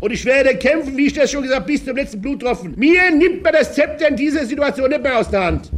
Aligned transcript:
Und 0.00 0.10
ich 0.10 0.24
werde 0.26 0.54
kämpfen, 0.56 0.96
wie 0.98 1.06
ich 1.06 1.14
das 1.14 1.30
schon 1.30 1.42
gesagt 1.44 1.66
bis 1.66 1.82
zum 1.82 1.96
letzten 1.96 2.20
Bluttropfen. 2.20 2.74
Mir 2.76 3.10
nimmt 3.10 3.42
man 3.42 3.54
das 3.54 3.74
Zepter 3.74 4.08
in 4.08 4.16
dieser 4.16 4.44
Situation 4.44 4.90
nicht 4.90 5.02
mehr 5.02 5.18
aus 5.18 5.30
der 5.30 5.44
Hand. 5.44 5.70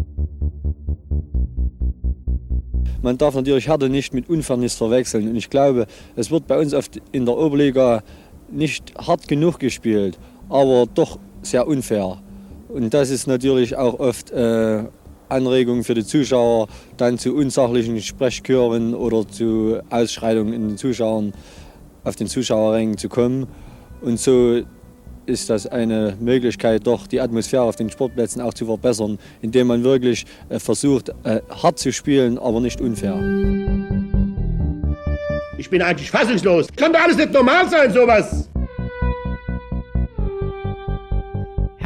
Man 3.02 3.16
darf 3.16 3.36
natürlich 3.36 3.68
Härte 3.68 3.88
nicht 3.88 4.12
mit 4.12 4.28
Unfairness 4.28 4.74
verwechseln. 4.74 5.28
Und 5.28 5.36
ich 5.36 5.48
glaube, 5.48 5.86
es 6.16 6.32
wird 6.32 6.48
bei 6.48 6.58
uns 6.58 6.74
in 7.12 7.24
der 7.24 7.36
Oberliga 7.36 8.02
nicht 8.50 8.94
hart 8.98 9.28
genug 9.28 9.60
gespielt, 9.60 10.18
aber 10.48 10.86
doch 10.92 11.20
sehr 11.42 11.68
unfair. 11.68 12.18
Und 12.68 12.92
das 12.92 13.10
ist 13.10 13.28
natürlich 13.28 13.76
auch 13.76 14.00
oft 14.00 14.32
äh, 14.32 14.84
Anregung 15.28 15.84
für 15.84 15.94
die 15.94 16.04
Zuschauer, 16.04 16.68
dann 16.96 17.18
zu 17.18 17.34
unsachlichen 17.34 18.00
Sprechchören 18.00 18.94
oder 18.94 19.26
zu 19.26 19.80
Ausschreitungen 19.90 20.52
in 20.52 20.68
den 20.68 20.76
Zuschauern 20.78 21.32
auf 22.04 22.16
den 22.16 22.26
Zuschauerrängen 22.26 22.96
zu 22.98 23.08
kommen. 23.08 23.46
Und 24.00 24.20
so 24.20 24.62
ist 25.26 25.50
das 25.50 25.66
eine 25.66 26.16
Möglichkeit, 26.20 26.86
doch 26.86 27.06
die 27.06 27.20
Atmosphäre 27.20 27.62
auf 27.62 27.76
den 27.76 27.90
Sportplätzen 27.90 28.40
auch 28.40 28.54
zu 28.54 28.66
verbessern, 28.66 29.18
indem 29.42 29.66
man 29.66 29.82
wirklich 29.84 30.24
äh, 30.48 30.58
versucht, 30.58 31.10
äh, 31.24 31.40
hart 31.50 31.78
zu 31.78 31.92
spielen, 31.92 32.38
aber 32.38 32.60
nicht 32.60 32.80
unfair. 32.80 33.16
Ich 35.58 35.70
bin 35.70 35.82
eigentlich 35.82 36.10
fassungslos. 36.10 36.68
Kann 36.76 36.92
doch 36.92 37.00
alles 37.00 37.16
nicht 37.16 37.32
normal 37.32 37.68
sein, 37.68 37.92
sowas. 37.92 38.48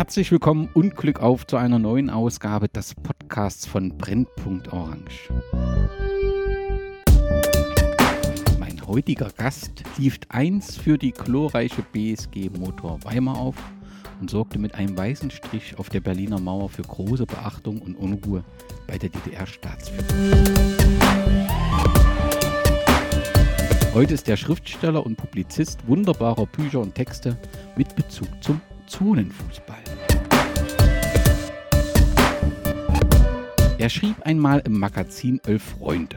Herzlich 0.01 0.33
willkommen 0.33 0.71
und 0.73 0.97
Glück 0.97 1.21
auf 1.21 1.47
zu 1.47 1.59
einer 1.59 1.79
neuen 1.79 2.09
Ausgabe 2.09 2.71
des 2.71 2.95
Podcasts 2.95 3.67
von 3.67 3.99
Brennpunkt 3.99 4.73
Orange. 4.73 5.29
heutiger 8.87 9.29
Gast 9.37 9.83
lief 9.99 10.19
eins 10.31 10.79
für 10.79 10.97
die 10.97 11.13
glorreiche 11.13 11.83
BSG 11.93 12.49
Motor 12.49 13.05
Weimar 13.05 13.37
auf 13.37 13.57
und 14.23 14.31
sorgte 14.31 14.59
mit 14.59 14.75
einem 14.75 14.97
weißen 14.97 15.31
Strich 15.31 15.79
auf 15.79 15.91
der 15.91 16.01
Berliner 16.01 16.41
Mauer 16.41 16.71
für 16.71 16.81
große 16.81 17.27
Beachtung 17.27 17.83
und 17.83 17.95
Unruhe 17.95 18.43
bei 18.87 18.97
der 18.97 19.11
DDR-Staatsführung. 19.11 20.07
Heute 23.93 24.15
ist 24.15 24.27
er 24.31 24.39
Schriftsteller 24.39 25.05
und 25.05 25.17
Publizist 25.17 25.87
wunderbarer 25.87 26.47
Bücher 26.47 26.81
und 26.81 26.95
Texte 26.95 27.37
mit 27.77 27.95
Bezug 27.97 28.29
zum 28.43 28.63
Zonenfußball. 28.91 29.79
Er 33.79 33.89
schrieb 33.89 34.17
einmal 34.27 34.61
im 34.67 34.79
Magazin 34.79 35.41
Elf 35.47 35.63
Freunde. 35.63 36.17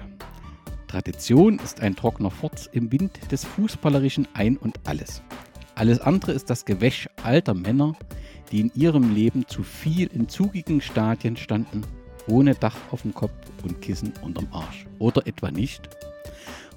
Tradition 0.88 1.60
ist 1.60 1.82
ein 1.82 1.96
trockener 1.96 2.32
Furz 2.32 2.68
im 2.72 2.92
Wind 2.92 3.32
des 3.32 3.46
fußballerischen 3.46 4.28
Ein 4.34 4.58
und 4.58 4.80
Alles. 4.86 5.22
Alles 5.76 6.02
andere 6.02 6.32
ist 6.32 6.50
das 6.50 6.66
Gewäsch 6.66 7.08
alter 7.24 7.54
Männer, 7.54 7.96
die 8.52 8.60
in 8.60 8.72
ihrem 8.74 9.14
Leben 9.14 9.48
zu 9.48 9.62
viel 9.62 10.08
in 10.08 10.28
zugigen 10.28 10.82
Stadien 10.82 11.38
standen, 11.38 11.84
ohne 12.28 12.56
Dach 12.56 12.76
auf 12.90 13.04
dem 13.04 13.14
Kopf 13.14 13.34
und 13.64 13.82
Kissen 13.82 14.14
unterm 14.24 14.48
Arsch. 14.52 14.88
Oder 14.98 15.28
etwa 15.28 15.52
nicht? 15.52 15.90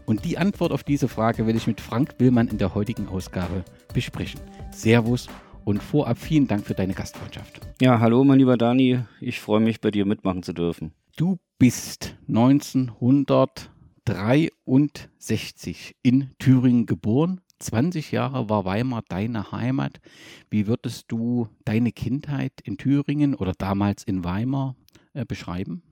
Und 0.05 0.25
die 0.25 0.37
Antwort 0.39 0.73
auf 0.73 0.85
diese 0.85 1.09
Frage 1.09 1.47
will 1.47 1.57
ich 1.57 1.67
mit 1.67 1.81
Frank 1.81 2.15
Willmann 2.19 2.49
in 2.49 2.59
der 2.59 2.75
heutigen 2.75 3.09
Ausgabe 3.09 3.65
besprechen. 3.93 4.41
Servus 4.71 5.27
und 5.67 5.83
vorab 5.83 6.17
vielen 6.17 6.47
Dank 6.47 6.65
für 6.65 6.75
deine 6.75 6.95
Gastfreundschaft. 6.95 7.61
Ja, 7.83 8.01
hallo 8.01 8.25
mein 8.25 8.39
lieber 8.39 8.57
Dani, 8.57 9.01
ich 9.21 9.41
freue 9.41 9.61
mich 9.61 9.83
bei 9.83 9.91
dir 9.91 10.07
mitmachen 10.07 10.43
zu 10.43 10.55
dürfen. 10.55 10.93
Du 11.17 11.39
bist 11.59 12.17
1900 12.29 13.71
1963 14.09 15.97
in 16.03 16.31
Thüringen 16.39 16.87
geboren. 16.87 17.41
20 17.59 18.13
Jahre 18.13 18.49
war 18.49 18.65
Weimar 18.65 19.03
deine 19.09 19.51
Heimat. 19.51 20.01
Wie 20.49 20.69
würdest 20.69 21.07
du 21.09 21.49
deine 21.65 21.91
Kindheit 21.91 22.53
in 22.63 22.77
Thüringen 22.77 23.35
oder 23.35 23.53
damals 23.59 24.05
in 24.05 24.23
Weimar 24.23 24.77
äh, 25.13 25.25
beschreiben? 25.25 25.83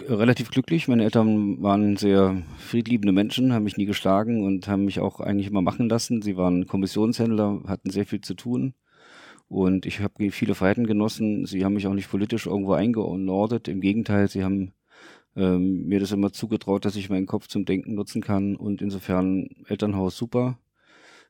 Relativ 0.00 0.50
glücklich. 0.50 0.88
Meine 0.88 1.04
Eltern 1.04 1.62
waren 1.62 1.96
sehr 1.96 2.42
friedliebende 2.58 3.12
Menschen, 3.12 3.52
haben 3.52 3.64
mich 3.64 3.76
nie 3.76 3.86
geschlagen 3.86 4.44
und 4.44 4.66
haben 4.66 4.84
mich 4.84 4.98
auch 4.98 5.20
eigentlich 5.20 5.46
immer 5.46 5.62
machen 5.62 5.88
lassen. 5.88 6.20
Sie 6.20 6.36
waren 6.36 6.66
Kommissionshändler, 6.66 7.62
hatten 7.66 7.90
sehr 7.90 8.04
viel 8.04 8.20
zu 8.20 8.34
tun. 8.34 8.74
Und 9.48 9.86
ich 9.86 10.00
habe 10.00 10.30
viele 10.30 10.54
Freiheiten 10.54 10.86
genossen. 10.86 11.46
Sie 11.46 11.64
haben 11.64 11.74
mich 11.74 11.86
auch 11.86 11.94
nicht 11.94 12.10
politisch 12.10 12.46
irgendwo 12.46 12.72
eingeordnet. 12.72 13.68
Im 13.68 13.80
Gegenteil, 13.80 14.28
sie 14.28 14.42
haben 14.42 14.72
ähm, 15.36 15.86
mir 15.86 16.00
das 16.00 16.12
immer 16.12 16.32
zugetraut, 16.32 16.84
dass 16.84 16.96
ich 16.96 17.10
meinen 17.10 17.26
Kopf 17.26 17.46
zum 17.46 17.64
Denken 17.64 17.94
nutzen 17.94 18.22
kann 18.22 18.56
und 18.56 18.82
insofern 18.82 19.48
Elternhaus 19.68 20.16
super. 20.16 20.58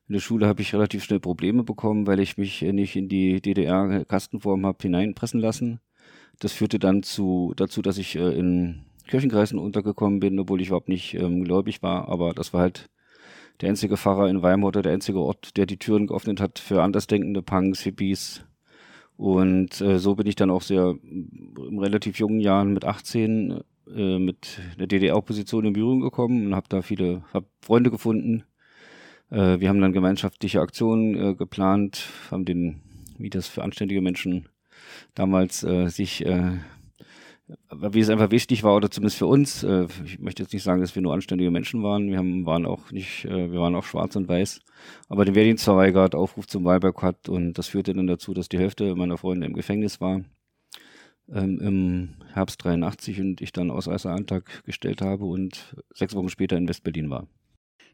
In 0.07 0.13
der 0.13 0.19
Schule 0.21 0.47
habe 0.47 0.61
ich 0.61 0.73
relativ 0.73 1.03
schnell 1.03 1.19
Probleme 1.19 1.63
bekommen, 1.63 2.07
weil 2.07 2.19
ich 2.19 2.37
mich 2.37 2.61
nicht 2.61 2.95
in 2.95 3.09
die 3.09 3.41
DDR-Kastenform 3.41 4.65
habe 4.65 4.77
hineinpressen 4.81 5.39
lassen. 5.39 5.79
Das 6.39 6.51
führte 6.51 6.79
dann 6.79 7.03
zu, 7.03 7.53
dazu, 7.55 7.81
dass 7.81 7.97
ich 7.97 8.15
äh, 8.15 8.37
in 8.37 8.85
Kirchenkreisen 9.07 9.59
untergekommen 9.59 10.19
bin, 10.19 10.39
obwohl 10.39 10.61
ich 10.61 10.67
überhaupt 10.67 10.89
nicht 10.89 11.13
ähm, 11.13 11.43
gläubig 11.43 11.83
war. 11.83 12.09
Aber 12.09 12.33
das 12.33 12.53
war 12.53 12.61
halt 12.61 12.89
der 13.61 13.69
einzige 13.69 13.97
Pfarrer 13.97 14.29
in 14.29 14.41
Weimar 14.41 14.69
oder 14.69 14.81
der 14.81 14.93
einzige 14.93 15.19
Ort, 15.19 15.57
der 15.57 15.65
die 15.65 15.77
Türen 15.77 16.07
geöffnet 16.07 16.41
hat 16.41 16.59
für 16.59 16.81
andersdenkende 16.81 17.41
Punks, 17.41 17.81
Hippies. 17.81 18.43
Und 19.17 19.79
äh, 19.79 19.97
so 19.97 20.15
bin 20.15 20.27
ich 20.27 20.35
dann 20.35 20.49
auch 20.49 20.61
sehr 20.61 20.95
in 21.03 21.79
relativ 21.79 22.19
jungen 22.19 22.41
Jahren 22.41 22.73
mit 22.73 22.83
18 22.83 23.61
äh, 23.93 24.19
mit 24.19 24.59
der 24.79 24.87
DDR-Opposition 24.87 25.65
in 25.65 25.73
Berührung 25.73 26.01
gekommen 26.01 26.47
und 26.47 26.55
habe 26.55 26.67
da 26.69 26.81
viele 26.81 27.23
hab 27.33 27.45
Freunde 27.61 27.91
gefunden. 27.91 28.43
Äh, 29.29 29.59
wir 29.59 29.69
haben 29.69 29.79
dann 29.79 29.93
gemeinschaftliche 29.93 30.59
Aktionen 30.59 31.15
äh, 31.15 31.35
geplant, 31.35 32.09
haben 32.31 32.45
den, 32.45 32.81
wie 33.17 33.29
das 33.29 33.47
für 33.47 33.63
anständige 33.63 34.01
Menschen 34.01 34.49
damals 35.13 35.63
äh, 35.63 35.89
sich, 35.89 36.25
äh, 36.25 36.57
wie 37.71 37.99
es 37.99 38.09
einfach 38.09 38.31
wichtig 38.31 38.63
war, 38.63 38.75
oder 38.75 38.89
zumindest 38.89 39.17
für 39.17 39.27
uns, 39.27 39.63
äh, 39.63 39.87
ich 40.05 40.19
möchte 40.19 40.43
jetzt 40.43 40.53
nicht 40.53 40.63
sagen, 40.63 40.81
dass 40.81 40.95
wir 40.95 41.01
nur 41.01 41.13
anständige 41.13 41.51
Menschen 41.51 41.83
waren, 41.83 42.09
wir 42.09 42.17
haben, 42.17 42.45
waren 42.45 42.65
auch 42.65 42.91
nicht, 42.91 43.25
äh, 43.25 43.51
wir 43.51 43.59
waren 43.59 43.75
auch 43.75 43.83
schwarz 43.83 44.15
und 44.15 44.27
weiß, 44.27 44.61
aber 45.09 45.25
den 45.25 45.35
Wehrdienst 45.35 45.63
verweigert, 45.63 46.15
Aufruf 46.15 46.47
zum 46.47 46.65
Wahlboykott 46.65 47.29
und 47.29 47.53
das 47.53 47.67
führte 47.67 47.93
dann 47.93 48.07
dazu, 48.07 48.33
dass 48.33 48.49
die 48.49 48.59
Hälfte 48.59 48.95
meiner 48.95 49.17
Freunde 49.17 49.45
im 49.47 49.53
Gefängnis 49.53 50.01
war 50.01 50.21
ähm, 51.31 51.59
im 51.59 52.09
Herbst 52.33 52.63
83 52.63 53.19
und 53.19 53.41
ich 53.41 53.51
dann 53.51 53.71
Ausreiseantrag 53.71 54.63
gestellt 54.65 55.01
habe 55.01 55.25
und 55.25 55.75
sechs 55.93 56.15
Wochen 56.15 56.29
später 56.29 56.57
in 56.57 56.67
Westberlin 56.67 57.09
war. 57.09 57.27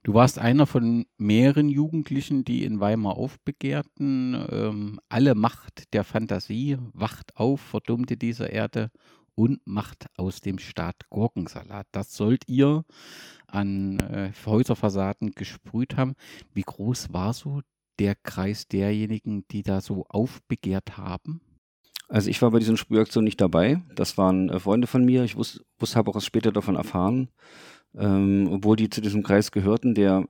Du 0.03 0.16
warst 0.16 0.39
einer 0.39 0.66
von 0.66 1.06
mehreren 1.17 1.69
Jugendlichen, 1.69 2.44
die 2.44 2.63
in 2.63 2.79
Weimar 2.79 3.17
aufbegehrten. 3.17 4.47
Ähm, 4.50 5.00
alle 5.09 5.35
Macht 5.35 5.94
der 5.94 6.03
Fantasie 6.03 6.78
wacht 6.94 7.38
auf, 7.38 7.62
verdummte 7.62 8.17
dieser 8.17 8.50
Erde 8.50 8.89
und 9.35 9.59
macht 9.66 10.07
aus 10.17 10.41
dem 10.41 10.57
Staat 10.57 11.07
Gurkensalat. 11.12 11.85
Das 11.91 12.16
sollt 12.16 12.47
ihr 12.47 12.84
an 13.45 14.00
äh, 14.00 14.31
Häuserfassaden 14.44 15.31
gesprüht 15.31 15.97
haben. 15.97 16.16
Wie 16.51 16.63
groß 16.63 17.13
war 17.13 17.33
so 17.33 17.62
der 18.00 18.16
Kreis 18.16 18.68
derjenigen, 18.68 19.45
die 19.51 19.62
da 19.62 19.81
so 19.81 20.06
aufbegehrt 20.09 20.97
haben? 20.97 21.41
Also 22.07 22.29
ich 22.29 22.41
war 22.41 22.51
bei 22.51 22.59
diesen 22.59 22.75
Sprühaktionen 22.75 23.25
nicht 23.25 23.39
dabei. 23.39 23.81
Das 23.95 24.18
waren 24.18 24.50
äh, 24.50 24.59
Freunde 24.59 24.88
von 24.88 25.06
mir. 25.06 25.23
Ich 25.23 25.35
wusste, 25.38 25.63
wusste 25.79 25.97
habe 25.97 26.09
auch 26.09 26.16
erst 26.16 26.28
später 26.28 26.51
davon 26.51 26.75
erfahren, 26.75 27.29
ähm, 27.97 28.50
obwohl 28.52 28.75
die 28.75 28.90
zu 28.90 29.02
diesem 29.02 29.24
Kreis 29.24 29.52
gehörten, 29.52 29.94
der 29.94 30.25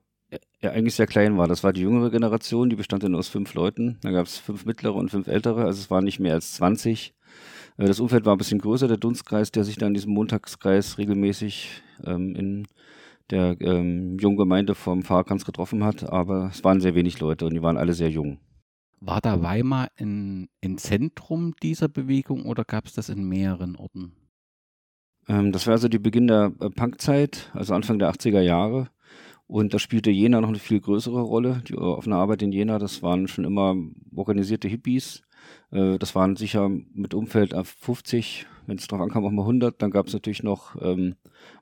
ja 0.61 0.72
eigentlich 0.72 0.95
sehr 0.95 1.07
klein 1.07 1.38
war. 1.38 1.47
Das 1.47 1.63
war 1.63 1.73
die 1.73 1.81
jüngere 1.81 2.09
Generation, 2.09 2.69
die 2.69 2.75
bestand 2.75 3.03
dann 3.03 3.16
aus 3.16 3.27
fünf 3.27 3.53
Leuten. 3.53 3.97
Da 4.01 4.11
gab 4.11 4.25
es 4.25 4.38
fünf 4.38 4.66
mittlere 4.66 4.95
und 4.95 5.09
fünf 5.09 5.27
ältere, 5.27 5.66
also 5.66 5.79
es 5.79 5.89
waren 5.89 6.03
nicht 6.03 6.19
mehr 6.19 6.33
als 6.33 6.53
20. 6.53 7.13
Äh, 7.77 7.85
das 7.85 8.00
Umfeld 8.00 8.25
war 8.25 8.35
ein 8.35 8.38
bisschen 8.38 8.59
größer, 8.59 8.88
der 8.88 8.97
Dunstkreis, 8.97 9.51
der 9.51 9.63
sich 9.63 9.77
dann 9.77 9.89
in 9.89 9.94
diesem 9.95 10.13
Montagskreis 10.13 10.97
regelmäßig 10.97 11.81
ähm, 12.05 12.35
in 12.35 12.67
der 13.29 13.59
ähm, 13.61 14.17
jungen 14.19 14.38
Gemeinde 14.38 14.75
vom 14.75 15.03
Pfarrkranz 15.03 15.45
getroffen 15.45 15.83
hat, 15.83 16.03
aber 16.09 16.50
es 16.51 16.63
waren 16.63 16.81
sehr 16.81 16.95
wenig 16.95 17.19
Leute 17.19 17.45
und 17.45 17.53
die 17.53 17.62
waren 17.62 17.77
alle 17.77 17.94
sehr 17.94 18.09
jung. 18.09 18.39
War 19.00 19.21
da 19.21 19.41
Weimar 19.41 19.88
ein, 19.97 20.50
ein 20.63 20.77
Zentrum 20.77 21.56
dieser 21.63 21.88
Bewegung 21.88 22.45
oder 22.45 22.63
gab 22.63 22.86
es 22.86 22.94
das 22.94 23.09
in 23.09 23.24
mehreren 23.27 23.75
Orten? 23.75 24.13
Ähm, 25.27 25.51
das 25.51 25.68
war 25.68 25.73
also 25.73 25.88
die 25.88 26.00
Beginn 26.00 26.27
der 26.27 26.53
äh, 26.59 26.69
Punkzeit, 26.69 27.50
also 27.53 27.73
Anfang 27.73 28.00
der 28.00 28.12
80er 28.12 28.41
Jahre. 28.41 28.89
Und 29.47 29.73
da 29.73 29.79
spielte 29.79 30.12
Jena 30.12 30.39
noch 30.39 30.47
eine 30.47 30.59
viel 30.59 30.79
größere 30.79 31.21
Rolle. 31.21 31.62
Die 31.68 31.75
offene 31.75 32.15
Arbeit 32.15 32.41
in 32.41 32.53
Jena, 32.53 32.79
das 32.79 33.03
waren 33.03 33.27
schon 33.27 33.44
immer 33.44 33.75
organisierte 34.15 34.69
Hippies. 34.69 35.23
Äh, 35.71 35.97
das 35.97 36.15
waren 36.15 36.35
sicher 36.35 36.69
mit 36.69 37.13
Umfeld 37.13 37.53
auf 37.53 37.68
50, 37.68 38.47
wenn 38.65 38.77
es 38.77 38.88
drauf 38.88 39.01
ankam, 39.01 39.25
auch 39.25 39.31
mal 39.31 39.41
100. 39.41 39.81
Dann 39.81 39.91
gab 39.91 40.07
es 40.07 40.13
natürlich 40.13 40.44
noch 40.44 40.81
ähm, 40.81 41.15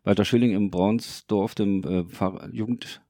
Walter 0.03 0.25
Schilling 0.25 0.51
im 0.51 0.69
Braunsdorf, 0.69 1.55
dem 1.55 1.83
äh, 1.83 2.05
Jugend 2.51 3.01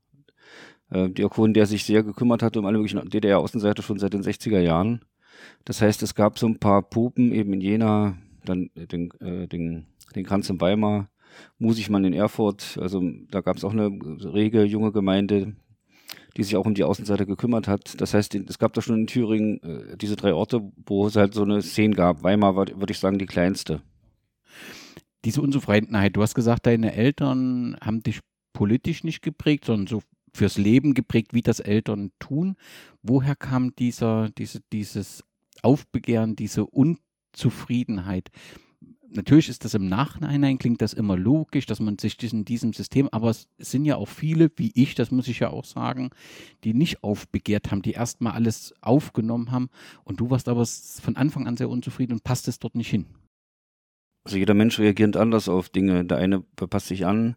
äh, 0.92 1.10
Diakon, 1.10 1.54
der 1.54 1.66
sich 1.66 1.84
sehr 1.84 2.04
gekümmert 2.04 2.44
hat 2.44 2.58
um 2.58 2.66
alle 2.66 2.78
möglichen 2.78 3.10
DDR-Außenseiter 3.10 3.84
schon 3.84 4.00
seit 4.00 4.14
den 4.14 4.24
60er 4.24 4.60
Jahren. 4.60 5.02
Das 5.66 5.82
heißt, 5.82 6.04
es 6.04 6.16
gab 6.16 6.40
so 6.40 6.48
ein 6.48 6.60
paar 6.60 6.82
Pupen 6.82 7.32
eben 7.32 7.54
in 7.54 7.62
Jena, 7.62 8.18
dann 8.46 8.70
den, 8.76 9.12
äh, 9.20 9.48
den, 9.48 9.86
den 10.16 10.26
Kranz 10.26 10.50
in 10.50 10.60
Weimar 10.62 11.10
Musigmann 11.58 12.06
in 12.06 12.14
Erfurt. 12.14 12.78
Also 12.82 13.02
da 13.30 13.42
gab 13.42 13.58
es 13.58 13.64
auch 13.64 13.74
eine 13.74 13.88
rege 13.88 14.64
junge 14.64 14.92
Gemeinde, 14.92 15.56
die 16.38 16.44
sich 16.44 16.56
auch 16.56 16.66
um 16.66 16.74
die 16.74 16.84
Außenseiter 16.84 17.26
gekümmert 17.26 17.68
hat. 17.68 18.00
Das 18.02 18.14
heißt, 18.14 18.36
es 18.36 18.60
gab 18.60 18.74
da 18.74 18.82
schon 18.82 19.02
in 19.02 19.08
Thüringen 19.08 19.62
äh, 19.64 19.98
diese 19.98 20.16
drei 20.16 20.34
Orte, 20.34 20.72
wo 20.86 21.08
es 21.08 21.16
halt 21.16 21.34
so 21.34 21.44
eine 21.44 21.62
Szene 21.62 21.96
gab. 21.96 22.24
Weimar 22.24 22.56
war, 22.56 22.68
würde 22.68 22.92
ich 22.92 23.00
sagen, 23.00 23.20
die 23.20 23.26
kleinste. 23.26 23.82
Diese 25.26 25.42
Unzufriedenheit, 25.42 26.16
du 26.16 26.22
hast 26.22 26.36
gesagt, 26.36 26.66
deine 26.66 26.94
Eltern 26.94 27.76
haben 27.82 28.02
dich 28.02 28.20
politisch 28.54 29.04
nicht 29.04 29.22
geprägt, 29.22 29.66
sondern 29.66 29.88
so 29.88 30.02
fürs 30.34 30.58
Leben 30.58 30.94
geprägt, 30.94 31.34
wie 31.34 31.42
das 31.42 31.60
Eltern 31.60 32.12
tun. 32.20 32.56
Woher 33.02 33.36
kam 33.36 33.76
dieser, 33.76 34.30
diese, 34.30 34.60
dieses 34.72 35.24
Aufbegehren, 35.62 36.36
diese 36.36 36.66
Unzufriedenheit? 36.66 38.30
Natürlich 39.12 39.50
ist 39.50 39.66
das 39.66 39.74
im 39.74 39.88
Nachhinein, 39.88 40.60
klingt 40.60 40.82
das 40.82 40.94
immer 40.94 41.18
logisch, 41.18 41.66
dass 41.66 41.80
man 41.80 41.98
sich 41.98 42.22
in 42.32 42.46
diesem 42.46 42.74
System, 42.74 43.10
aber 43.12 43.32
es 43.32 43.48
sind 43.58 43.86
ja 43.86 43.96
auch 43.96 44.08
viele, 44.08 44.52
wie 44.56 44.72
ich, 44.76 44.94
das 44.94 45.10
muss 45.10 45.28
ich 45.28 45.40
ja 45.40 45.50
auch 45.50 45.66
sagen, 45.66 46.12
die 46.64 46.74
nicht 46.74 47.04
aufbegehrt 47.04 47.72
haben, 47.72 47.82
die 47.82 47.94
erstmal 47.94 48.34
alles 48.34 48.74
aufgenommen 48.82 49.52
haben 49.52 49.70
und 50.04 50.20
du 50.20 50.30
warst 50.30 50.48
aber 50.48 50.66
von 50.66 51.16
Anfang 51.16 51.48
an 51.48 51.58
sehr 51.58 51.70
unzufrieden 51.70 52.14
und 52.14 52.24
passt 52.24 52.48
es 52.48 52.60
dort 52.60 52.76
nicht 52.76 52.90
hin. 52.90 53.08
Also 54.26 54.38
jeder 54.38 54.54
Mensch 54.54 54.78
reagiert 54.78 55.18
anders 55.18 55.50
auf 55.50 55.70
Dinge. 55.70 56.06
Der 56.06 56.18
eine 56.18 56.42
passt 56.42 56.88
sich 56.88 57.06
an, 57.06 57.36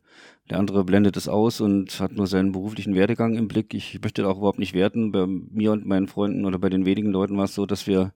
der 0.50 0.58
andere 0.58 0.84
blendet 0.84 1.16
es 1.16 1.28
aus 1.28 1.60
und 1.62 1.98
hat 2.00 2.12
nur 2.12 2.26
seinen 2.26 2.52
beruflichen 2.52 2.94
Werdegang 2.94 3.34
im 3.36 3.48
Blick. 3.48 3.72
Ich 3.72 3.98
möchte 4.02 4.28
auch 4.28 4.36
überhaupt 4.36 4.58
nicht 4.58 4.74
werten. 4.74 5.12
Bei 5.12 5.26
mir 5.26 5.72
und 5.72 5.86
meinen 5.86 6.08
Freunden 6.08 6.44
oder 6.44 6.58
bei 6.58 6.68
den 6.68 6.84
wenigen 6.84 7.10
Leuten 7.10 7.36
war 7.38 7.44
es 7.44 7.54
so, 7.54 7.64
dass 7.64 7.86
wir 7.86 8.12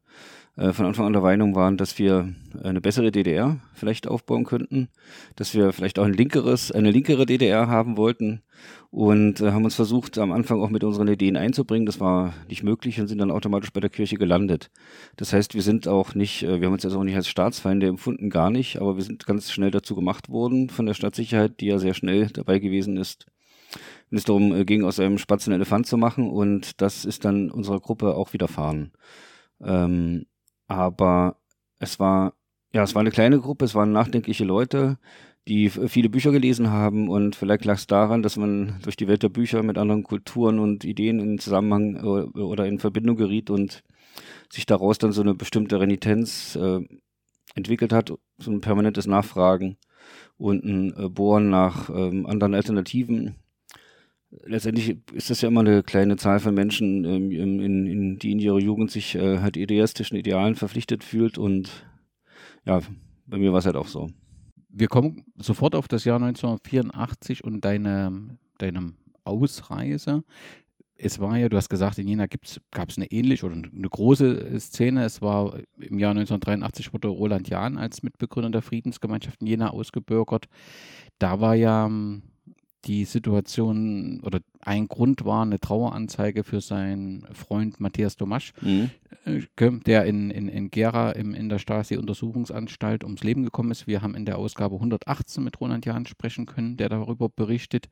äh, 0.56 0.72
von 0.72 0.86
Anfang 0.86 1.06
an 1.06 1.12
der 1.12 1.22
Meinung 1.22 1.54
waren, 1.54 1.76
dass 1.76 1.98
wir 1.98 2.34
eine 2.62 2.80
bessere 2.80 3.12
DDR 3.12 3.60
vielleicht 3.74 4.08
aufbauen 4.08 4.44
könnten, 4.44 4.88
dass 5.36 5.54
wir 5.54 5.72
vielleicht 5.72 5.98
auch 5.98 6.04
ein 6.04 6.14
linkeres, 6.14 6.72
eine 6.72 6.90
linkere 6.90 7.26
DDR 7.26 7.68
haben 7.68 7.96
wollten 7.96 8.42
und 8.90 9.40
äh, 9.40 9.52
haben 9.52 9.64
uns 9.64 9.74
versucht, 9.74 10.16
am 10.16 10.32
Anfang 10.32 10.62
auch 10.62 10.70
mit 10.70 10.82
unseren 10.82 11.08
Ideen 11.08 11.36
einzubringen. 11.36 11.84
Das 11.84 12.00
war 12.00 12.32
nicht 12.48 12.62
möglich 12.62 12.98
und 12.98 13.08
sind 13.08 13.18
dann 13.18 13.30
automatisch 13.30 13.70
bei 13.70 13.80
der 13.80 13.90
Kirche 13.90 14.16
gelandet. 14.16 14.70
Das 15.16 15.32
heißt, 15.34 15.54
wir 15.54 15.62
sind 15.62 15.88
auch 15.88 16.14
nicht, 16.14 16.42
äh, 16.42 16.60
wir 16.60 16.66
haben 16.66 16.74
uns 16.74 16.82
jetzt 16.82 16.94
auch 16.94 17.04
nicht 17.04 17.16
als 17.16 17.28
Staatsfeinde 17.28 17.86
empfunden, 17.86 18.30
gar 18.30 18.50
nicht, 18.50 18.80
aber 18.80 18.96
wir 18.96 19.04
sind 19.04 19.26
ganz 19.26 19.52
schnell 19.52 19.70
dazu 19.70 19.94
gemacht 19.94 20.30
worden 20.30 20.70
von 20.70 20.86
der 20.86 20.94
Stadtsicherheit, 20.94 21.60
die 21.60 21.66
ja 21.66 21.78
sehr 21.78 21.94
schnell 21.94 22.28
dabei 22.28 22.58
gewesen 22.58 22.96
ist, 22.96 23.26
wenn 24.08 24.16
es 24.16 24.24
darum 24.24 24.54
äh, 24.54 24.64
ging, 24.64 24.84
aus 24.84 24.98
einem 25.00 25.18
Spatz 25.18 25.46
einen 25.46 25.56
Elefant 25.56 25.86
zu 25.86 25.98
machen 25.98 26.30
und 26.30 26.80
das 26.80 27.04
ist 27.04 27.26
dann 27.26 27.50
unserer 27.50 27.80
Gruppe 27.80 28.14
auch 28.14 28.32
widerfahren. 28.32 28.92
Ähm, 29.62 30.24
aber 30.66 31.36
es 31.78 31.98
war, 31.98 32.34
ja, 32.72 32.82
es 32.82 32.94
war 32.94 33.00
eine 33.00 33.10
kleine 33.10 33.40
Gruppe, 33.40 33.64
es 33.64 33.74
waren 33.74 33.92
nachdenkliche 33.92 34.44
Leute, 34.44 34.98
die 35.48 35.70
viele 35.70 36.08
Bücher 36.08 36.32
gelesen 36.32 36.70
haben. 36.70 37.08
Und 37.08 37.36
vielleicht 37.36 37.64
lag 37.64 37.76
es 37.76 37.86
daran, 37.86 38.22
dass 38.22 38.36
man 38.36 38.80
durch 38.82 38.96
die 38.96 39.08
Welt 39.08 39.22
der 39.22 39.28
Bücher 39.28 39.62
mit 39.62 39.78
anderen 39.78 40.02
Kulturen 40.02 40.58
und 40.58 40.84
Ideen 40.84 41.20
in 41.20 41.38
Zusammenhang 41.38 42.00
oder 42.00 42.66
in 42.66 42.78
Verbindung 42.78 43.16
geriet 43.16 43.50
und 43.50 43.82
sich 44.50 44.66
daraus 44.66 44.98
dann 44.98 45.12
so 45.12 45.22
eine 45.22 45.34
bestimmte 45.34 45.78
Renitenz 45.78 46.56
äh, 46.56 46.80
entwickelt 47.54 47.92
hat, 47.92 48.12
so 48.38 48.50
ein 48.50 48.60
permanentes 48.60 49.06
Nachfragen 49.06 49.76
und 50.36 50.64
ein 50.64 50.94
äh, 50.96 51.08
Bohren 51.08 51.50
nach 51.50 51.90
ähm, 51.90 52.26
anderen 52.26 52.54
Alternativen 52.54 53.36
letztendlich 54.30 54.98
ist 55.12 55.30
das 55.30 55.40
ja 55.40 55.48
immer 55.48 55.60
eine 55.60 55.82
kleine 55.82 56.16
Zahl 56.16 56.40
von 56.40 56.54
Menschen, 56.54 57.04
ähm, 57.04 57.30
in, 57.30 57.86
in, 57.86 58.18
die 58.18 58.32
in 58.32 58.38
ihrer 58.38 58.58
Jugend 58.58 58.90
sich 58.90 59.14
äh, 59.14 59.38
halt 59.40 59.56
idealistischen 59.56 60.16
Idealen 60.16 60.54
verpflichtet 60.54 61.04
fühlt 61.04 61.38
und 61.38 61.86
ja, 62.64 62.80
bei 63.26 63.38
mir 63.38 63.52
war 63.52 63.58
es 63.58 63.66
halt 63.66 63.76
auch 63.76 63.88
so. 63.88 64.10
Wir 64.68 64.88
kommen 64.88 65.24
sofort 65.36 65.74
auf 65.74 65.88
das 65.88 66.04
Jahr 66.04 66.16
1984 66.16 67.44
und 67.44 67.64
deine, 67.64 68.38
deine 68.58 68.92
Ausreise. 69.24 70.22
Es 70.98 71.18
war 71.18 71.36
ja, 71.36 71.48
du 71.48 71.56
hast 71.56 71.68
gesagt, 71.68 71.98
in 71.98 72.08
Jena 72.08 72.26
gab 72.26 72.88
es 72.88 72.96
eine 72.96 73.10
ähnliche 73.10 73.46
oder 73.46 73.54
eine 73.54 73.88
große 73.88 74.58
Szene. 74.60 75.04
Es 75.04 75.20
war 75.20 75.58
im 75.78 75.98
Jahr 75.98 76.12
1983 76.12 76.92
wurde 76.92 77.08
Roland 77.08 77.48
Jahn 77.48 77.76
als 77.76 78.02
Mitbegründer 78.02 78.50
der 78.50 78.62
Friedensgemeinschaft 78.62 79.40
in 79.42 79.46
Jena 79.46 79.70
ausgebürgert. 79.70 80.46
Da 81.18 81.40
war 81.40 81.54
ja 81.54 81.90
die 82.86 83.04
Situation 83.04 84.20
oder 84.20 84.40
ein 84.60 84.88
Grund 84.88 85.24
war 85.24 85.42
eine 85.42 85.58
Traueranzeige 85.58 86.44
für 86.44 86.60
seinen 86.60 87.26
Freund 87.32 87.80
Matthias 87.80 88.16
Domasch, 88.16 88.52
mhm. 88.60 88.90
Äh, 89.24 89.42
der 89.86 90.04
in, 90.04 90.30
in, 90.30 90.48
in 90.48 90.70
Gera 90.70 91.10
im, 91.12 91.34
in 91.34 91.48
der 91.48 91.58
Stasi-Untersuchungsanstalt 91.58 93.02
ums 93.02 93.24
Leben 93.24 93.42
gekommen 93.42 93.72
ist. 93.72 93.86
Wir 93.86 94.02
haben 94.02 94.14
in 94.14 94.24
der 94.24 94.38
Ausgabe 94.38 94.76
118 94.76 95.42
mit 95.42 95.60
Roland 95.60 95.84
Jahn 95.84 96.06
sprechen 96.06 96.46
können, 96.46 96.76
der 96.76 96.88
darüber 96.88 97.28
berichtet. 97.28 97.88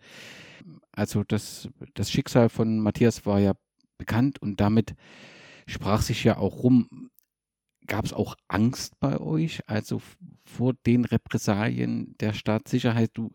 Also 0.92 1.24
das, 1.24 1.68
das 1.94 2.10
Schicksal 2.10 2.48
von 2.48 2.78
Matthias 2.78 3.26
war 3.26 3.40
ja 3.40 3.54
bekannt 3.98 4.40
und 4.40 4.60
damit 4.60 4.94
sprach 5.66 6.02
sich 6.02 6.22
ja 6.24 6.36
auch 6.36 6.62
rum, 6.62 7.10
gab 7.86 8.04
es 8.04 8.12
auch 8.12 8.36
Angst 8.48 8.98
bei 9.00 9.18
euch, 9.20 9.60
also 9.68 10.00
vor 10.44 10.74
den 10.86 11.04
Repressalien 11.04 12.14
der 12.20 12.32
Staatssicherheit? 12.32 13.10
Du, 13.14 13.30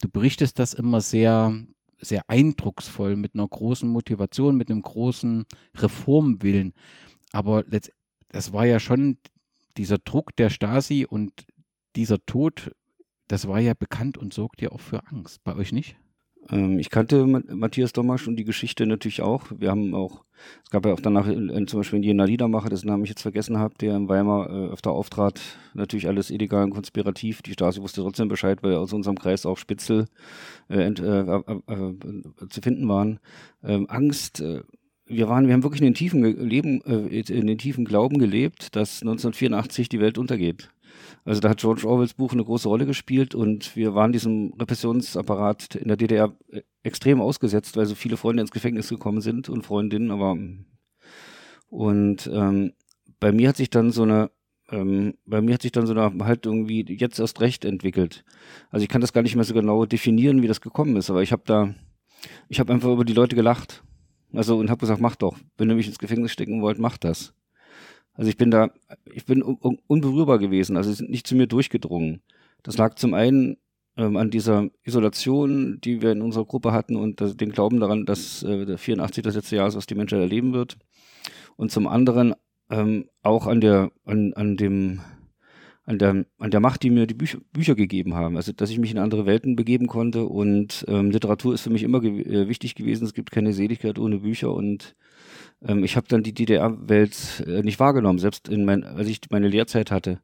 du 0.00 0.08
berichtest 0.08 0.58
das 0.58 0.74
immer 0.74 1.00
sehr, 1.00 1.54
sehr 1.98 2.22
eindrucksvoll, 2.28 3.16
mit 3.16 3.34
einer 3.34 3.48
großen 3.48 3.88
Motivation, 3.88 4.56
mit 4.56 4.70
einem 4.70 4.82
großen 4.82 5.46
Reformwillen. 5.76 6.74
Aber 7.32 7.64
das 7.64 8.52
war 8.52 8.66
ja 8.66 8.80
schon 8.80 9.18
dieser 9.76 9.98
Druck 9.98 10.34
der 10.36 10.50
Stasi 10.50 11.06
und 11.08 11.32
dieser 11.96 12.24
Tod, 12.24 12.74
das 13.28 13.48
war 13.48 13.60
ja 13.60 13.74
bekannt 13.74 14.18
und 14.18 14.32
sorgt 14.32 14.62
ja 14.62 14.70
auch 14.70 14.80
für 14.80 15.06
Angst. 15.06 15.42
Bei 15.44 15.56
euch 15.56 15.72
nicht? 15.72 15.96
Ähm, 16.50 16.78
ich 16.78 16.90
kannte 16.90 17.26
Matthias 17.26 17.92
Domasch 17.92 18.26
und 18.28 18.36
die 18.36 18.44
Geschichte 18.44 18.86
natürlich 18.86 19.22
auch. 19.22 19.44
Wir 19.56 19.70
haben 19.70 19.94
auch, 19.94 20.24
es 20.64 20.70
gab 20.70 20.86
ja 20.86 20.92
auch 20.92 21.00
danach 21.00 21.26
in, 21.26 21.48
in, 21.48 21.66
zum 21.66 21.80
Beispiel 21.80 22.04
Jena 22.04 22.24
Liedermacher, 22.24 22.68
dessen 22.68 22.88
Namen 22.88 23.04
ich 23.04 23.10
jetzt 23.10 23.22
vergessen 23.22 23.58
habe, 23.58 23.74
der 23.80 23.96
in 23.96 24.08
Weimar 24.08 24.48
äh, 24.48 24.72
öfter 24.72 24.92
auftrat. 24.92 25.40
Natürlich 25.74 26.08
alles 26.08 26.30
illegal 26.30 26.64
und 26.64 26.70
konspirativ. 26.70 27.42
Die 27.42 27.52
Stasi 27.52 27.80
wusste 27.80 28.02
trotzdem 28.02 28.28
Bescheid, 28.28 28.62
weil 28.62 28.74
aus 28.74 28.92
unserem 28.92 29.18
Kreis 29.18 29.46
auch 29.46 29.58
Spitzel 29.58 30.06
äh, 30.70 30.86
äh, 30.86 30.90
äh, 30.90 31.42
äh 31.66 32.48
zu 32.48 32.60
finden 32.60 32.88
waren. 32.88 33.18
Ähm, 33.64 33.86
Angst, 33.88 34.40
äh, 34.40 34.62
wir 35.08 35.28
waren, 35.28 35.46
wir 35.46 35.54
haben 35.54 35.62
wirklich 35.62 35.82
in 35.82 35.86
den 35.86 35.94
tiefen 35.94 36.24
Leben, 36.48 36.80
in 36.80 37.46
den 37.46 37.58
tiefen 37.58 37.84
Glauben 37.84 38.18
gelebt, 38.18 38.74
dass 38.74 39.02
1984 39.02 39.88
die 39.88 40.00
Welt 40.00 40.18
untergeht. 40.18 40.68
Also 41.26 41.40
da 41.40 41.50
hat 41.50 41.58
George 41.58 41.86
Orwells 41.86 42.14
Buch 42.14 42.32
eine 42.32 42.44
große 42.44 42.68
Rolle 42.68 42.86
gespielt 42.86 43.34
und 43.34 43.74
wir 43.74 43.96
waren 43.96 44.12
diesem 44.12 44.54
Repressionsapparat 44.58 45.74
in 45.74 45.88
der 45.88 45.96
DDR 45.96 46.32
äh, 46.50 46.62
extrem 46.84 47.20
ausgesetzt, 47.20 47.76
weil 47.76 47.84
so 47.84 47.96
viele 47.96 48.16
Freunde 48.16 48.42
ins 48.42 48.52
Gefängnis 48.52 48.88
gekommen 48.88 49.20
sind 49.20 49.48
und 49.48 49.66
Freundinnen, 49.66 50.12
aber 50.12 50.38
und 51.68 52.30
ähm, 52.32 52.72
bei 53.18 53.32
mir 53.32 53.48
hat 53.48 53.56
sich 53.56 53.70
dann 53.70 53.90
so 53.90 54.04
eine 54.04 54.30
ähm, 54.70 55.14
bei 55.26 55.40
mir 55.40 55.54
hat 55.54 55.62
sich 55.62 55.72
dann 55.72 55.86
so 55.86 55.94
eine 55.94 56.24
Haltung 56.24 56.68
wie 56.68 56.84
jetzt 56.96 57.18
erst 57.18 57.40
recht 57.40 57.64
entwickelt. 57.64 58.24
Also 58.70 58.84
ich 58.84 58.88
kann 58.88 59.00
das 59.00 59.12
gar 59.12 59.22
nicht 59.22 59.34
mehr 59.34 59.44
so 59.44 59.54
genau 59.54 59.84
definieren, 59.84 60.42
wie 60.42 60.48
das 60.48 60.60
gekommen 60.60 60.96
ist, 60.96 61.10
aber 61.10 61.22
ich 61.22 61.32
habe 61.32 61.42
da, 61.44 61.74
ich 62.48 62.60
habe 62.60 62.72
einfach 62.72 62.90
über 62.90 63.04
die 63.04 63.14
Leute 63.14 63.34
gelacht. 63.34 63.82
Also 64.32 64.58
und 64.58 64.70
habe 64.70 64.80
gesagt, 64.80 65.00
mach 65.00 65.16
doch, 65.16 65.36
wenn 65.56 65.68
ihr 65.70 65.76
mich 65.76 65.88
ins 65.88 65.98
Gefängnis 65.98 66.32
stecken 66.32 66.62
wollt, 66.62 66.78
macht 66.78 67.02
das. 67.02 67.34
Also 68.16 68.30
ich 68.30 68.36
bin 68.36 68.50
da, 68.50 68.70
ich 69.04 69.26
bin 69.26 69.42
un 69.42 69.78
unberührbar 69.86 70.38
gewesen, 70.38 70.76
also 70.76 70.90
sie 70.90 70.96
sind 70.96 71.10
nicht 71.10 71.26
zu 71.26 71.36
mir 71.36 71.46
durchgedrungen. 71.46 72.22
Das 72.62 72.78
lag 72.78 72.94
zum 72.94 73.14
einen 73.14 73.58
ähm, 73.96 74.16
an 74.16 74.30
dieser 74.30 74.68
Isolation, 74.84 75.80
die 75.82 76.02
wir 76.02 76.12
in 76.12 76.22
unserer 76.22 76.44
Gruppe 76.44 76.72
hatten 76.72 76.96
und 76.96 77.20
das, 77.20 77.36
den 77.36 77.52
Glauben 77.52 77.80
daran, 77.80 78.06
dass 78.06 78.42
äh, 78.42 78.64
der 78.66 78.78
84 78.78 79.22
das 79.22 79.34
letzte 79.34 79.56
Jahr 79.56 79.68
ist, 79.68 79.76
was 79.76 79.86
die 79.86 79.94
Menschheit 79.94 80.20
erleben 80.20 80.52
wird. 80.52 80.76
Und 81.56 81.70
zum 81.70 81.86
anderen 81.86 82.34
ähm, 82.70 83.08
auch 83.22 83.46
an 83.46 83.60
der, 83.60 83.92
an, 84.04 84.32
an 84.34 84.56
dem, 84.56 85.00
an 85.86 85.98
der, 85.98 86.26
an 86.38 86.50
der 86.50 86.60
Macht, 86.60 86.82
die 86.82 86.90
mir 86.90 87.06
die 87.06 87.14
Bücher, 87.14 87.38
Bücher 87.52 87.76
gegeben 87.76 88.14
haben. 88.14 88.36
Also, 88.36 88.52
dass 88.52 88.70
ich 88.70 88.78
mich 88.78 88.90
in 88.90 88.98
andere 88.98 89.24
Welten 89.24 89.54
begeben 89.54 89.86
konnte 89.86 90.24
und 90.24 90.84
ähm, 90.88 91.10
Literatur 91.12 91.54
ist 91.54 91.62
für 91.62 91.70
mich 91.70 91.84
immer 91.84 92.00
ge 92.00 92.22
äh, 92.22 92.48
wichtig 92.48 92.74
gewesen. 92.74 93.04
Es 93.04 93.14
gibt 93.14 93.30
keine 93.30 93.52
Seligkeit 93.52 93.98
ohne 93.98 94.18
Bücher 94.18 94.52
und 94.52 94.96
ähm, 95.62 95.84
ich 95.84 95.96
habe 95.96 96.08
dann 96.08 96.24
die 96.24 96.34
DDR-Welt 96.34 97.44
äh, 97.46 97.62
nicht 97.62 97.78
wahrgenommen, 97.78 98.18
selbst 98.18 98.48
in 98.48 98.64
mein, 98.64 98.82
als 98.82 99.08
ich 99.08 99.20
meine 99.30 99.48
Lehrzeit 99.48 99.92
hatte. 99.92 100.20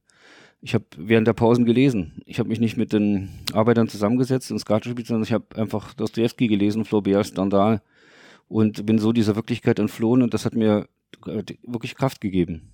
Ich 0.61 0.75
habe 0.75 0.85
während 0.97 1.29
der 1.29 1.33
Pausen 1.33 1.65
gelesen. 1.65 2.23
Ich 2.27 2.39
habe 2.41 2.49
mich 2.49 2.61
nicht 2.61 2.77
mit 2.77 2.93
den 2.93 3.29
Arbeitern 3.53 3.89
zusammengesetzt 3.89 4.51
und 4.51 4.59
Skat 4.59 4.83
gespielt, 4.83 5.07
sondern 5.07 5.25
ich 5.25 5.33
habe 5.33 5.47
einfach 5.57 5.95
Dostoevsky 5.95 6.49
gelesen, 6.49 6.85
Flaubert, 6.85 7.27
Stendhal 7.27 7.83
und 8.49 8.85
bin 8.85 8.99
so 8.99 9.13
dieser 9.13 9.37
Wirklichkeit 9.37 9.79
entflohen 9.79 10.23
und 10.23 10.35
das 10.35 10.45
hat 10.45 10.55
mir 10.55 10.89
äh, 11.27 11.45
wirklich 11.63 11.95
Kraft 11.95 12.21
gegeben, 12.21 12.73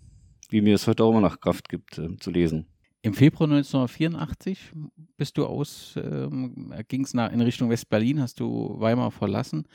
wie 0.49 0.63
mir 0.63 0.75
es 0.75 0.87
heute 0.87 1.05
auch 1.05 1.11
immer 1.11 1.21
noch 1.21 1.41
Kraft 1.41 1.69
gibt, 1.69 1.99
äh, 1.99 2.17
zu 2.17 2.31
lesen. 2.31 2.67
Im 3.03 3.15
Februar 3.15 3.49
1984 3.49 4.73
bist 5.17 5.39
du 5.39 5.47
aus, 5.47 5.95
ähm, 5.97 6.75
ging 6.89 7.05
es 7.05 7.15
in 7.15 7.41
Richtung 7.41 7.71
West-Berlin, 7.71 8.21
hast 8.21 8.41
du 8.41 8.75
Weimar 8.81 9.13
verlassen. 9.13 9.67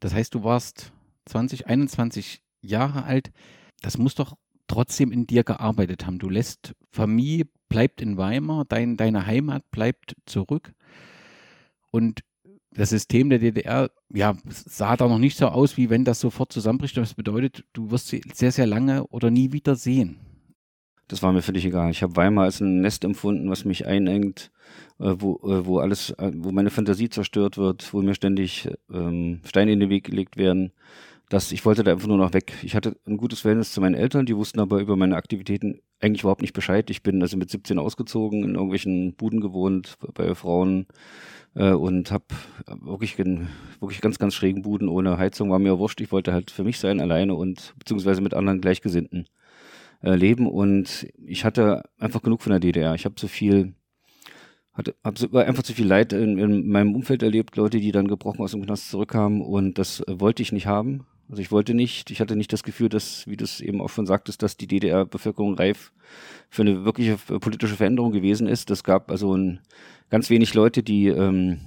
Das 0.00 0.12
heißt, 0.12 0.34
du 0.34 0.42
warst 0.42 0.92
20, 1.26 1.68
21 1.68 2.42
Jahre 2.62 3.04
alt, 3.04 3.32
das 3.80 3.96
muss 3.96 4.16
doch 4.16 4.36
trotzdem 4.66 5.12
in 5.12 5.26
dir 5.26 5.44
gearbeitet 5.44 6.04
haben. 6.06 6.18
Du 6.18 6.28
lässt 6.28 6.74
Familie, 6.90 7.46
bleibt 7.68 8.00
in 8.00 8.16
Weimar, 8.16 8.64
dein, 8.64 8.96
deine 8.96 9.26
Heimat 9.26 9.70
bleibt 9.70 10.16
zurück. 10.26 10.74
Und 11.92 12.24
das 12.72 12.90
System 12.90 13.30
der 13.30 13.38
DDR 13.38 13.90
ja, 14.12 14.36
sah 14.48 14.96
da 14.96 15.06
noch 15.06 15.18
nicht 15.18 15.36
so 15.36 15.46
aus, 15.46 15.76
wie 15.76 15.90
wenn 15.90 16.04
das 16.04 16.18
sofort 16.18 16.52
zusammenbricht. 16.52 16.96
Das 16.96 17.14
bedeutet, 17.14 17.64
du 17.72 17.92
wirst 17.92 18.08
sie 18.08 18.22
sehr, 18.32 18.50
sehr 18.50 18.66
lange 18.66 19.06
oder 19.06 19.30
nie 19.30 19.52
wieder 19.52 19.76
sehen. 19.76 20.18
Das 21.08 21.22
war 21.22 21.32
mir 21.32 21.42
völlig 21.42 21.64
egal. 21.66 21.90
Ich 21.90 22.02
habe 22.02 22.16
Weimar 22.16 22.44
als 22.44 22.60
ein 22.60 22.80
Nest 22.80 23.04
empfunden, 23.04 23.50
was 23.50 23.64
mich 23.64 23.86
einengt, 23.86 24.50
äh, 24.98 25.14
wo, 25.18 25.34
äh, 25.44 25.66
wo 25.66 25.78
alles, 25.78 26.10
äh, 26.10 26.32
wo 26.34 26.50
meine 26.50 26.70
Fantasie 26.70 27.10
zerstört 27.10 27.58
wird, 27.58 27.92
wo 27.92 28.00
mir 28.00 28.14
ständig 28.14 28.68
ähm, 28.92 29.40
Steine 29.44 29.72
in 29.72 29.80
den 29.80 29.90
Weg 29.90 30.04
gelegt 30.04 30.36
werden. 30.36 30.72
Das, 31.28 31.52
ich 31.52 31.64
wollte 31.64 31.84
da 31.84 31.92
einfach 31.92 32.06
nur 32.06 32.18
noch 32.18 32.32
weg. 32.32 32.52
Ich 32.62 32.74
hatte 32.74 32.96
ein 33.06 33.16
gutes 33.16 33.40
Verhältnis 33.40 33.72
zu 33.72 33.80
meinen 33.80 33.94
Eltern, 33.94 34.26
die 34.26 34.36
wussten 34.36 34.60
aber 34.60 34.80
über 34.80 34.96
meine 34.96 35.16
Aktivitäten 35.16 35.80
eigentlich 36.00 36.22
überhaupt 36.22 36.42
nicht 36.42 36.52
Bescheid. 36.52 36.88
Ich 36.90 37.02
bin 37.02 37.20
also 37.22 37.36
mit 37.36 37.50
17 37.50 37.78
ausgezogen, 37.78 38.44
in 38.44 38.54
irgendwelchen 38.54 39.14
Buden 39.14 39.40
gewohnt, 39.40 39.96
bei 40.14 40.34
Frauen 40.34 40.86
äh, 41.54 41.72
und 41.72 42.10
habe 42.10 42.26
wirklich, 42.80 43.18
wirklich 43.18 44.00
ganz, 44.00 44.18
ganz 44.18 44.34
schrägen 44.34 44.62
Buden 44.62 44.88
ohne 44.88 45.18
Heizung. 45.18 45.50
War 45.50 45.58
mir 45.58 45.78
wurscht. 45.78 46.00
Ich 46.00 46.12
wollte 46.12 46.32
halt 46.32 46.50
für 46.50 46.64
mich 46.64 46.78
sein, 46.78 47.00
alleine 47.00 47.34
und 47.34 47.74
beziehungsweise 47.78 48.20
mit 48.20 48.34
anderen 48.34 48.60
Gleichgesinnten 48.60 49.26
äh, 50.04 50.14
leben. 50.14 50.46
Und 50.46 51.08
ich 51.24 51.44
hatte 51.44 51.82
einfach 51.98 52.22
genug 52.22 52.42
von 52.42 52.50
der 52.50 52.60
DDR. 52.60 52.94
Ich 52.94 53.04
habe 53.04 53.14
so 53.18 53.28
viel 53.28 53.74
hatte 54.72 54.94
hab 55.04 55.18
so, 55.18 55.30
einfach 55.30 55.62
zu 55.62 55.72
viel 55.72 55.86
Leid 55.86 56.12
in, 56.12 56.36
in, 56.38 56.68
meinem 56.68 56.94
Umfeld 56.94 57.22
erlebt, 57.22 57.56
Leute, 57.56 57.78
die 57.78 57.92
dann 57.92 58.08
gebrochen 58.08 58.42
aus 58.42 58.50
dem 58.50 58.64
Knast 58.64 58.90
zurückkamen 58.90 59.40
und 59.40 59.78
das 59.78 60.00
äh, 60.00 60.20
wollte 60.20 60.42
ich 60.42 60.50
nicht 60.50 60.66
haben. 60.66 61.06
Also 61.28 61.40
ich 61.40 61.50
wollte 61.50 61.74
nicht, 61.74 62.10
ich 62.10 62.20
hatte 62.20 62.36
nicht 62.36 62.52
das 62.52 62.64
Gefühl, 62.64 62.88
dass, 62.88 63.26
wie 63.26 63.36
du 63.36 63.44
es 63.44 63.60
eben 63.60 63.80
auch 63.80 63.88
schon 63.88 64.04
sagtest, 64.04 64.42
dass 64.42 64.56
die 64.56 64.66
DDR-Bevölkerung 64.66 65.54
reif 65.54 65.92
für 66.50 66.62
eine 66.62 66.84
wirkliche 66.84 67.16
politische 67.16 67.76
Veränderung 67.76 68.12
gewesen 68.12 68.46
ist. 68.46 68.68
Das 68.68 68.84
gab 68.84 69.10
also 69.10 69.34
ein, 69.34 69.60
ganz 70.10 70.28
wenig 70.28 70.54
Leute, 70.54 70.82
die 70.82 71.06
ähm, 71.06 71.60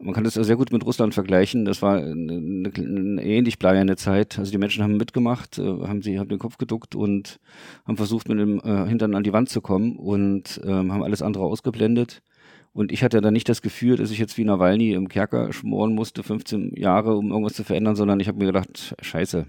man 0.00 0.14
kann 0.14 0.24
das 0.24 0.34
sehr 0.34 0.56
gut 0.56 0.72
mit 0.72 0.86
Russland 0.86 1.14
vergleichen. 1.14 1.64
Das 1.64 1.82
war 1.82 1.96
eine, 1.96 2.70
eine 2.76 3.22
ähnlich 3.22 3.58
bleierne 3.58 3.96
Zeit. 3.96 4.38
Also 4.38 4.52
die 4.52 4.58
Menschen 4.58 4.82
haben 4.82 4.96
mitgemacht, 4.96 5.58
äh, 5.58 5.62
haben 5.62 6.02
sie 6.02 6.18
haben 6.18 6.28
den 6.28 6.38
Kopf 6.38 6.56
geduckt 6.58 6.94
und 6.94 7.40
haben 7.86 7.96
versucht, 7.96 8.28
mit 8.28 8.38
dem 8.38 8.60
äh, 8.60 8.86
Hintern 8.86 9.14
an 9.14 9.24
die 9.24 9.32
Wand 9.32 9.48
zu 9.48 9.60
kommen 9.60 9.96
und 9.96 10.60
ähm, 10.64 10.92
haben 10.92 11.02
alles 11.02 11.22
andere 11.22 11.44
ausgeblendet. 11.44 12.22
Und 12.72 12.92
ich 12.92 13.02
hatte 13.02 13.20
dann 13.20 13.32
nicht 13.32 13.48
das 13.48 13.62
Gefühl, 13.62 13.96
dass 13.96 14.10
ich 14.10 14.18
jetzt 14.18 14.38
wie 14.38 14.44
Nawalny 14.44 14.92
im 14.92 15.08
Kerker 15.08 15.52
schmoren 15.52 15.94
musste, 15.94 16.22
15 16.22 16.74
Jahre, 16.76 17.16
um 17.16 17.30
irgendwas 17.30 17.54
zu 17.54 17.64
verändern, 17.64 17.96
sondern 17.96 18.20
ich 18.20 18.28
habe 18.28 18.38
mir 18.38 18.46
gedacht, 18.46 18.94
scheiße, 19.00 19.46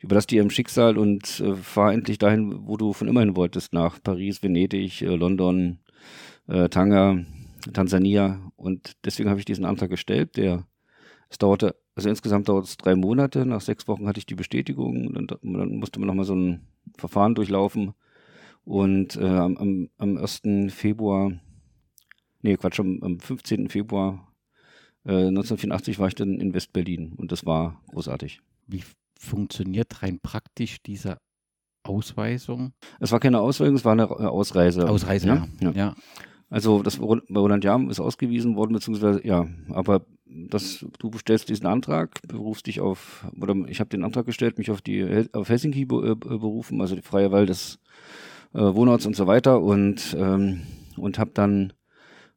überlass 0.00 0.26
dir 0.26 0.40
im 0.40 0.50
Schicksal 0.50 0.96
und 0.96 1.40
äh, 1.40 1.54
fahr 1.54 1.92
endlich 1.92 2.16
dahin, 2.16 2.66
wo 2.66 2.78
du 2.78 2.94
von 2.94 3.08
immerhin 3.08 3.36
wolltest, 3.36 3.74
nach 3.74 4.02
Paris, 4.02 4.42
Venedig, 4.42 5.02
äh, 5.02 5.16
London, 5.16 5.80
äh, 6.48 6.68
Tanga, 6.70 7.18
Tansania. 7.72 8.40
Und 8.56 8.96
deswegen 9.04 9.28
habe 9.28 9.38
ich 9.38 9.44
diesen 9.44 9.64
Antrag 9.64 9.90
gestellt. 9.90 10.36
Der, 10.36 10.66
es 11.28 11.38
dauerte, 11.38 11.76
also 11.94 12.08
insgesamt 12.08 12.48
dauert 12.48 12.64
es 12.64 12.76
drei 12.76 12.94
Monate. 12.94 13.46
Nach 13.46 13.60
sechs 13.60 13.86
Wochen 13.86 14.06
hatte 14.06 14.18
ich 14.18 14.26
die 14.26 14.34
Bestätigung. 14.34 15.12
Dann, 15.12 15.26
dann 15.26 15.76
musste 15.76 16.00
man 16.00 16.06
nochmal 16.06 16.24
so 16.24 16.34
ein 16.34 16.66
Verfahren 16.96 17.34
durchlaufen. 17.34 17.94
Und 18.64 19.16
äh, 19.16 19.24
am, 19.24 19.88
am 19.96 20.16
1. 20.16 20.42
Februar, 20.68 21.32
nee, 22.42 22.56
Quatsch, 22.56 22.80
am, 22.80 23.00
am 23.02 23.20
15. 23.20 23.68
Februar 23.68 24.32
äh, 25.06 25.28
1984 25.28 25.98
war 26.00 26.08
ich 26.08 26.16
dann 26.16 26.40
in 26.40 26.52
Westberlin 26.52 27.12
und 27.12 27.30
das 27.30 27.46
war 27.46 27.80
großartig. 27.90 28.40
Wie 28.66 28.82
funktioniert 29.18 30.02
rein 30.02 30.18
praktisch 30.20 30.82
diese 30.82 31.18
Ausweisung? 31.84 32.72
Es 32.98 33.12
war 33.12 33.20
keine 33.20 33.40
Ausweisung, 33.40 33.76
es 33.76 33.84
war 33.84 33.92
eine 33.92 34.10
Ausreise. 34.10 34.88
Ausreise, 34.88 35.28
ja. 35.28 35.46
ja. 35.60 35.70
ja. 35.70 35.94
Also 36.48 36.82
das 36.82 36.98
bei 36.98 37.40
Roland 37.40 37.64
Jam 37.64 37.90
ist 37.90 38.00
ausgewiesen 38.00 38.56
worden, 38.56 38.72
beziehungsweise 38.72 39.26
ja, 39.26 39.46
aber 39.70 40.06
das, 40.26 40.84
du 40.98 41.10
stellst 41.18 41.48
diesen 41.48 41.66
Antrag, 41.66 42.20
berufst 42.28 42.66
dich 42.66 42.80
auf, 42.80 43.26
oder 43.40 43.54
ich 43.68 43.80
habe 43.80 43.90
den 43.90 44.04
Antrag 44.04 44.26
gestellt, 44.26 44.58
mich 44.58 44.70
auf 44.70 44.80
die 44.80 45.26
auf 45.32 45.48
Helsinki 45.48 45.82
äh, 45.82 46.14
berufen, 46.14 46.80
also 46.80 46.94
die 46.94 47.02
freie 47.02 47.32
Wahl 47.32 47.46
des 47.46 47.78
äh, 48.54 48.60
Wohnorts 48.60 49.06
und 49.06 49.16
so 49.16 49.26
weiter 49.26 49.60
und 49.60 50.16
ähm, 50.18 50.62
und 50.96 51.18
habe 51.18 51.30
dann, 51.34 51.72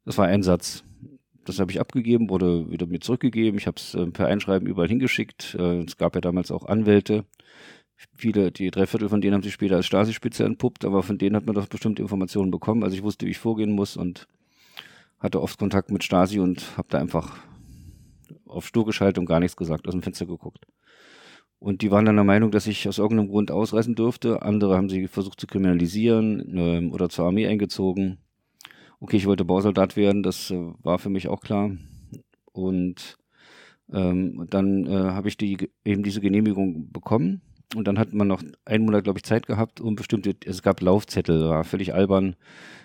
das 0.06 0.18
war 0.18 0.28
ein 0.28 0.44
Satz, 0.44 0.84
das 1.46 1.60
habe 1.60 1.72
ich 1.72 1.80
abgegeben, 1.80 2.30
wurde 2.30 2.70
wieder 2.70 2.86
mir 2.86 3.00
zurückgegeben. 3.00 3.58
Ich 3.58 3.68
habe 3.68 3.78
es 3.78 3.96
äh, 3.96 4.06
per 4.08 4.28
Einschreiben 4.28 4.68
überall 4.68 4.88
hingeschickt. 4.88 5.56
Äh, 5.58 5.84
es 5.84 5.98
gab 5.98 6.16
ja 6.16 6.22
damals 6.22 6.52
auch 6.52 6.66
Anwälte, 6.66 7.26
Viele, 8.16 8.52
die 8.52 8.72
drei 8.72 8.88
Viertel 8.88 9.10
von 9.10 9.20
denen 9.20 9.34
haben 9.34 9.44
sich 9.44 9.54
später 9.54 9.76
als 9.76 9.86
Stasi-Spitze 9.86 10.46
entpuppt, 10.46 10.86
aber 10.86 11.04
von 11.04 11.18
denen 11.18 11.36
hat 11.36 11.46
man 11.46 11.56
doch 11.56 11.68
bestimmte 11.68 12.02
Informationen 12.02 12.50
bekommen. 12.50 12.84
Also 12.84 12.96
ich 12.96 13.04
wusste, 13.04 13.26
wie 13.26 13.32
ich 13.32 13.38
vorgehen 13.38 13.72
muss 13.72 13.98
und 13.98 14.28
hatte 15.20 15.42
oft 15.42 15.60
Kontakt 15.60 15.92
mit 15.92 16.04
Stasi 16.04 16.40
und 16.40 16.78
habe 16.78 16.88
da 16.90 16.98
einfach 16.98 17.38
auf 18.46 18.66
Stur 18.66 18.86
geschaltet 18.86 19.20
und 19.20 19.26
gar 19.26 19.42
nichts 19.42 19.58
gesagt, 19.58 19.86
aus 19.88 19.94
dem 19.94 20.02
Fenster 20.02 20.26
geguckt. 20.26 20.66
Und 21.60 21.82
die 21.82 21.92
waren 21.92 22.06
dann 22.06 22.16
der 22.16 22.24
Meinung, 22.24 22.52
dass 22.52 22.68
ich 22.68 22.88
aus 22.88 23.00
irgendeinem 23.00 23.28
Grund 23.28 23.52
ausreisen 23.52 23.96
dürfte. 23.96 24.44
Andere 24.44 24.78
haben 24.78 24.88
sie 24.88 25.08
versucht 25.08 25.42
zu 25.42 25.48
kriminalisieren 25.48 26.58
äh, 26.58 26.90
oder 26.94 27.10
zur 27.10 27.26
Armee 27.26 27.48
eingezogen. 27.48 28.18
Okay, 29.02 29.18
ich 29.18 29.26
wollte 29.26 29.44
Bausoldat 29.44 29.98
werden, 29.98 30.24
das 30.24 30.52
äh, 30.52 30.72
war 30.84 31.00
für 31.00 31.10
mich 31.10 31.28
auch 31.28 31.42
klar. 31.42 31.72
Und 32.54 33.18
ähm, 33.92 34.48
dann 34.50 34.86
äh, 34.86 34.90
habe 34.90 35.28
ich 35.28 35.36
die, 35.36 35.70
eben 35.84 36.04
diese 36.04 36.22
Genehmigung 36.22 36.94
bekommen 36.94 37.42
und 37.76 37.88
dann 37.88 38.00
hat 38.00 38.14
man 38.14 38.28
noch 38.28 38.42
einen 38.66 38.86
Monat, 38.86 39.04
glaube 39.04 39.20
ich, 39.20 39.24
Zeit 39.24 39.46
gehabt, 39.46 39.80
um 39.80 39.96
bestimmte, 39.96 40.36
es 40.46 40.64
gab 40.64 40.82
Laufzettel, 40.82 41.50
war 41.50 41.64
völlig 41.64 41.94
albern. 41.94 42.36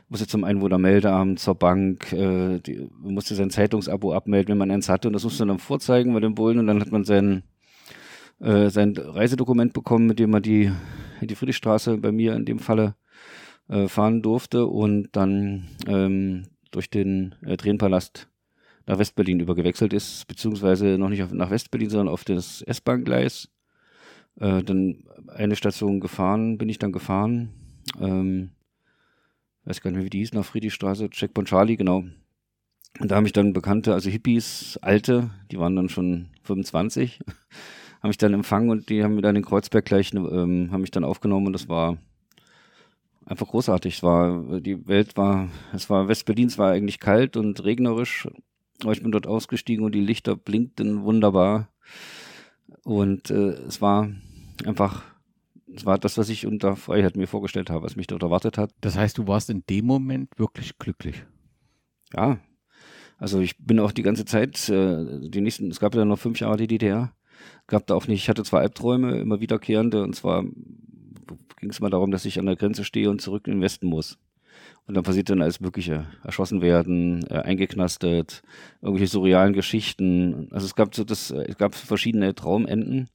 Musste 0.08 0.26
zum 0.26 0.44
Einwohnermeldeamt, 0.44 1.38
zur 1.38 1.54
Bank, 1.54 2.12
äh, 2.12 2.58
die, 2.58 2.90
musste 3.00 3.34
sein 3.34 3.48
Zeitungsabo 3.48 4.12
abmelden, 4.12 4.50
wenn 4.50 4.58
man 4.58 4.70
eins 4.70 4.90
hatte. 4.90 5.08
Und 5.08 5.14
das 5.14 5.24
musste 5.24 5.42
man 5.42 5.56
dann 5.56 5.58
vorzeigen 5.58 6.12
bei 6.12 6.20
den 6.20 6.34
Bullen. 6.34 6.58
Und 6.58 6.66
dann 6.66 6.80
hat 6.80 6.92
man 6.92 7.04
sein, 7.04 7.44
äh, 8.40 8.68
sein 8.68 8.94
Reisedokument 8.94 9.72
bekommen, 9.72 10.06
mit 10.06 10.18
dem 10.18 10.30
man 10.30 10.42
die, 10.42 10.70
die 11.22 11.34
Friedrichstraße 11.34 11.96
bei 11.96 12.12
mir 12.12 12.34
in 12.34 12.44
dem 12.44 12.58
Falle 12.58 12.94
äh, 13.68 13.88
fahren 13.88 14.20
durfte. 14.20 14.66
Und 14.66 15.08
dann 15.12 15.68
ähm, 15.86 16.48
durch 16.70 16.90
den 16.90 17.34
äh, 17.46 17.56
Tränenpalast 17.56 18.28
nach 18.86 18.98
Westberlin 18.98 19.40
übergewechselt 19.40 19.94
ist, 19.94 20.26
beziehungsweise 20.26 20.98
noch 20.98 21.08
nicht 21.08 21.22
auf, 21.22 21.32
nach 21.32 21.50
Westberlin, 21.50 21.88
sondern 21.88 22.08
auf 22.08 22.24
das 22.24 22.60
S-Bahn-Gleis 22.60 23.48
äh, 24.40 24.62
dann 24.62 25.04
eine 25.28 25.56
Station 25.56 26.00
gefahren, 26.00 26.58
bin 26.58 26.68
ich 26.68 26.78
dann 26.78 26.92
gefahren. 26.92 27.50
Ähm, 28.00 28.50
weiß 29.64 29.80
gar 29.80 29.90
nicht 29.90 29.96
mehr, 29.96 30.06
wie 30.06 30.10
die 30.10 30.18
hieß, 30.18 30.32
nach 30.32 30.44
Friedrichstraße, 30.44 31.10
Checkpoint 31.10 31.48
Charlie, 31.48 31.76
genau. 31.76 32.04
Und 33.00 33.10
da 33.10 33.16
haben 33.16 33.24
mich 33.24 33.32
dann 33.32 33.52
Bekannte, 33.52 33.92
also 33.92 34.08
Hippies, 34.08 34.78
Alte, 34.80 35.30
die 35.50 35.58
waren 35.58 35.74
dann 35.74 35.88
schon 35.88 36.28
25, 36.42 37.20
haben 38.02 38.08
mich 38.08 38.18
dann 38.18 38.34
empfangen 38.34 38.70
und 38.70 38.88
die 38.88 39.02
haben 39.02 39.16
mir 39.16 39.22
dann 39.22 39.36
in 39.36 39.44
Kreuzberg 39.44 39.84
gleich, 39.84 40.14
ähm, 40.14 40.68
haben 40.70 40.80
mich 40.80 40.92
dann 40.92 41.04
aufgenommen 41.04 41.46
und 41.46 41.52
das 41.54 41.68
war 41.68 41.98
einfach 43.26 43.48
großartig. 43.48 43.96
Es 43.96 44.02
war, 44.02 44.60
die 44.60 44.86
Welt 44.86 45.16
war, 45.16 45.48
es 45.72 45.90
war, 45.90 46.08
Westberlin, 46.08 46.48
es 46.48 46.58
war 46.58 46.70
eigentlich 46.70 47.00
kalt 47.00 47.36
und 47.36 47.64
regnerisch, 47.64 48.28
aber 48.82 48.92
ich 48.92 49.02
bin 49.02 49.12
dort 49.12 49.26
ausgestiegen 49.26 49.84
und 49.84 49.92
die 49.92 50.00
Lichter 50.00 50.36
blinkten 50.36 51.02
wunderbar. 51.02 51.68
Und 52.84 53.30
äh, 53.30 53.52
es 53.66 53.80
war 53.80 54.10
einfach, 54.64 55.02
es 55.74 55.86
war 55.86 55.98
das, 55.98 56.18
was 56.18 56.28
ich 56.28 56.46
unter 56.46 56.76
Freiheit 56.76 57.16
mir 57.16 57.26
vorgestellt 57.26 57.70
habe, 57.70 57.84
was 57.84 57.96
mich 57.96 58.06
dort 58.06 58.22
erwartet 58.22 58.58
hat. 58.58 58.70
Das 58.80 58.96
heißt, 58.96 59.18
du 59.18 59.26
warst 59.26 59.50
in 59.50 59.64
dem 59.68 59.86
Moment 59.86 60.38
wirklich 60.38 60.78
glücklich. 60.78 61.24
Ja. 62.14 62.38
Also 63.16 63.40
ich 63.40 63.56
bin 63.58 63.80
auch 63.80 63.92
die 63.92 64.02
ganze 64.02 64.24
Zeit, 64.24 64.68
äh, 64.68 65.28
die 65.28 65.40
nächsten, 65.40 65.70
es 65.70 65.80
gab 65.80 65.94
ja 65.94 66.04
noch 66.04 66.18
fünf 66.18 66.40
Jahre 66.40 66.56
die 66.56 66.66
DDR, 66.66 67.14
gab 67.66 67.86
da 67.86 67.94
auch 67.94 68.06
nicht, 68.06 68.22
ich 68.22 68.28
hatte 68.28 68.44
zwei 68.44 68.60
Albträume, 68.60 69.18
immer 69.18 69.40
wiederkehrende, 69.40 70.02
und 70.02 70.14
zwar 70.14 70.42
ging 70.42 71.70
es 71.70 71.80
mal 71.80 71.90
darum, 71.90 72.10
dass 72.10 72.24
ich 72.24 72.38
an 72.38 72.46
der 72.46 72.56
Grenze 72.56 72.84
stehe 72.84 73.08
und 73.08 73.22
zurück 73.22 73.46
in 73.46 73.54
den 73.54 73.62
Westen 73.62 73.86
muss. 73.86 74.18
Und 74.86 74.94
dann 74.94 75.04
passiert 75.04 75.30
dann 75.30 75.40
alles 75.40 75.60
Mögliche. 75.60 76.06
Erschossen 76.22 76.60
werden, 76.60 77.24
äh, 77.30 77.38
eingeknastet, 77.38 78.42
irgendwelche 78.82 79.10
surrealen 79.10 79.54
Geschichten. 79.54 80.48
Also 80.50 80.66
es 80.66 80.74
gab 80.74 80.94
so 80.94 81.04
das, 81.04 81.30
äh, 81.30 81.46
es 81.48 81.56
gab 81.56 81.74
verschiedene 81.74 82.34
Traumenden. 82.34 83.08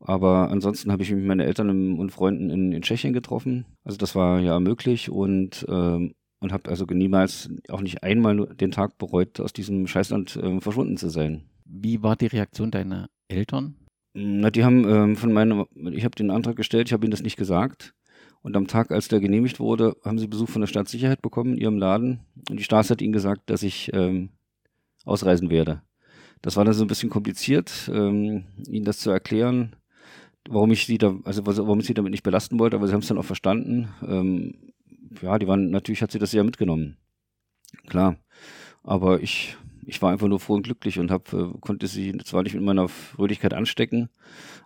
Aber 0.00 0.50
ansonsten 0.50 0.92
habe 0.92 1.02
ich 1.02 1.10
mich 1.10 1.18
mit 1.18 1.26
meinen 1.26 1.40
Eltern 1.40 1.98
und 1.98 2.10
Freunden 2.10 2.50
in, 2.50 2.72
in 2.72 2.82
Tschechien 2.82 3.12
getroffen. 3.12 3.66
Also 3.84 3.98
das 3.98 4.14
war 4.14 4.40
ja 4.40 4.58
möglich 4.58 5.10
und, 5.10 5.66
ähm, 5.68 6.14
und 6.40 6.52
habe 6.52 6.70
also 6.70 6.86
niemals, 6.86 7.50
auch 7.68 7.82
nicht 7.82 8.02
einmal 8.02 8.46
den 8.54 8.70
Tag 8.70 8.96
bereut, 8.96 9.40
aus 9.40 9.52
diesem 9.52 9.86
Scheißland 9.86 10.36
äh, 10.36 10.60
verschwunden 10.60 10.96
zu 10.96 11.10
sein. 11.10 11.44
Wie 11.64 12.02
war 12.02 12.16
die 12.16 12.26
Reaktion 12.26 12.70
deiner 12.70 13.08
Eltern? 13.28 13.76
Na, 14.14 14.50
die 14.50 14.64
haben 14.64 14.88
ähm, 14.88 15.16
von 15.16 15.32
meinem, 15.32 15.66
ich 15.92 16.04
habe 16.04 16.16
den 16.16 16.30
Antrag 16.30 16.56
gestellt, 16.56 16.88
ich 16.88 16.92
habe 16.92 17.04
ihnen 17.04 17.12
das 17.12 17.22
nicht 17.22 17.36
gesagt. 17.36 17.94
Und 18.42 18.56
am 18.56 18.66
Tag, 18.66 18.90
als 18.90 19.08
der 19.08 19.20
genehmigt 19.20 19.60
wurde, 19.60 19.96
haben 20.04 20.18
sie 20.18 20.26
Besuch 20.26 20.48
von 20.48 20.62
der 20.62 20.66
Staatssicherheit 20.66 21.20
bekommen 21.20 21.54
in 21.54 21.58
ihrem 21.58 21.78
Laden. 21.78 22.20
Und 22.48 22.58
die 22.58 22.64
Stasi 22.64 22.88
hat 22.88 23.02
ihnen 23.02 23.12
gesagt, 23.12 23.50
dass 23.50 23.62
ich 23.62 23.90
ähm, 23.92 24.30
ausreisen 25.04 25.50
werde. 25.50 25.82
Das 26.42 26.56
war 26.56 26.64
dann 26.64 26.74
so 26.74 26.84
ein 26.84 26.88
bisschen 26.88 27.10
kompliziert, 27.10 27.90
ähm, 27.92 28.44
ihnen 28.66 28.86
das 28.86 28.98
zu 28.98 29.10
erklären, 29.10 29.76
warum 30.48 30.70
ich 30.70 30.86
sie 30.86 30.96
da, 30.96 31.16
also 31.24 31.44
warum 31.44 31.80
ich 31.80 31.86
sie 31.86 31.94
damit 31.94 32.12
nicht 32.12 32.22
belasten 32.22 32.58
wollte, 32.58 32.76
aber 32.76 32.86
sie 32.86 32.94
haben 32.94 33.00
es 33.00 33.08
dann 33.08 33.18
auch 33.18 33.24
verstanden. 33.24 33.88
Ähm, 34.06 34.54
ja, 35.20 35.38
die 35.38 35.46
waren, 35.46 35.70
natürlich 35.70 36.00
hat 36.00 36.12
sie 36.12 36.18
das 36.18 36.30
sehr 36.30 36.44
mitgenommen. 36.44 36.96
Klar. 37.88 38.16
Aber 38.82 39.20
ich, 39.20 39.56
ich 39.86 40.00
war 40.02 40.12
einfach 40.12 40.28
nur 40.28 40.40
froh 40.40 40.54
und 40.54 40.62
glücklich 40.62 40.98
und 40.98 41.10
hab, 41.10 41.32
äh, 41.32 41.46
konnte 41.60 41.86
sie 41.86 42.16
zwar 42.18 42.42
nicht 42.42 42.54
mit 42.54 42.62
meiner 42.62 42.88
Fröhlichkeit 42.88 43.54
anstecken, 43.54 44.08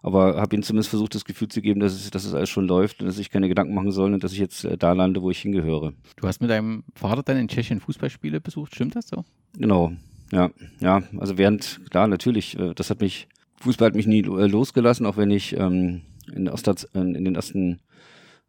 aber 0.03 0.41
habe 0.41 0.57
ihnen 0.57 0.63
zumindest 0.63 0.91
versucht, 0.91 1.15
das 1.15 1.25
Gefühl 1.25 1.49
zu 1.49 1.63
geben, 1.63 1.81
dass 1.81 1.95
es, 1.95 2.11
dass 2.11 2.25
es 2.25 2.35
alles 2.35 2.51
schon 2.51 2.67
läuft 2.67 3.01
und 3.01 3.07
dass 3.07 3.19
ich 3.19 3.31
keine 3.31 3.49
Gedanken 3.49 3.75
machen 3.75 3.93
soll 3.93 4.13
und 4.13 4.25
dass 4.25 4.33
ich 4.33 4.39
jetzt 4.39 4.65
äh, 4.65 4.77
da 4.77 4.93
lande, 4.93 5.23
wo 5.23 5.31
ich 5.31 5.41
hingehöre. 5.41 5.93
Du 6.17 6.27
hast 6.27 6.41
mit 6.41 6.51
deinem 6.51 6.85
Vater 6.95 7.23
dann 7.23 7.37
in 7.37 7.49
Tschechien 7.49 7.81
Fußballspiele 7.81 8.41
besucht, 8.41 8.75
stimmt 8.75 8.97
das 8.97 9.09
so? 9.09 9.25
Genau, 9.57 9.93
ja, 10.33 10.51
ja. 10.81 11.03
Also 11.19 11.39
während, 11.39 11.81
klar, 11.91 12.07
natürlich, 12.07 12.59
äh, 12.59 12.75
das 12.75 12.91
hat 12.91 13.01
mich, 13.01 13.29
Fußball 13.61 13.89
hat 13.89 13.95
mich 13.95 14.07
nie 14.07 14.23
losgelassen, 14.23 15.07
auch 15.07 15.17
wenn 15.17 15.31
ich 15.31 15.57
ähm, 15.57 16.03
in, 16.35 16.49
Ostat, 16.49 16.89
in 16.93 17.25
den 17.25 17.35
ersten 17.35 17.81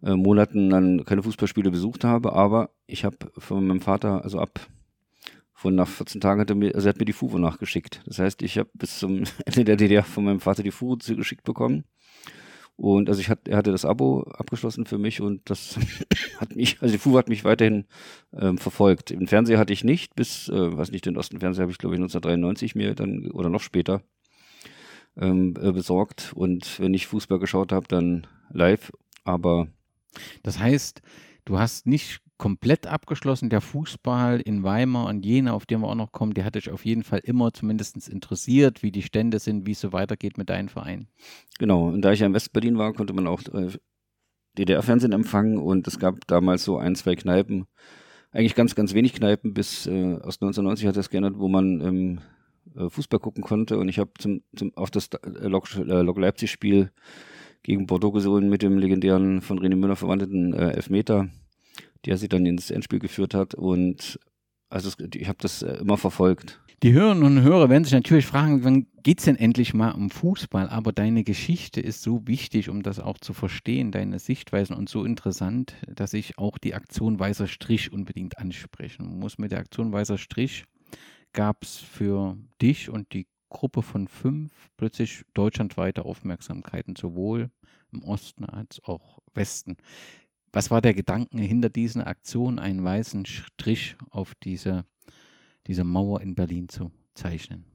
Monaten 0.01 0.69
dann 0.69 1.05
keine 1.05 1.23
Fußballspiele 1.23 1.71
besucht 1.71 2.03
habe, 2.03 2.33
aber 2.33 2.69
ich 2.85 3.05
habe 3.05 3.17
von 3.37 3.65
meinem 3.65 3.79
Vater, 3.79 4.23
also 4.23 4.39
ab 4.39 4.59
von 5.55 5.73
nach 5.73 5.87
14 5.87 6.19
Tagen 6.19 6.41
hat 6.41 6.49
er 6.49 6.55
mir, 6.55 6.75
also 6.75 6.87
er 6.87 6.89
hat 6.89 6.99
mir 6.99 7.05
die 7.05 7.13
Fuhre 7.13 7.39
nachgeschickt. 7.39 8.01
Das 8.05 8.19
heißt, 8.19 8.41
ich 8.41 8.57
habe 8.57 8.69
bis 8.73 8.99
zum 8.99 9.23
Ende 9.45 9.63
der 9.63 9.77
DDR 9.77 10.03
von 10.03 10.25
meinem 10.25 10.41
Vater 10.41 10.63
die 10.63 10.71
Fuhre 10.71 10.99
zugeschickt 10.99 11.43
bekommen. 11.43 11.85
Und 12.75 13.07
also 13.07 13.21
ich 13.21 13.29
hatte, 13.29 13.49
er 13.49 13.57
hatte 13.57 13.71
das 13.71 13.85
Abo 13.85 14.23
abgeschlossen 14.23 14.85
für 14.85 14.97
mich 14.97 15.21
und 15.21 15.49
das 15.49 15.79
hat 16.39 16.57
mich, 16.57 16.81
also 16.81 16.91
die 16.91 16.99
Fuhre 16.99 17.19
hat 17.19 17.29
mich 17.29 17.45
weiterhin 17.45 17.85
ähm, 18.33 18.57
verfolgt. 18.57 19.11
Im 19.11 19.27
Fernseher 19.27 19.57
hatte 19.57 19.71
ich 19.71 19.85
nicht, 19.85 20.13
bis, 20.15 20.49
äh, 20.49 20.77
weiß 20.77 20.91
nicht, 20.91 21.05
den 21.05 21.15
Osten 21.15 21.39
Fernseher 21.39 21.63
habe 21.63 21.71
ich 21.71 21.77
glaube 21.77 21.95
ich 21.95 21.99
1993 21.99 22.75
mir 22.75 22.93
dann 22.93 23.31
oder 23.31 23.49
noch 23.49 23.61
später 23.61 24.01
ähm, 25.15 25.53
äh, 25.61 25.71
besorgt. 25.71 26.33
Und 26.35 26.81
wenn 26.81 26.93
ich 26.93 27.07
Fußball 27.07 27.39
geschaut 27.39 27.71
habe, 27.71 27.87
dann 27.87 28.27
live. 28.51 28.91
Aber 29.23 29.67
das 30.43 30.59
heißt, 30.59 31.01
du 31.45 31.59
hast 31.59 31.87
nicht 31.87 32.24
komplett 32.37 32.87
abgeschlossen. 32.87 33.49
Der 33.49 33.61
Fußball 33.61 34.41
in 34.41 34.63
Weimar 34.63 35.07
und 35.07 35.25
Jena, 35.25 35.53
auf 35.53 35.65
den 35.65 35.81
wir 35.81 35.87
auch 35.87 35.95
noch 35.95 36.11
kommen, 36.11 36.33
der 36.33 36.45
hat 36.45 36.55
dich 36.55 36.69
auf 36.69 36.85
jeden 36.85 37.03
Fall 37.03 37.19
immer 37.23 37.53
zumindest 37.53 38.07
interessiert, 38.09 38.83
wie 38.83 38.91
die 38.91 39.01
Stände 39.01 39.39
sind, 39.39 39.65
wie 39.65 39.71
es 39.71 39.81
so 39.81 39.93
weitergeht 39.93 40.37
mit 40.37 40.49
deinem 40.49 40.69
Verein. 40.69 41.07
Genau, 41.59 41.87
und 41.87 42.01
da 42.01 42.11
ich 42.11 42.19
ja 42.19 42.25
in 42.25 42.33
Westberlin 42.33 42.77
war, 42.77 42.93
konnte 42.93 43.13
man 43.13 43.27
auch 43.27 43.41
äh, 43.53 43.69
DDR-Fernsehen 44.57 45.13
empfangen 45.13 45.57
und 45.57 45.87
es 45.87 45.99
gab 45.99 46.27
damals 46.27 46.63
so 46.63 46.77
ein, 46.77 46.95
zwei 46.95 47.15
Kneipen, 47.15 47.67
eigentlich 48.31 48.55
ganz, 48.55 48.75
ganz 48.75 48.93
wenig 48.93 49.13
Kneipen, 49.13 49.53
bis 49.53 49.87
äh, 49.87 50.15
aus 50.15 50.41
1990 50.41 50.87
hat 50.87 50.97
das 50.97 51.09
geändert, 51.09 51.35
wo 51.37 51.47
man 51.47 51.81
ähm, 51.81 52.19
äh, 52.75 52.89
Fußball 52.89 53.19
gucken 53.19 53.43
konnte 53.43 53.77
und 53.77 53.87
ich 53.87 53.99
habe 53.99 54.11
zum, 54.17 54.41
zum, 54.55 54.75
auf 54.75 54.91
das 54.91 55.07
äh, 55.07 55.47
Lok, 55.47 55.73
Lok 55.75 56.17
Leipzig-Spiel 56.17 56.91
gegen 57.63 57.87
Bordeaux 57.87 58.11
gesungen 58.11 58.49
mit 58.49 58.61
dem 58.61 58.77
legendären 58.77 59.41
von 59.41 59.59
René 59.59 59.75
Müller 59.75 59.95
verwandten 59.95 60.53
äh, 60.53 60.71
Elfmeter 60.71 61.29
der 62.05 62.17
sie 62.17 62.29
dann 62.29 62.45
ins 62.45 62.71
Endspiel 62.71 62.99
geführt 62.99 63.33
hat. 63.33 63.55
Und 63.55 64.19
also 64.69 64.91
ich 65.13 65.27
habe 65.27 65.37
das 65.41 65.61
äh, 65.61 65.73
immer 65.77 65.97
verfolgt. 65.97 66.61
Die 66.83 66.91
Hörerinnen 66.91 67.23
und 67.23 67.41
Hörer 67.41 67.69
werden 67.69 67.85
sich 67.85 67.93
natürlich 67.93 68.25
fragen, 68.25 68.63
wann 68.63 68.87
geht 69.01 69.19
es 69.19 69.25
denn 69.25 69.37
endlich 69.37 69.73
mal 69.73 69.91
um 69.91 70.09
Fußball? 70.09 70.69
Aber 70.69 70.91
deine 70.91 71.23
Geschichte 71.23 71.79
ist 71.79 72.01
so 72.01 72.27
wichtig, 72.27 72.69
um 72.69 72.83
das 72.83 72.99
auch 72.99 73.17
zu 73.17 73.33
verstehen, 73.33 73.91
deine 73.91 74.19
Sichtweisen 74.19 74.75
und 74.75 74.89
so 74.89 75.05
interessant, 75.05 75.75
dass 75.87 76.13
ich 76.13 76.37
auch 76.37 76.57
die 76.57 76.75
Aktion 76.75 77.17
Weißer 77.17 77.47
Strich 77.47 77.93
unbedingt 77.93 78.37
ansprechen 78.37 79.19
muss. 79.19 79.37
Mit 79.37 79.51
der 79.51 79.59
Aktion 79.59 79.93
Weißer 79.93 80.17
Strich 80.17 80.65
gab 81.31 81.63
es 81.63 81.77
für 81.77 82.37
dich 82.61 82.89
und 82.89 83.13
die 83.13 83.27
Gruppe 83.49 83.81
von 83.81 84.09
fünf 84.09 84.51
plötzlich 84.75 85.23
deutschlandweite 85.33 86.03
Aufmerksamkeiten, 86.03 86.95
sowohl 86.97 87.51
im 87.93 88.03
Osten 88.03 88.43
als 88.43 88.83
auch 88.83 89.19
Westen. 89.33 89.77
Was 90.55 90.71
war 90.71 90.81
der 90.81 90.93
Gedanke 90.93 91.37
hinter 91.37 91.67
diesen 91.67 92.01
Aktionen, 92.01 92.59
einen 92.59 92.81
weißen 92.81 93.25
Strich 93.25 93.97
auf 94.09 94.35
diese, 94.35 94.85
diese 95.67 95.83
Mauer 95.83 96.21
in 96.21 96.33
Berlin 96.33 96.69
zu 96.69 96.91
zeichnen? 97.13 97.65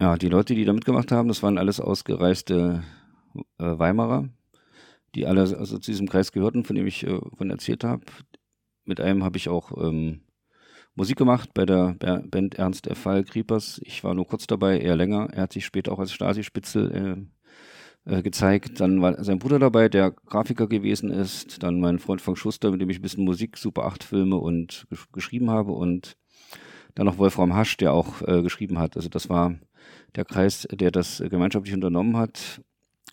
Ja, 0.00 0.16
die 0.16 0.28
Leute, 0.28 0.56
die 0.56 0.64
da 0.64 0.72
mitgemacht 0.72 1.12
haben, 1.12 1.28
das 1.28 1.44
waren 1.44 1.56
alles 1.56 1.78
ausgereiste 1.78 2.82
äh, 3.36 3.42
Weimarer, 3.78 4.28
die 5.14 5.24
alle 5.24 5.42
also 5.42 5.78
zu 5.78 5.92
diesem 5.92 6.08
Kreis 6.08 6.32
gehörten, 6.32 6.64
von 6.64 6.74
dem 6.74 6.88
ich 6.88 7.06
äh, 7.06 7.20
von 7.36 7.48
erzählt 7.48 7.84
habe. 7.84 8.02
Mit 8.84 9.00
einem 9.00 9.22
habe 9.22 9.36
ich 9.36 9.48
auch 9.48 9.70
ähm, 9.80 10.22
Musik 10.96 11.16
gemacht 11.16 11.50
bei 11.54 11.64
der 11.64 11.94
Band 11.94 12.56
Ernst 12.56 12.88
F. 12.88 12.98
Fall 12.98 13.22
Kriepers. 13.22 13.80
Ich 13.84 14.02
war 14.02 14.14
nur 14.14 14.26
kurz 14.26 14.48
dabei, 14.48 14.80
eher 14.80 14.96
länger. 14.96 15.28
Er 15.32 15.42
hat 15.42 15.52
sich 15.52 15.64
später 15.64 15.92
auch 15.92 16.00
als 16.00 16.12
Stasi-Spitzel 16.12 17.28
äh, 18.06 18.22
gezeigt. 18.22 18.80
Dann 18.80 19.00
war 19.00 19.22
sein 19.22 19.38
Bruder 19.38 19.58
dabei, 19.58 19.88
der 19.88 20.10
Grafiker 20.10 20.66
gewesen 20.66 21.10
ist. 21.10 21.62
Dann 21.62 21.80
mein 21.80 21.98
Freund 21.98 22.20
Frank 22.20 22.38
Schuster, 22.38 22.70
mit 22.70 22.80
dem 22.80 22.90
ich 22.90 22.98
ein 22.98 23.02
bisschen 23.02 23.24
Musik, 23.24 23.56
Super 23.56 23.84
8 23.84 24.04
Filme 24.04 24.36
und 24.36 24.86
gesch 24.90 25.10
geschrieben 25.12 25.50
habe. 25.50 25.72
Und 25.72 26.16
dann 26.94 27.06
noch 27.06 27.18
Wolfram 27.18 27.54
Hasch, 27.54 27.76
der 27.76 27.92
auch 27.92 28.22
äh, 28.22 28.42
geschrieben 28.42 28.78
hat. 28.78 28.96
Also 28.96 29.08
das 29.08 29.28
war 29.28 29.54
der 30.14 30.24
Kreis, 30.24 30.66
der 30.70 30.90
das 30.90 31.22
gemeinschaftlich 31.28 31.74
unternommen 31.74 32.16
hat. 32.16 32.60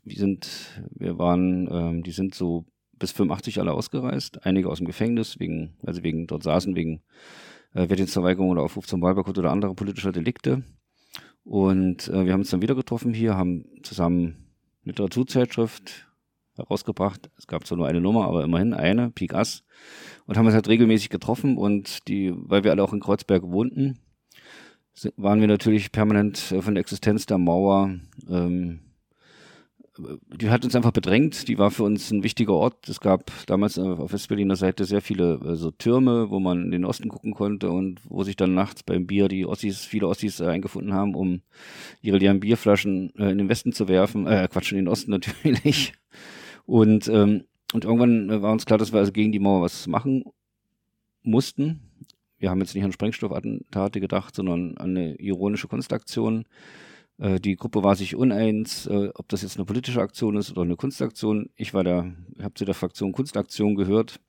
Wir 0.04 0.18
sind, 0.18 0.82
wir 0.96 1.18
waren, 1.18 1.68
ähm, 1.72 2.04
die 2.04 2.12
sind 2.12 2.36
so 2.36 2.66
bis 2.98 3.12
85 3.12 3.60
alle 3.60 3.74
ausgereist. 3.74 4.46
Einige 4.46 4.70
aus 4.70 4.78
dem 4.78 4.88
Gefängnis, 4.88 5.40
wegen, 5.40 5.74
also 5.84 6.04
wegen, 6.04 6.28
dort 6.28 6.44
saßen 6.44 6.76
wegen 6.76 7.02
äh, 7.74 7.90
Wehrdienstverweigerung 7.90 8.50
oder 8.50 8.62
Aufruf 8.64 8.88
zum 8.88 9.02
Wahlboykott 9.02 9.38
oder 9.38 9.52
anderer 9.52 9.74
politischer 9.74 10.12
Delikte. 10.12 10.64
Und 11.44 12.08
äh, 12.10 12.26
wir 12.26 12.34
haben 12.34 12.42
uns 12.42 12.52
dann 12.52 12.62
wieder 12.62 12.76
getroffen 12.76 13.14
hier, 13.14 13.36
haben 13.36 13.66
zusammen 13.84 14.41
Literaturzeitschrift 14.84 16.08
herausgebracht. 16.56 17.30
Es 17.38 17.48
gab 17.48 17.66
zwar 17.66 17.78
nur 17.78 17.88
eine 17.88 18.02
Nummer, 18.02 18.26
aber 18.26 18.44
immerhin 18.44 18.74
eine, 18.74 19.10
Pik 19.10 19.34
Ass. 19.34 19.64
Und 20.26 20.38
haben 20.38 20.46
uns 20.46 20.56
halt 20.56 20.68
regelmäßig 20.68 21.10
getroffen 21.10 21.58
und 21.58 22.08
die, 22.08 22.34
weil 22.36 22.64
wir 22.64 22.72
alle 22.72 22.84
auch 22.84 22.94
in 22.94 23.00
Kreuzberg 23.00 23.44
wohnten, 23.44 24.00
waren 25.16 25.40
wir 25.40 25.48
natürlich 25.48 25.92
permanent 25.92 26.52
äh, 26.52 26.62
von 26.62 26.76
der 26.76 26.82
Existenz 26.82 27.26
der 27.26 27.38
Mauer 27.38 27.96
ähm, 28.30 28.82
die 30.28 30.50
hat 30.50 30.64
uns 30.64 30.76
einfach 30.76 30.92
bedrängt. 30.92 31.48
Die 31.48 31.58
war 31.58 31.72
für 31.72 31.84
uns 31.84 32.12
ein 32.12 32.24
wichtiger 32.24 32.54
Ort. 32.54 32.88
Es 32.90 33.00
gab 33.00 33.32
damals 33.46 33.78
auf 33.78 34.14
Westberliner 34.14 34.56
Seite 34.56 34.86
sehr 34.86 35.02
viele 35.02 35.40
also 35.44 35.72
Türme, 35.72 36.30
wo 36.30 36.40
man 36.40 36.66
in 36.66 36.72
den 36.72 36.86
Osten 36.86 37.10
gucken 37.10 37.34
konnte 37.34 37.70
und 37.70 38.02
wo 38.08 38.24
sich 38.24 38.36
dann 38.36 38.54
nachts 38.54 38.84
beim 38.84 39.08
Bier 39.08 39.28
die 39.28 39.46
Ossis, 39.46 39.86
viele 39.86 40.08
Ossis 40.08 40.40
äh, 40.40 40.48
eingefunden 40.48 40.94
haben, 40.94 41.16
um 41.16 41.42
ihre 42.02 42.18
leeren 42.18 42.40
Bierflaschen 42.40 43.14
äh, 43.16 43.32
in 43.32 43.38
den 43.38 43.50
Westen 43.50 43.74
zu 43.74 43.88
werfen. 43.88 44.28
Äh, 44.28 44.48
Quatsch, 44.52 44.72
in 44.72 44.78
den 44.78 44.88
Osten 44.88 45.12
natürlich. 45.12 45.94
Und, 46.66 47.08
ähm, 47.08 47.46
und 47.74 47.86
irgendwann 47.86 48.30
äh, 48.30 48.42
war 48.42 48.52
uns 48.52 48.66
klar, 48.66 48.78
dass 48.78 48.92
wir 48.92 49.00
also 49.00 49.12
gegen 49.12 49.32
die 49.32 49.40
Mauer 49.40 49.62
was 49.62 49.88
machen 49.88 50.24
mussten. 51.24 51.82
Wir 52.38 52.50
haben 52.50 52.60
jetzt 52.60 52.74
nicht 52.74 52.84
an 52.84 52.92
Sprengstoffattentate 52.92 54.00
gedacht, 54.00 54.36
sondern 54.36 54.78
an 54.78 54.92
eine 54.92 55.16
ironische 55.16 55.68
Kunstaktion 55.68 56.42
äh, 56.42 56.46
die 57.40 57.56
Gruppe 57.56 57.84
war 57.84 57.96
sich 57.96 58.16
uneins, 58.16 58.88
äh, 58.88 59.10
ob 59.14 59.30
das 59.30 59.44
jetzt 59.44 59.58
eine 59.58 59.66
politische 59.66 60.02
Aktion 60.02 60.38
ist 60.38 60.52
oder 60.52 60.64
eine 60.64 60.76
Kunstaktion. 60.76 61.50
Ich 61.56 61.74
war 61.74 61.84
da, 61.84 62.06
habe 62.42 62.54
zu 62.56 62.66
der 62.66 62.74
Fraktion 62.74 63.12
Kunstaktion 63.12 63.76
gehört. 63.76 64.20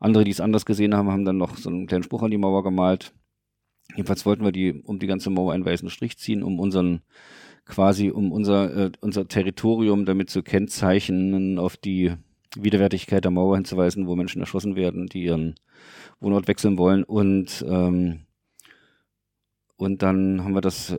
Andere, 0.00 0.24
die 0.24 0.30
es 0.32 0.40
anders 0.40 0.66
gesehen 0.66 0.94
haben, 0.94 1.10
haben 1.10 1.24
dann 1.24 1.36
noch 1.36 1.56
so 1.56 1.70
einen 1.70 1.86
kleinen 1.86 2.02
Spruch 2.02 2.22
an 2.22 2.30
die 2.30 2.38
Mauer 2.38 2.62
gemalt. 2.64 3.12
Jedenfalls 3.94 4.26
wollten 4.26 4.44
wir 4.44 4.52
die 4.52 4.82
um 4.82 4.98
die 4.98 5.06
ganze 5.06 5.30
Mauer 5.30 5.52
einen 5.52 5.64
weißen 5.64 5.88
Strich 5.90 6.18
ziehen, 6.18 6.42
um 6.42 6.58
unseren 6.58 7.02
quasi 7.64 8.10
um 8.10 8.32
unser 8.32 8.76
äh, 8.76 8.92
unser 9.00 9.28
Territorium 9.28 10.04
damit 10.04 10.30
zu 10.30 10.42
kennzeichnen, 10.42 11.58
auf 11.58 11.76
die 11.76 12.12
Widerwärtigkeit 12.56 13.24
der 13.24 13.30
Mauer 13.30 13.56
hinzuweisen, 13.56 14.06
wo 14.06 14.16
Menschen 14.16 14.40
erschossen 14.40 14.76
werden, 14.76 15.06
die 15.06 15.24
ihren 15.24 15.54
Wohnort 16.20 16.48
wechseln 16.48 16.78
wollen 16.78 17.04
und 17.04 17.64
ähm, 17.68 18.26
und 19.76 20.02
dann 20.02 20.42
haben 20.42 20.54
wir 20.54 20.62
das 20.62 20.98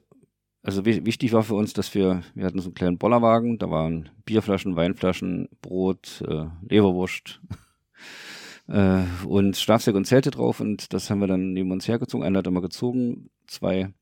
also 0.67 0.85
wichtig 0.85 1.31
war 1.31 1.43
für 1.43 1.55
uns, 1.55 1.71
dass 1.71 1.95
wir, 1.95 2.23
wir 2.35 2.45
hatten 2.45 2.59
so 2.59 2.67
einen 2.67 2.75
kleinen 2.75 2.97
Bollerwagen, 2.97 3.57
da 3.57 3.71
waren 3.71 4.09
Bierflaschen, 4.25 4.75
Weinflaschen, 4.75 5.47
Brot, 5.61 6.21
äh, 6.27 6.47
Leberwurst 6.67 7.39
äh, 8.67 9.03
und 9.25 9.55
Schlafsack 9.55 9.95
und 9.95 10.03
Zelte 10.03 10.29
drauf 10.29 10.59
und 10.59 10.91
das 10.91 11.09
haben 11.09 11.21
wir 11.21 11.27
dann 11.27 11.53
neben 11.53 11.71
uns 11.71 11.87
hergezogen. 11.87 12.25
Einer 12.25 12.39
hat 12.39 12.47
immer 12.47 12.59
gezogen, 12.59 13.29
zwei 13.47 13.93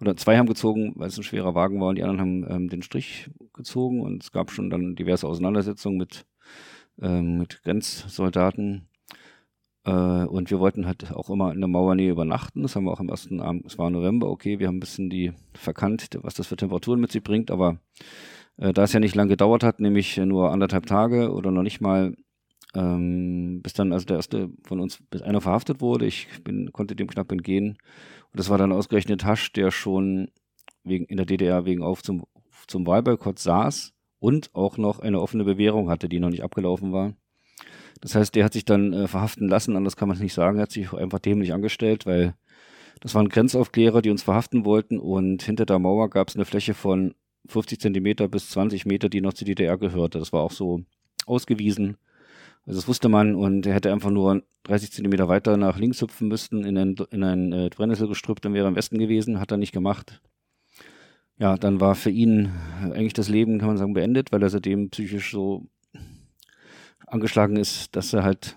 oder 0.00 0.16
zwei 0.16 0.38
haben 0.38 0.46
gezogen, 0.46 0.94
weil 0.96 1.08
es 1.08 1.18
ein 1.18 1.22
schwerer 1.22 1.54
Wagen 1.54 1.82
war 1.82 1.88
und 1.88 1.96
die 1.96 2.02
anderen 2.02 2.20
haben 2.22 2.46
ähm, 2.50 2.68
den 2.70 2.80
Strich 2.80 3.28
gezogen 3.52 4.00
und 4.00 4.22
es 4.22 4.32
gab 4.32 4.50
schon 4.50 4.70
dann 4.70 4.96
diverse 4.96 5.28
Auseinandersetzungen 5.28 5.98
mit, 5.98 6.24
ähm, 6.98 7.36
mit 7.36 7.62
Grenzsoldaten 7.62 8.88
und 9.90 10.50
wir 10.50 10.58
wollten 10.58 10.86
halt 10.86 11.12
auch 11.12 11.30
immer 11.30 11.52
in 11.52 11.60
der 11.60 11.68
Mauernähe 11.68 12.10
übernachten. 12.10 12.62
Das 12.62 12.74
haben 12.74 12.84
wir 12.84 12.92
auch 12.92 13.00
am 13.00 13.08
ersten 13.08 13.40
Abend, 13.40 13.66
es 13.66 13.78
war 13.78 13.88
November, 13.90 14.28
okay, 14.28 14.58
wir 14.58 14.66
haben 14.66 14.78
ein 14.78 14.80
bisschen 14.80 15.10
die 15.10 15.32
verkannt, 15.54 16.08
was 16.22 16.34
das 16.34 16.48
für 16.48 16.56
Temperaturen 16.56 17.00
mit 17.00 17.12
sich 17.12 17.22
bringt, 17.22 17.50
aber 17.50 17.78
äh, 18.56 18.72
da 18.72 18.84
es 18.84 18.92
ja 18.92 19.00
nicht 19.00 19.14
lange 19.14 19.30
gedauert 19.30 19.62
hat, 19.62 19.80
nämlich 19.80 20.16
nur 20.16 20.50
anderthalb 20.50 20.86
Tage 20.86 21.32
oder 21.32 21.50
noch 21.50 21.62
nicht 21.62 21.80
mal, 21.80 22.16
ähm, 22.74 23.60
bis 23.62 23.74
dann 23.74 23.92
also 23.92 24.06
der 24.06 24.16
erste 24.16 24.50
von 24.64 24.80
uns, 24.80 25.02
bis 25.10 25.22
einer 25.22 25.40
verhaftet 25.40 25.80
wurde. 25.80 26.06
Ich 26.06 26.28
bin, 26.44 26.72
konnte 26.72 26.96
dem 26.96 27.06
knapp 27.06 27.30
entgehen. 27.32 27.78
Und 28.32 28.38
das 28.38 28.50
war 28.50 28.58
dann 28.58 28.72
ausgerechnet 28.72 29.24
Hasch, 29.24 29.52
der 29.52 29.70
schon 29.70 30.30
wegen, 30.84 31.04
in 31.06 31.16
der 31.16 31.26
DDR 31.26 31.64
wegen 31.64 31.82
auf 31.82 32.02
zum, 32.02 32.24
zum 32.66 32.86
Wahlboykott 32.86 33.38
saß 33.38 33.92
und 34.18 34.54
auch 34.54 34.78
noch 34.78 35.00
eine 35.00 35.20
offene 35.20 35.44
Bewährung 35.44 35.90
hatte, 35.90 36.08
die 36.08 36.20
noch 36.20 36.30
nicht 36.30 36.42
abgelaufen 36.42 36.92
war. 36.92 37.14
Das 38.00 38.14
heißt, 38.14 38.34
der 38.34 38.44
hat 38.44 38.52
sich 38.52 38.64
dann 38.64 38.92
äh, 38.92 39.08
verhaften 39.08 39.48
lassen, 39.48 39.76
anders 39.76 39.96
kann 39.96 40.08
man 40.08 40.16
es 40.16 40.22
nicht 40.22 40.34
sagen, 40.34 40.58
er 40.58 40.62
hat 40.62 40.72
sich 40.72 40.92
einfach 40.92 41.18
dämlich 41.18 41.52
angestellt, 41.52 42.06
weil 42.06 42.34
das 43.00 43.14
waren 43.14 43.28
Grenzaufklärer, 43.28 44.02
die 44.02 44.10
uns 44.10 44.22
verhaften 44.22 44.64
wollten 44.64 44.98
und 44.98 45.42
hinter 45.42 45.66
der 45.66 45.78
Mauer 45.78 46.10
gab 46.10 46.28
es 46.28 46.36
eine 46.36 46.44
Fläche 46.44 46.74
von 46.74 47.14
50 47.46 47.80
Zentimeter 47.80 48.28
bis 48.28 48.50
20 48.50 48.86
Meter, 48.86 49.08
die 49.08 49.20
noch 49.20 49.34
zur 49.34 49.46
DDR 49.46 49.78
gehörte. 49.78 50.18
Das 50.18 50.32
war 50.32 50.42
auch 50.42 50.50
so 50.50 50.82
ausgewiesen. 51.26 51.96
Also 52.66 52.80
das 52.80 52.88
wusste 52.88 53.08
man 53.08 53.34
und 53.34 53.66
er 53.66 53.74
hätte 53.74 53.92
einfach 53.92 54.10
nur 54.10 54.42
30 54.64 54.90
Zentimeter 54.90 55.28
weiter 55.28 55.56
nach 55.56 55.78
links 55.78 56.00
hüpfen 56.00 56.28
müssen 56.28 56.64
in 56.64 56.76
ein, 56.76 56.96
in 57.10 57.22
ein 57.22 57.52
äh, 57.52 57.70
Brennnesselgestrüpp, 57.74 58.40
dann 58.40 58.54
wäre 58.54 58.66
er 58.66 58.68
im 58.68 58.76
Westen 58.76 58.98
gewesen, 58.98 59.38
hat 59.38 59.52
er 59.52 59.56
nicht 59.56 59.72
gemacht. 59.72 60.20
Ja, 61.38 61.56
dann 61.56 61.80
war 61.80 61.94
für 61.94 62.10
ihn 62.10 62.50
eigentlich 62.82 63.12
das 63.12 63.28
Leben, 63.28 63.58
kann 63.58 63.68
man 63.68 63.76
sagen, 63.76 63.92
beendet, 63.92 64.32
weil 64.32 64.42
er 64.42 64.50
seitdem 64.50 64.90
psychisch 64.90 65.30
so 65.30 65.66
angeschlagen 67.06 67.56
ist, 67.56 67.94
dass 67.96 68.12
er 68.12 68.24
halt 68.24 68.56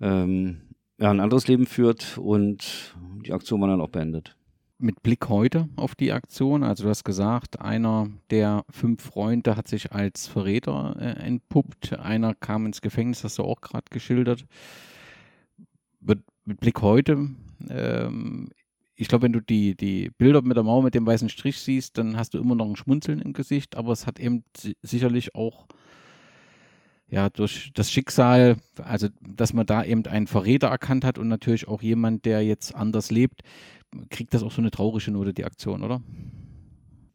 ähm, 0.00 0.60
ja, 0.98 1.10
ein 1.10 1.20
anderes 1.20 1.48
Leben 1.48 1.66
führt 1.66 2.18
und 2.18 2.94
die 3.24 3.32
Aktion 3.32 3.60
war 3.60 3.68
dann 3.68 3.80
auch 3.80 3.88
beendet. 3.88 4.36
Mit 4.78 5.02
Blick 5.02 5.28
heute 5.30 5.68
auf 5.76 5.94
die 5.94 6.12
Aktion, 6.12 6.62
also 6.62 6.84
du 6.84 6.90
hast 6.90 7.04
gesagt, 7.04 7.60
einer 7.60 8.08
der 8.30 8.64
fünf 8.68 9.02
Freunde 9.02 9.56
hat 9.56 9.68
sich 9.68 9.92
als 9.92 10.26
Verräter 10.26 10.96
äh, 10.98 11.24
entpuppt, 11.24 11.98
einer 11.98 12.34
kam 12.34 12.66
ins 12.66 12.82
Gefängnis, 12.82 13.24
hast 13.24 13.38
du 13.38 13.44
auch 13.44 13.62
gerade 13.62 13.86
geschildert. 13.90 14.44
Mit, 16.00 16.20
mit 16.44 16.60
Blick 16.60 16.82
heute, 16.82 17.30
ähm, 17.70 18.50
ich 18.96 19.08
glaube, 19.08 19.24
wenn 19.24 19.32
du 19.32 19.40
die, 19.40 19.76
die 19.76 20.10
Bilder 20.10 20.42
mit 20.42 20.56
der 20.56 20.64
Mauer 20.64 20.82
mit 20.82 20.94
dem 20.94 21.06
weißen 21.06 21.28
Strich 21.28 21.60
siehst, 21.60 21.98
dann 21.98 22.16
hast 22.16 22.34
du 22.34 22.38
immer 22.38 22.54
noch 22.54 22.66
ein 22.66 22.76
Schmunzeln 22.76 23.20
im 23.20 23.32
Gesicht, 23.32 23.76
aber 23.76 23.92
es 23.92 24.06
hat 24.06 24.18
eben 24.18 24.44
sicherlich 24.82 25.34
auch 25.34 25.66
ja, 27.08 27.30
durch 27.30 27.70
das 27.74 27.90
Schicksal, 27.90 28.56
also 28.82 29.08
dass 29.20 29.52
man 29.52 29.66
da 29.66 29.84
eben 29.84 30.04
einen 30.06 30.26
Verräter 30.26 30.68
erkannt 30.68 31.04
hat 31.04 31.18
und 31.18 31.28
natürlich 31.28 31.68
auch 31.68 31.82
jemand, 31.82 32.24
der 32.24 32.42
jetzt 32.42 32.74
anders 32.74 33.10
lebt, 33.10 33.42
kriegt 34.10 34.34
das 34.34 34.42
auch 34.42 34.50
so 34.50 34.60
eine 34.60 34.70
traurige 34.70 35.10
Note, 35.10 35.32
die 35.32 35.44
Aktion, 35.44 35.82
oder? 35.82 36.02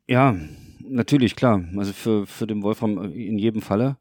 Ja, 0.07 0.35
natürlich, 0.79 1.35
klar. 1.35 1.63
Also 1.75 1.93
für, 1.93 2.25
für 2.25 2.47
den 2.47 2.63
Wolfram 2.63 3.11
in 3.11 3.37
jedem 3.37 3.61
Falle. 3.61 3.97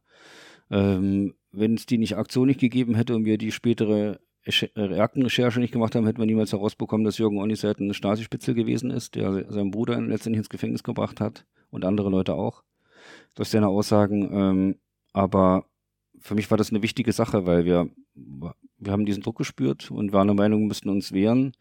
Ähm, 0.70 1.35
Wenn 1.50 1.74
es 1.74 1.87
die 1.87 1.98
nicht 1.98 2.16
Aktion 2.16 2.46
nicht 2.46 2.61
gegeben 2.61 2.94
hätte 2.94 3.16
und 3.16 3.24
wir 3.24 3.38
die 3.38 3.53
spätere 3.53 4.20
Aktenrecherche 4.76 5.61
nicht 5.61 5.72
gemacht 5.72 5.94
haben, 5.94 6.07
hätten 6.07 6.18
wir 6.18 6.26
niemals 6.26 6.53
herausbekommen, 6.53 7.05
dass 7.05 7.18
Jürgen 7.18 7.38
Onniseit 7.38 7.79
ein 7.79 7.92
Stasi-Spitzel 7.92 8.55
gewesen 8.55 8.90
ist, 8.90 9.14
der 9.14 9.53
seinen 9.53 9.70
Bruder 9.70 10.00
letztendlich 10.00 10.38
ins 10.38 10.48
Gefängnis 10.48 10.83
gebracht 10.83 11.20
hat 11.20 11.44
und 11.70 11.85
andere 11.85 12.09
Leute 12.09 12.35
auch. 12.35 12.62
Durch 13.35 13.48
seine 13.48 13.68
Aussagen. 13.68 14.31
Ähm, 14.33 14.76
aber 15.12 15.66
für 16.20 16.35
mich 16.35 16.50
war 16.50 16.59
das 16.59 16.70
eine 16.70 16.83
wichtige 16.83 17.12
Sache, 17.12 17.46
weil 17.46 17.64
wir, 17.64 17.88
wir 18.14 18.92
haben 18.92 19.06
diesen 19.06 19.22
Druck 19.22 19.38
gespürt 19.38 19.90
und 19.90 20.12
waren 20.12 20.28
der 20.28 20.37
Meinung, 20.37 20.61
wir 20.61 20.68
müssten 20.68 20.90
uns 20.90 21.12
wehren. 21.12 21.52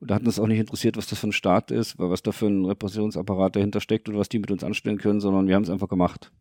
Und 0.00 0.10
da 0.10 0.16
hat 0.16 0.24
uns 0.24 0.38
auch 0.38 0.46
nicht 0.46 0.58
interessiert, 0.58 0.96
was 0.96 1.06
das 1.06 1.20
für 1.20 1.28
ein 1.28 1.32
Staat 1.32 1.70
ist, 1.70 1.98
was 1.98 2.22
da 2.22 2.32
für 2.32 2.46
ein 2.46 2.64
Repressionsapparat 2.64 3.56
dahinter 3.56 3.80
steckt 3.80 4.08
und 4.08 4.18
was 4.18 4.28
die 4.28 4.38
mit 4.38 4.50
uns 4.50 4.64
anstellen 4.64 4.98
können, 4.98 5.20
sondern 5.20 5.46
wir 5.46 5.54
haben 5.54 5.62
es 5.62 5.70
einfach 5.70 5.88
gemacht. 5.88 6.32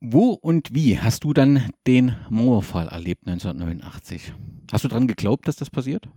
Wo 0.00 0.30
und 0.30 0.74
wie 0.74 0.98
hast 0.98 1.24
du 1.24 1.34
dann 1.34 1.68
den 1.86 2.16
Mauerfall 2.30 2.88
erlebt 2.88 3.26
1989? 3.26 4.32
Hast 4.72 4.84
du 4.84 4.88
daran 4.88 5.06
geglaubt, 5.06 5.46
dass 5.46 5.56
das 5.56 5.68
passiert? 5.68 6.08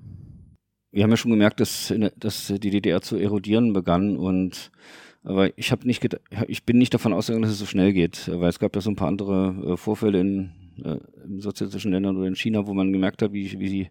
Wir 0.91 1.03
haben 1.03 1.11
ja 1.11 1.17
schon 1.17 1.31
gemerkt, 1.31 1.59
dass, 1.59 1.93
dass 2.15 2.47
die 2.47 2.69
DDR 2.69 3.01
zu 3.01 3.17
erodieren 3.17 3.73
begann 3.73 4.15
und 4.15 4.71
aber 5.23 5.57
ich 5.57 5.71
habe 5.71 5.87
nicht 5.87 6.05
ich 6.47 6.65
bin 6.65 6.77
nicht 6.77 6.93
davon 6.93 7.13
ausgegangen, 7.13 7.43
dass 7.43 7.51
es 7.51 7.59
so 7.59 7.65
schnell 7.65 7.93
geht, 7.93 8.29
weil 8.31 8.49
es 8.49 8.59
gab 8.59 8.75
ja 8.75 8.81
so 8.81 8.89
ein 8.89 8.95
paar 8.95 9.07
andere 9.07 9.73
äh, 9.73 9.77
Vorfälle 9.77 10.19
in 10.19 10.51
äh, 10.83 10.99
in 11.25 11.39
sozialistischen 11.39 11.91
Ländern 11.91 12.17
oder 12.17 12.27
in 12.27 12.35
China, 12.35 12.67
wo 12.67 12.73
man 12.73 12.93
gemerkt 12.93 13.21
hat, 13.21 13.33
wie, 13.33 13.59
wie, 13.59 13.69
die, 13.69 13.89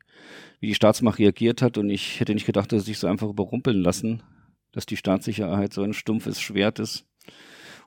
wie 0.60 0.68
die 0.68 0.74
Staatsmacht 0.74 1.18
reagiert 1.18 1.62
hat. 1.62 1.78
Und 1.78 1.90
ich 1.90 2.20
hätte 2.20 2.34
nicht 2.34 2.46
gedacht, 2.46 2.72
dass 2.72 2.84
sie 2.84 2.92
sich 2.92 2.98
so 2.98 3.06
einfach 3.06 3.28
überrumpeln 3.28 3.80
lassen, 3.80 4.22
dass 4.72 4.86
die 4.86 4.96
Staatssicherheit 4.96 5.72
so 5.72 5.82
ein 5.82 5.92
stumpfes 5.92 6.40
Schwert 6.40 6.78
ist. 6.78 7.06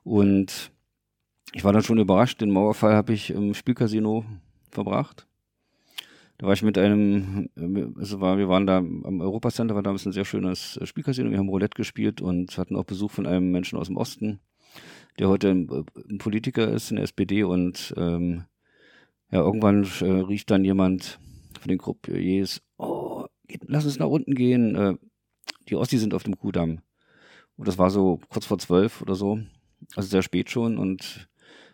Und 0.04 0.70
ich 1.52 1.64
war 1.64 1.72
dann 1.72 1.82
schon 1.82 1.98
überrascht. 1.98 2.40
Den 2.40 2.50
Mauerfall 2.50 2.94
habe 2.94 3.12
ich 3.12 3.30
im 3.30 3.54
Spielcasino 3.54 4.24
verbracht. 4.70 5.26
Da 6.38 6.46
war 6.46 6.52
ich 6.52 6.62
mit 6.62 6.76
einem, 6.76 7.48
also 7.96 8.20
war, 8.20 8.36
wir 8.36 8.48
waren 8.48 8.66
da 8.66 8.78
am 8.78 9.20
Europacenter, 9.22 9.74
war 9.74 9.82
damals 9.82 10.04
ein 10.04 10.12
sehr 10.12 10.26
schönes 10.26 10.78
Spielcasino. 10.84 11.30
Wir 11.30 11.38
haben 11.38 11.48
Roulette 11.48 11.76
gespielt 11.76 12.20
und 12.20 12.58
hatten 12.58 12.76
auch 12.76 12.84
Besuch 12.84 13.10
von 13.10 13.26
einem 13.26 13.50
Menschen 13.50 13.78
aus 13.78 13.86
dem 13.86 13.96
Osten, 13.96 14.40
der 15.18 15.28
heute 15.28 15.50
ein, 15.50 15.86
ein 16.10 16.18
Politiker 16.18 16.68
ist 16.68 16.90
in 16.90 16.96
der 16.96 17.04
SPD 17.04 17.42
und 17.42 17.94
ähm, 17.96 18.44
ja, 19.30 19.40
irgendwann 19.40 19.84
äh, 20.00 20.04
riecht 20.04 20.50
dann 20.50 20.64
jemand 20.64 21.18
von 21.60 21.68
den 21.68 21.78
Gruppiers, 21.78 22.62
oh, 22.78 23.24
geht, 23.48 23.62
lass 23.66 23.84
uns 23.84 23.98
nach 23.98 24.06
unten 24.06 24.34
gehen. 24.34 24.74
Äh, 24.76 24.94
die 25.68 25.76
Ostis 25.76 26.00
sind 26.00 26.14
auf 26.14 26.22
dem 26.22 26.36
Kudamm. 26.36 26.80
Und 27.56 27.68
das 27.68 27.78
war 27.78 27.90
so 27.90 28.20
kurz 28.28 28.46
vor 28.46 28.58
zwölf 28.58 29.02
oder 29.02 29.14
so, 29.14 29.40
also 29.94 30.08
sehr 30.08 30.22
spät 30.22 30.50
schon. 30.50 30.78
Und 30.78 31.28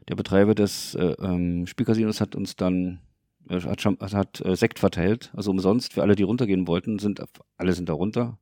der 0.08 0.14
Betreiber 0.14 0.54
des 0.54 0.94
äh, 0.94 1.14
ähm, 1.20 1.66
Spielcasinos 1.66 2.20
hat 2.20 2.34
uns 2.34 2.56
dann 2.56 3.00
äh, 3.48 3.60
hat, 3.60 3.84
hat 3.84 4.40
äh, 4.44 4.56
Sekt 4.56 4.78
verteilt, 4.78 5.32
also 5.34 5.50
umsonst 5.50 5.92
für 5.92 6.02
alle, 6.02 6.14
die 6.14 6.22
runtergehen 6.22 6.66
wollten, 6.66 6.98
sind 6.98 7.22
alle 7.56 7.72
sind 7.72 7.88
da 7.88 7.92
runter, 7.92 8.38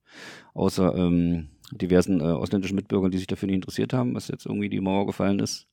außer 0.55 0.95
ähm, 0.95 1.49
diversen 1.73 2.21
äh, 2.21 2.25
ausländischen 2.25 2.77
Mitbürgern, 2.77 3.11
die 3.11 3.19
sich 3.19 3.27
dafür 3.27 3.47
nicht 3.47 3.57
interessiert 3.57 3.93
haben, 3.93 4.15
was 4.15 4.29
jetzt 4.29 4.47
irgendwie 4.47 4.69
die 4.69 4.81
Mauer 4.81 5.07
gefallen 5.07 5.39
ist. 5.39 5.67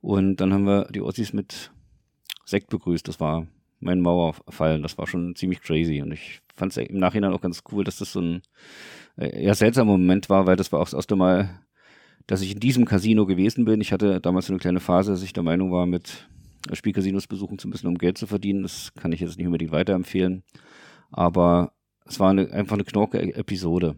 Und 0.00 0.36
dann 0.36 0.52
haben 0.52 0.64
wir 0.64 0.86
die 0.86 1.02
Ossis 1.02 1.32
mit 1.32 1.72
Sekt 2.48 2.70
begrüßt. 2.70 3.06
Das 3.06 3.20
war 3.20 3.46
mein 3.80 4.00
Mauerfallen. 4.00 4.82
Das 4.82 4.96
war 4.96 5.06
schon 5.06 5.34
ziemlich 5.36 5.60
crazy. 5.60 6.00
Und 6.00 6.12
ich 6.12 6.40
fand 6.56 6.76
es 6.76 6.78
im 6.78 6.98
Nachhinein 6.98 7.32
auch 7.32 7.40
ganz 7.40 7.62
cool, 7.70 7.84
dass 7.84 7.98
das 7.98 8.12
so 8.12 8.20
ein 8.20 8.42
äh, 9.16 9.44
eher 9.44 9.54
seltsamer 9.54 9.92
Moment 9.92 10.30
war, 10.30 10.46
weil 10.46 10.56
das 10.56 10.72
war 10.72 10.80
auch 10.80 10.86
das 10.86 10.94
erste 10.94 11.16
Mal, 11.16 11.60
dass 12.26 12.40
ich 12.40 12.52
in 12.52 12.60
diesem 12.60 12.84
Casino 12.84 13.26
gewesen 13.26 13.64
bin. 13.64 13.80
Ich 13.80 13.92
hatte 13.92 14.20
damals 14.20 14.46
so 14.46 14.52
eine 14.52 14.60
kleine 14.60 14.80
Phase, 14.80 15.10
dass 15.10 15.22
ich 15.22 15.32
der 15.32 15.42
Meinung 15.42 15.70
war, 15.72 15.86
mit 15.86 16.28
Spielcasinos 16.72 17.26
besuchen 17.26 17.58
zu 17.58 17.68
müssen, 17.68 17.86
um 17.86 17.98
Geld 17.98 18.18
zu 18.18 18.26
verdienen. 18.26 18.62
Das 18.62 18.92
kann 18.94 19.12
ich 19.12 19.20
jetzt 19.20 19.36
nicht 19.36 19.46
unbedingt 19.46 19.72
weiterempfehlen. 19.72 20.42
Aber 21.10 21.72
es 22.06 22.18
war 22.18 22.30
eine, 22.30 22.50
einfach 22.50 22.74
eine 22.74 22.84
knorke 22.84 23.20
Episode. 23.34 23.96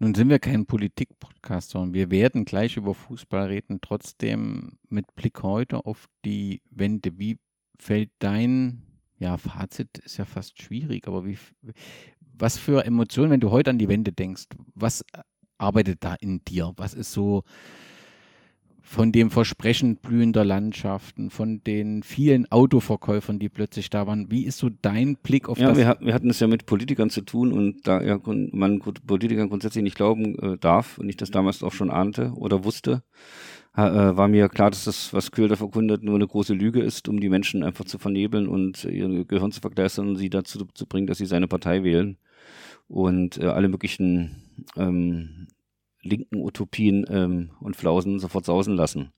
Nun 0.00 0.14
sind 0.14 0.28
wir 0.28 0.40
kein 0.40 0.66
Politik-Podcast, 0.66 1.70
sondern 1.70 1.94
wir 1.94 2.10
werden 2.10 2.44
gleich 2.44 2.76
über 2.76 2.94
Fußball 2.94 3.46
reden. 3.46 3.78
Trotzdem 3.80 4.78
mit 4.88 5.14
Blick 5.14 5.42
heute 5.42 5.86
auf 5.86 6.06
die 6.24 6.62
Wende. 6.70 7.18
Wie 7.18 7.38
fällt 7.78 8.10
dein 8.18 8.82
ja, 9.18 9.38
Fazit 9.38 9.98
ist 9.98 10.16
ja 10.16 10.24
fast 10.24 10.60
schwierig, 10.60 11.06
aber 11.06 11.24
wie, 11.24 11.38
was 12.36 12.58
für 12.58 12.84
Emotionen, 12.84 13.30
wenn 13.30 13.40
du 13.40 13.50
heute 13.50 13.70
an 13.70 13.78
die 13.78 13.88
Wende 13.88 14.12
denkst, 14.12 14.44
was 14.74 15.04
arbeitet 15.56 16.02
da 16.02 16.14
in 16.14 16.44
dir? 16.44 16.72
Was 16.76 16.94
ist 16.94 17.12
so 17.12 17.44
von 18.86 19.12
dem 19.12 19.30
Versprechen 19.30 19.96
blühender 19.96 20.44
Landschaften, 20.44 21.30
von 21.30 21.64
den 21.64 22.02
vielen 22.02 22.50
Autoverkäufern, 22.52 23.38
die 23.38 23.48
plötzlich 23.48 23.88
da 23.88 24.06
waren. 24.06 24.30
Wie 24.30 24.44
ist 24.44 24.58
so 24.58 24.68
dein 24.68 25.16
Blick 25.16 25.48
auf 25.48 25.58
ja, 25.58 25.70
das? 25.70 25.78
Ja, 25.78 25.96
wir, 25.98 26.06
wir, 26.06 26.14
hatten 26.14 26.28
es 26.28 26.38
ja 26.38 26.46
mit 26.46 26.66
Politikern 26.66 27.08
zu 27.08 27.22
tun 27.22 27.50
und 27.50 27.86
da 27.88 28.02
ja, 28.02 28.20
man 28.24 28.80
Politikern 29.06 29.48
grundsätzlich 29.48 29.82
nicht 29.82 29.96
glauben 29.96 30.38
äh, 30.38 30.58
darf 30.58 30.98
und 30.98 31.08
ich 31.08 31.16
das 31.16 31.30
damals 31.30 31.62
auch 31.62 31.72
schon 31.72 31.90
ahnte 31.90 32.32
oder 32.36 32.62
wusste, 32.62 33.02
äh, 33.74 33.80
war 33.80 34.28
mir 34.28 34.50
klar, 34.50 34.70
dass 34.70 34.84
das, 34.84 35.14
was 35.14 35.32
Köhler 35.32 35.56
verkundet, 35.56 36.02
nur 36.02 36.16
eine 36.16 36.26
große 36.26 36.52
Lüge 36.52 36.80
ist, 36.82 37.08
um 37.08 37.20
die 37.20 37.30
Menschen 37.30 37.64
einfach 37.64 37.86
zu 37.86 37.98
vernebeln 37.98 38.46
und 38.46 38.84
ihr 38.84 39.24
Gehirn 39.24 39.50
zu 39.50 39.62
vergleistern 39.62 40.08
und 40.08 40.16
sie 40.16 40.28
dazu 40.28 40.62
zu 40.74 40.86
bringen, 40.86 41.06
dass 41.06 41.18
sie 41.18 41.26
seine 41.26 41.48
Partei 41.48 41.84
wählen 41.84 42.18
und 42.86 43.38
äh, 43.38 43.46
alle 43.46 43.68
möglichen 43.68 44.42
ähm, 44.76 45.48
linken 46.04 46.40
Utopien 46.40 47.04
ähm, 47.08 47.50
und 47.60 47.76
Flausen 47.76 48.18
sofort 48.18 48.44
sausen 48.44 48.76
lassen. 48.76 49.12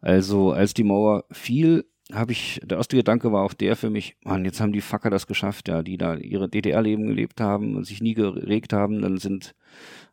Also 0.00 0.52
als 0.52 0.74
die 0.74 0.84
Mauer 0.84 1.24
fiel, 1.30 1.84
habe 2.12 2.32
ich, 2.32 2.60
der 2.64 2.78
erste 2.78 2.96
Gedanke 2.96 3.32
war 3.32 3.42
auch 3.42 3.54
der 3.54 3.74
für 3.74 3.90
mich, 3.90 4.16
Mann, 4.22 4.44
jetzt 4.44 4.60
haben 4.60 4.72
die 4.72 4.80
Facker 4.80 5.10
das 5.10 5.26
geschafft, 5.26 5.68
ja, 5.68 5.82
die 5.82 5.98
da 5.98 6.14
ihre 6.14 6.48
DDR-Leben 6.48 7.06
gelebt 7.06 7.40
haben 7.40 7.76
und 7.76 7.84
sich 7.84 8.00
nie 8.00 8.14
geregt 8.14 8.72
haben, 8.72 9.02
dann 9.02 9.18
sind 9.18 9.54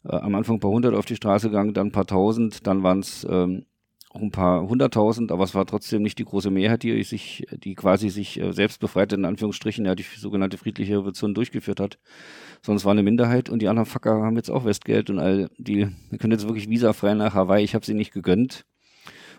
äh, 0.03 0.15
am 0.15 0.33
Anfang 0.35 0.55
ein 0.57 0.59
paar 0.59 0.71
hundert 0.71 0.95
auf 0.95 1.05
die 1.05 1.15
Straße 1.15 1.49
gegangen, 1.49 1.73
dann 1.73 1.87
ein 1.87 1.91
paar 1.91 2.07
tausend, 2.07 2.65
dann 2.65 2.81
waren 2.81 2.99
es 2.99 3.27
ähm, 3.29 3.65
auch 4.13 4.21
ein 4.21 4.31
paar 4.31 4.67
hunderttausend, 4.67 5.31
aber 5.31 5.43
es 5.43 5.55
war 5.55 5.65
trotzdem 5.65 6.03
nicht 6.03 6.19
die 6.19 6.25
große 6.25 6.51
Mehrheit, 6.51 6.83
die 6.83 7.03
sich, 7.03 7.45
die 7.51 7.75
quasi 7.75 8.09
sich 8.09 8.39
äh, 8.39 8.53
selbst 8.53 8.79
befreite, 8.79 9.15
in 9.15 9.25
Anführungsstrichen, 9.25 9.85
ja, 9.85 9.95
die 9.95 10.03
sogenannte 10.03 10.57
friedliche 10.57 10.97
Revolution 10.97 11.33
durchgeführt 11.33 11.79
hat, 11.79 11.97
sondern 12.61 12.77
es 12.77 12.85
war 12.85 12.91
eine 12.91 13.03
Minderheit 13.03 13.49
und 13.49 13.61
die 13.61 13.67
anderen 13.67 13.87
Facker 13.87 14.21
haben 14.21 14.35
jetzt 14.35 14.51
auch 14.51 14.65
Westgeld 14.65 15.09
und 15.09 15.19
all 15.19 15.49
die, 15.57 15.87
die 16.11 16.17
können 16.17 16.31
jetzt 16.31 16.47
wirklich 16.47 16.69
visafrei 16.69 17.15
nach 17.15 17.33
Hawaii, 17.33 17.63
ich 17.63 17.75
habe 17.75 17.85
sie 17.85 17.95
nicht 17.95 18.13
gegönnt 18.13 18.65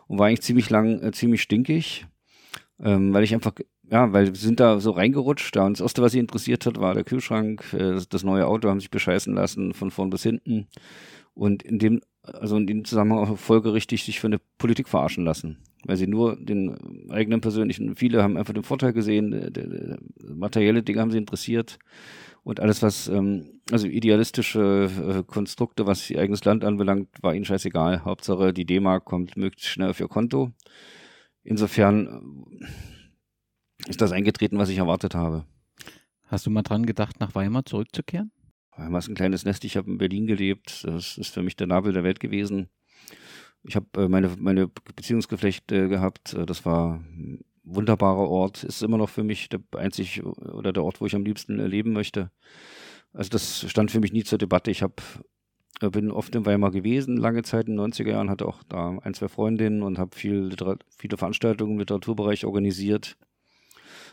und 0.08 0.18
war 0.18 0.26
eigentlich 0.26 0.42
ziemlich 0.42 0.68
lang, 0.70 1.00
äh, 1.02 1.12
ziemlich 1.12 1.42
stinkig 1.42 2.06
ähm, 2.82 3.12
weil 3.14 3.24
ich 3.24 3.34
einfach, 3.34 3.52
ja, 3.90 4.12
weil 4.12 4.26
wir 4.28 4.34
sind 4.34 4.60
da 4.60 4.80
so 4.80 4.90
reingerutscht. 4.90 5.54
Da 5.54 5.66
und 5.66 5.74
das 5.74 5.80
erste, 5.82 6.02
was 6.02 6.12
sie 6.12 6.18
interessiert 6.18 6.66
hat, 6.66 6.78
war 6.80 6.94
der 6.94 7.04
Kühlschrank, 7.04 7.72
äh, 7.72 8.00
das 8.08 8.24
neue 8.24 8.46
Auto, 8.46 8.68
haben 8.68 8.80
sich 8.80 8.90
bescheißen 8.90 9.34
lassen 9.34 9.74
von 9.74 9.90
vorn 9.90 10.10
bis 10.10 10.22
hinten. 10.22 10.66
Und 11.34 11.62
in 11.62 11.78
dem, 11.78 12.00
also 12.24 12.56
in 12.56 12.66
dem 12.66 12.84
Zusammenhang 12.84 13.18
auch 13.18 13.38
folgerichtig 13.38 14.04
sich 14.04 14.20
für 14.20 14.26
eine 14.26 14.40
Politik 14.58 14.88
verarschen 14.88 15.24
lassen. 15.24 15.58
weil 15.86 15.96
sie 15.96 16.06
nur 16.06 16.36
den 16.36 17.10
eigenen 17.10 17.42
persönlichen, 17.42 17.94
viele 17.94 18.22
haben 18.22 18.38
einfach 18.38 18.54
den 18.54 18.62
Vorteil 18.62 18.94
gesehen, 18.94 19.32
der, 19.32 19.50
der, 19.50 19.66
der 19.66 19.98
materielle 20.34 20.82
Dinge 20.82 21.00
haben 21.00 21.10
sie 21.10 21.18
interessiert 21.18 21.78
und 22.44 22.60
alles, 22.60 22.82
was, 22.82 23.08
ähm, 23.08 23.60
also 23.70 23.86
idealistische 23.86 24.90
äh, 25.20 25.22
Konstrukte, 25.24 25.86
was 25.86 26.10
ihr 26.10 26.20
eigenes 26.20 26.44
Land 26.44 26.64
anbelangt, 26.64 27.08
war 27.22 27.34
ihnen 27.34 27.46
scheißegal. 27.46 28.04
Hauptsache, 28.04 28.52
die 28.52 28.66
D-Mark 28.66 29.06
kommt 29.06 29.36
möglichst 29.36 29.70
schnell 29.70 29.90
auf 29.90 30.00
ihr 30.00 30.08
Konto. 30.08 30.52
Insofern 31.42 32.44
äh, 32.60 33.90
ist 33.90 34.00
das 34.00 34.12
eingetreten, 34.12 34.58
was 34.58 34.68
ich 34.68 34.78
erwartet 34.78 35.14
habe. 35.14 35.44
Hast 36.26 36.46
du 36.46 36.50
mal 36.50 36.62
dran 36.62 36.86
gedacht, 36.86 37.18
nach 37.20 37.34
Weimar 37.34 37.64
zurückzukehren? 37.64 38.30
Weimar 38.76 38.98
ist 38.98 39.08
ein 39.08 39.14
kleines 39.14 39.44
Nest. 39.44 39.64
Ich 39.64 39.76
habe 39.76 39.90
in 39.90 39.98
Berlin 39.98 40.26
gelebt. 40.26 40.84
Das 40.84 41.18
ist 41.18 41.32
für 41.32 41.42
mich 41.42 41.56
der 41.56 41.66
Nabel 41.66 41.92
der 41.92 42.04
Welt 42.04 42.20
gewesen. 42.20 42.68
Ich 43.62 43.76
habe 43.76 43.86
äh, 43.96 44.08
meine, 44.08 44.30
meine 44.38 44.68
Beziehungsgeflechte 44.68 45.88
gehabt. 45.88 46.34
Äh, 46.34 46.46
das 46.46 46.64
war 46.64 46.96
ein 46.96 47.44
wunderbarer 47.62 48.28
Ort. 48.28 48.64
Ist 48.64 48.82
immer 48.82 48.98
noch 48.98 49.08
für 49.08 49.24
mich 49.24 49.48
der 49.48 49.60
einzig 49.76 50.24
oder 50.24 50.72
der 50.72 50.84
Ort, 50.84 51.00
wo 51.00 51.06
ich 51.06 51.14
am 51.14 51.24
liebsten 51.24 51.58
leben 51.64 51.92
möchte. 51.92 52.30
Also 53.12 53.30
das 53.30 53.68
stand 53.70 53.90
für 53.90 54.00
mich 54.00 54.12
nie 54.12 54.24
zur 54.24 54.38
Debatte. 54.38 54.70
Ich 54.70 54.82
habe 54.82 54.96
äh, 55.80 55.90
bin 55.90 56.10
oft 56.10 56.34
in 56.34 56.46
Weimar 56.46 56.70
gewesen, 56.70 57.16
lange 57.16 57.42
Zeit 57.42 57.68
in 57.68 57.76
den 57.76 57.92
90er 57.92 58.10
Jahren, 58.10 58.30
hatte 58.30 58.46
auch 58.46 58.62
da 58.68 58.98
ein, 59.02 59.14
zwei 59.14 59.28
Freundinnen 59.28 59.82
und 59.82 59.98
habe 59.98 60.16
viel 60.16 60.54
viele 60.96 61.16
Veranstaltungen 61.16 61.72
im 61.72 61.78
Literaturbereich 61.78 62.44
organisiert, 62.44 63.16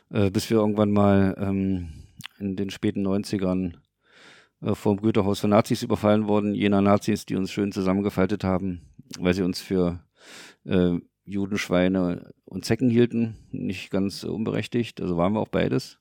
äh, 0.09 0.31
bis 0.31 0.49
wir 0.49 0.57
irgendwann 0.57 0.91
mal 0.91 1.35
ähm, 1.39 1.89
in 2.39 2.55
den 2.55 2.69
späten 2.69 3.05
90ern 3.05 3.73
äh, 3.73 3.77
vom 4.61 5.01
Güterhaus 5.01 5.39
von 5.39 5.49
Nazis 5.49 5.83
überfallen 5.83 6.27
wurden, 6.27 6.53
jener 6.53 6.81
Nazis, 6.81 7.25
die 7.25 7.35
uns 7.35 7.51
schön 7.51 7.71
zusammengefaltet 7.71 8.43
haben, 8.43 8.81
weil 9.19 9.33
sie 9.33 9.43
uns 9.43 9.59
für 9.59 10.03
äh, 10.65 10.97
Juden, 11.25 11.57
und 12.45 12.65
Zecken 12.65 12.89
hielten, 12.89 13.37
nicht 13.51 13.89
ganz 13.89 14.23
unberechtigt, 14.23 15.01
also 15.01 15.17
waren 15.17 15.33
wir 15.33 15.39
auch 15.39 15.47
beides. 15.47 15.99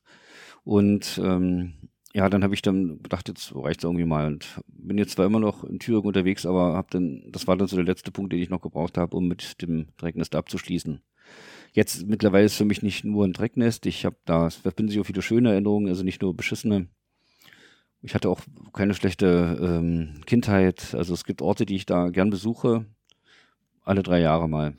Und 0.65 1.21
ähm, 1.23 1.75
ja, 2.13 2.29
dann 2.29 2.43
habe 2.43 2.55
ich 2.55 2.63
dann 2.63 3.03
gedacht, 3.03 3.29
jetzt 3.29 3.55
reicht 3.55 3.81
es 3.81 3.85
irgendwie 3.85 4.05
mal 4.05 4.27
und 4.27 4.61
bin 4.67 4.99
jetzt 4.99 5.13
zwar 5.13 5.27
immer 5.27 5.39
noch 5.39 5.63
in 5.65 5.79
Thüringen 5.79 6.07
unterwegs, 6.07 6.45
aber 6.45 6.75
habe 6.75 6.89
dann, 6.91 7.23
das 7.31 7.47
war 7.47 7.57
dann 7.57 7.69
so 7.69 7.77
der 7.77 7.85
letzte 7.85 8.11
Punkt, 8.11 8.33
den 8.33 8.43
ich 8.43 8.51
noch 8.51 8.61
gebraucht 8.61 8.99
habe, 8.99 9.17
um 9.17 9.29
mit 9.29 9.63
dem 9.63 9.87
Drecknest 9.97 10.35
abzuschließen. 10.35 11.01
Jetzt 11.73 12.09
mittlerweile 12.09 12.47
ist 12.47 12.57
für 12.57 12.65
mich 12.65 12.83
nicht 12.83 13.05
nur 13.05 13.25
ein 13.25 13.33
Drecknest, 13.33 13.87
ich 13.87 14.05
habe 14.05 14.17
da, 14.25 14.49
es 14.49 14.57
verbinden 14.57 14.91
sich 14.91 15.01
auch 15.01 15.07
viele 15.07 15.23
schöne 15.23 15.53
Erinnerungen, 15.53 15.89
also 15.89 16.03
nicht 16.03 16.21
nur 16.21 16.37
beschissene. 16.37 16.89
Ich 18.03 18.15
hatte 18.15 18.31
auch 18.31 18.41
keine 18.73 18.95
schlechte 18.95 19.59
ähm, 19.61 20.23
Kindheit, 20.25 20.95
also 20.95 21.13
es 21.13 21.25
gibt 21.25 21.43
Orte, 21.43 21.67
die 21.67 21.77
ich 21.77 21.87
da 21.87 22.09
gern 22.09 22.31
besuche, 22.31 22.87
alle 23.85 24.03
drei 24.03 24.21
Jahre 24.21 24.49
mal. 24.49 24.75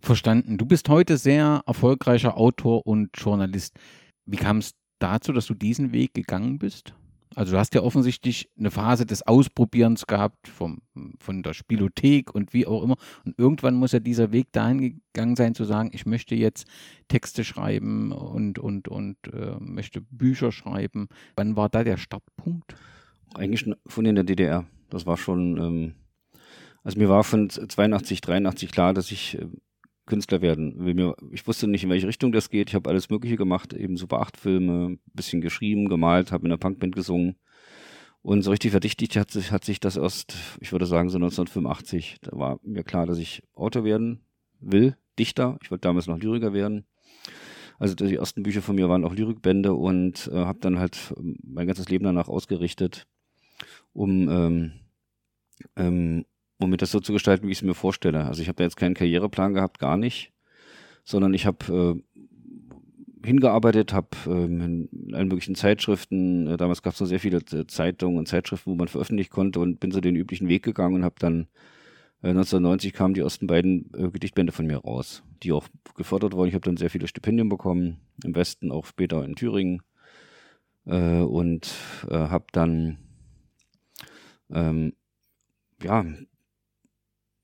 Verstanden. 0.00 0.58
Du 0.58 0.66
bist 0.66 0.88
heute 0.88 1.18
sehr 1.18 1.62
erfolgreicher 1.66 2.36
Autor 2.36 2.86
und 2.86 3.10
Journalist. 3.14 3.78
Wie 4.26 4.38
kam 4.38 4.58
es 4.58 4.74
dazu, 4.98 5.32
dass 5.32 5.46
du 5.46 5.54
diesen 5.54 5.92
Weg 5.92 6.14
gegangen 6.14 6.58
bist? 6.58 6.94
Also 7.36 7.52
du 7.52 7.58
hast 7.58 7.74
ja 7.74 7.82
offensichtlich 7.82 8.50
eine 8.58 8.72
Phase 8.72 9.06
des 9.06 9.24
Ausprobierens 9.26 10.06
gehabt 10.06 10.48
vom, 10.48 10.82
von 11.18 11.42
der 11.42 11.54
Spielothek 11.54 12.34
und 12.34 12.52
wie 12.52 12.66
auch 12.66 12.82
immer. 12.82 12.96
Und 13.24 13.38
irgendwann 13.38 13.76
muss 13.76 13.92
ja 13.92 14.00
dieser 14.00 14.32
Weg 14.32 14.50
dahin 14.52 15.00
gegangen 15.12 15.36
sein, 15.36 15.54
zu 15.54 15.64
sagen, 15.64 15.90
ich 15.92 16.06
möchte 16.06 16.34
jetzt 16.34 16.66
Texte 17.06 17.44
schreiben 17.44 18.10
und, 18.10 18.58
und, 18.58 18.88
und 18.88 19.16
äh, 19.32 19.56
möchte 19.60 20.00
Bücher 20.00 20.50
schreiben. 20.50 21.08
Wann 21.36 21.54
war 21.54 21.68
da 21.68 21.84
der 21.84 21.98
Startpunkt? 21.98 22.74
Eigentlich 23.34 23.64
von 23.86 24.06
in 24.06 24.16
der 24.16 24.24
DDR. 24.24 24.66
Das 24.88 25.06
war 25.06 25.16
schon, 25.16 25.56
ähm, 25.56 25.94
also 26.82 26.98
mir 26.98 27.08
war 27.08 27.22
von 27.22 27.48
82, 27.48 28.20
83 28.22 28.72
klar, 28.72 28.92
dass 28.92 29.12
ich 29.12 29.38
äh, 29.38 29.46
Künstler 30.10 30.42
werden 30.42 31.16
ich 31.32 31.46
wusste 31.46 31.66
nicht, 31.68 31.84
in 31.84 31.90
welche 31.90 32.08
Richtung 32.08 32.32
das 32.32 32.50
geht. 32.50 32.68
Ich 32.68 32.74
habe 32.74 32.90
alles 32.90 33.08
Mögliche 33.08 33.36
gemacht, 33.36 33.72
eben 33.72 33.96
Super 33.96 34.20
8 34.20 34.36
Filme, 34.36 34.98
bisschen 35.14 35.40
geschrieben, 35.40 35.88
gemalt, 35.88 36.32
habe 36.32 36.44
in 36.44 36.52
einer 36.52 36.58
Punkband 36.58 36.94
gesungen. 36.94 37.36
Und 38.20 38.42
so 38.42 38.50
richtig 38.50 38.72
verdichtet 38.72 39.16
hat 39.16 39.30
sich, 39.30 39.50
hat 39.52 39.64
sich 39.64 39.80
das 39.80 39.96
erst, 39.96 40.34
ich 40.60 40.72
würde 40.72 40.84
sagen, 40.84 41.08
so 41.08 41.16
1985. 41.16 42.18
Da 42.20 42.36
war 42.36 42.60
mir 42.62 42.82
klar, 42.82 43.06
dass 43.06 43.18
ich 43.18 43.42
Autor 43.54 43.84
werden 43.84 44.20
will, 44.58 44.96
Dichter. 45.18 45.56
Ich 45.62 45.70
wollte 45.70 45.82
damals 45.82 46.06
noch 46.06 46.18
Lyriker 46.18 46.52
werden. 46.52 46.84
Also 47.78 47.94
die 47.94 48.16
ersten 48.16 48.42
Bücher 48.42 48.60
von 48.60 48.76
mir 48.76 48.90
waren 48.90 49.06
auch 49.06 49.14
Lyrikbände 49.14 49.72
und 49.72 50.28
äh, 50.30 50.36
habe 50.36 50.58
dann 50.60 50.78
halt 50.78 51.14
ähm, 51.16 51.38
mein 51.42 51.66
ganzes 51.66 51.88
Leben 51.88 52.04
danach 52.04 52.28
ausgerichtet, 52.28 53.06
um 53.94 54.28
ähm, 54.28 54.72
ähm, 55.76 56.26
um 56.60 56.70
mir 56.70 56.76
das 56.76 56.90
so 56.90 57.00
zu 57.00 57.12
gestalten, 57.12 57.46
wie 57.46 57.52
ich 57.52 57.58
es 57.58 57.62
mir 57.62 57.74
vorstelle. 57.74 58.26
Also 58.26 58.42
ich 58.42 58.48
habe 58.48 58.56
da 58.56 58.64
jetzt 58.64 58.76
keinen 58.76 58.94
Karriereplan 58.94 59.54
gehabt, 59.54 59.78
gar 59.78 59.96
nicht, 59.96 60.32
sondern 61.04 61.34
ich 61.34 61.46
habe 61.46 62.02
äh, 62.04 63.26
hingearbeitet, 63.26 63.92
habe 63.92 64.08
ähm, 64.26 64.88
in 64.92 65.14
allen 65.14 65.28
möglichen 65.28 65.54
Zeitschriften, 65.54 66.46
äh, 66.46 66.56
damals 66.56 66.82
gab 66.82 66.94
es 66.94 67.00
noch 67.00 67.06
sehr 67.06 67.20
viele 67.20 67.38
äh, 67.52 67.66
Zeitungen 67.66 68.18
und 68.18 68.28
Zeitschriften, 68.28 68.70
wo 68.70 68.74
man 68.74 68.88
veröffentlichen 68.88 69.30
konnte 69.30 69.60
und 69.60 69.80
bin 69.80 69.90
so 69.90 70.00
den 70.00 70.16
üblichen 70.16 70.48
Weg 70.48 70.62
gegangen 70.62 70.96
und 70.96 71.04
habe 71.04 71.16
dann 71.18 71.48
äh, 72.22 72.28
1990 72.28 72.92
kamen 72.92 73.14
die 73.14 73.20
ersten 73.20 73.46
beiden 73.46 73.90
äh, 73.94 74.10
Gedichtbände 74.10 74.52
von 74.52 74.66
mir 74.66 74.78
raus, 74.78 75.22
die 75.42 75.52
auch 75.52 75.66
gefördert 75.96 76.34
wurden. 76.34 76.48
Ich 76.48 76.54
habe 76.54 76.64
dann 76.64 76.76
sehr 76.76 76.90
viele 76.90 77.08
Stipendien 77.08 77.48
bekommen, 77.48 78.00
im 78.22 78.34
Westen, 78.34 78.70
auch 78.70 78.84
später 78.84 79.24
in 79.24 79.34
Thüringen 79.34 79.82
äh, 80.84 81.20
und 81.20 81.74
äh, 82.08 82.14
habe 82.14 82.46
dann 82.52 82.98
ähm, 84.50 84.92
ja, 85.82 86.04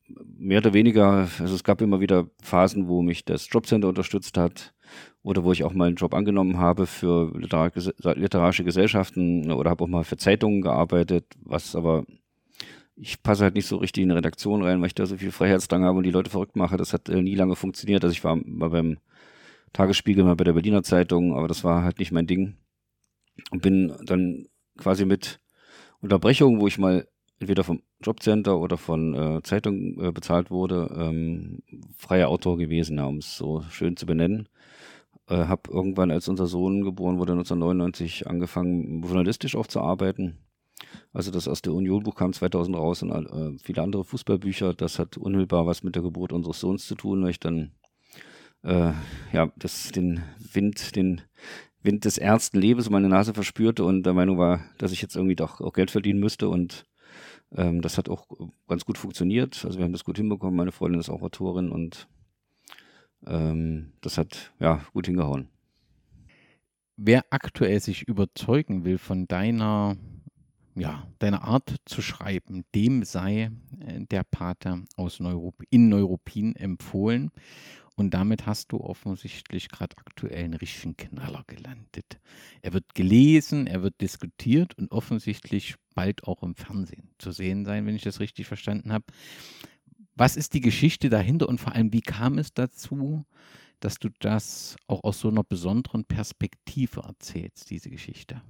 mehr 0.09 0.59
oder 0.59 0.73
weniger, 0.73 1.29
also 1.39 1.55
es 1.55 1.65
gab 1.65 1.81
immer 1.81 2.01
wieder 2.01 2.29
Phasen, 2.43 2.89
wo 2.89 3.03
mich 3.03 3.25
das 3.25 3.49
Jobcenter 3.51 3.89
unterstützt 3.89 4.37
hat 4.37 4.75
oder 5.23 5.45
wo 5.45 5.53
ich 5.53 5.65
auch 5.65 5.73
mal 5.73 5.87
einen 5.87 5.97
Job 5.97 6.15
angenommen 6.15 6.59
habe 6.59 6.87
für 6.87 7.33
literarische 7.37 8.65
Gesellschaften 8.65 9.51
oder 9.51 9.71
habe 9.71 9.85
auch 9.85 9.89
mal 9.89 10.05
für 10.05 10.17
Zeitungen 10.17 10.63
gearbeitet, 10.63 11.25
was 11.41 11.75
aber 11.75 12.05
ich 12.97 13.23
passe 13.23 13.45
halt 13.45 13.55
nicht 13.55 13.67
so 13.67 13.77
richtig 13.77 14.03
in 14.03 14.11
eine 14.11 14.19
Redaktion 14.19 14.63
rein, 14.63 14.81
weil 14.81 14.87
ich 14.87 14.95
da 14.95 15.05
so 15.05 15.19
viel 15.19 15.31
Freiheitsdrang 15.31 15.85
habe 15.85 15.99
und 15.99 16.05
die 16.05 16.11
Leute 16.11 16.31
verrückt 16.31 16.57
mache. 16.57 16.79
Das 16.79 16.95
hat 16.95 17.09
äh, 17.09 17.21
nie 17.21 17.35
lange 17.35 17.55
funktioniert. 17.55 18.03
Also 18.03 18.13
ich 18.13 18.25
war 18.25 18.37
mal 18.37 18.71
beim 18.71 18.99
Tagesspiegel, 19.75 20.25
mal 20.25 20.37
bei 20.37 20.45
der 20.45 20.55
Berliner 20.55 20.83
Zeitung, 20.83 21.37
aber 21.37 21.47
das 21.47 21.63
war 21.63 21.83
halt 21.83 21.99
nicht 21.99 22.11
mein 22.11 22.27
Ding. 22.27 22.57
Und 23.51 23.61
bin 23.61 23.95
dann 24.03 24.47
quasi 24.79 25.05
mit 25.05 25.41
Unterbrechungen, 26.01 26.61
wo 26.61 26.67
ich 26.67 26.79
mal 26.79 27.07
entweder 27.39 27.65
vom 27.65 27.83
Jobcenter 28.03 28.59
oder 28.59 28.77
von 28.77 29.15
äh, 29.15 29.43
Zeitung 29.43 30.01
äh, 30.03 30.13
bezahlt 30.13 30.51
wurde, 30.51 30.91
ähm, 30.97 31.63
freier 31.97 32.29
Autor 32.29 32.57
gewesen, 32.57 32.97
ja, 32.97 33.05
um 33.05 33.19
es 33.19 33.37
so 33.37 33.63
schön 33.71 33.97
zu 33.97 34.07
benennen. 34.07 34.49
Äh, 35.29 35.47
habe 35.47 35.71
irgendwann, 35.71 36.11
als 36.11 36.29
unser 36.29 36.47
Sohn 36.47 36.83
geboren 36.83 37.19
wurde, 37.19 37.33
1999 37.33 38.27
angefangen, 38.27 39.03
journalistisch 39.03 39.57
auch 39.57 39.67
zu 39.67 39.81
arbeiten. 39.81 40.39
Also 41.13 41.31
das 41.31 41.47
erste 41.47 41.73
Unionbuch 41.73 42.15
kam 42.15 42.33
2000 42.33 42.77
raus 42.77 43.03
und 43.03 43.11
äh, 43.11 43.59
viele 43.63 43.83
andere 43.83 44.05
Fußballbücher. 44.05 44.75
Das 44.75 44.99
hat 44.99 45.17
unmittelbar 45.17 45.67
was 45.67 45.83
mit 45.83 45.95
der 45.95 46.03
Geburt 46.03 46.33
unseres 46.33 46.61
Sohns 46.61 46.87
zu 46.87 46.95
tun, 46.95 47.23
weil 47.23 47.31
ich 47.31 47.41
dann 47.41 47.73
äh, 48.63 48.93
ja 49.33 49.51
das 49.57 49.91
den 49.93 50.23
Wind, 50.53 50.95
den 50.97 51.23
Wind 51.83 52.05
des 52.05 52.19
ernsten 52.19 52.61
Lebens 52.61 52.87
um 52.87 52.93
meine 52.93 53.09
Nase 53.09 53.35
verspürte 53.35 53.85
und 53.85 54.05
der 54.05 54.13
Meinung 54.13 54.39
war, 54.39 54.61
dass 54.79 54.93
ich 54.93 55.03
jetzt 55.03 55.17
irgendwie 55.17 55.37
doch 55.37 55.61
auch 55.61 55.73
Geld 55.73 55.91
verdienen 55.91 56.21
müsste 56.21 56.49
und 56.49 56.85
ähm, 57.55 57.83
das 57.83 57.99
hat 57.99 58.09
auch 58.09 58.27
ganz 58.69 58.85
gut 58.85 58.99
funktioniert. 58.99 59.65
Also 59.65 59.79
wir 59.79 59.85
haben 59.85 59.93
das 59.93 60.05
gut 60.05 60.17
hinbekommen. 60.17 60.57
Meine 60.57 60.73
Freundin 60.73 61.01
ist 61.01 61.11
auch 61.11 61.23
Autorin 61.23 61.71
und 61.71 62.09
ähm, 63.27 63.93
das 64.01 64.19
hat 64.19 64.53
ja 64.59 64.83
gut 64.93 65.07
hingehauen. 65.07 65.49
Wer 66.97 67.25
aktuell 67.31 67.81
sich 67.81 68.09
überzeugen 68.09 68.85
will 68.85 68.99
von 68.99 69.29
deiner, 69.29 69.97
ja, 70.75 71.07
deiner 71.19 71.43
Art 71.43 71.77
zu 71.85 72.01
schreiben, 72.01 72.65
dem 72.75 73.05
sei 73.05 73.51
äh, 73.81 74.01
der 74.11 74.25
Pater 74.25 74.83
aus 74.97 75.21
Neurup 75.21 75.63
in 75.71 75.89
Neuruppin 75.89 76.57
empfohlen. 76.57 77.31
Und 77.99 78.13
damit 78.13 78.45
hast 78.45 78.73
du 78.73 78.81
offensichtlich 78.81 79.71
gerade 79.71 79.97
aktuell 79.97 80.45
einen 80.45 80.55
richtigen 80.55 80.99
Knaller 80.99 81.45
gelandet. 81.47 82.21
Er 82.61 82.75
wird 82.75 82.95
gelesen, 82.95 83.67
er 83.67 83.83
wird 83.83 84.03
diskutiert 84.03 84.77
und 84.77 84.93
offensichtlich 84.93 85.77
bald 85.95 86.25
auch 86.25 86.43
im 86.43 86.55
Fernsehen 86.55 87.09
zu 87.17 87.33
sehen 87.33 87.65
sein, 87.65 87.87
wenn 87.87 87.97
ich 87.97 88.03
das 88.03 88.21
richtig 88.21 88.47
verstanden 88.47 88.93
habe. 88.93 89.07
Was 90.15 90.37
ist 90.37 90.53
die 90.53 90.61
Geschichte 90.61 91.09
dahinter 91.09 91.49
und 91.49 91.59
vor 91.59 91.73
allem, 91.73 91.93
wie 91.95 92.03
kam 92.03 92.37
es 92.37 92.53
dazu, 92.53 93.25
dass 93.81 93.99
du 93.99 94.11
das 94.21 94.77
auch 94.89 95.03
aus 95.03 95.21
so 95.21 95.29
einer 95.29 95.45
besonderen 95.45 96.05
Perspektive 96.05 97.01
erzählst, 97.01 97.71
diese 97.71 97.89
Geschichte? 97.89 98.43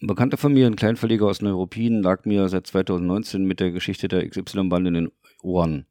Ein 0.00 0.06
Bekannter 0.06 0.38
von 0.38 0.54
mir, 0.54 0.66
ein 0.66 0.76
Kleinverleger 0.76 1.26
aus 1.26 1.42
Neuruppin, 1.42 2.02
lag 2.02 2.24
mir 2.24 2.48
seit 2.48 2.66
2019 2.66 3.44
mit 3.44 3.60
der 3.60 3.72
Geschichte 3.72 4.08
der 4.08 4.26
XY-Bande 4.28 4.88
in 4.88 4.94
den 4.94 5.12
Ohren 5.42 5.86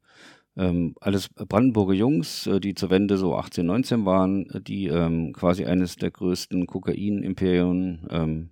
ähm, 0.56 0.94
alles 1.00 1.28
Brandenburger 1.28 1.94
Jungs, 1.94 2.46
äh, 2.46 2.60
die 2.60 2.74
zur 2.74 2.90
Wende 2.90 3.18
so 3.18 3.36
18, 3.36 3.66
19 3.66 4.04
waren, 4.06 4.48
die 4.66 4.86
ähm, 4.86 5.32
quasi 5.32 5.66
eines 5.66 5.96
der 5.96 6.10
größten 6.10 6.66
Kokain-Imperien 6.66 8.06
ähm, 8.10 8.50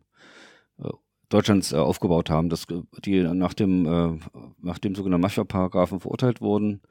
äh, 0.78 0.90
Deutschlands 1.30 1.72
äh, 1.72 1.76
aufgebaut 1.76 2.28
haben, 2.28 2.50
dass 2.50 2.66
die 3.04 3.22
nach 3.22 3.54
dem, 3.54 3.86
äh, 3.86 4.18
nach 4.60 4.78
dem 4.78 4.94
sogenannten 4.94 5.22
Mafia-Paragraphen 5.22 6.00
verurteilt 6.00 6.40
wurden. 6.40 6.82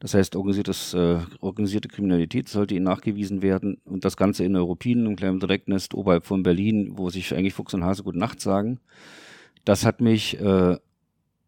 Das 0.00 0.14
heißt, 0.14 0.34
organisiertes, 0.34 0.94
äh, 0.94 1.18
organisierte 1.40 1.88
Kriminalität 1.88 2.48
sollte 2.48 2.74
ihnen 2.74 2.84
nachgewiesen 2.84 3.42
werden 3.42 3.80
und 3.84 4.04
das 4.04 4.16
Ganze 4.16 4.44
in 4.44 4.56
Europien, 4.56 5.06
im 5.06 5.16
kleinen 5.16 5.40
Direktnest 5.40 5.94
oberhalb 5.94 6.26
von 6.26 6.42
Berlin, 6.42 6.92
wo 6.96 7.08
sich 7.08 7.34
eigentlich 7.34 7.54
Fuchs 7.54 7.74
und 7.74 7.84
Hase 7.84 8.02
gut 8.02 8.16
Nacht 8.16 8.40
sagen. 8.40 8.80
Das 9.64 9.86
hat 9.86 10.00
mich, 10.00 10.40
äh, 10.40 10.76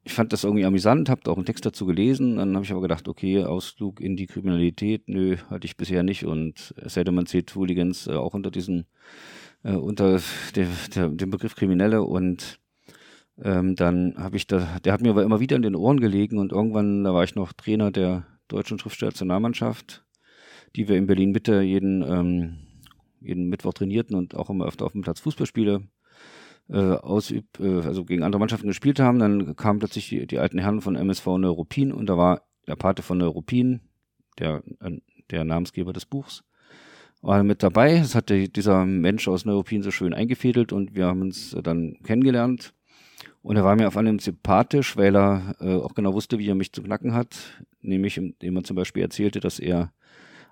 ich 0.08 0.14
fand 0.14 0.32
das 0.32 0.44
irgendwie 0.44 0.64
amüsant, 0.64 1.10
habe 1.10 1.30
auch 1.30 1.36
einen 1.36 1.44
Text 1.44 1.66
dazu 1.66 1.84
gelesen, 1.84 2.36
dann 2.36 2.54
habe 2.54 2.64
ich 2.64 2.72
aber 2.72 2.80
gedacht, 2.80 3.08
okay, 3.08 3.44
Ausflug 3.44 4.00
in 4.00 4.16
die 4.16 4.26
Kriminalität, 4.26 5.06
nö, 5.06 5.36
hatte 5.50 5.66
ich 5.66 5.76
bisher 5.76 6.02
nicht 6.02 6.24
und 6.24 6.74
es 6.78 6.94
denn, 6.94 7.14
man 7.14 7.26
zählt 7.26 7.54
Hooligans 7.54 8.06
äh, 8.06 8.14
auch 8.14 8.32
unter 8.32 8.50
diesen 8.50 8.86
äh, 9.64 9.74
unter 9.74 10.18
der, 10.54 10.68
der, 10.94 11.08
dem 11.10 11.28
Begriff 11.30 11.56
Kriminelle 11.56 12.02
und 12.02 12.58
ähm, 13.42 13.76
dann 13.76 14.14
habe 14.16 14.38
ich 14.38 14.46
da, 14.46 14.78
der 14.82 14.94
hat 14.94 15.02
mir 15.02 15.10
aber 15.10 15.24
immer 15.24 15.40
wieder 15.40 15.56
in 15.56 15.62
den 15.62 15.76
Ohren 15.76 16.00
gelegen 16.00 16.38
und 16.38 16.52
irgendwann, 16.52 17.04
da 17.04 17.12
war 17.12 17.24
ich 17.24 17.34
noch 17.34 17.52
Trainer 17.52 17.90
der 17.90 18.26
deutschen 18.48 18.78
Schriftstellernationalmannschaft, 18.78 20.06
die 20.74 20.88
wir 20.88 20.96
in 20.96 21.06
Berlin 21.06 21.32
Mitte 21.32 21.60
jeden, 21.60 22.02
ähm, 22.02 22.56
jeden 23.20 23.50
Mittwoch 23.50 23.74
trainierten 23.74 24.16
und 24.16 24.34
auch 24.34 24.48
immer 24.48 24.64
öfter 24.64 24.86
auf 24.86 24.92
dem 24.92 25.02
Platz 25.02 25.20
Fußballspiele 25.20 25.86
äh, 26.70 26.76
ausüb, 26.76 27.58
äh, 27.60 27.80
also 27.80 28.04
gegen 28.04 28.22
andere 28.22 28.40
Mannschaften 28.40 28.68
gespielt 28.68 29.00
haben. 29.00 29.18
Dann 29.18 29.56
kamen 29.56 29.78
plötzlich 29.78 30.08
die, 30.08 30.26
die 30.26 30.38
alten 30.38 30.58
Herren 30.58 30.80
von 30.80 30.96
MSV 30.96 31.26
Neuruppin 31.38 31.92
und 31.92 32.06
da 32.06 32.16
war 32.16 32.42
der 32.66 32.76
Pate 32.76 33.02
von 33.02 33.18
Neuruppin, 33.18 33.80
der, 34.38 34.62
äh, 34.80 34.98
der 35.30 35.44
Namensgeber 35.44 35.92
des 35.92 36.06
Buchs, 36.06 36.44
war 37.20 37.42
mit 37.42 37.62
dabei. 37.62 37.98
Das 37.98 38.14
hat 38.14 38.30
dieser 38.30 38.84
Mensch 38.84 39.28
aus 39.28 39.44
Neuruppin 39.44 39.82
so 39.82 39.90
schön 39.90 40.14
eingefädelt 40.14 40.72
und 40.72 40.94
wir 40.94 41.06
haben 41.06 41.22
uns 41.22 41.56
dann 41.62 41.96
kennengelernt. 42.04 42.74
Und 43.42 43.56
er 43.56 43.64
war 43.64 43.76
mir 43.76 43.88
auf 43.88 43.96
allem 43.96 44.18
sympathisch, 44.18 44.96
weil 44.96 45.16
er 45.16 45.56
äh, 45.60 45.74
auch 45.74 45.94
genau 45.94 46.12
wusste, 46.12 46.38
wie 46.38 46.48
er 46.48 46.54
mich 46.54 46.72
zu 46.72 46.82
knacken 46.82 47.14
hat. 47.14 47.64
Nämlich, 47.80 48.18
indem 48.18 48.56
er 48.56 48.64
zum 48.64 48.76
Beispiel 48.76 49.02
erzählte, 49.02 49.40
dass 49.40 49.58
er, 49.58 49.92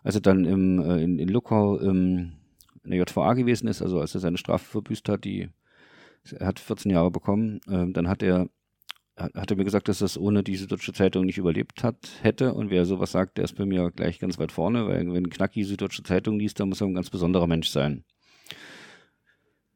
als 0.03 0.15
er 0.15 0.21
dann 0.21 0.45
im, 0.45 0.81
äh, 0.81 1.03
in, 1.03 1.19
in 1.19 1.29
Luckau 1.29 1.81
ähm, 1.81 2.33
in 2.85 2.91
der 2.93 3.01
JVA 3.01 3.35
gewesen 3.35 3.69
ist, 3.69 3.83
also 3.83 4.01
als 4.01 4.15
er 4.15 4.21
seine 4.21 4.39
Strafe 4.39 4.65
verbüßt 4.65 5.09
hat, 5.09 5.25
die 5.25 5.51
er 6.33 6.47
hat 6.47 6.61
14 6.61 6.91
Jahre 6.91 7.11
bekommen, 7.11 7.61
äh, 7.69 7.91
dann 7.93 8.09
hat 8.09 8.23
er 8.23 8.49
hat 9.17 9.51
er 9.51 9.57
mir 9.57 9.65
gesagt, 9.65 9.89
dass 9.89 10.01
das 10.01 10.19
ohne 10.19 10.43
diese 10.43 10.65
Süddeutsche 10.65 10.93
Zeitung 10.93 11.25
nicht 11.25 11.39
überlebt 11.39 11.83
hat, 11.83 11.97
hätte. 12.21 12.53
Und 12.53 12.71
wer 12.71 12.85
sowas 12.85 13.13
sagt, 13.13 13.39
der 13.39 13.45
ist 13.45 13.55
bei 13.55 13.65
mir 13.65 13.91
gleich 13.91 14.19
ganz 14.19 14.39
weit 14.39 14.53
vorne, 14.53 14.87
weil 14.87 15.11
wenn 15.11 15.31
Knacki 15.31 15.65
Süddeutsche 15.65 16.03
Zeitung 16.03 16.39
liest, 16.39 16.61
dann 16.61 16.69
muss 16.69 16.83
er 16.83 16.87
ein 16.87 16.95
ganz 16.95 17.09
besonderer 17.09 17.47
Mensch 17.47 17.71
sein. 17.71 18.05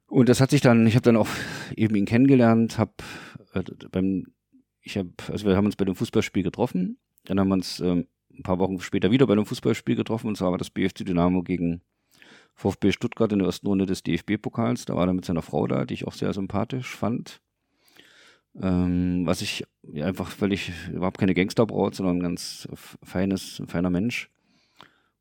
Und 0.06 0.28
das 0.28 0.40
hat 0.40 0.50
sich 0.50 0.60
dann, 0.60 0.86
ich 0.86 0.94
habe 0.94 1.04
dann 1.04 1.16
auch 1.16 1.28
eben 1.74 1.94
ihn 1.94 2.04
kennengelernt, 2.04 2.76
habe 2.76 2.92
äh, 3.54 3.62
beim, 3.90 4.26
ich 4.82 4.98
habe, 4.98 5.10
also 5.28 5.46
wir 5.46 5.56
haben 5.56 5.66
uns 5.66 5.76
bei 5.76 5.84
dem 5.84 5.94
Fußballspiel 5.94 6.42
getroffen, 6.42 6.98
dann 7.24 7.38
haben 7.40 7.48
wir 7.48 7.54
uns 7.54 7.80
äh, 7.80 8.04
ein 8.34 8.42
paar 8.42 8.58
Wochen 8.58 8.80
später 8.80 9.10
wieder 9.10 9.26
bei 9.26 9.34
einem 9.34 9.46
Fußballspiel 9.46 9.96
getroffen, 9.96 10.26
und 10.26 10.36
zwar 10.36 10.50
war 10.50 10.58
das 10.58 10.70
BFC 10.70 11.04
Dynamo 11.06 11.42
gegen 11.42 11.80
VfB 12.60 12.92
Stuttgart 12.92 13.32
in 13.32 13.38
der 13.38 13.46
ersten 13.46 13.66
Runde 13.66 13.86
des 13.86 14.02
DFB-Pokals. 14.02 14.84
Da 14.84 14.94
war 14.94 15.06
er 15.06 15.14
mit 15.14 15.24
seiner 15.24 15.40
Frau 15.40 15.66
da, 15.66 15.86
die 15.86 15.94
ich 15.94 16.06
auch 16.06 16.12
sehr 16.12 16.32
sympathisch 16.34 16.94
fand. 16.94 17.40
Ähm, 18.60 19.22
was 19.24 19.40
ich 19.40 19.64
einfach 19.94 20.28
völlig, 20.30 20.72
überhaupt 20.92 21.18
keine 21.18 21.34
Gangsterbraut, 21.34 21.94
sondern 21.94 22.18
ein 22.18 22.22
ganz 22.22 22.68
feines, 23.02 23.62
feiner 23.66 23.88
Mensch. 23.88 24.28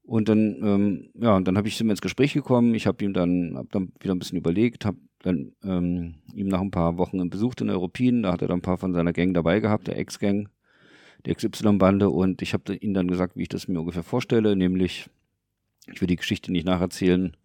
Und 0.04 0.28
dann, 0.28 0.58
ähm, 0.64 1.10
ja, 1.14 1.36
und 1.36 1.48
dann 1.48 1.56
habe 1.56 1.68
ich 1.68 1.78
sind 1.78 1.88
wir 1.88 1.92
ins 1.92 2.02
Gespräch 2.02 2.34
gekommen. 2.34 2.74
Ich 2.74 2.88
habe 2.88 3.06
ihm 3.06 3.14
dann, 3.14 3.54
hab 3.56 3.72
dann 3.72 3.94
wieder 4.02 4.16
ein 4.16 4.20
bisschen 4.20 4.40
überlegt, 4.40 4.84
habe 4.84 4.98
dann 5.20 5.54
ähm, 5.64 6.16
ihm 6.34 6.48
nach 6.48 6.62
ein 6.62 6.72
paar 6.72 6.98
Wochen 6.98 7.30
besucht 7.30 7.62
in 7.62 7.68
der 7.68 7.76
Europien. 7.76 8.24
Da 8.24 8.34
hat 8.34 8.42
er 8.42 8.50
dann 8.50 8.58
ein 8.58 8.64
paar 8.64 8.78
von 8.78 8.94
seiner 8.94 9.14
Gang 9.14 9.34
dabei 9.34 9.62
gehabt, 9.62 9.88
der 9.88 9.98
Ex-Gang, 9.98 10.50
der 11.26 11.36
XY-Bande. 11.36 12.10
Und 12.10 12.42
ich 12.42 12.54
habe 12.54 12.76
ihm 12.76 12.94
dann 12.94 13.08
gesagt, 13.08 13.38
wie 13.38 13.44
ich 13.44 13.50
das 13.50 13.68
mir 13.68 13.80
ungefähr 13.80 14.04
vorstelle, 14.04 14.56
nämlich, 14.58 15.10
ich 15.94 16.02
will 16.02 16.08
die 16.08 16.16
Geschichte 16.16 16.52
nicht 16.52 16.66
nacherzählen 16.66 17.36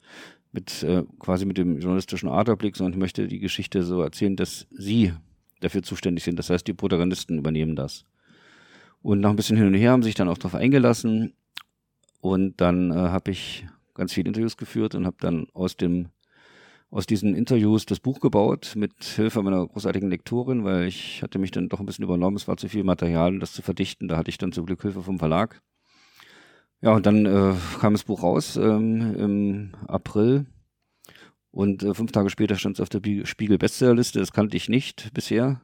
mit 0.53 0.83
äh, 0.85 1.03
quasi 1.19 1.47
mit 1.47 1.59
dem 1.59 1.79
journalistischen 1.81 2.29
Aderblick, 2.29 2.77
sondern 2.77 2.93
ich 2.93 2.99
möchte 2.99 3.27
die 3.27 3.41
Geschichte 3.41 3.83
so 3.83 4.03
erzählen, 4.03 4.37
dass 4.37 4.67
sie 4.71 5.13
dafür 5.61 5.83
zuständig 5.83 6.25
sind. 6.25 6.39
Das 6.39 6.51
heißt, 6.51 6.67
die 6.67 6.75
Protagonisten 6.75 7.39
übernehmen 7.39 7.75
das. 7.75 8.05
Und 9.03 9.21
nach 9.21 9.31
ein 9.31 9.37
bisschen 9.37 9.57
hin 9.57 9.67
und 9.67 9.75
her 9.75 9.91
haben 9.91 10.03
sich 10.03 10.15
dann 10.15 10.29
auch 10.29 10.39
darauf 10.39 10.55
eingelassen. 10.55 11.35
Und 12.21 12.61
dann 12.61 12.91
äh, 12.91 12.95
habe 12.95 13.33
ich 13.33 13.67
ganz 13.95 14.13
viele 14.13 14.29
Interviews 14.29 14.57
geführt 14.57 14.95
und 14.95 15.07
habe 15.07 15.17
dann 15.21 15.47
aus 15.53 15.77
dem 15.77 16.09
aus 16.91 17.07
diesen 17.07 17.35
Interviews 17.35 17.87
das 17.87 17.99
Buch 17.99 18.21
gebaut 18.21 18.75
mit 18.77 19.03
Hilfe 19.03 19.43
meiner 19.43 19.67
großartigen 19.67 20.09
Lektorin, 20.09 20.63
weil 20.63 20.87
ich 20.87 21.25
hatte 21.25 21.41
mich 21.41 21.51
dann 21.51 21.69
doch 21.69 21.81
ein 21.81 21.87
bisschen 21.87 22.05
übernommen. 22.05 22.37
Es 22.37 22.47
war 22.47 22.57
zu 22.57 22.69
viel 22.69 22.85
Material, 22.85 23.41
das 23.41 23.53
zu 23.53 23.63
verdichten. 23.63 24.07
Da 24.07 24.17
hatte 24.17 24.31
ich 24.31 24.39
dann 24.39 24.53
zum 24.53 24.65
Glück 24.65 24.81
Hilfe 24.83 25.03
vom 25.03 25.19
Verlag. 25.19 25.61
Ja, 26.85 26.93
und 26.93 27.07
dann 27.07 27.25
äh, 27.25 27.55
kam 27.81 27.95
das 27.95 28.05
Buch 28.05 28.23
raus 28.23 28.57
ähm, 28.57 29.17
im 29.17 29.71
April 29.89 30.45
und 31.51 31.83
äh, 31.83 31.95
fünf 31.95 32.13
Tage 32.13 32.29
später 32.29 32.57
stand 32.57 32.77
es 32.77 32.83
auf 32.83 32.91
der 32.91 33.01
Spiegel 33.25 33.57
Bestsellerliste. 33.57 34.19
Das 34.19 34.35
kannte 34.35 34.55
ich 34.59 34.69
nicht 34.69 35.15
bisher 35.15 35.63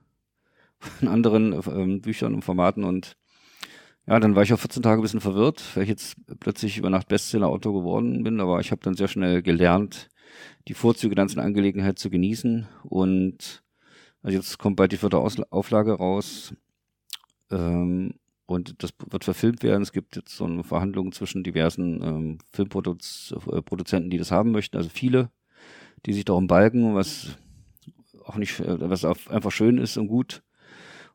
von 0.78 1.09
anderen 1.09 1.52
äh, 1.52 1.98
Büchern 1.98 2.33
und 2.33 2.42
Formaten 2.42 2.85
und 2.85 3.18
ja, 4.06 4.18
dann 4.18 4.35
war 4.35 4.44
ich 4.44 4.54
auch 4.54 4.59
14 4.59 4.83
Tage 4.83 4.98
ein 4.98 5.02
bisschen 5.02 5.20
verwirrt, 5.20 5.62
weil 5.74 5.83
ich 5.83 5.90
jetzt 5.90 6.16
plötzlich 6.40 6.78
über 6.78 6.88
Nacht 6.88 7.09
Bestseller-Autor 7.09 7.74
geworden 7.74 8.22
bin. 8.22 8.40
Aber 8.40 8.59
ich 8.61 8.70
habe 8.70 8.80
dann 8.83 8.94
sehr 8.94 9.09
schnell 9.09 9.42
gelernt, 9.42 10.09
die 10.68 10.74
Vorzüge 10.74 11.14
der 11.14 11.24
ganzen 11.24 11.40
Angelegenheit 11.40 11.98
zu 11.98 12.09
genießen. 12.09 12.66
Und 12.85 13.62
also 14.22 14.38
jetzt 14.38 14.59
kommt 14.59 14.76
bald 14.76 14.92
die 14.92 14.96
vierte 14.96 15.18
Aus 15.18 15.38
Auflage 15.50 15.92
raus. 15.92 16.54
Ähm, 17.50 18.14
und 18.50 18.82
das 18.82 18.90
wird 19.08 19.22
verfilmt 19.22 19.62
werden. 19.62 19.82
Es 19.82 19.92
gibt 19.92 20.16
jetzt 20.16 20.36
so 20.36 20.44
eine 20.44 20.64
Verhandlung 20.64 21.12
zwischen 21.12 21.44
diversen 21.44 22.02
ähm, 22.02 22.38
Filmproduzenten, 22.52 24.06
äh, 24.06 24.10
die 24.10 24.18
das 24.18 24.32
haben 24.32 24.50
möchten. 24.50 24.76
Also 24.76 24.88
viele, 24.88 25.30
die 26.04 26.12
sich 26.12 26.24
darum 26.24 26.48
balgen, 26.48 26.96
was 26.96 27.38
auch 28.24 28.36
nicht, 28.36 28.58
äh, 28.58 28.90
was 28.90 29.04
einfach 29.04 29.52
schön 29.52 29.78
ist 29.78 29.96
und 29.96 30.08
gut. 30.08 30.42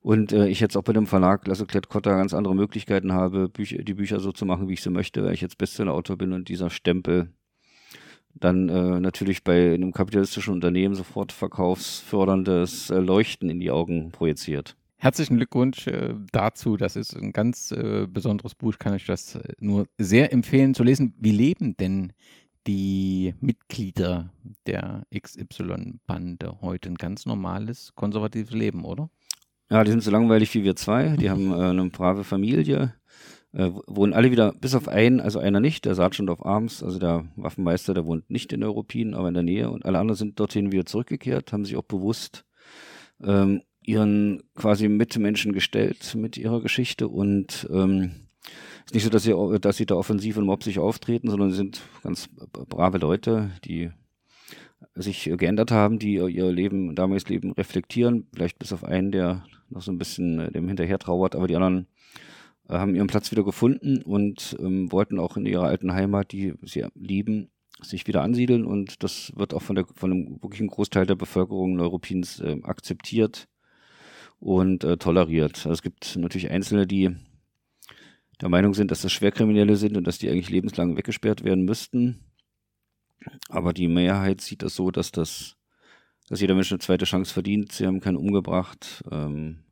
Und 0.02 0.32
äh, 0.32 0.48
ich 0.48 0.62
jetzt 0.62 0.78
auch 0.78 0.84
bei 0.84 0.94
dem 0.94 1.08
Verlag 1.08 1.46
Lasse 1.46 1.66
Klett-Cotta 1.66 2.16
ganz 2.16 2.34
andere 2.34 2.56
Möglichkeiten 2.56 3.12
habe, 3.12 3.50
Bücher, 3.50 3.84
die 3.84 3.96
Bücher 3.96 4.22
so 4.22 4.32
zu 4.32 4.46
machen, 4.46 4.70
wie 4.70 4.74
ich 4.74 4.82
sie 4.82 4.90
möchte, 4.90 5.24
weil 5.24 5.34
ich 5.34 5.42
jetzt 5.42 5.58
Bestseller-Autor 5.58 6.18
bin 6.18 6.32
und 6.32 6.48
dieser 6.48 6.70
Stempel 6.70 7.34
dann 8.34 8.70
äh, 8.70 9.00
natürlich 9.02 9.44
bei 9.44 9.74
einem 9.74 9.92
kapitalistischen 9.92 10.54
Unternehmen 10.54 10.96
sofort 10.96 11.34
verkaufsförderndes 11.34 12.92
äh, 12.92 13.00
Leuchten 13.00 13.50
in 13.50 13.60
die 13.60 13.72
Augen 13.72 14.12
projiziert. 14.12 14.78
Herzlichen 14.98 15.38
Glückwunsch 15.38 15.88
äh, 15.88 16.16
dazu. 16.32 16.78
Das 16.78 16.96
ist 16.96 17.16
ein 17.16 17.34
ganz 17.34 17.72
äh, 17.72 18.08
besonderes 18.08 18.56
Buch, 18.56 18.78
kann 18.80 18.96
ich 18.96 19.06
das 19.06 19.36
äh, 19.36 19.54
nur 19.60 19.88
sehr 19.98 20.32
empfehlen 20.32 20.74
zu 20.74 20.84
lesen. 20.84 21.14
Wie 21.20 21.32
leben 21.32 21.76
denn 21.78 22.14
die 22.66 23.36
Mitglieder 23.40 24.32
der 24.66 25.06
XY-Bande 25.16 26.62
heute 26.62 26.90
ein 26.90 26.96
ganz 26.96 27.26
normales 27.26 27.94
konservatives 27.96 28.54
Leben, 28.54 28.86
oder? 28.86 29.10
Ja, 29.70 29.84
die 29.84 29.92
sind 29.92 30.02
so 30.02 30.12
langweilig 30.12 30.54
wie 30.54 30.64
wir 30.64 30.76
zwei. 30.76 31.18
Die 31.18 31.30
haben 31.30 31.52
äh, 31.52 31.56
eine 31.56 31.90
brave 31.90 32.24
Familie. 32.24 32.94
Äh, 33.52 33.72
wohnen 33.88 34.14
alle 34.14 34.32
wieder, 34.32 34.54
bis 34.54 34.76
auf 34.76 34.88
einen, 34.88 35.20
also 35.20 35.40
einer 35.40 35.60
nicht, 35.60 35.86
der 35.86 35.96
Sergeant 35.96 36.30
of 36.30 36.46
Arms, 36.46 36.84
also 36.84 37.00
der 37.00 37.26
Waffenmeister, 37.36 37.94
der 37.94 38.06
wohnt 38.06 38.30
nicht 38.30 38.54
in 38.54 38.64
Europien, 38.64 39.14
aber 39.14 39.28
in 39.28 39.34
der 39.34 39.44
Nähe. 39.44 39.70
Und 39.70 39.86
alle 39.86 40.00
anderen 40.00 40.18
sind 40.18 40.40
dorthin 40.40 40.72
wieder 40.72 40.86
zurückgekehrt, 40.86 41.54
haben 41.54 41.66
sich 41.66 41.76
auch 41.76 41.84
bewusst 41.84 42.46
ähm, 43.24 43.62
ihren 43.88 44.44
quasi 44.56 44.88
Mitmenschen 44.88 45.54
gestellt 45.54 46.16
mit 46.16 46.38
ihrer 46.38 46.62
Geschichte 46.62 47.08
und 47.08 47.68
ähm, 47.72 48.12
ist 48.86 48.94
nicht 48.94 49.04
so, 49.04 49.10
dass 49.10 49.24
sie, 49.24 49.60
dass 49.60 49.78
sie 49.78 49.86
da 49.86 49.96
offensiv 49.96 50.38
und 50.38 50.46
mobsig 50.46 50.80
auftreten, 50.80 51.30
sondern 51.30 51.50
sie 51.50 51.58
sind 51.58 51.82
ganz 52.04 52.30
brave 52.52 53.00
Leute, 53.00 53.52
die 53.64 53.90
sich 54.94 55.32
geändert 55.38 55.72
haben, 55.72 56.00
die 56.00 56.16
ihr 56.16 56.52
Leben, 56.52 56.96
damals 56.96 57.28
Leben 57.28 57.52
reflektieren, 57.52 58.28
vielleicht 58.34 58.60
bis 58.60 58.74
auf 58.74 58.84
einen, 58.84 59.12
der 59.12 59.44
noch 59.70 59.82
so 59.82 59.92
ein 59.92 59.98
bisschen 59.98 60.40
äh, 60.40 60.52
dem 60.52 60.68
hinterher 60.68 61.00
trauert, 61.00 61.36
aber 61.36 61.48
die 61.48 61.56
anderen 61.56 61.88
äh, 62.70 62.74
haben 62.74 62.96
ihren 62.96 63.08
Platz 63.08 63.32
wieder 63.32 63.44
gefunden 63.44 64.02
und 64.04 64.56
ähm, 64.60 64.92
wollten 64.92 65.20
auch 65.20 65.38
in 65.38 65.46
ihrer 65.46 65.66
alten 65.66 65.94
Heimat, 65.94 66.32
die 66.32 66.54
sie 66.64 66.86
lieben, 66.96 67.50
sich 67.82 68.08
wieder 68.08 68.22
ansiedeln. 68.22 68.66
Und 68.66 69.04
das 69.04 69.34
wird 69.36 69.54
auch 69.54 69.62
von, 69.62 69.76
der, 69.76 69.86
von 69.96 70.12
einem 70.12 70.42
wirklichen 70.42 70.68
Großteil 70.68 71.06
der 71.06 71.16
Bevölkerung 71.16 71.76
Neuruppins 71.76 72.40
äh, 72.40 72.58
akzeptiert 72.64 73.48
und 74.46 74.84
äh, 74.84 74.98
toleriert. 74.98 75.58
Also 75.58 75.72
es 75.72 75.82
gibt 75.82 76.16
natürlich 76.18 76.52
Einzelne, 76.52 76.86
die 76.86 77.16
der 78.42 78.50
Meinung 78.50 78.76
sind, 78.76 78.92
dass 78.92 79.02
das 79.02 79.12
Schwerkriminelle 79.12 79.76
sind 79.76 79.98
und 79.98 80.06
dass 80.06 80.20
die 80.20 80.30
eigentlich 80.30 80.52
lebenslang 80.52 80.96
weggesperrt 80.98 81.44
werden 81.44 81.66
müssten. 81.66 82.20
Aber 83.50 83.74
die 83.74 83.88
Mehrheit 83.88 84.42
sieht 84.42 84.62
das 84.62 84.76
so, 84.76 84.92
dass 84.92 85.12
das 85.12 85.56
dass 86.28 86.42
jeder 86.42 86.56
Mensch 86.56 86.72
eine 86.72 86.80
zweite 86.80 87.06
Chance 87.06 87.34
verdient. 87.34 87.72
Sie 87.72 87.86
haben 87.86 88.00
keinen 88.00 88.18
umgebracht. 88.18 89.04
Ähm, 89.12 89.64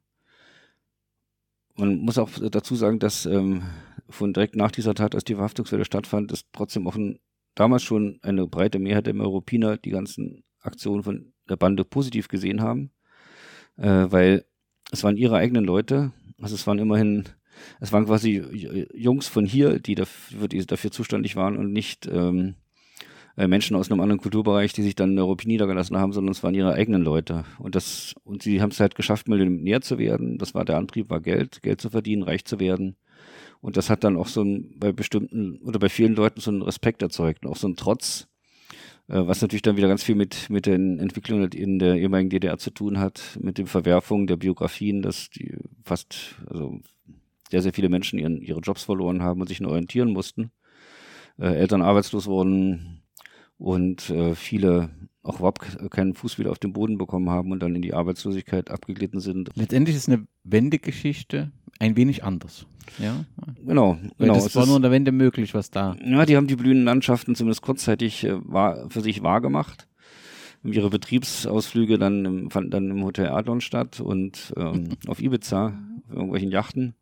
man 1.75 1.97
muss 1.97 2.19
auch 2.19 2.29
dazu 2.51 2.75
sagen, 2.75 2.99
dass 2.99 3.25
ähm, 3.25 3.63
von 4.09 4.33
direkt 4.33 4.55
nach 4.55 4.71
dieser 4.71 4.93
Tat, 4.93 5.15
als 5.15 5.23
die 5.23 5.35
Verhaftungswelle 5.35 5.85
stattfand, 5.85 6.31
ist 6.31 6.47
trotzdem 6.51 6.87
ein, 6.87 7.19
damals 7.55 7.81
schon 7.81 8.19
eine 8.21 8.47
breite 8.47 8.77
Mehrheit 8.77 9.07
der 9.07 9.15
Europiner 9.15 9.77
die 9.77 9.89
ganzen 9.89 10.43
Aktionen 10.59 11.03
von 11.03 11.33
der 11.49 11.57
Bande 11.57 11.83
positiv 11.85 12.27
gesehen 12.27 12.61
haben, 12.61 12.91
äh, 13.77 14.05
weil 14.09 14.45
es 14.93 15.03
waren 15.03 15.17
ihre 15.17 15.35
eigenen 15.35 15.65
Leute. 15.65 16.11
Also 16.39 16.55
es 16.55 16.67
waren 16.67 16.77
immerhin, 16.77 17.23
es 17.79 17.91
waren 17.91 18.05
quasi 18.05 18.87
Jungs 18.93 19.27
von 19.27 19.45
hier, 19.45 19.79
die 19.79 19.95
dafür, 19.95 20.47
die 20.47 20.65
dafür 20.65 20.91
zuständig 20.91 21.35
waren 21.35 21.57
und 21.57 21.73
nicht 21.73 22.05
ähm, 22.05 22.55
äh, 23.35 23.47
Menschen 23.47 23.75
aus 23.75 23.89
einem 23.89 24.01
anderen 24.01 24.21
Kulturbereich, 24.21 24.71
die 24.71 24.83
sich 24.83 24.95
dann 24.95 25.13
in 25.13 25.19
Europa 25.19 25.45
niedergelassen 25.47 25.97
haben, 25.97 26.13
sondern 26.13 26.31
es 26.31 26.43
waren 26.43 26.53
ihre 26.53 26.73
eigenen 26.73 27.01
Leute. 27.01 27.43
Und 27.57 27.73
das, 27.73 28.13
und 28.23 28.43
sie 28.43 28.61
haben 28.61 28.69
es 28.69 28.79
halt 28.79 28.93
geschafft, 28.93 29.27
Millionär 29.27 29.81
zu 29.81 29.97
werden. 29.97 30.37
Das 30.37 30.53
war 30.53 30.63
der 30.63 30.77
Antrieb, 30.77 31.09
war 31.09 31.21
Geld, 31.21 31.63
Geld 31.63 31.81
zu 31.81 31.89
verdienen, 31.89 32.21
reich 32.21 32.45
zu 32.45 32.59
werden. 32.59 32.95
Und 33.61 33.77
das 33.77 33.89
hat 33.89 34.03
dann 34.03 34.15
auch 34.15 34.27
so 34.27 34.43
ein, 34.43 34.75
bei 34.77 34.91
bestimmten 34.91 35.57
oder 35.63 35.79
bei 35.79 35.89
vielen 35.89 36.15
Leuten 36.15 36.39
so 36.39 36.51
einen 36.51 36.61
Respekt 36.61 37.01
erzeugt 37.01 37.45
und 37.45 37.51
auch 37.51 37.57
so 37.57 37.65
einen 37.65 37.77
Trotz, 37.77 38.27
was 39.07 39.41
natürlich 39.41 39.61
dann 39.61 39.77
wieder 39.77 39.87
ganz 39.87 40.03
viel 40.03 40.15
mit, 40.15 40.49
mit 40.49 40.65
den 40.65 40.99
Entwicklungen 40.99 41.51
in 41.51 41.79
der 41.79 41.95
ehemaligen 41.95 42.29
DDR 42.29 42.57
zu 42.57 42.71
tun 42.71 42.99
hat, 42.99 43.37
mit 43.41 43.57
den 43.57 43.67
Verwerfungen 43.67 44.27
der 44.27 44.37
Biografien, 44.37 45.01
dass 45.01 45.29
die 45.29 45.57
fast, 45.83 46.35
also 46.47 46.79
sehr, 47.49 47.61
sehr 47.61 47.73
viele 47.73 47.89
Menschen 47.89 48.17
ihren, 48.17 48.41
ihre 48.41 48.61
Jobs 48.61 48.83
verloren 48.83 49.21
haben 49.21 49.41
und 49.41 49.47
sich 49.47 49.59
nur 49.59 49.71
orientieren 49.71 50.11
mussten. 50.11 50.51
Äh, 51.37 51.55
Eltern 51.55 51.81
arbeitslos 51.81 52.27
wurden 52.27 53.03
und 53.57 54.09
äh, 54.09 54.35
viele 54.35 54.89
auch 55.21 55.37
überhaupt 55.37 55.89
keinen 55.91 56.15
Fuß 56.15 56.37
wieder 56.37 56.51
auf 56.51 56.59
den 56.59 56.73
Boden 56.73 56.97
bekommen 56.97 57.29
haben 57.29 57.51
und 57.51 57.61
dann 57.61 57.75
in 57.75 57.81
die 57.81 57.93
Arbeitslosigkeit 57.93 58.69
abgeglitten 58.69 59.19
sind. 59.19 59.51
Letztendlich 59.55 59.95
ist 59.95 60.09
eine 60.09 60.27
Wendegeschichte 60.43 61.51
ein 61.79 61.95
wenig 61.95 62.23
anders. 62.23 62.65
Ja, 62.99 63.25
genau. 63.65 63.97
genau. 64.17 64.33
Das 64.35 64.47
es 64.47 64.55
war 64.55 64.65
nur 64.65 64.75
in 64.75 64.81
der 64.81 64.91
Wende 64.91 65.11
möglich, 65.11 65.53
was 65.53 65.71
da. 65.71 65.95
Ja, 66.03 66.25
die 66.25 66.35
haben 66.35 66.47
die 66.47 66.55
blühenden 66.55 66.85
Landschaften 66.85 67.35
zumindest 67.35 67.61
kurzzeitig 67.61 68.23
äh, 68.25 68.35
war, 68.43 68.89
für 68.89 69.01
sich 69.01 69.23
wahrgemacht. 69.23 69.87
Ihre 70.63 70.89
Betriebsausflüge 70.89 71.97
dann 71.97 72.25
im, 72.25 72.51
fanden 72.51 72.71
dann 72.71 72.89
im 72.89 73.03
Hotel 73.03 73.29
Adlon 73.29 73.61
statt 73.61 73.99
und 73.99 74.53
ähm, 74.57 74.89
auf 75.07 75.21
Ibiza, 75.21 75.73
auf 76.07 76.13
irgendwelchen 76.13 76.51
Yachten. 76.51 76.95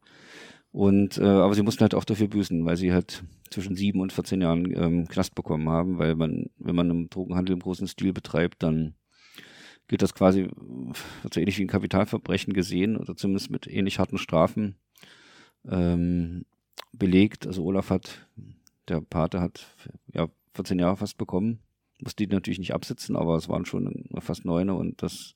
Und 0.72 1.18
äh, 1.18 1.24
aber 1.24 1.54
sie 1.54 1.64
mussten 1.64 1.82
halt 1.82 1.96
auch 1.96 2.06
dafür 2.06 2.28
büßen, 2.28 2.66
weil 2.66 2.78
sie 2.78 2.94
halt 2.94 3.24
zwischen 3.50 3.76
sieben 3.76 4.00
und 4.00 4.14
14 4.14 4.42
Jahren 4.42 4.72
ähm, 4.74 5.08
Knast 5.08 5.36
bekommen 5.36 5.68
haben, 5.70 5.98
weil 5.98 6.16
man, 6.16 6.46
wenn 6.58 6.76
man 6.76 6.90
einen 6.90 7.10
Drogenhandel 7.10 7.54
im 7.54 7.60
großen 7.60 7.88
Stil 7.88 8.14
betreibt, 8.14 8.64
dann 8.64 8.96
gilt 9.92 10.02
das 10.02 10.14
quasi 10.14 10.48
so 11.30 11.40
ähnlich 11.42 11.58
wie 11.58 11.66
ein 11.66 11.68
Kapitalverbrechen 11.68 12.54
gesehen 12.54 12.96
oder 12.96 13.14
zumindest 13.18 13.52
mit 13.52 13.68
ähnlich 13.68 14.00
harten 14.00 14.18
Strafen 14.18 14.78
ähm, 15.68 16.46
belegt. 16.94 17.46
Also 17.46 17.66
Olaf 17.66 17.90
hat, 17.90 18.26
der 18.88 19.02
Pate 19.02 19.42
hat 19.42 19.76
ja 20.14 20.30
14 20.56 20.80
Jahre 20.80 20.96
fast 20.96 21.18
bekommen. 21.18 21.60
Musste 22.02 22.26
die 22.26 22.34
natürlich 22.34 22.60
nicht 22.60 22.74
absitzen, 22.74 23.18
aber 23.18 23.36
es 23.36 23.50
waren 23.50 23.66
schon 23.66 24.06
fast 24.20 24.46
neune 24.46 24.76
und 24.76 25.04
das 25.04 25.36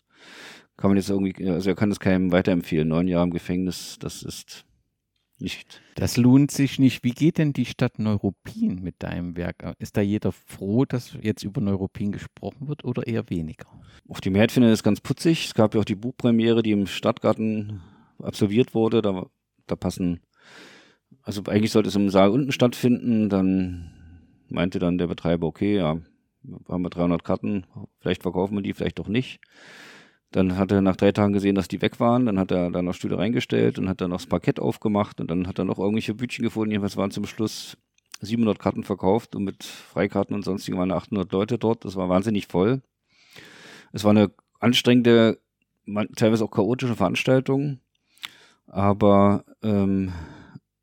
kann 0.77 0.89
man 0.89 0.95
jetzt 0.95 1.09
irgendwie, 1.09 1.49
also 1.49 1.71
er 1.71 1.75
kann 1.75 1.91
es 1.91 1.99
keinem 1.99 2.31
weiterempfehlen. 2.31 2.87
Neun 2.87 3.09
Jahre 3.09 3.25
im 3.25 3.31
Gefängnis, 3.31 3.97
das 3.99 4.23
ist 4.23 4.63
nicht. 5.39 5.81
Das 5.95 6.17
lohnt 6.17 6.51
sich 6.51 6.79
nicht. 6.79 7.03
Wie 7.03 7.11
geht 7.11 7.37
denn 7.37 7.53
die 7.53 7.65
Stadt 7.65 7.99
Neuruppin 7.99 8.81
mit 8.81 8.95
deinem 8.99 9.35
Werk? 9.35 9.75
Ist 9.79 9.97
da 9.97 10.01
jeder 10.01 10.31
froh, 10.31 10.85
dass 10.85 11.17
jetzt 11.21 11.43
über 11.43 11.61
Neuruppin 11.61 12.11
gesprochen 12.11 12.67
wird 12.67 12.83
oder 12.83 13.07
eher 13.07 13.29
weniger? 13.29 13.67
Auf 14.07 14.21
die 14.21 14.29
Mehrheit 14.29 14.51
finde 14.51 14.69
ich 14.69 14.73
das 14.73 14.83
ganz 14.83 15.01
putzig. 15.01 15.45
Es 15.45 15.53
gab 15.53 15.73
ja 15.73 15.81
auch 15.81 15.85
die 15.85 15.95
Buchpremiere, 15.95 16.63
die 16.63 16.71
im 16.71 16.87
Stadtgarten 16.87 17.81
absolviert 18.19 18.73
wurde. 18.73 19.01
Da, 19.01 19.25
da 19.67 19.75
passen, 19.75 20.21
also 21.21 21.43
eigentlich 21.45 21.71
sollte 21.71 21.89
es 21.89 21.95
im 21.95 22.09
Saal 22.09 22.29
unten 22.29 22.51
stattfinden. 22.51 23.29
Dann 23.29 23.91
meinte 24.49 24.79
dann 24.79 24.97
der 24.97 25.07
Betreiber, 25.07 25.47
okay, 25.47 25.77
ja, 25.77 25.97
haben 26.69 26.83
wir 26.83 26.89
300 26.89 27.23
Karten, 27.23 27.65
vielleicht 27.99 28.23
verkaufen 28.23 28.55
wir 28.55 28.61
die, 28.61 28.73
vielleicht 28.73 28.99
auch 28.99 29.07
nicht. 29.07 29.39
Dann 30.35 30.57
hat 30.57 30.69
er 30.69 30.81
nach 30.81 30.97
drei 30.97 31.13
Tagen 31.13 31.31
gesehen, 31.31 31.55
dass 31.55 31.69
die 31.69 31.81
weg 31.81 32.01
waren. 32.01 32.25
Dann 32.25 32.37
hat 32.37 32.51
er 32.51 32.69
da 32.69 32.81
noch 32.81 32.93
Stühle 32.93 33.17
reingestellt 33.17 33.79
und 33.79 33.87
hat 33.87 34.01
dann 34.01 34.09
noch 34.09 34.17
das 34.17 34.25
Parkett 34.25 34.59
aufgemacht 34.59 35.21
und 35.21 35.31
dann 35.31 35.47
hat 35.47 35.59
er 35.59 35.63
noch 35.63 35.79
irgendwelche 35.79 36.13
Bütchen 36.13 36.43
gefunden. 36.43 36.71
Jedenfalls 36.71 36.97
waren 36.97 37.09
zum 37.09 37.25
Schluss 37.25 37.77
700 38.19 38.59
Karten 38.59 38.83
verkauft 38.83 39.33
und 39.37 39.45
mit 39.45 39.63
Freikarten 39.63 40.35
und 40.35 40.43
sonstigen 40.43 40.77
waren 40.77 40.91
800 40.91 41.31
Leute 41.31 41.57
dort. 41.57 41.85
Das 41.85 41.95
war 41.95 42.09
wahnsinnig 42.09 42.47
voll. 42.47 42.81
Es 43.93 44.03
war 44.03 44.11
eine 44.11 44.29
anstrengende, 44.59 45.39
teilweise 46.17 46.43
auch 46.43 46.51
chaotische 46.51 46.97
Veranstaltung. 46.97 47.79
Aber 48.67 49.45
ähm, 49.63 50.11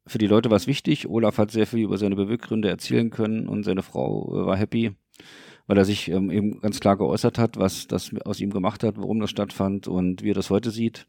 für 0.07 0.17
die 0.17 0.29
Leute 0.29 0.49
war 0.49 0.57
es 0.57 0.67
wichtig. 0.67 1.07
Olaf 1.11 1.37
hat 1.37 1.51
sehr 1.51 1.67
viel 1.67 1.81
über 1.81 1.99
seine 1.99 2.17
Beweggründe 2.17 2.71
erzählen 2.71 3.11
können 3.11 3.49
und 3.49 3.65
seine 3.65 3.83
Frau 3.83 4.33
äh, 4.33 4.47
war 4.47 4.57
happy 4.57 4.93
weil 5.67 5.79
er 5.79 5.85
sich 5.85 6.11
ähm, 6.11 6.31
eben 6.31 6.61
ganz 6.61 6.81
klar 6.81 6.97
geäußert 6.97 7.39
hat, 7.39 7.57
was 7.57 7.87
das 7.87 8.15
aus 8.25 8.41
ihm 8.41 8.51
gemacht 8.51 8.83
hat, 8.83 8.97
warum 8.97 9.21
das 9.21 9.31
stattfand 9.31 9.89
und 9.89 10.23
wie 10.23 10.31
er 10.31 10.35
das 10.35 10.51
heute 10.51 10.71
sieht. 10.71 11.07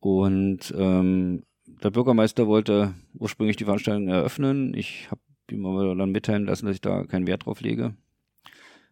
Und 0.00 0.74
ähm, 0.76 1.44
der 1.82 1.90
Bürgermeister 1.90 2.46
wollte 2.46 2.94
ursprünglich 3.14 3.56
die 3.56 3.64
Veranstaltung 3.64 4.08
eröffnen. 4.08 4.74
Ich 4.74 5.10
habe 5.10 5.20
ihm 5.50 5.66
aber 5.66 5.94
dann 5.94 6.10
mitteilen 6.10 6.46
lassen, 6.46 6.66
dass 6.66 6.74
ich 6.74 6.80
da 6.80 7.04
keinen 7.04 7.26
Wert 7.26 7.46
drauf 7.46 7.60
lege, 7.60 7.94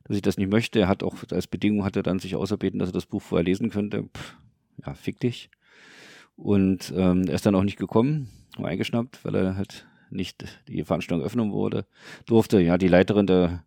dass 0.04 0.16
ich 0.16 0.22
das 0.22 0.38
nicht 0.38 0.50
möchte. 0.50 0.80
Er 0.80 0.88
hat 0.88 1.02
auch 1.02 1.16
als 1.30 1.46
Bedingung 1.46 1.84
hat 1.84 1.96
er 1.96 2.02
dann 2.02 2.18
sich 2.18 2.36
auserbeten, 2.36 2.78
dass 2.78 2.90
er 2.90 2.94
das 2.94 3.06
Buch 3.06 3.22
vorher 3.22 3.44
lesen 3.44 3.70
könnte. 3.70 4.04
Pff, 4.04 4.36
ja, 4.84 4.94
fick 4.94 5.20
dich. 5.20 5.50
Und 6.36 6.92
ähm, 6.96 7.24
er 7.28 7.34
ist 7.34 7.46
dann 7.46 7.54
auch 7.54 7.62
nicht 7.62 7.78
gekommen, 7.78 8.28
war 8.56 8.68
eingeschnappt, 8.68 9.24
weil 9.24 9.34
er 9.34 9.56
halt 9.56 9.86
nicht 10.10 10.44
die 10.68 10.84
Veranstaltung 10.84 11.24
öffnen 11.24 11.52
wurde, 11.52 11.86
durfte. 12.26 12.60
Ja, 12.60 12.78
die 12.78 12.88
Leiterin 12.88 13.26
der 13.26 13.64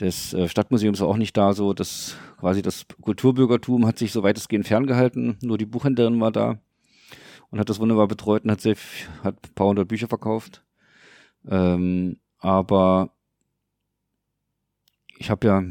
des 0.00 0.34
äh, 0.34 0.48
Stadtmuseums 0.48 1.00
war 1.00 1.08
auch 1.08 1.16
nicht 1.16 1.36
da, 1.36 1.52
so 1.52 1.72
dass 1.72 2.16
quasi 2.38 2.62
das 2.62 2.86
Kulturbürgertum 3.00 3.86
hat 3.86 3.98
sich 3.98 4.12
so 4.12 4.22
weitestgehend 4.22 4.66
ferngehalten, 4.66 5.38
nur 5.42 5.58
die 5.58 5.66
Buchhändlerin 5.66 6.20
war 6.20 6.32
da 6.32 6.58
und 7.50 7.58
hat 7.58 7.68
das 7.70 7.78
wunderbar 7.78 8.08
betreut 8.08 8.44
und 8.44 8.50
hat, 8.50 8.60
sehr, 8.60 8.76
hat 9.22 9.36
ein 9.36 9.54
paar 9.54 9.68
hundert 9.68 9.88
Bücher 9.88 10.08
verkauft. 10.08 10.62
Ähm, 11.48 12.18
aber 12.38 13.10
ich 15.18 15.30
habe 15.30 15.46
ja 15.46 15.62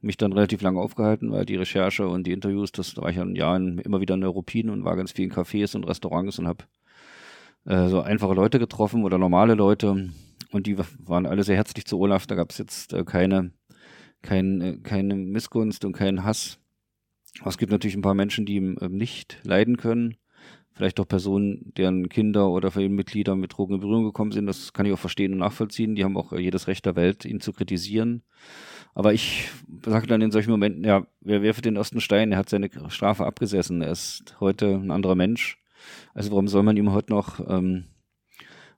mich 0.00 0.16
dann 0.16 0.32
relativ 0.32 0.62
lange 0.62 0.80
aufgehalten, 0.80 1.30
weil 1.30 1.44
die 1.44 1.56
Recherche 1.56 2.08
und 2.08 2.26
die 2.26 2.32
Interviews, 2.32 2.72
das 2.72 2.94
da 2.94 3.02
war 3.02 3.10
ich 3.10 3.16
ja 3.16 3.22
ein 3.22 3.36
Jahr 3.36 3.56
immer 3.56 4.00
wieder 4.00 4.14
in 4.14 4.24
Europin 4.24 4.70
und 4.70 4.84
war 4.84 4.96
ganz 4.96 5.12
viel 5.12 5.26
in 5.26 5.32
Cafés 5.32 5.76
und 5.76 5.84
Restaurants 5.84 6.38
und 6.38 6.48
habe 6.48 6.64
äh, 7.66 7.88
so 7.88 8.00
einfache 8.00 8.34
Leute 8.34 8.58
getroffen 8.58 9.04
oder 9.04 9.18
normale 9.18 9.54
Leute 9.54 10.10
und 10.50 10.66
die 10.66 10.76
waren 10.78 11.26
alle 11.26 11.44
sehr 11.44 11.56
herzlich 11.56 11.84
zu 11.86 11.98
Olaf. 11.98 12.26
Da 12.26 12.34
gab 12.34 12.50
es 12.50 12.58
jetzt 12.58 12.92
äh, 12.92 13.04
keine 13.04 13.52
kein, 14.22 14.60
äh, 14.60 14.76
keine 14.82 15.14
Missgunst 15.14 15.84
und 15.84 15.92
keinen 15.92 16.24
Hass. 16.24 16.58
Aber 17.40 17.48
es 17.48 17.58
gibt 17.58 17.72
natürlich 17.72 17.96
ein 17.96 18.02
paar 18.02 18.14
Menschen, 18.14 18.46
die 18.46 18.56
ihn 18.56 18.76
ähm, 18.80 18.96
nicht 18.96 19.38
leiden 19.44 19.76
können. 19.76 20.16
Vielleicht 20.72 20.98
auch 21.00 21.08
Personen, 21.08 21.72
deren 21.76 22.08
Kinder 22.08 22.48
oder 22.48 22.70
Familienmitglieder 22.70 23.36
mit 23.36 23.56
Drogen 23.56 23.74
in 23.74 23.80
Berührung 23.80 24.04
gekommen 24.04 24.32
sind. 24.32 24.46
Das 24.46 24.72
kann 24.72 24.86
ich 24.86 24.92
auch 24.92 24.98
verstehen 24.98 25.32
und 25.32 25.38
nachvollziehen. 25.38 25.94
Die 25.94 26.04
haben 26.04 26.16
auch 26.16 26.32
äh, 26.32 26.40
jedes 26.40 26.68
Recht 26.68 26.86
der 26.86 26.96
Welt, 26.96 27.24
ihn 27.24 27.40
zu 27.40 27.52
kritisieren. 27.52 28.22
Aber 28.94 29.12
ich 29.12 29.48
sage 29.84 30.06
dann 30.06 30.22
in 30.22 30.30
solchen 30.30 30.50
Momenten, 30.50 30.84
ja, 30.84 31.06
wer 31.20 31.42
werfe 31.42 31.62
den 31.62 31.76
ersten 31.76 32.00
Stein? 32.00 32.32
Er 32.32 32.38
hat 32.38 32.48
seine 32.48 32.70
Strafe 32.88 33.24
abgesessen. 33.24 33.82
Er 33.82 33.92
ist 33.92 34.36
heute 34.40 34.74
ein 34.74 34.90
anderer 34.90 35.14
Mensch. 35.14 35.58
Also 36.14 36.30
warum 36.30 36.48
soll 36.48 36.62
man 36.62 36.76
ihm 36.76 36.92
heute 36.92 37.12
noch, 37.12 37.40
ähm, 37.48 37.84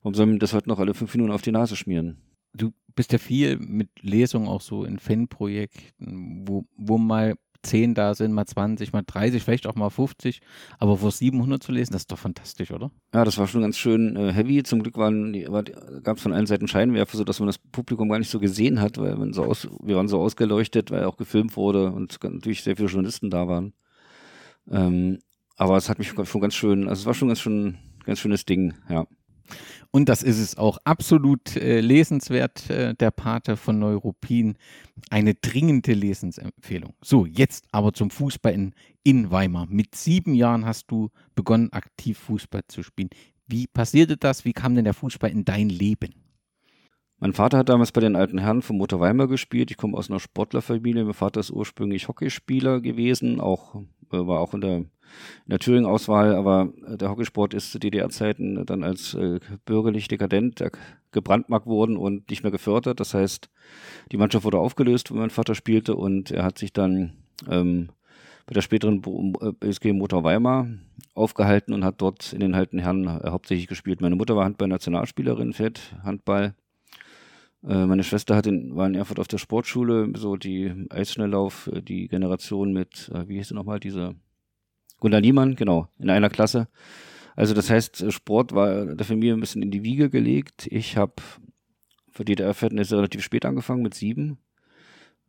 warum 0.02 0.14
soll 0.14 0.26
man 0.26 0.38
das 0.38 0.52
heute 0.52 0.68
noch 0.68 0.78
alle 0.78 0.94
fünf 0.94 1.14
Minuten 1.14 1.32
auf 1.32 1.42
die 1.42 1.52
Nase 1.52 1.76
schmieren? 1.76 2.18
Du 2.52 2.72
bist 2.94 3.12
ja 3.12 3.18
viel 3.18 3.58
mit 3.58 3.88
Lesungen 4.00 4.48
auch 4.48 4.60
so 4.60 4.84
in 4.84 4.98
Fanprojekten, 4.98 6.46
wo, 6.46 6.66
wo 6.76 6.98
mal 6.98 7.36
10 7.62 7.94
da 7.94 8.14
sind, 8.14 8.32
mal 8.32 8.46
20, 8.46 8.92
mal 8.92 9.02
30, 9.06 9.42
vielleicht 9.42 9.66
auch 9.66 9.74
mal 9.74 9.90
50, 9.90 10.40
aber 10.78 10.96
vor 10.96 11.10
700 11.10 11.62
zu 11.62 11.72
lesen, 11.72 11.92
das 11.92 12.02
ist 12.02 12.12
doch 12.12 12.18
fantastisch, 12.18 12.72
oder? 12.72 12.90
Ja, 13.14 13.24
das 13.24 13.38
war 13.38 13.46
schon 13.46 13.62
ganz 13.62 13.78
schön 13.78 14.16
äh, 14.16 14.32
heavy. 14.32 14.62
Zum 14.62 14.82
Glück 14.82 14.94
gab 14.94 16.16
es 16.16 16.22
von 16.22 16.32
allen 16.32 16.46
Seiten 16.46 16.68
Scheinwerfer, 16.68 17.16
sodass 17.16 17.38
man 17.38 17.46
das 17.46 17.58
Publikum 17.58 18.08
gar 18.08 18.18
nicht 18.18 18.30
so 18.30 18.40
gesehen 18.40 18.80
hat, 18.80 18.98
weil 18.98 19.16
man 19.16 19.32
so 19.32 19.44
aus, 19.44 19.68
wir 19.82 19.96
waren 19.96 20.08
so 20.08 20.20
ausgeleuchtet, 20.20 20.90
weil 20.90 21.04
auch 21.04 21.16
gefilmt 21.16 21.56
wurde 21.56 21.92
und 21.92 22.18
natürlich 22.22 22.62
sehr 22.62 22.76
viele 22.76 22.88
Journalisten 22.88 23.30
da 23.30 23.46
waren. 23.46 23.74
Ähm, 24.70 25.18
aber 25.56 25.76
es 25.76 25.88
hat 25.88 25.98
mich 25.98 26.08
schon 26.08 26.40
ganz 26.40 26.54
schön, 26.54 26.88
also 26.88 27.00
es 27.00 27.06
war 27.06 27.14
schon 27.14 27.28
ganz 27.28 27.40
schön, 27.40 27.78
ganz 28.04 28.18
schönes 28.18 28.44
Ding, 28.44 28.74
ja. 28.88 29.06
Und 29.90 30.08
das 30.08 30.22
ist 30.22 30.38
es 30.38 30.56
auch 30.56 30.78
absolut 30.84 31.56
äh, 31.56 31.80
lesenswert, 31.80 32.70
äh, 32.70 32.94
der 32.94 33.10
Pate 33.10 33.56
von 33.56 33.78
Neuruppin. 33.78 34.56
Eine 35.10 35.34
dringende 35.34 35.92
Lesensempfehlung. 35.92 36.94
So, 37.02 37.26
jetzt 37.26 37.66
aber 37.72 37.92
zum 37.92 38.10
Fußball 38.10 38.52
in, 38.52 38.74
in 39.02 39.30
Weimar. 39.30 39.66
Mit 39.66 39.94
sieben 39.94 40.34
Jahren 40.34 40.64
hast 40.64 40.90
du 40.90 41.10
begonnen, 41.34 41.72
aktiv 41.72 42.18
Fußball 42.18 42.62
zu 42.68 42.82
spielen. 42.82 43.10
Wie 43.46 43.66
passierte 43.66 44.16
das? 44.16 44.44
Wie 44.44 44.52
kam 44.52 44.74
denn 44.74 44.84
der 44.84 44.94
Fußball 44.94 45.30
in 45.30 45.44
dein 45.44 45.68
Leben? 45.68 46.21
Mein 47.22 47.34
Vater 47.34 47.58
hat 47.58 47.68
damals 47.68 47.92
bei 47.92 48.00
den 48.00 48.16
alten 48.16 48.38
Herren 48.38 48.62
von 48.62 48.76
Motor 48.76 48.98
Weimar 48.98 49.28
gespielt. 49.28 49.70
Ich 49.70 49.76
komme 49.76 49.96
aus 49.96 50.10
einer 50.10 50.18
Sportlerfamilie. 50.18 51.04
Mein 51.04 51.14
Vater 51.14 51.38
ist 51.38 51.52
ursprünglich 51.52 52.08
Hockeyspieler 52.08 52.80
gewesen, 52.80 53.40
auch 53.40 53.76
äh, 54.10 54.26
war 54.26 54.40
auch 54.40 54.54
in 54.54 54.60
der 54.60 54.76
in 54.78 54.88
der 55.46 55.60
Thüringen-Auswahl, 55.60 56.34
aber 56.34 56.72
äh, 56.84 56.96
der 56.96 57.10
Hockeysport 57.10 57.54
ist 57.54 57.70
zu 57.70 57.78
DDR-Zeiten 57.78 58.66
dann 58.66 58.82
als 58.82 59.14
äh, 59.14 59.38
bürgerlich 59.64 60.08
dekadent 60.08 60.62
äh, 60.62 60.72
gebrandmarkt 61.12 61.66
worden 61.66 61.96
und 61.96 62.28
nicht 62.28 62.42
mehr 62.42 62.50
gefördert. 62.50 62.98
Das 62.98 63.14
heißt, 63.14 63.48
die 64.10 64.16
Mannschaft 64.16 64.44
wurde 64.44 64.58
aufgelöst, 64.58 65.12
wo 65.12 65.14
mein 65.14 65.30
Vater 65.30 65.54
spielte 65.54 65.94
und 65.94 66.32
er 66.32 66.42
hat 66.42 66.58
sich 66.58 66.72
dann 66.72 67.12
ähm, 67.48 67.90
bei 68.46 68.54
der 68.54 68.62
späteren 68.62 69.00
BSG 69.00 69.92
Motor 69.92 70.24
Weimar 70.24 70.66
aufgehalten 71.14 71.72
und 71.72 71.84
hat 71.84 72.02
dort 72.02 72.32
in 72.32 72.40
den 72.40 72.56
alten 72.56 72.80
Herren 72.80 73.08
hauptsächlich 73.08 73.68
gespielt. 73.68 74.00
Meine 74.00 74.16
Mutter 74.16 74.34
war 74.34 74.44
Handball-Nationalspielerin, 74.44 75.52
Fett, 75.52 75.94
Handball. 76.02 76.46
Äh, 76.46 76.61
meine 77.62 78.02
Schwester 78.02 78.34
hat 78.34 78.46
in, 78.46 78.74
war 78.74 78.86
in 78.86 78.94
Erfurt 78.94 79.20
auf 79.20 79.28
der 79.28 79.38
Sportschule, 79.38 80.12
so 80.16 80.36
die 80.36 80.86
Eisschnelllauf, 80.90 81.70
äh, 81.72 81.80
die 81.80 82.08
Generation 82.08 82.72
mit, 82.72 83.10
äh, 83.14 83.28
wie 83.28 83.36
hieß 83.36 83.48
sie 83.48 83.54
nochmal, 83.54 83.78
diese 83.80 84.16
Gunnar 84.98 85.20
Niemann, 85.20 85.56
genau, 85.56 85.88
in 85.98 86.10
einer 86.10 86.28
Klasse. 86.28 86.68
Also 87.36 87.54
das 87.54 87.70
heißt, 87.70 88.12
Sport 88.12 88.52
war 88.52 88.94
der 88.94 89.06
Familie 89.06 89.34
ein 89.34 89.40
bisschen 89.40 89.62
in 89.62 89.70
die 89.70 89.84
Wiege 89.84 90.10
gelegt. 90.10 90.66
Ich 90.70 90.96
habe 90.96 91.14
für 92.10 92.24
DDR-Verhältnisse 92.24 92.96
relativ 92.96 93.22
spät 93.22 93.46
angefangen, 93.46 93.82
mit 93.82 93.94
sieben. 93.94 94.38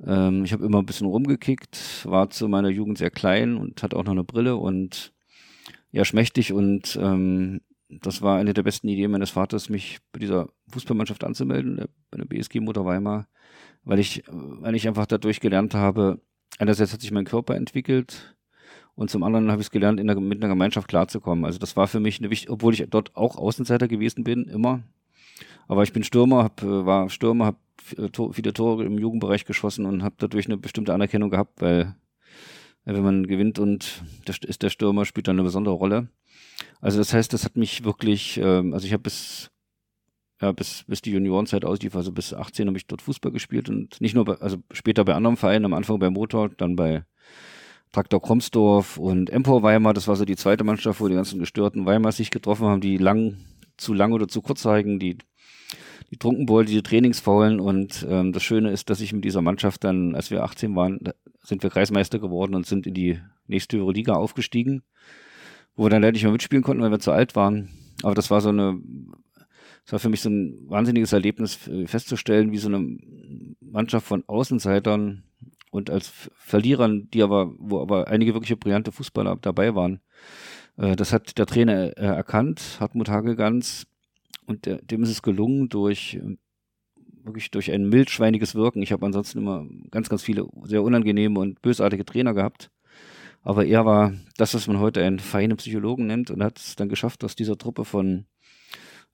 Ähm, 0.06 0.44
ich 0.44 0.54
habe 0.54 0.66
immer 0.66 0.80
ein 0.80 0.86
bisschen 0.86 1.08
rumgekickt, 1.08 2.06
war 2.06 2.30
zu 2.30 2.48
meiner 2.48 2.70
Jugend 2.70 2.98
sehr 2.98 3.12
klein 3.12 3.56
und 3.56 3.82
hatte 3.84 3.96
auch 3.96 4.04
noch 4.04 4.12
eine 4.12 4.24
Brille 4.24 4.58
und 4.58 5.14
ja, 5.92 6.04
schmächtig 6.04 6.52
und 6.52 6.98
ähm, 7.02 7.62
das 8.02 8.22
war 8.22 8.38
eine 8.38 8.54
der 8.54 8.64
besten 8.64 8.88
Ideen 8.88 9.12
meines 9.12 9.32
Vaters, 9.32 9.70
mich 9.70 10.00
bei 10.12 10.20
dieser 10.20 10.50
Fußballmannschaft 10.70 11.24
anzumelden, 11.24 11.86
bei 12.12 12.18
der 12.18 12.26
BSG 12.26 12.60
Mutter 12.60 12.86
Weimar, 12.86 13.28
weil 13.84 14.00
ich, 14.00 14.24
weil 14.28 14.76
ich 14.76 14.88
einfach 14.88 15.06
dadurch 15.06 15.39
gelernt 15.39 15.74
habe, 15.74 16.22
einerseits 16.60 16.94
hat 16.94 17.02
sich 17.02 17.12
mein 17.12 17.26
Körper 17.26 17.56
entwickelt 17.56 18.36
und 18.96 19.10
zum 19.10 19.24
anderen 19.24 19.52
habe 19.52 19.62
ich 19.62 19.68
es 19.68 19.72
gelernt, 19.72 20.00
der, 20.00 20.20
mit 20.20 20.39
einer 20.41 20.50
Gemeinschaft 20.50 20.88
klarzukommen. 20.88 21.46
Also 21.46 21.60
das 21.60 21.76
war 21.76 21.88
für 21.88 22.00
mich 22.00 22.20
eine 22.20 22.30
wichtige, 22.30 22.54
obwohl 22.54 22.74
ich 22.74 22.86
dort 22.89 23.16
auch 23.16 23.38
Außenseiter 23.38 23.88
gewesen 23.88 24.24
bin, 24.24 24.46
immer. 24.46 24.84
Aber 25.68 25.84
ich 25.84 25.94
bin 25.94 26.04
Stürmer, 26.04 26.44
hab, 26.44 26.62
äh, 26.62 26.86
war 26.86 27.10
Stürmer, 27.10 27.46
habe 27.46 27.58
äh, 27.98 28.34
viele 28.34 28.54
Tore 28.54 28.86
im 28.86 28.98
Jugendbereich 28.98 29.46
geschossen 29.46 29.86
und 29.86 30.04
habe 30.04 30.16
dadurch 30.20 30.46
eine 30.46 30.58
bestimmte 30.58 30.94
Anerkennung 30.94 31.30
gehabt, 31.30 31.62
weil 31.62 31.96
wenn 32.86 33.04
man 33.04 33.28
gewinnt 33.28 33.60
und 33.60 34.04
ist 34.46 34.62
der 34.62 34.70
Stürmer, 34.70 35.06
spielt 35.06 35.28
dann 35.28 35.38
eine 35.38 35.44
besondere 35.44 35.76
Rolle. 35.76 36.10
Also 36.82 36.97
das 36.97 37.14
heißt, 37.14 37.34
das 37.34 37.45
hat 37.45 37.55
mich 37.55 37.84
wirklich, 37.84 38.38
ähm, 38.38 38.74
also 38.74 38.86
ich 38.86 38.93
habe 38.93 39.03
bis, 39.03 39.51
ja, 40.41 40.51
bis, 40.51 40.84
bis 40.88 41.01
die 41.01 41.11
Juniorenzeit 41.11 41.66
auslief, 41.66 41.95
also 41.95 42.11
bis 42.11 42.34
18 42.34 42.68
habe 42.68 42.78
ich 42.78 42.88
dort 42.88 43.01
Fußball 43.01 43.32
gespielt 43.32 43.70
und 43.70 43.99
nicht 44.01 44.16
nur, 44.16 44.26
bei, 44.26 44.36
also 44.36 44.57
später 44.72 45.05
bei 45.05 45.16
anderen 45.16 45.38
Vereinen, 45.38 45.66
am 45.66 45.74
Anfang 45.74 45.99
bei 45.99 46.09
Motor, 46.09 46.49
dann 46.49 46.76
bei 46.76 47.05
Traktor 47.91 48.22
Kromsdorf 48.22 48.97
und 48.97 49.30
Empor 49.30 49.64
Weimar, 49.64 49.93
das 49.93 50.07
war 50.07 50.16
so 50.16 50.26
die 50.26 50.36
zweite 50.36 50.64
Mannschaft, 50.64 50.99
wo 50.99 51.07
die 51.07 51.16
ganzen 51.16 51.39
gestörten 51.39 51.86
Weimar 51.86 52.11
sich 52.11 52.32
getroffen 52.32 52.66
haben, 52.66 52.82
die 52.82 52.97
lang, 52.97 53.38
zu 53.78 53.93
lang 53.93 54.14
oder 54.14 54.28
zu 54.28 54.41
kurz 54.41 54.61
zeigen, 54.61 54.99
die 54.99 55.18
die 56.14 56.18
Trunkenbold, 56.18 56.70
die 56.70 56.84
Trainingsfaulen. 56.84 57.59
Und 57.59 58.05
ähm, 58.07 58.34
das 58.34 58.43
Schöne 58.43 58.70
ist, 58.70 58.89
dass 58.91 59.01
ich 59.01 59.14
mit 59.14 59.26
dieser 59.26 59.41
Mannschaft 59.41 59.84
dann, 59.84 60.16
als 60.16 60.30
wir 60.30 60.43
18 60.43 60.76
waren, 60.76 60.99
sind 61.41 61.64
wir 61.64 61.72
Kreismeister 61.72 62.20
geworden 62.20 62.53
und 62.53 62.68
sind 62.68 62.86
in 62.86 62.93
die 62.93 63.20
nächste 63.47 63.78
Liga 63.78 64.14
aufgestiegen 64.14 64.84
wo 65.76 65.86
wir 65.86 65.89
dann 65.89 66.01
leider 66.01 66.13
nicht 66.13 66.24
mehr 66.24 66.32
mitspielen 66.32 66.63
konnten, 66.63 66.84
weil 66.84 66.91
wir 66.91 66.99
zu 66.99 67.11
alt 67.11 67.36
waren. 67.36 67.69
Aber 68.03 68.15
das 68.15 68.30
war 68.32 68.41
so 68.41 68.49
eine, 68.49 68.80
das 69.86 69.93
war 69.93 69.99
für 69.99 70.09
mich 70.09 70.21
so 70.21 70.30
ein 70.30 70.57
wahnsinniges 70.67 71.13
Erlebnis 71.13 71.67
äh, 71.67 71.88
festzustellen, 71.88 72.51
wie 72.51 72.57
so 72.57 72.67
eine 72.67 72.97
Mannschaft 73.61 74.05
von 74.05 74.24
Außenseitern 74.28 75.24
und 75.71 75.89
als 75.89 76.11
Verlierern, 76.36 77.09
die 77.11 77.24
aber, 77.24 77.53
wo 77.57 77.82
aber 77.82 78.07
einige 78.07 78.34
wirkliche 78.34 78.57
brillante 78.57 78.91
Fußballer 78.91 79.38
dabei 79.41 79.76
waren. 79.76 80.01
Äh, 80.78 80.95
das 80.95 81.13
hat 81.13 81.38
der 81.38 81.45
Trainer 81.45 81.97
äh, 81.97 82.05
erkannt, 82.05 82.78
Hartmut 82.80 83.09
Hagegans, 83.09 83.88
und 84.45 84.65
dem 84.65 85.03
ist 85.03 85.09
es 85.09 85.21
gelungen, 85.21 85.69
durch 85.69 86.19
wirklich 87.24 87.51
durch 87.51 87.71
ein 87.71 87.88
mildschweiniges 87.89 88.55
Wirken. 88.55 88.82
Ich 88.82 88.91
habe 88.91 89.05
ansonsten 89.05 89.39
immer 89.39 89.65
ganz, 89.91 90.09
ganz 90.09 90.21
viele 90.21 90.47
sehr 90.63 90.84
unangenehme 90.84 91.39
und 91.39 91.61
bösartige 91.61 92.05
Trainer 92.05 92.34
gehabt. 92.34 92.69
Aber 93.44 93.66
er 93.66 93.86
war 93.86 94.14
das, 94.38 94.54
was 94.54 94.68
man 94.68 94.80
heute 94.80 95.04
einen 95.04 95.20
feinen 95.20 95.58
Psychologen 95.58 96.08
nennt 96.08 96.32
und 96.32 96.41
hat 96.41 96.60
es 96.60 96.76
dann 96.76 96.89
geschafft, 96.89 97.24
aus 97.24 97.36
dieser 97.36 97.58
Truppe 97.58 97.86
von 97.86 98.26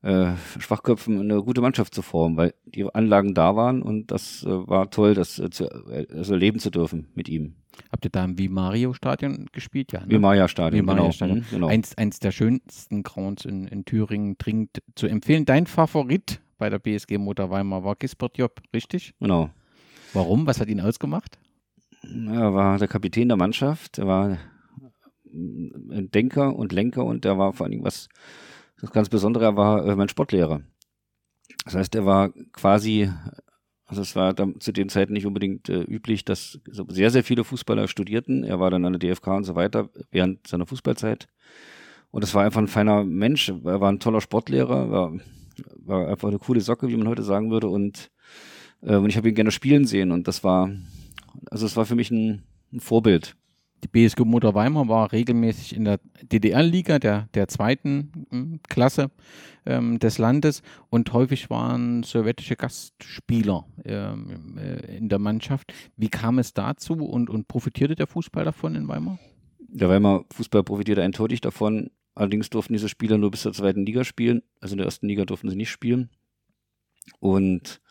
äh, 0.02 0.34
Schwachköpfen 0.60 1.20
eine 1.20 1.42
gute 1.44 1.62
Mannschaft 1.62 1.94
zu 1.94 2.02
formen, 2.02 2.38
weil 2.38 2.54
die 2.66 2.86
Anlagen 2.94 3.34
da 3.34 3.56
waren 3.56 3.82
und 3.82 4.12
das 4.12 4.44
äh, 4.44 4.50
war 4.50 4.90
toll, 4.92 5.14
das 5.14 5.40
äh, 5.40 5.50
zu, 5.50 5.66
äh, 5.66 6.08
also 6.14 6.36
leben 6.36 6.60
zu 6.60 6.70
dürfen 6.70 7.08
mit 7.16 7.28
ihm. 7.28 7.56
Habt 7.92 8.06
ihr 8.06 8.12
da 8.12 8.24
im 8.24 8.38
Vimario-Stadion 8.38 9.48
gespielt? 9.52 9.92
Ja, 9.92 10.02
ne? 10.02 10.10
Vimaria-Stadion, 10.10 10.82
Vimaria 10.82 11.12
genau. 11.18 11.36
Mhm, 11.36 11.46
genau. 11.50 11.68
Eins, 11.68 11.98
eins 11.98 12.20
der 12.20 12.32
schönsten 12.32 13.04
Grounds 13.04 13.46
in, 13.46 13.68
in 13.68 13.86
Thüringen, 13.86 14.38
dringend 14.38 14.82
zu 14.96 15.08
empfehlen. 15.08 15.46
Dein 15.46 15.66
Favorit 15.66 16.40
bei 16.58 16.70
der 16.70 16.80
BSG 16.80 17.18
Motor 17.18 17.50
Weimar 17.50 17.84
war 17.84 17.96
Gisbert 17.96 18.38
Job, 18.38 18.62
richtig? 18.74 19.14
Genau. 19.20 19.50
Warum? 20.14 20.46
Was 20.46 20.60
hat 20.60 20.68
ihn 20.68 20.82
ausgemacht? 20.82 21.40
Er 22.12 22.54
war 22.54 22.78
der 22.78 22.88
Kapitän 22.88 23.28
der 23.28 23.38
Mannschaft, 23.38 23.98
er 24.00 24.08
war 24.08 24.38
ein 25.32 26.10
Denker 26.12 26.56
und 26.56 26.72
Lenker 26.72 27.06
und 27.06 27.26
er 27.26 27.38
war 27.38 27.54
vor 27.54 27.66
allen 27.66 27.72
Dingen 27.72 27.86
was 27.86 28.10
das 28.82 28.92
ganz 28.92 29.10
Besondere, 29.10 29.46
er 29.46 29.56
war 29.56 29.86
äh, 29.86 29.96
mein 29.96 30.10
Sportlehrer. 30.10 30.62
Das 31.66 31.76
heißt, 31.76 31.96
er 31.96 32.06
war 32.06 32.32
quasi, 32.54 33.12
also 33.86 34.02
es 34.02 34.16
war 34.16 34.34
dann 34.34 34.60
zu 34.60 34.72
den 34.72 34.90
Zeiten 34.90 35.14
nicht 35.14 35.26
unbedingt 35.26 35.70
äh, 35.70 35.82
üblich, 35.82 36.24
dass 36.26 36.60
sehr, 36.66 37.12
sehr 37.12 37.24
viele 37.24 37.44
Fußballer 37.44 37.88
studierten. 37.88 38.44
Er 38.44 38.60
war 38.60 38.72
dann 38.72 38.86
an 38.86 38.94
der 38.94 39.00
DFK 39.00 39.28
und 39.28 39.44
so 39.44 39.56
weiter 39.56 39.90
während 40.12 40.48
seiner 40.48 40.66
Fußballzeit. 40.66 41.28
Und 42.12 42.24
es 42.24 42.34
war 42.34 42.44
einfach 42.44 42.62
ein 42.62 42.68
feiner 42.68 43.04
Mensch. 43.04 43.50
Er 43.50 43.82
war 43.82 43.92
ein 43.92 44.00
toller 44.00 44.22
Sportlehrer, 44.22 44.90
war, 44.90 45.14
war 45.78 46.08
einfach 46.08 46.30
eine 46.30 46.40
coole 46.40 46.62
Socke, 46.62 46.88
wie 46.88 46.98
man 46.98 47.08
heute 47.08 47.24
sagen 47.24 47.52
würde. 47.52 47.68
Und, 47.68 48.10
äh, 48.82 48.96
und 48.96 49.10
ich 49.10 49.18
habe 49.18 49.30
ihn 49.30 49.36
gerne 49.36 49.52
spielen 49.52 49.86
sehen. 49.86 50.12
Und 50.12 50.28
das 50.28 50.44
war, 50.44 50.72
also 51.50 51.66
es 51.66 51.76
war 51.76 51.86
für 51.86 51.96
mich 51.96 52.12
ein, 52.12 52.44
ein 52.72 52.80
Vorbild. 52.80 53.36
Die 53.84 53.88
BSG 53.88 54.26
Motor 54.26 54.56
Weimar 54.56 54.90
war 54.90 55.12
regelmäßig 55.12 55.76
in 55.76 55.86
der 55.86 56.00
DDR-Liga, 56.22 57.00
der, 57.00 57.30
der 57.34 57.48
zweiten 57.48 58.28
hm, 58.30 58.60
Klasse 58.68 59.10
ähm, 59.66 60.00
des 60.00 60.18
Landes 60.18 60.62
und 60.90 61.14
häufig 61.14 61.50
waren 61.50 62.04
sowjetische 62.04 62.58
Gastspieler 62.58 63.66
ähm, 63.86 64.58
äh, 64.58 64.98
in 64.98 65.08
der 65.08 65.20
Mannschaft. 65.20 65.74
Wie 65.96 66.10
kam 66.10 66.40
es 66.40 66.54
dazu 66.54 66.94
und, 66.94 67.30
und 67.30 67.48
profitierte 67.48 67.96
der 67.96 68.08
Fußball 68.08 68.44
davon 68.44 68.76
in 68.76 68.88
Weimar? 68.88 69.18
Der 69.60 69.88
Weimar 69.88 70.26
Fußball 70.34 70.64
profitierte 70.64 71.04
eindeutig 71.04 71.42
davon. 71.42 71.92
Allerdings 72.16 72.50
durften 72.50 72.74
diese 72.74 72.90
Spieler 72.90 73.18
nur 73.18 73.32
bis 73.32 73.44
zur 73.44 73.54
zweiten 73.54 73.86
Liga 73.86 74.04
spielen. 74.04 74.42
Also 74.60 74.74
in 74.74 74.80
der 74.80 74.86
ersten 74.86 75.08
Liga 75.08 75.24
durften 75.24 75.50
sie 75.50 75.56
nicht 75.56 75.70
spielen. 75.70 76.10
Und 77.20 77.82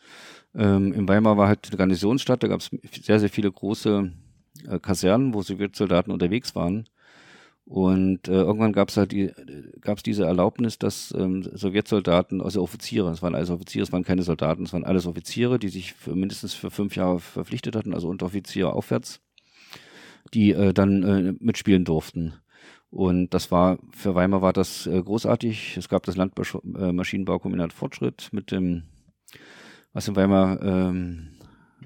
ähm, 0.55 0.93
in 0.93 1.07
Weimar 1.07 1.37
war 1.37 1.47
halt 1.47 1.67
eine 1.67 1.77
Garnisonsstadt, 1.77 2.43
da 2.43 2.47
gab 2.47 2.61
es 2.61 2.71
sehr, 3.01 3.19
sehr 3.19 3.29
viele 3.29 3.51
große 3.51 4.11
äh, 4.67 4.79
Kasernen, 4.79 5.33
wo 5.33 5.41
Sowjetsoldaten 5.41 6.11
unterwegs 6.11 6.55
waren. 6.55 6.87
Und 7.65 8.27
äh, 8.27 8.31
irgendwann 8.31 8.73
gab 8.73 8.89
es 8.89 8.97
halt 8.97 9.11
die, 9.11 9.31
gab's 9.79 10.01
diese 10.01 10.25
Erlaubnis, 10.25 10.79
dass 10.79 11.13
ähm, 11.15 11.43
Sowjetsoldaten, 11.43 12.41
also 12.41 12.63
Offiziere, 12.63 13.11
es 13.11 13.21
waren 13.21 13.35
alles 13.35 13.51
Offiziere, 13.51 13.83
es 13.83 13.91
waren 13.91 14.03
keine 14.03 14.23
Soldaten, 14.23 14.63
es 14.63 14.73
waren 14.73 14.85
alles 14.85 15.05
Offiziere, 15.05 15.59
die 15.59 15.69
sich 15.69 15.93
für 15.93 16.15
mindestens 16.15 16.55
für 16.55 16.71
fünf 16.71 16.95
Jahre 16.95 17.19
verpflichtet 17.19 17.75
hatten, 17.75 17.93
also 17.93 18.09
Unteroffiziere 18.09 18.73
aufwärts, 18.73 19.21
die 20.33 20.51
äh, 20.51 20.73
dann 20.73 21.03
äh, 21.03 21.33
mitspielen 21.39 21.85
durften. 21.85 22.33
Und 22.89 23.35
das 23.35 23.51
war, 23.51 23.77
für 23.91 24.15
Weimar 24.15 24.41
war 24.41 24.51
das 24.51 24.87
äh, 24.87 25.03
großartig. 25.03 25.77
Es 25.77 25.89
gab 25.89 26.01
das 26.03 26.17
Landmaschinenbaukombinat 26.17 27.71
Fortschritt 27.71 28.29
mit 28.31 28.51
dem 28.51 28.85
was 29.93 30.07
in 30.07 30.15
Weimar 30.15 30.61
ähm, 30.61 31.29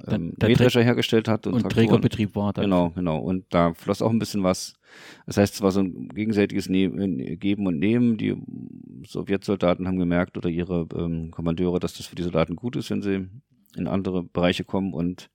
ähm, 0.07 0.33
Mähdrescher 0.41 0.83
hergestellt 0.83 1.27
hat. 1.27 1.47
Und, 1.47 1.53
und 1.53 1.69
Trägerbetrieb 1.69 2.35
war 2.35 2.53
da. 2.53 2.61
Genau, 2.61 2.89
genau. 2.91 3.19
Und 3.19 3.45
da 3.49 3.73
floss 3.73 4.01
auch 4.01 4.09
ein 4.09 4.19
bisschen 4.19 4.43
was. 4.43 4.73
Das 5.25 5.37
heißt, 5.37 5.55
es 5.55 5.61
war 5.61 5.71
so 5.71 5.81
ein 5.81 6.09
gegenseitiges 6.09 6.69
ne 6.69 7.37
Geben 7.37 7.67
und 7.67 7.79
Nehmen. 7.79 8.17
Die 8.17 8.35
Sowjetsoldaten 9.05 9.87
haben 9.87 9.99
gemerkt 9.99 10.37
oder 10.37 10.49
ihre 10.49 10.87
ähm, 10.95 11.31
Kommandeure, 11.31 11.79
dass 11.79 11.93
das 11.93 12.07
für 12.07 12.15
die 12.15 12.23
Soldaten 12.23 12.55
gut 12.55 12.75
ist, 12.75 12.89
wenn 12.89 13.01
sie 13.01 13.27
in 13.75 13.87
andere 13.87 14.23
Bereiche 14.23 14.63
kommen. 14.63 14.93
Und 14.93 15.29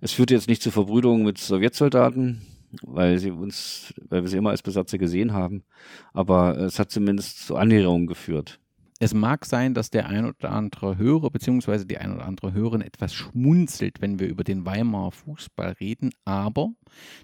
es 0.00 0.12
führte 0.12 0.34
jetzt 0.34 0.48
nicht 0.48 0.62
zur 0.62 0.72
Verbrüderung 0.72 1.24
mit 1.24 1.38
Sowjetsoldaten, 1.38 2.42
weil 2.82 3.18
sie 3.18 3.30
uns, 3.30 3.94
weil 4.08 4.22
wir 4.22 4.28
sie 4.28 4.38
immer 4.38 4.50
als 4.50 4.62
Besatzer 4.62 4.98
gesehen 4.98 5.32
haben. 5.32 5.64
Aber 6.12 6.58
es 6.58 6.78
hat 6.78 6.90
zumindest 6.90 7.46
zu 7.46 7.56
Annäherungen 7.56 8.06
geführt. 8.06 8.60
Es 9.00 9.12
mag 9.12 9.44
sein, 9.44 9.74
dass 9.74 9.90
der 9.90 10.06
ein 10.06 10.24
oder 10.24 10.52
andere 10.52 10.96
Hörer 10.96 11.28
bzw. 11.30 11.84
die 11.84 11.98
ein 11.98 12.14
oder 12.14 12.26
andere 12.26 12.52
Hörerin 12.52 12.80
etwas 12.80 13.12
schmunzelt, 13.12 14.00
wenn 14.00 14.20
wir 14.20 14.28
über 14.28 14.44
den 14.44 14.64
Weimarer 14.66 15.10
Fußball 15.10 15.72
reden, 15.80 16.12
aber 16.24 16.70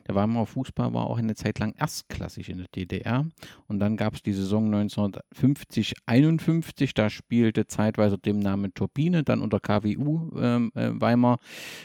der 0.08 0.16
Weimarer 0.16 0.46
Fußball 0.46 0.92
war 0.92 1.06
auch 1.06 1.18
eine 1.18 1.36
Zeit 1.36 1.60
lang 1.60 1.72
erstklassig 1.78 2.48
in 2.48 2.58
der 2.58 2.66
DDR 2.74 3.24
und 3.68 3.78
dann 3.78 3.96
gab 3.96 4.14
es 4.14 4.22
die 4.22 4.32
Saison 4.32 4.74
1950-51, 4.74 6.90
da 6.94 7.08
spielte 7.08 7.68
zeitweise 7.68 8.18
dem 8.18 8.40
Namen 8.40 8.74
Turbine, 8.74 9.22
dann 9.22 9.40
unter 9.40 9.60
KWU 9.60 10.32
ähm, 10.40 10.72
äh, 10.74 10.90
Weimar 10.92 11.38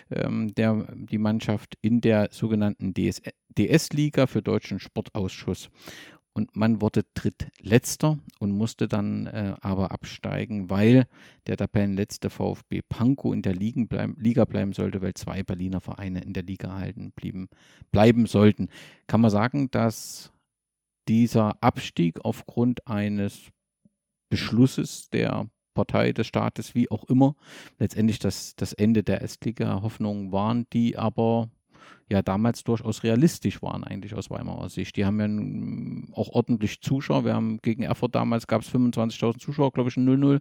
ähm, 0.09 0.55
der, 0.55 0.87
die 0.95 1.19
Mannschaft 1.19 1.77
in 1.81 2.01
der 2.01 2.29
sogenannten 2.31 2.95
DS, 2.95 3.21
DS-Liga 3.57 4.27
für 4.27 4.41
Deutschen 4.41 4.79
Sportausschuss. 4.79 5.69
Und 6.35 6.55
man 6.55 6.81
wurde 6.81 7.03
drittletzter 7.13 8.19
und 8.39 8.51
musste 8.51 8.89
dann 8.89 9.25
äh, 9.27 9.55
aber 9.61 9.91
absteigen, 9.91 10.69
weil 10.69 11.07
der 11.47 11.55
Tabellenletzte 11.55 12.29
VfB 12.29 12.81
Pankow 12.81 13.33
in 13.33 13.41
der 13.41 13.53
Liga 13.55 13.85
bleiben, 13.85 14.17
Liga 14.19 14.43
bleiben 14.43 14.73
sollte, 14.73 15.01
weil 15.01 15.13
zwei 15.13 15.43
Berliner 15.43 15.79
Vereine 15.79 16.21
in 16.21 16.33
der 16.33 16.43
Liga 16.43 16.77
halten 16.77 17.13
blieben, 17.13 17.47
bleiben 17.91 18.25
sollten. 18.25 18.67
Kann 19.07 19.21
man 19.21 19.31
sagen, 19.31 19.71
dass 19.71 20.33
dieser 21.07 21.63
Abstieg 21.63 22.19
aufgrund 22.25 22.85
eines 22.85 23.51
Beschlusses 24.29 25.09
der 25.09 25.49
Partei 25.73 26.11
des 26.11 26.27
Staates, 26.27 26.75
wie 26.75 26.91
auch 26.91 27.05
immer, 27.05 27.35
letztendlich 27.79 28.19
das, 28.19 28.57
das 28.57 28.73
Ende 28.73 29.03
der 29.03 29.21
Estliga-Hoffnungen 29.21 30.33
waren, 30.33 30.67
die 30.73 30.97
aber 30.97 31.49
ja 32.09 32.21
damals 32.21 32.63
durchaus 32.63 33.03
realistisch 33.03 33.61
waren, 33.61 33.83
eigentlich 33.83 34.13
aus 34.13 34.29
Weimarer 34.29 34.69
Sicht. 34.69 34.95
Die 34.95 35.05
haben 35.05 35.19
ja 35.19 36.15
auch 36.15 36.29
ordentlich 36.29 36.81
Zuschauer. 36.81 37.25
Wir 37.25 37.33
haben 37.33 37.59
gegen 37.61 37.83
Erfurt 37.83 38.15
damals 38.15 38.47
gab 38.47 38.61
es 38.61 38.73
25.000 38.73 39.39
Zuschauer, 39.39 39.71
glaube 39.71 39.89
ich, 39.89 39.97
ein 39.97 40.07
0-0. 40.07 40.39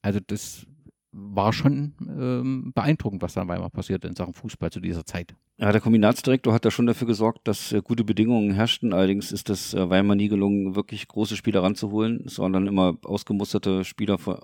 Also 0.00 0.20
das 0.24 0.66
war 1.12 1.52
schon 1.52 1.94
ähm, 2.00 2.72
beeindruckend, 2.74 3.20
was 3.20 3.34
da 3.34 3.42
in 3.42 3.48
Weimar 3.48 3.68
passierte 3.68 4.08
in 4.08 4.16
Sachen 4.16 4.32
Fußball 4.32 4.70
zu 4.70 4.80
dieser 4.80 5.04
Zeit. 5.04 5.34
Ja, 5.58 5.70
der 5.70 5.80
Kombinatsdirektor 5.80 6.54
hat 6.54 6.64
da 6.64 6.70
schon 6.70 6.86
dafür 6.86 7.06
gesorgt, 7.06 7.46
dass 7.46 7.72
äh, 7.72 7.82
gute 7.82 8.02
Bedingungen 8.02 8.52
herrschten. 8.52 8.94
Allerdings 8.94 9.30
ist 9.30 9.50
es 9.50 9.74
äh, 9.74 9.90
Weimar 9.90 10.16
nie 10.16 10.28
gelungen, 10.28 10.74
wirklich 10.74 11.06
große 11.08 11.36
Spieler 11.36 11.62
ranzuholen. 11.62 12.24
Dann 12.36 12.66
immer 12.66 12.96
ausgemusterte 13.04 13.84
Spieler, 13.84 14.16
von, 14.16 14.38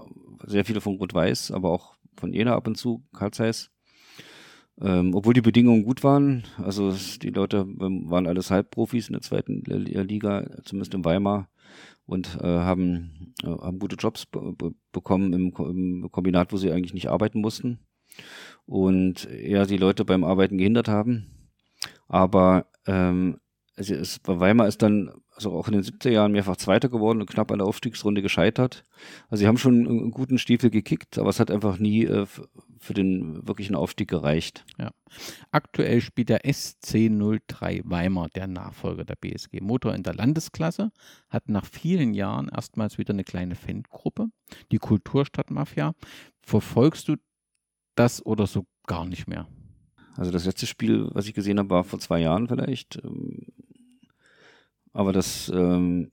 sehr 0.44 0.66
viele 0.66 0.82
von 0.82 0.96
Rot-Weiß, 0.96 1.52
aber 1.52 1.70
auch 1.70 1.94
von 2.16 2.32
Jena 2.34 2.54
ab 2.54 2.66
und 2.66 2.76
zu, 2.76 3.02
Karl 3.14 3.30
Zeiss. 3.30 3.70
Ähm, 4.80 5.14
obwohl 5.14 5.34
die 5.34 5.40
Bedingungen 5.40 5.82
gut 5.82 6.04
waren, 6.04 6.44
also 6.58 6.94
die 7.22 7.30
Leute 7.30 7.66
ähm, 7.80 8.10
waren 8.10 8.28
alles 8.28 8.50
Halbprofis 8.50 9.08
in 9.08 9.14
der 9.14 9.22
zweiten 9.22 9.62
Liga, 9.64 10.48
zumindest 10.64 10.94
in 10.94 11.04
Weimar, 11.04 11.48
und 12.06 12.38
äh, 12.40 12.46
haben, 12.46 13.34
äh, 13.42 13.48
haben 13.48 13.78
gute 13.78 13.96
Jobs 13.96 14.26
bekommen 14.92 15.32
im, 15.32 15.52
im, 15.58 16.08
Kombinat, 16.10 16.52
wo 16.52 16.56
sie 16.56 16.70
eigentlich 16.70 16.94
nicht 16.94 17.08
arbeiten 17.08 17.40
mussten 17.40 17.80
und 18.66 19.28
eher 19.30 19.66
die 19.66 19.76
Leute 19.76 20.04
beim 20.04 20.24
Arbeiten 20.24 20.58
gehindert 20.58 20.88
haben. 20.88 21.50
Aber 22.06 22.66
ähm, 22.86 23.38
es 23.78 23.90
ist, 23.90 24.22
bei 24.24 24.40
Weimar 24.40 24.66
ist 24.66 24.82
dann 24.82 25.12
also 25.34 25.52
auch 25.52 25.68
in 25.68 25.74
den 25.74 25.82
70er 25.82 26.10
Jahren 26.10 26.32
mehrfach 26.32 26.56
Zweiter 26.56 26.88
geworden 26.88 27.20
und 27.20 27.30
knapp 27.30 27.52
an 27.52 27.58
der 27.58 27.68
Aufstiegsrunde 27.68 28.22
gescheitert. 28.22 28.84
Also 29.28 29.42
sie 29.42 29.46
haben 29.46 29.56
schon 29.56 29.86
einen 29.86 30.10
guten 30.10 30.38
Stiefel 30.38 30.70
gekickt, 30.70 31.16
aber 31.16 31.30
es 31.30 31.38
hat 31.38 31.52
einfach 31.52 31.78
nie 31.78 32.04
äh, 32.04 32.26
für 32.80 32.94
den 32.94 33.46
wirklichen 33.46 33.76
Aufstieg 33.76 34.08
gereicht. 34.08 34.64
Ja. 34.78 34.90
Aktuell 35.52 36.00
spielt 36.00 36.28
der 36.28 36.42
SC03 36.42 37.82
Weimar, 37.84 38.28
der 38.30 38.48
Nachfolger 38.48 39.04
der 39.04 39.14
BSG 39.14 39.60
Motor 39.60 39.94
in 39.94 40.02
der 40.02 40.14
Landesklasse, 40.14 40.90
hat 41.28 41.48
nach 41.48 41.66
vielen 41.66 42.14
Jahren 42.14 42.48
erstmals 42.48 42.98
wieder 42.98 43.12
eine 43.12 43.24
kleine 43.24 43.54
Fangruppe, 43.54 44.26
die 44.72 44.78
Kulturstadt 44.78 45.52
Mafia. 45.52 45.94
Verfolgst 46.42 47.06
du 47.06 47.14
das 47.94 48.26
oder 48.26 48.48
so 48.48 48.66
gar 48.86 49.06
nicht 49.06 49.28
mehr? 49.28 49.46
Also 50.16 50.32
das 50.32 50.46
letzte 50.46 50.66
Spiel, 50.66 51.08
was 51.12 51.28
ich 51.28 51.34
gesehen 51.34 51.60
habe, 51.60 51.70
war 51.70 51.84
vor 51.84 52.00
zwei 52.00 52.18
Jahren 52.18 52.48
vielleicht. 52.48 52.98
Ähm, 53.04 53.46
aber 54.92 55.12
das, 55.12 55.50
ähm, 55.54 56.10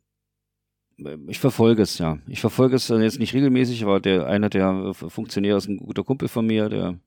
ich 1.28 1.40
verfolge 1.40 1.82
es, 1.82 1.98
ja. 1.98 2.20
Ich 2.28 2.40
verfolge 2.40 2.76
es 2.76 2.88
jetzt 2.88 3.20
nicht 3.20 3.34
regelmäßig, 3.34 3.84
aber 3.84 4.00
der 4.00 4.28
einer 4.28 4.50
der 4.50 4.94
Funktionäre 4.94 5.58
ist 5.58 5.68
ein 5.68 5.78
guter 5.78 6.04
Kumpel 6.04 6.28
von 6.28 6.46
mir, 6.46 6.70
der 6.70 7.00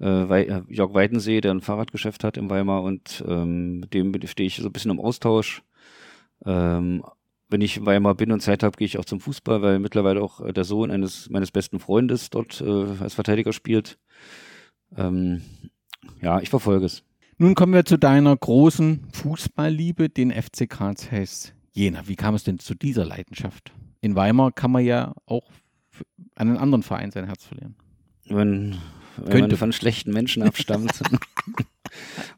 äh, 0.00 0.42
äh, 0.42 0.62
Jörg 0.68 0.94
Weidensee, 0.94 1.40
der 1.40 1.52
ein 1.52 1.60
Fahrradgeschäft 1.60 2.24
hat 2.24 2.36
in 2.36 2.50
Weimar 2.50 2.82
und 2.82 3.24
ähm, 3.26 3.80
mit 3.80 3.94
dem 3.94 4.12
stehe 4.26 4.46
ich 4.46 4.56
so 4.56 4.66
ein 4.66 4.72
bisschen 4.72 4.90
im 4.90 5.00
Austausch. 5.00 5.62
Ähm, 6.44 7.04
wenn 7.48 7.60
ich 7.60 7.76
in 7.76 7.86
Weimar 7.86 8.14
bin 8.14 8.32
und 8.32 8.40
Zeit 8.40 8.62
habe, 8.62 8.76
gehe 8.76 8.86
ich 8.86 8.98
auch 8.98 9.04
zum 9.04 9.20
Fußball, 9.20 9.62
weil 9.62 9.78
mittlerweile 9.78 10.22
auch 10.22 10.52
der 10.52 10.64
Sohn 10.64 10.90
eines 10.90 11.28
meines 11.30 11.52
besten 11.52 11.78
Freundes 11.78 12.30
dort 12.30 12.60
äh, 12.60 12.86
als 13.00 13.14
Verteidiger 13.14 13.52
spielt. 13.52 13.98
Ähm, 14.96 15.42
ja, 16.20 16.40
ich 16.40 16.50
verfolge 16.50 16.86
es. 16.86 17.04
Nun 17.38 17.54
kommen 17.54 17.72
wir 17.72 17.84
zu 17.84 17.98
deiner 17.98 18.36
großen 18.36 19.08
Fußballliebe, 19.12 20.08
den 20.08 20.30
FC 20.30 20.68
Karl 20.68 20.96
Zeiss 20.96 21.54
Jena. 21.72 22.06
Wie 22.06 22.16
kam 22.16 22.34
es 22.34 22.44
denn 22.44 22.58
zu 22.58 22.74
dieser 22.74 23.04
Leidenschaft? 23.04 23.72
In 24.00 24.14
Weimar 24.14 24.52
kann 24.52 24.70
man 24.70 24.84
ja 24.84 25.14
auch 25.26 25.50
an 26.34 26.48
einen 26.48 26.58
anderen 26.58 26.82
Verein 26.82 27.10
sein 27.10 27.26
Herz 27.26 27.44
verlieren. 27.44 27.76
Wenn, 28.26 28.76
wenn 29.16 29.40
man 29.40 29.56
von 29.56 29.72
schlechten 29.72 30.12
Menschen 30.12 30.42
abstammt, 30.44 30.92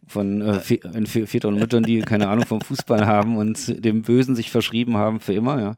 von 0.06 0.40
äh, 0.40 0.60
Vätern 0.60 1.54
und 1.54 1.60
Müttern, 1.60 1.82
die 1.82 2.00
keine 2.00 2.28
Ahnung 2.28 2.46
vom 2.46 2.60
Fußball 2.60 3.06
haben 3.06 3.36
und 3.36 3.84
dem 3.84 4.02
Bösen 4.02 4.36
sich 4.36 4.50
verschrieben 4.50 4.96
haben 4.96 5.20
für 5.20 5.34
immer, 5.34 5.60
ja, 5.60 5.76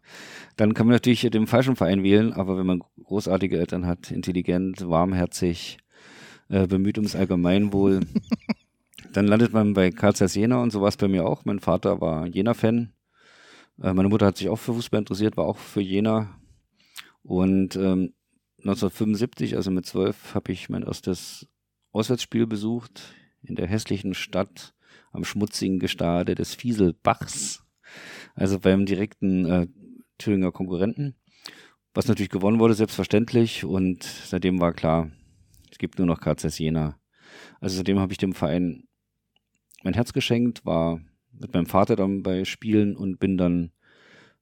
dann 0.57 0.75
kann 0.75 0.87
man 0.87 0.95
natürlich 0.95 1.21
den 1.31 1.47
falschen 1.47 1.77
Verein 1.77 2.03
wählen. 2.03 2.33
Aber 2.33 2.59
wenn 2.59 2.67
man 2.67 2.83
großartige 3.03 3.59
Eltern 3.59 3.87
hat, 3.87 4.11
intelligent, 4.11 4.89
warmherzig, 4.89 5.79
äh, 6.49 6.67
bemüht 6.67 6.99
ums 6.99 7.17
Allgemeinwohl, 7.17 8.01
dann 9.17 9.27
landet 9.27 9.55
man 9.55 9.73
bei 9.73 9.91
Karl 9.91 10.15
Zeiss 10.15 10.35
Jena 10.35 10.63
und 10.63 10.71
so 10.73 10.83
war 10.83 10.89
es 10.89 10.99
bei 10.99 11.09
mir 11.09 11.25
auch. 11.25 11.47
Mein 11.47 11.59
Vater 11.59 12.03
war 12.03 12.27
Jena-Fan. 12.27 12.93
Äh, 13.83 13.95
meine 13.95 14.11
Mutter 14.11 14.27
hat 14.27 14.37
sich 14.37 14.51
auch 14.51 14.59
für 14.59 14.75
Fußball 14.75 14.99
interessiert, 14.99 15.39
war 15.39 15.47
auch 15.47 15.57
für 15.57 15.81
Jena. 15.81 16.39
Und 17.23 17.77
ähm, 17.77 18.13
1975, 18.59 19.57
also 19.57 19.71
mit 19.71 19.87
zwölf, 19.87 20.35
habe 20.35 20.53
ich 20.53 20.69
mein 20.69 20.83
erstes 20.83 21.49
Auswärtsspiel 21.93 22.47
besucht 22.47 23.15
in 23.43 23.55
der 23.55 23.67
hässlichen 23.67 24.13
Stadt 24.13 24.75
am 25.13 25.25
schmutzigen 25.25 25.79
Gestade 25.79 26.35
des 26.35 26.55
Fieselbachs, 26.55 27.65
also 28.35 28.59
beim 28.59 28.85
direkten 28.85 29.47
äh, 29.47 29.67
Thüringer 30.19 30.53
Konkurrenten, 30.53 31.15
was 31.95 32.07
natürlich 32.07 32.29
gewonnen 32.29 32.59
wurde, 32.59 32.75
selbstverständlich. 32.75 33.65
Und 33.65 34.03
seitdem 34.03 34.61
war 34.61 34.75
klar, 34.75 35.11
es 35.71 35.79
gibt 35.79 35.97
nur 35.97 36.07
noch 36.07 36.21
KZ 36.21 36.59
Jena. 36.59 36.99
Also 37.61 37.79
seitdem 37.79 37.99
habe 37.99 38.13
ich 38.13 38.19
dem 38.19 38.35
Verein 38.35 38.87
mein 39.87 39.95
Herz 39.95 40.13
geschenkt, 40.13 40.67
war 40.67 41.01
mit 41.31 41.55
meinem 41.55 41.67
Vater 41.67 41.95
dann 41.95 42.25
bei 42.25 42.45
Spielen 42.45 42.97
und 42.97 43.21
bin 43.21 43.39
dann 43.39 43.71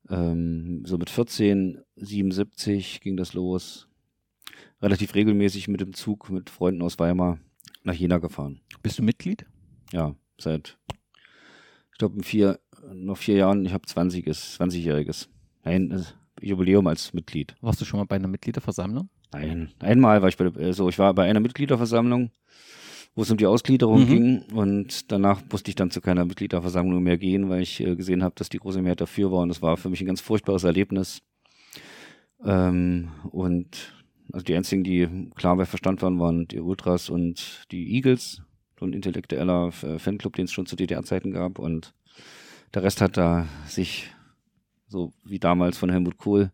ähm, 0.08 0.86
so 0.86 0.96
mit 0.96 1.10
14, 1.10 1.82
77 1.96 3.02
ging 3.02 3.18
das 3.18 3.34
los. 3.34 3.86
Relativ 4.80 5.14
regelmäßig 5.14 5.68
mit 5.68 5.82
dem 5.82 5.92
Zug 5.92 6.30
mit 6.30 6.48
Freunden 6.48 6.80
aus 6.80 6.98
Weimar 6.98 7.38
nach 7.82 7.92
Jena 7.92 8.18
gefahren. 8.18 8.62
Bist 8.82 8.98
du 8.98 9.02
Mitglied? 9.02 9.44
Ja, 9.92 10.14
seit, 10.40 10.78
ich 11.92 11.98
glaube, 11.98 12.22
vier, 12.22 12.58
noch 12.94 13.18
vier 13.18 13.36
Jahren, 13.36 13.66
ich 13.66 13.74
habe 13.74 13.86
20 13.86 14.26
20-jähriges. 14.26 15.28
Ein 15.62 16.06
Jubiläum 16.40 16.86
als 16.86 17.12
Mitglied. 17.12 17.54
Warst 17.60 17.82
du 17.82 17.84
schon 17.84 18.00
mal 18.00 18.06
bei 18.06 18.16
einer 18.16 18.28
Mitgliederversammlung? 18.28 19.10
Nein, 19.30 19.72
einmal 19.80 20.22
war 20.22 20.30
ich 20.30 20.38
bei, 20.38 20.50
also 20.56 20.88
ich 20.88 20.98
war 20.98 21.12
bei 21.12 21.28
einer 21.28 21.40
Mitgliederversammlung 21.40 22.30
wo 23.14 23.22
es 23.22 23.30
um 23.30 23.36
die 23.36 23.46
Ausgliederung 23.46 24.02
mhm. 24.02 24.06
ging. 24.06 24.42
Und 24.52 25.12
danach 25.12 25.42
musste 25.50 25.70
ich 25.70 25.76
dann 25.76 25.90
zu 25.90 26.00
keiner 26.00 26.24
Mitgliederversammlung 26.24 27.02
mehr 27.02 27.18
gehen, 27.18 27.48
weil 27.48 27.62
ich 27.62 27.80
äh, 27.80 27.96
gesehen 27.96 28.22
habe, 28.22 28.34
dass 28.36 28.48
die 28.48 28.58
große 28.58 28.82
Mehrheit 28.82 29.00
dafür 29.00 29.30
war. 29.30 29.40
Und 29.40 29.48
das 29.48 29.62
war 29.62 29.76
für 29.76 29.88
mich 29.90 30.00
ein 30.00 30.06
ganz 30.06 30.20
furchtbares 30.20 30.64
Erlebnis. 30.64 31.22
Ähm, 32.44 33.08
und 33.30 33.92
also 34.32 34.44
die 34.44 34.54
einzigen, 34.54 34.84
die 34.84 35.08
klar 35.34 35.56
bei 35.56 35.66
Verstand 35.66 36.02
waren, 36.02 36.18
waren 36.18 36.48
die 36.48 36.60
Ultras 36.60 37.08
und 37.08 37.66
die 37.70 37.94
Eagles, 37.94 38.42
so 38.78 38.86
ein 38.86 38.92
intellektueller 38.92 39.68
äh, 39.82 39.98
Fanclub, 39.98 40.34
den 40.34 40.46
es 40.46 40.52
schon 40.52 40.66
zu 40.66 40.76
DDR-Zeiten 40.76 41.32
gab. 41.32 41.58
Und 41.58 41.94
der 42.74 42.82
Rest 42.82 43.00
hat 43.00 43.16
da 43.16 43.46
sich, 43.66 44.10
so 44.88 45.12
wie 45.24 45.38
damals 45.38 45.78
von 45.78 45.90
Helmut 45.90 46.18
Kohl, 46.18 46.50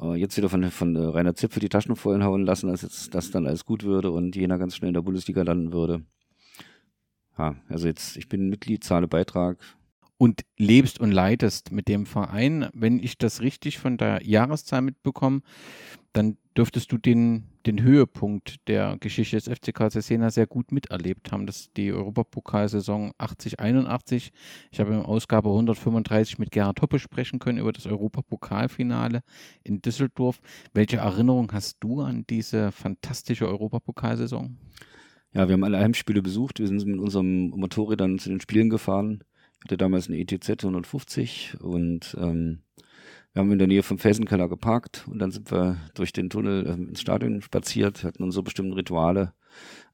äh, 0.00 0.14
jetzt 0.14 0.36
wieder 0.36 0.48
von, 0.48 0.70
von 0.70 0.96
äh, 0.96 1.00
Rainer 1.00 1.34
Zipfel 1.34 1.60
die 1.60 1.68
Taschen 1.68 1.96
vollen 1.96 2.24
lassen, 2.44 2.70
als 2.70 2.82
jetzt 2.82 3.14
das 3.14 3.30
dann 3.30 3.46
alles 3.46 3.64
gut 3.64 3.82
würde 3.82 4.10
und 4.10 4.36
jener 4.36 4.58
ganz 4.58 4.76
schnell 4.76 4.88
in 4.88 4.94
der 4.94 5.02
Bundesliga 5.02 5.42
landen 5.42 5.72
würde. 5.72 6.04
Ja, 7.38 7.56
also 7.68 7.86
jetzt, 7.88 8.16
ich 8.16 8.28
bin 8.28 8.48
Mitglied, 8.48 8.84
zahle 8.84 9.08
Beitrag. 9.08 9.58
Und 10.20 10.42
lebst 10.58 11.00
und 11.00 11.12
leidest 11.12 11.72
mit 11.72 11.88
dem 11.88 12.04
Verein. 12.04 12.68
Wenn 12.74 12.98
ich 12.98 13.16
das 13.16 13.40
richtig 13.40 13.78
von 13.78 13.96
der 13.96 14.20
Jahreszahl 14.22 14.82
mitbekomme, 14.82 15.40
dann 16.12 16.36
dürftest 16.54 16.92
du 16.92 16.98
den, 16.98 17.44
den 17.64 17.80
Höhepunkt 17.80 18.68
der 18.68 18.98
Geschichte 19.00 19.38
des 19.38 19.48
FCK 19.48 19.90
Cesena 19.90 20.28
sehr 20.28 20.46
gut 20.46 20.72
miterlebt 20.72 21.32
haben. 21.32 21.46
Das 21.46 21.60
ist 21.60 21.76
die 21.78 21.90
Europapokalsaison 21.90 23.12
80-81. 23.18 24.32
Ich 24.70 24.78
habe 24.78 24.92
in 24.92 25.00
Ausgabe 25.00 25.48
135 25.48 26.38
mit 26.38 26.50
Gerhard 26.50 26.82
Hoppe 26.82 26.98
sprechen 26.98 27.38
können 27.38 27.56
über 27.56 27.72
das 27.72 27.86
Europapokalfinale 27.86 29.22
in 29.64 29.80
Düsseldorf. 29.80 30.42
Welche 30.74 30.98
Erinnerung 30.98 31.50
hast 31.52 31.78
du 31.80 32.02
an 32.02 32.26
diese 32.28 32.72
fantastische 32.72 33.48
Europapokalsaison? 33.48 34.58
Ja, 35.32 35.48
wir 35.48 35.54
haben 35.54 35.64
alle 35.64 35.78
Heimspiele 35.78 36.20
besucht. 36.20 36.58
Wir 36.58 36.66
sind 36.66 36.84
mit 36.84 37.00
unserem 37.00 37.48
Motorrad 37.50 38.02
dann 38.02 38.18
zu 38.18 38.28
den 38.28 38.40
Spielen 38.42 38.68
gefahren. 38.68 39.24
Hatte 39.64 39.76
damals 39.76 40.08
eine 40.08 40.18
ETZ 40.18 40.64
150 40.64 41.58
und 41.60 42.16
ähm, 42.18 42.62
wir 43.32 43.40
haben 43.40 43.52
in 43.52 43.58
der 43.58 43.68
Nähe 43.68 43.82
vom 43.82 43.98
Felsenkeller 43.98 44.48
geparkt 44.48 45.06
und 45.08 45.18
dann 45.18 45.30
sind 45.30 45.50
wir 45.50 45.76
durch 45.94 46.12
den 46.12 46.30
Tunnel 46.30 46.66
äh, 46.66 46.72
ins 46.72 47.00
Stadion 47.00 47.42
spaziert, 47.42 48.04
hatten 48.04 48.22
unsere 48.22 48.42
bestimmten 48.42 48.72
Rituale. 48.72 49.34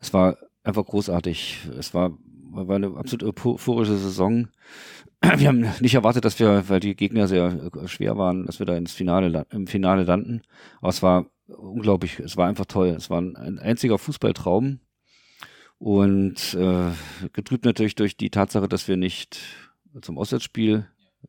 Es 0.01 0.13
war 0.15 0.39
einfach 0.63 0.85
großartig. 0.85 1.69
Es 1.79 1.95
war 1.95 2.17
war 2.65 2.77
eine 2.77 2.97
absolut 2.97 3.37
euphorische 3.37 3.97
Saison. 3.97 4.49
Wir 5.37 5.49
haben 5.49 5.67
nicht 5.81 5.95
erwartet, 5.95 6.25
dass 6.25 6.39
wir, 6.39 6.69
weil 6.69 6.81
die 6.81 6.95
Gegner 6.95 7.27
sehr 7.27 7.71
äh, 7.75 7.89
schwer 7.89 8.17
waren, 8.17 8.47
dass 8.47 8.59
wir 8.59 8.67
da 8.67 8.77
ins 8.77 8.93
Finale, 8.93 9.47
im 9.51 9.67
Finale 9.67 10.05
landen. 10.05 10.43
Aber 10.81 10.91
es 10.91 11.03
war 11.03 11.27
unglaublich, 11.47 12.19
es 12.19 12.37
war 12.37 12.49
einfach 12.49 12.67
toll. 12.67 12.89
Es 12.89 13.11
war 13.11 13.21
ein 13.21 13.59
einziger 13.59 13.99
Fußballtraum. 13.99 14.81
Und 15.79 16.55
äh, 16.55 16.91
getrübt 17.33 17.65
natürlich 17.65 17.95
durch 17.95 18.17
die 18.17 18.31
Tatsache, 18.31 18.69
dass 18.69 18.89
wir 18.89 18.97
nicht 18.97 19.39
zum 20.01 20.19
Auswärtsspiel, 20.19 20.87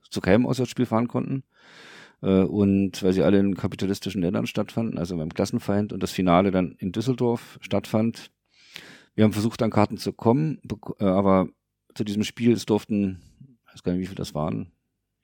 zu 0.10 0.22
keinem 0.22 0.46
Auswärtsspiel 0.46 0.86
fahren 0.86 1.08
konnten. 1.08 1.44
Äh, 2.22 2.44
und 2.44 3.04
weil 3.04 3.14
sie 3.14 3.24
alle 3.24 3.40
in 3.40 3.56
kapitalistischen 3.56 4.22
Ländern 4.22 4.48
stattfanden, 4.48 4.98
also 4.98 5.18
beim 5.18 5.34
Klassenfeind 5.34 5.94
und 5.94 6.02
das 6.02 6.12
Finale 6.12 6.52
dann 6.52 6.76
in 6.80 6.92
Düsseldorf 6.92 7.58
stattfand. 7.62 8.32
Wir 9.16 9.24
haben 9.24 9.34
versucht, 9.34 9.62
an 9.62 9.72
Karten 9.72 9.98
zu 9.98 10.14
kommen, 10.14 10.62
äh, 11.00 11.04
aber 11.04 11.50
zu 11.96 12.04
diesem 12.04 12.24
Spiel, 12.24 12.52
es 12.52 12.66
durften, 12.66 13.22
ich 13.68 13.74
weiß 13.74 13.84
gar 13.84 13.92
nicht, 13.94 14.02
wie 14.02 14.08
viel 14.08 14.16
das 14.16 14.36
waren, 14.36 14.72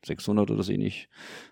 600 0.06 0.52
oder 0.52 0.64
so 0.64 0.72
ähnlich. 0.72 1.10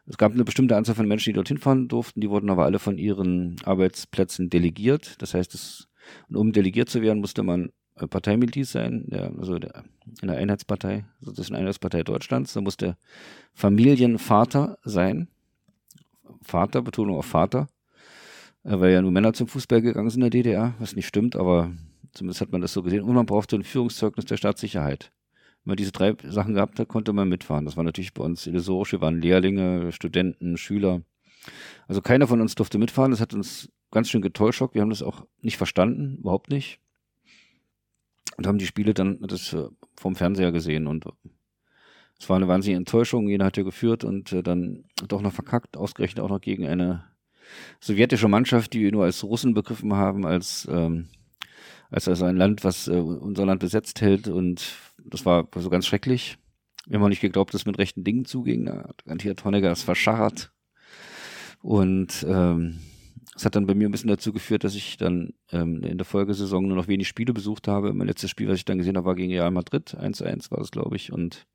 Es 0.07 0.17
gab 0.17 0.33
eine 0.33 0.43
bestimmte 0.43 0.75
Anzahl 0.75 0.95
von 0.95 1.07
Menschen, 1.07 1.29
die 1.29 1.35
dorthin 1.35 1.57
fahren 1.57 1.87
durften, 1.87 2.21
die 2.21 2.29
wurden 2.29 2.49
aber 2.49 2.65
alle 2.65 2.79
von 2.79 2.97
ihren 2.97 3.55
Arbeitsplätzen 3.63 4.49
delegiert. 4.49 5.21
Das 5.21 5.33
heißt, 5.33 5.53
es, 5.53 5.87
um 6.29 6.51
delegiert 6.51 6.89
zu 6.89 7.01
werden, 7.01 7.19
musste 7.19 7.43
man 7.43 7.71
äh, 7.95 8.07
Parteimitglied 8.07 8.67
sein, 8.67 9.05
der, 9.07 9.31
also 9.37 9.59
der, 9.59 9.83
in 10.21 10.27
der 10.27 10.37
Einheitspartei, 10.37 11.05
eine 11.25 11.57
Einheitspartei 11.57 12.03
Deutschlands. 12.03 12.53
Da 12.53 12.61
musste 12.61 12.97
Familienvater 13.53 14.77
sein. 14.83 15.27
Vater, 16.41 16.81
Betonung 16.81 17.17
auf 17.17 17.25
Vater, 17.25 17.67
äh, 18.63 18.79
weil 18.79 18.93
ja 18.93 19.01
nur 19.01 19.11
Männer 19.11 19.33
zum 19.33 19.47
Fußball 19.47 19.81
gegangen 19.81 20.09
sind 20.09 20.21
in 20.23 20.29
der 20.31 20.41
DDR, 20.41 20.73
was 20.79 20.95
nicht 20.95 21.07
stimmt, 21.07 21.35
aber 21.35 21.71
zumindest 22.13 22.41
hat 22.41 22.51
man 22.51 22.61
das 22.61 22.73
so 22.73 22.81
gesehen. 22.83 23.03
Und 23.03 23.13
man 23.13 23.25
brauchte 23.25 23.55
ein 23.55 23.63
Führungszeugnis 23.63 24.25
der 24.25 24.37
Staatssicherheit. 24.37 25.11
Wenn 25.63 25.71
man 25.71 25.77
diese 25.77 25.91
drei 25.91 26.15
Sachen 26.23 26.55
gehabt 26.55 26.79
hat, 26.79 26.87
konnte 26.87 27.13
man 27.13 27.29
mitfahren. 27.29 27.65
Das 27.65 27.77
war 27.77 27.83
natürlich 27.83 28.13
bei 28.13 28.23
uns 28.23 28.47
illusorisch. 28.47 28.93
Wir 28.93 29.01
waren 29.01 29.21
Lehrlinge, 29.21 29.91
Studenten, 29.91 30.57
Schüler. 30.57 31.01
Also 31.87 32.01
keiner 32.01 32.27
von 32.27 32.41
uns 32.41 32.55
durfte 32.55 32.79
mitfahren. 32.79 33.11
Das 33.11 33.21
hat 33.21 33.33
uns 33.33 33.69
ganz 33.91 34.09
schön 34.09 34.21
getäuscht. 34.21 34.61
Wir 34.73 34.81
haben 34.81 34.89
das 34.89 35.03
auch 35.03 35.25
nicht 35.41 35.57
verstanden, 35.57 36.17
überhaupt 36.17 36.49
nicht 36.49 36.79
und 38.37 38.47
haben 38.47 38.57
die 38.57 38.65
Spiele 38.65 38.93
dann 38.93 39.19
das 39.21 39.53
äh, 39.53 39.67
vom 39.95 40.15
Fernseher 40.15 40.51
gesehen 40.51 40.87
und 40.87 41.05
es 42.19 42.29
war 42.29 42.37
eine 42.37 42.47
wahnsinnige 42.47 42.77
Enttäuschung. 42.77 43.27
Jeder 43.27 43.45
hat 43.45 43.57
ja 43.57 43.63
geführt 43.63 44.03
und 44.03 44.31
äh, 44.31 44.43
dann 44.43 44.85
doch 45.07 45.21
noch 45.21 45.33
verkackt, 45.33 45.77
ausgerechnet 45.77 46.23
auch 46.23 46.29
noch 46.29 46.41
gegen 46.41 46.67
eine 46.67 47.03
sowjetische 47.79 48.27
Mannschaft, 48.27 48.73
die 48.73 48.81
wir 48.81 48.91
nur 48.91 49.03
als 49.03 49.23
Russen 49.23 49.53
begriffen 49.53 49.93
haben, 49.93 50.25
als 50.25 50.67
ähm, 50.71 51.09
als 51.89 52.07
also 52.07 52.25
ein 52.25 52.37
Land, 52.37 52.63
was 52.63 52.87
äh, 52.87 52.93
unser 52.93 53.45
Land 53.45 53.59
besetzt 53.59 54.01
hält 54.01 54.27
und 54.27 54.73
das 55.03 55.25
war 55.25 55.47
so 55.55 55.69
ganz 55.69 55.85
schrecklich. 55.85 56.37
Wir 56.87 56.97
haben 56.97 57.03
auch 57.03 57.09
nicht 57.09 57.21
geglaubt, 57.21 57.53
dass 57.53 57.61
es 57.61 57.65
mit 57.67 57.77
rechten 57.77 58.03
Dingen 58.03 58.25
zuging. 58.25 58.65
Da 58.65 58.89
hat 59.07 59.45
Honecker 59.45 59.69
das 59.69 59.83
verschachert. 59.83 60.51
Und 61.61 62.25
ähm, 62.27 62.79
das 63.33 63.45
hat 63.45 63.55
dann 63.55 63.65
bei 63.65 63.75
mir 63.75 63.87
ein 63.87 63.91
bisschen 63.91 64.09
dazu 64.09 64.33
geführt, 64.33 64.63
dass 64.63 64.75
ich 64.75 64.97
dann 64.97 65.33
ähm, 65.51 65.83
in 65.83 65.97
der 65.97 66.05
Folgesaison 66.05 66.67
nur 66.67 66.75
noch 66.75 66.87
wenig 66.87 67.07
Spiele 67.07 67.33
besucht 67.33 67.67
habe. 67.67 67.93
Mein 67.93 68.07
letztes 68.07 68.29
Spiel, 68.29 68.49
was 68.49 68.57
ich 68.57 68.65
dann 68.65 68.77
gesehen 68.77 68.97
habe, 68.97 69.05
war 69.05 69.15
gegen 69.15 69.31
Real 69.31 69.51
Madrid. 69.51 69.95
1-1 69.97 70.51
war 70.51 70.59
das, 70.59 70.71
glaube 70.71 70.95
ich. 70.97 71.13
Und 71.13 71.47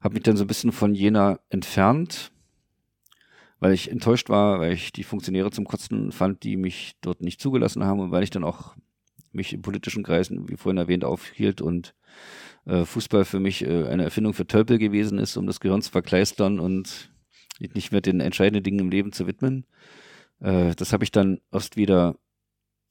habe 0.00 0.14
mich 0.14 0.24
dann 0.24 0.36
so 0.36 0.44
ein 0.44 0.48
bisschen 0.48 0.72
von 0.72 0.94
Jena 0.94 1.38
entfernt, 1.50 2.32
weil 3.60 3.72
ich 3.72 3.90
enttäuscht 3.90 4.28
war, 4.28 4.60
weil 4.60 4.72
ich 4.72 4.92
die 4.92 5.04
Funktionäre 5.04 5.50
zum 5.50 5.66
Kotzen 5.66 6.10
fand, 6.10 6.42
die 6.42 6.56
mich 6.56 6.96
dort 7.00 7.20
nicht 7.20 7.40
zugelassen 7.40 7.84
haben 7.84 8.00
und 8.00 8.10
weil 8.10 8.22
ich 8.22 8.30
dann 8.30 8.44
auch 8.44 8.74
mich 9.32 9.52
in 9.52 9.62
politischen 9.62 10.02
Kreisen, 10.02 10.48
wie 10.48 10.56
vorhin 10.56 10.78
erwähnt, 10.78 11.04
aufhielt 11.04 11.60
und 11.60 11.94
äh, 12.64 12.84
Fußball 12.84 13.24
für 13.24 13.40
mich 13.40 13.64
äh, 13.64 13.86
eine 13.86 14.04
Erfindung 14.04 14.34
für 14.34 14.46
Tölpel 14.46 14.78
gewesen 14.78 15.18
ist, 15.18 15.36
um 15.36 15.46
das 15.46 15.60
Gehirn 15.60 15.82
zu 15.82 15.90
verkleistern 15.90 16.60
und 16.60 17.10
nicht 17.58 17.92
mehr 17.92 18.00
den 18.00 18.20
entscheidenden 18.20 18.62
Dingen 18.62 18.78
im 18.78 18.90
Leben 18.90 19.12
zu 19.12 19.26
widmen. 19.26 19.66
Äh, 20.40 20.74
das 20.74 20.92
habe 20.92 21.04
ich 21.04 21.10
dann 21.10 21.40
erst 21.52 21.76
wieder, 21.76 22.16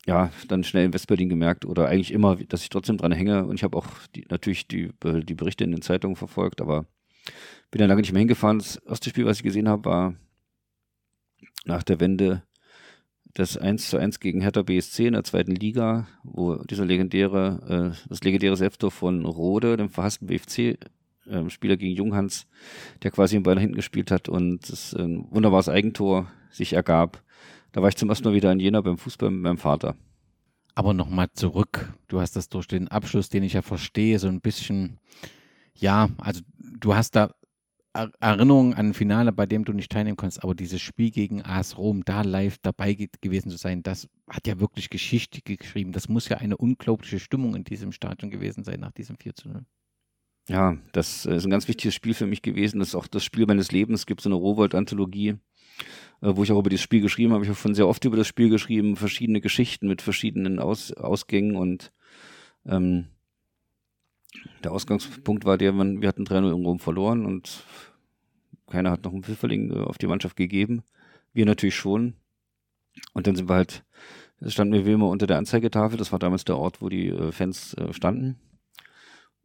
ja, 0.06 0.32
dann 0.48 0.64
schnell 0.64 0.86
in 0.86 0.94
Westberlin 0.94 1.30
gemerkt 1.30 1.66
oder 1.66 1.88
eigentlich 1.88 2.12
immer, 2.12 2.36
dass 2.36 2.64
ich 2.64 2.70
trotzdem 2.70 2.98
dran 2.98 3.12
hänge. 3.12 3.46
Und 3.46 3.56
ich 3.56 3.64
habe 3.64 3.78
auch 3.78 3.88
die, 4.16 4.26
natürlich 4.30 4.68
die, 4.68 4.92
die 5.04 5.36
Berichte 5.36 5.64
in 5.64 5.72
den 5.72 5.82
Zeitungen 5.82 6.16
verfolgt, 6.16 6.62
aber 6.62 6.86
bin 7.72 7.80
dann 7.80 7.90
lange 7.90 8.02
nicht 8.02 8.14
mehr 8.14 8.20
hingefahren. 8.20 8.60
Das 8.60 8.78
erste 8.78 9.10
Spiel, 9.10 9.26
was 9.26 9.38
ich 9.38 9.44
gesehen 9.44 9.68
habe, 9.68 9.86
war 9.86 10.16
nach 11.66 11.84
der 11.84 12.00
Wende 12.00 12.44
das 13.34 13.58
1 13.58 13.90
zu 13.90 13.98
1 13.98 14.20
gegen 14.20 14.42
Hertha 14.42 14.64
BSC 14.64 15.08
in 15.08 15.14
der 15.14 15.24
zweiten 15.24 15.54
Liga, 15.54 16.08
wo 16.24 16.56
dieser 16.56 16.86
legendäre, 16.86 17.94
äh, 17.94 18.10
das 18.10 18.24
legendäre 18.24 18.58
Selbsttor 18.58 18.90
von 18.90 19.26
Rode, 19.26 19.78
dem 19.78 19.90
verhassten 19.90 20.28
BFC, 20.28 20.80
äh, 21.28 21.50
Spieler 21.50 21.78
gegen 21.78 21.96
Junghans, 21.96 22.48
der 23.04 23.12
quasi 23.12 23.36
im 23.36 23.44
Ball 23.44 23.60
hinten 23.60 23.76
gespielt 23.76 24.10
hat 24.10 24.28
und 24.28 24.72
das 24.72 24.94
ein 24.94 25.28
wunderbares 25.30 25.70
Eigentor 25.70 26.32
sich 26.50 26.74
ergab. 26.74 27.22
Da 27.78 27.84
war 27.84 27.90
ich 27.90 27.96
zum 27.96 28.10
ersten 28.10 28.28
Mal 28.28 28.34
wieder 28.34 28.52
in 28.52 28.60
Jena 28.60 28.82
beim 28.82 28.98
Fußball 28.98 29.30
mit 29.30 29.42
meinem 29.44 29.60
Vater. 29.60 29.96
Aber 30.74 30.96
nochmal 30.96 31.28
zurück. 31.34 31.94
Du 32.08 32.20
hast 32.20 32.36
das 32.36 32.50
durch 32.50 32.66
den 32.66 32.88
Abschluss, 32.88 33.30
den 33.30 33.44
ich 33.44 33.54
ja 33.54 33.62
verstehe, 33.62 34.18
so 34.18 34.28
ein 34.28 34.42
bisschen, 34.42 35.00
ja, 35.76 36.10
also 36.18 36.42
du 36.58 36.96
hast 36.96 37.16
da 37.16 37.36
Erinnerungen 37.94 38.74
an 38.74 38.88
ein 38.88 38.94
Finale, 38.96 39.32
bei 39.32 39.46
dem 39.46 39.64
du 39.64 39.74
nicht 39.74 39.92
teilnehmen 39.92 40.18
konntest, 40.18 40.44
aber 40.44 40.56
dieses 40.56 40.82
Spiel 40.82 41.12
gegen 41.12 41.44
AS 41.44 41.78
Rom, 41.78 42.04
da 42.04 42.24
live 42.24 42.58
dabei 42.64 42.96
gewesen 43.22 43.52
zu 43.52 43.58
sein, 43.58 43.84
das 43.84 44.10
hat 44.28 44.48
ja 44.48 44.60
wirklich 44.60 44.90
Geschichte 44.90 45.44
geschrieben. 45.44 45.92
Das 45.92 46.10
muss 46.10 46.30
ja 46.30 46.38
eine 46.38 46.58
unglaubliche 46.58 47.20
Stimmung 47.20 47.54
in 47.54 47.64
diesem 47.64 47.92
Stadion 47.92 48.32
gewesen 48.32 48.64
sein 48.64 48.80
nach 48.80 48.92
diesem 48.92 49.18
4 49.18 49.36
zu 49.36 49.50
0. 49.50 49.66
Ja, 50.50 50.78
das 50.94 51.28
ist 51.28 51.46
ein 51.46 51.52
ganz 51.52 51.68
wichtiges 51.68 51.94
Spiel 51.94 52.16
für 52.16 52.26
mich 52.26 52.42
gewesen. 52.42 52.80
Das 52.80 52.88
ist 52.88 52.96
auch 52.96 53.06
das 53.06 53.24
Spiel 53.24 53.46
meines 53.46 53.72
Lebens. 53.72 54.00
Es 54.00 54.06
gibt 54.08 54.22
so 54.22 54.30
eine 54.30 54.36
Rowold-Anthologie 54.36 55.36
wo 56.22 56.44
ich 56.44 56.52
auch 56.52 56.60
über 56.60 56.70
dieses 56.70 56.84
Spiel 56.84 57.02
geschrieben 57.02 57.34
habe. 57.34 57.44
Ich 57.44 57.50
habe 57.50 57.60
schon 57.60 57.76
sehr 57.76 57.88
oft 57.88 58.04
über 58.06 58.18
das 58.18 58.28
Spiel 58.28 58.50
geschrieben, 58.50 58.96
verschiedene 58.96 59.42
Geschichten 59.42 59.88
mit 59.88 60.02
verschiedenen 60.02 60.60
Aus 60.60 60.92
Ausgängen 60.94 61.56
und 61.56 61.92
ähm, 62.66 63.08
der 64.64 64.72
Ausgangspunkt 64.72 65.46
war 65.46 65.58
der, 65.58 65.74
wir 65.74 66.08
hatten 66.08 66.26
3-0 66.26 66.56
in 66.56 66.66
Rom 66.66 66.80
verloren 66.80 67.26
und 67.26 67.64
keiner 68.68 68.92
hat 68.92 69.04
noch 69.04 69.14
einen 69.14 69.24
Pfifferling 69.24 69.72
äh, 69.72 69.84
auf 69.84 69.98
die 69.98 70.08
Mannschaft 70.08 70.36
gegeben. 70.36 70.84
Wir 71.34 71.46
natürlich 71.46 71.76
schon. 71.76 72.16
Und 73.14 73.28
dann 73.28 73.36
sind 73.36 73.50
wir 73.50 73.56
halt, 73.56 73.84
standen 74.46 74.74
wir 74.74 74.86
wie 74.86 74.94
immer 74.94 75.08
unter 75.08 75.28
der 75.28 75.38
Anzeigetafel, 75.38 75.98
das 75.98 76.12
war 76.12 76.20
damals 76.20 76.46
der 76.46 76.58
Ort, 76.58 76.82
wo 76.82 76.90
die 76.90 77.08
äh, 77.08 77.32
Fans 77.32 77.74
äh, 77.76 77.94
standen. 77.94 78.40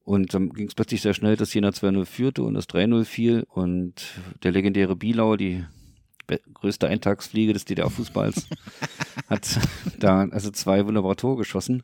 Und 0.05 0.35
dann 0.35 0.51
ging 0.51 0.67
es 0.67 0.75
plötzlich 0.75 1.01
sehr 1.01 1.15
schnell, 1.15 1.37
dass 1.37 1.55
Jena 1.55 1.69
2-0 1.69 2.07
führte 2.07 2.43
und 2.43 2.55
das 2.55 2.69
3-0 2.69 3.05
fiel 3.05 3.45
und 3.49 4.05
der 4.43 4.51
legendäre 4.51 4.97
Bielau, 4.97 5.37
die 5.37 5.65
größte 6.55 6.89
Eintagsfliege 6.89 7.53
des 7.53 7.65
DDR-Fußballs, 7.65 8.49
hat 9.29 9.59
da 9.99 10.29
also 10.31 10.51
zwei 10.51 10.87
wunderbare 10.87 11.17
Tore 11.17 11.37
geschossen. 11.37 11.83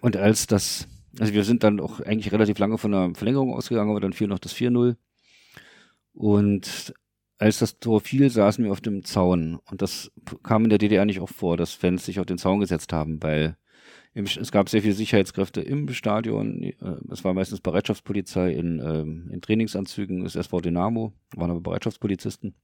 Und 0.00 0.16
als 0.16 0.46
das, 0.46 0.88
also 1.18 1.32
wir 1.32 1.44
sind 1.44 1.62
dann 1.62 1.80
auch 1.80 2.00
eigentlich 2.00 2.32
relativ 2.32 2.58
lange 2.58 2.78
von 2.78 2.94
einer 2.94 3.14
Verlängerung 3.14 3.54
ausgegangen, 3.54 3.90
aber 3.90 4.00
dann 4.00 4.12
fiel 4.12 4.26
noch 4.26 4.38
das 4.38 4.54
4-0. 4.54 4.96
Und 6.12 6.94
als 7.38 7.58
das 7.58 7.78
Tor 7.78 8.00
fiel, 8.00 8.30
saßen 8.30 8.64
wir 8.64 8.72
auf 8.72 8.80
dem 8.80 9.04
Zaun. 9.04 9.58
Und 9.70 9.80
das 9.80 10.12
kam 10.42 10.64
in 10.64 10.70
der 10.70 10.78
DDR 10.78 11.04
nicht 11.04 11.20
oft 11.20 11.34
vor, 11.34 11.56
dass 11.56 11.72
Fans 11.72 12.04
sich 12.04 12.20
auf 12.20 12.26
den 12.26 12.38
Zaun 12.38 12.60
gesetzt 12.60 12.92
haben, 12.92 13.22
weil 13.22 13.56
im, 14.12 14.24
es 14.24 14.50
gab 14.50 14.68
sehr 14.68 14.82
viele 14.82 14.94
Sicherheitskräfte 14.94 15.60
im 15.60 15.88
Stadion. 15.90 16.62
Äh, 16.62 16.74
es 17.10 17.24
war 17.24 17.32
meistens 17.32 17.60
Bereitschaftspolizei 17.60 18.52
in, 18.52 18.80
ähm, 18.80 19.30
in 19.32 19.40
Trainingsanzügen, 19.40 20.24
das 20.24 20.34
SV 20.34 20.60
Dynamo, 20.60 21.12
waren 21.34 21.50
aber 21.50 21.60
Bereitschaftspolizisten 21.60 22.54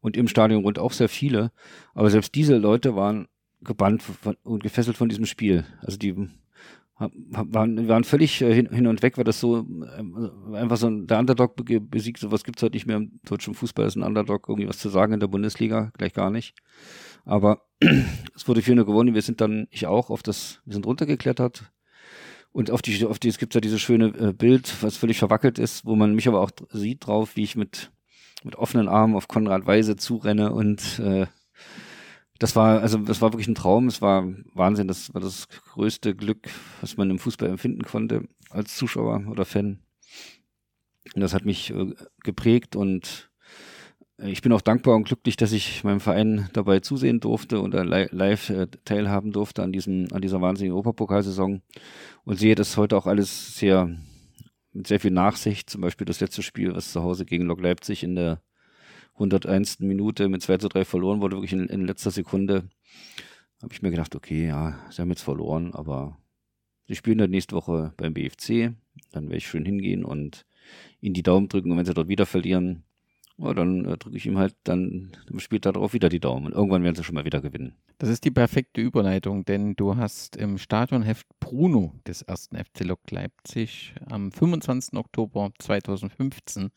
und 0.00 0.16
im 0.16 0.28
Stadion 0.28 0.62
rund 0.62 0.78
auch 0.78 0.92
sehr 0.92 1.08
viele. 1.08 1.52
Aber 1.94 2.10
selbst 2.10 2.34
diese 2.34 2.56
Leute 2.56 2.96
waren 2.96 3.28
gebannt 3.62 4.02
und 4.42 4.62
gefesselt 4.62 4.96
von 4.96 5.08
diesem 5.08 5.26
Spiel. 5.26 5.64
Also 5.82 5.98
die 5.98 6.14
waren, 6.98 7.88
waren 7.88 8.04
völlig 8.04 8.42
äh, 8.42 8.54
hin, 8.54 8.86
und 8.86 9.02
weg, 9.02 9.16
weil 9.16 9.24
das 9.24 9.40
so 9.40 9.60
äh, 9.60 10.56
einfach 10.56 10.76
so 10.76 10.88
ein, 10.88 11.06
der 11.06 11.18
Underdog 11.18 11.56
besiegt, 11.90 12.18
sowas 12.18 12.44
gibt 12.44 12.58
es 12.58 12.62
heute 12.62 12.76
nicht 12.76 12.86
mehr 12.86 12.96
im 12.96 13.20
deutschen 13.24 13.54
Fußball, 13.54 13.86
ist 13.86 13.96
ein 13.96 14.02
Underdog, 14.02 14.48
irgendwie 14.48 14.68
was 14.68 14.78
zu 14.78 14.90
sagen 14.90 15.14
in 15.14 15.20
der 15.20 15.26
Bundesliga, 15.26 15.92
gleich 15.96 16.12
gar 16.12 16.30
nicht. 16.30 16.54
Aber 17.24 17.62
es 18.34 18.46
wurde 18.46 18.60
4 18.60 18.76
gewonnen, 18.84 19.14
wir 19.14 19.22
sind 19.22 19.40
dann, 19.40 19.66
ich 19.70 19.86
auch, 19.86 20.10
auf 20.10 20.22
das, 20.22 20.60
wir 20.66 20.74
sind 20.74 20.86
runtergeklettert. 20.86 21.72
Und 22.52 22.70
auf 22.70 22.82
die, 22.82 23.06
auf 23.06 23.18
die, 23.18 23.28
es 23.28 23.38
gibt 23.38 23.54
ja 23.54 23.60
dieses 23.60 23.80
schöne 23.80 24.06
äh, 24.06 24.32
Bild, 24.32 24.82
was 24.82 24.96
völlig 24.96 25.18
verwackelt 25.18 25.58
ist, 25.58 25.86
wo 25.86 25.94
man 25.96 26.14
mich 26.14 26.28
aber 26.28 26.40
auch 26.40 26.50
sieht 26.70 27.06
drauf, 27.06 27.36
wie 27.36 27.44
ich 27.44 27.56
mit 27.56 27.92
mit 28.44 28.56
offenen 28.56 28.88
Armen 28.88 29.14
auf 29.14 29.28
Konrad 29.28 29.66
Weise 29.66 29.96
zurenne 29.96 30.52
und 30.52 30.98
äh, 30.98 31.26
das 32.38 32.56
war, 32.56 32.80
also 32.80 32.98
das 32.98 33.20
war 33.20 33.32
wirklich 33.32 33.48
ein 33.48 33.54
Traum, 33.54 33.86
es 33.86 34.00
war 34.00 34.26
Wahnsinn, 34.54 34.88
das 34.88 35.12
war 35.12 35.20
das 35.20 35.48
größte 35.48 36.14
Glück, 36.14 36.48
was 36.80 36.96
man 36.96 37.10
im 37.10 37.18
Fußball 37.18 37.50
empfinden 37.50 37.82
konnte 37.82 38.28
als 38.48 38.76
Zuschauer 38.76 39.26
oder 39.28 39.44
Fan. 39.44 39.80
Und 41.14 41.20
das 41.20 41.34
hat 41.34 41.44
mich 41.44 41.70
äh, 41.70 41.94
geprägt 42.22 42.76
und 42.76 43.30
ich 44.22 44.42
bin 44.42 44.52
auch 44.52 44.60
dankbar 44.60 44.96
und 44.96 45.04
glücklich, 45.04 45.36
dass 45.36 45.52
ich 45.52 45.82
meinem 45.82 46.00
Verein 46.00 46.50
dabei 46.52 46.80
zusehen 46.80 47.20
durfte 47.20 47.60
und 47.60 47.72
live 47.72 48.50
äh, 48.50 48.66
teilhaben 48.84 49.32
durfte 49.32 49.62
an 49.62 49.72
diesem, 49.72 50.08
an 50.12 50.20
dieser 50.20 50.40
wahnsinnigen 50.40 50.74
Europapokalsaison 50.74 51.62
und 52.24 52.38
sehe 52.38 52.54
das 52.54 52.76
heute 52.76 52.96
auch 52.96 53.06
alles 53.06 53.56
sehr, 53.56 53.96
mit 54.72 54.86
sehr 54.86 55.00
viel 55.00 55.10
Nachsicht. 55.10 55.70
Zum 55.70 55.80
Beispiel 55.80 56.04
das 56.04 56.20
letzte 56.20 56.42
Spiel, 56.42 56.74
was 56.74 56.92
zu 56.92 57.02
Hause 57.02 57.24
gegen 57.24 57.46
Lok 57.46 57.60
Leipzig 57.60 58.02
in 58.02 58.14
der 58.14 58.40
101. 59.14 59.80
Minute 59.80 60.28
mit 60.28 60.42
2 60.42 60.58
zu 60.58 60.68
3 60.68 60.84
verloren 60.84 61.20
wurde, 61.20 61.36
wirklich 61.36 61.52
in, 61.52 61.66
in 61.66 61.86
letzter 61.86 62.10
Sekunde, 62.10 62.68
habe 63.62 63.72
ich 63.72 63.82
mir 63.82 63.90
gedacht, 63.90 64.14
okay, 64.14 64.46
ja, 64.46 64.78
sie 64.90 65.02
haben 65.02 65.10
jetzt 65.10 65.22
verloren, 65.22 65.74
aber 65.74 66.18
sie 66.88 66.94
spielen 66.94 67.18
dann 67.18 67.30
nächste 67.30 67.54
Woche 67.54 67.92
beim 67.96 68.14
BFC, 68.14 68.72
dann 69.12 69.24
werde 69.24 69.36
ich 69.36 69.46
schön 69.46 69.66
hingehen 69.66 70.04
und 70.04 70.46
ihnen 71.00 71.14
die 71.14 71.22
Daumen 71.22 71.48
drücken 71.48 71.70
und 71.70 71.78
wenn 71.78 71.84
sie 71.84 71.94
dort 71.94 72.08
wieder 72.08 72.26
verlieren, 72.26 72.84
ja, 73.40 73.54
dann 73.54 73.86
äh, 73.86 73.96
drücke 73.96 74.16
ich 74.16 74.26
ihm 74.26 74.38
halt 74.38 74.54
dann 74.64 75.12
spielt 75.38 75.64
darauf 75.64 75.94
wieder 75.94 76.08
die 76.08 76.20
Daumen. 76.20 76.52
Irgendwann 76.52 76.82
werden 76.82 76.94
sie 76.94 77.04
schon 77.04 77.14
mal 77.14 77.24
wieder 77.24 77.40
gewinnen. 77.40 77.74
Das 77.98 78.10
ist 78.10 78.24
die 78.24 78.30
perfekte 78.30 78.80
Überleitung, 78.80 79.44
denn 79.44 79.74
du 79.74 79.96
hast 79.96 80.36
im 80.36 80.58
Stadionheft 80.58 81.26
Bruno 81.40 81.94
des 82.06 82.22
ersten 82.22 82.56
FC 82.56 82.84
Lok 82.84 83.10
Leipzig 83.10 83.94
am 84.08 84.30
25. 84.30 84.98
Oktober 84.98 85.50
2015 85.58 86.70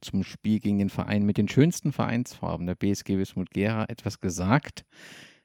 zum 0.00 0.22
Spiel 0.22 0.60
gegen 0.60 0.78
den 0.78 0.90
Verein 0.90 1.24
mit 1.24 1.38
den 1.38 1.48
schönsten 1.48 1.92
Vereinsfarben, 1.92 2.66
der 2.66 2.74
BSG 2.74 3.16
Wismut 3.16 3.50
Gera, 3.50 3.86
etwas 3.88 4.20
gesagt. 4.20 4.84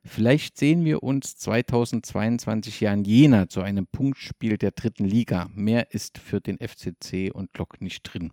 Vielleicht 0.07 0.57
sehen 0.57 0.85
wir 0.85 1.01
uns 1.01 1.35
2022 1.37 2.79
ja 2.81 2.93
in 2.93 3.03
Jena 3.05 3.49
zu 3.49 3.61
einem 3.61 3.87
Punktspiel 3.87 4.57
der 4.57 4.71
dritten 4.71 5.05
Liga. 5.05 5.49
Mehr 5.53 5.93
ist 5.93 6.19
für 6.19 6.39
den 6.39 6.59
FCC 6.59 7.31
und 7.33 7.57
Lok 7.57 7.81
nicht 7.81 8.03
drin. 8.03 8.31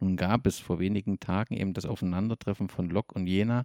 Nun 0.00 0.16
gab 0.16 0.46
es 0.46 0.58
vor 0.58 0.78
wenigen 0.78 1.20
Tagen 1.20 1.54
eben 1.54 1.74
das 1.74 1.86
Aufeinandertreffen 1.86 2.68
von 2.68 2.88
Lok 2.88 3.14
und 3.14 3.26
Jena, 3.26 3.64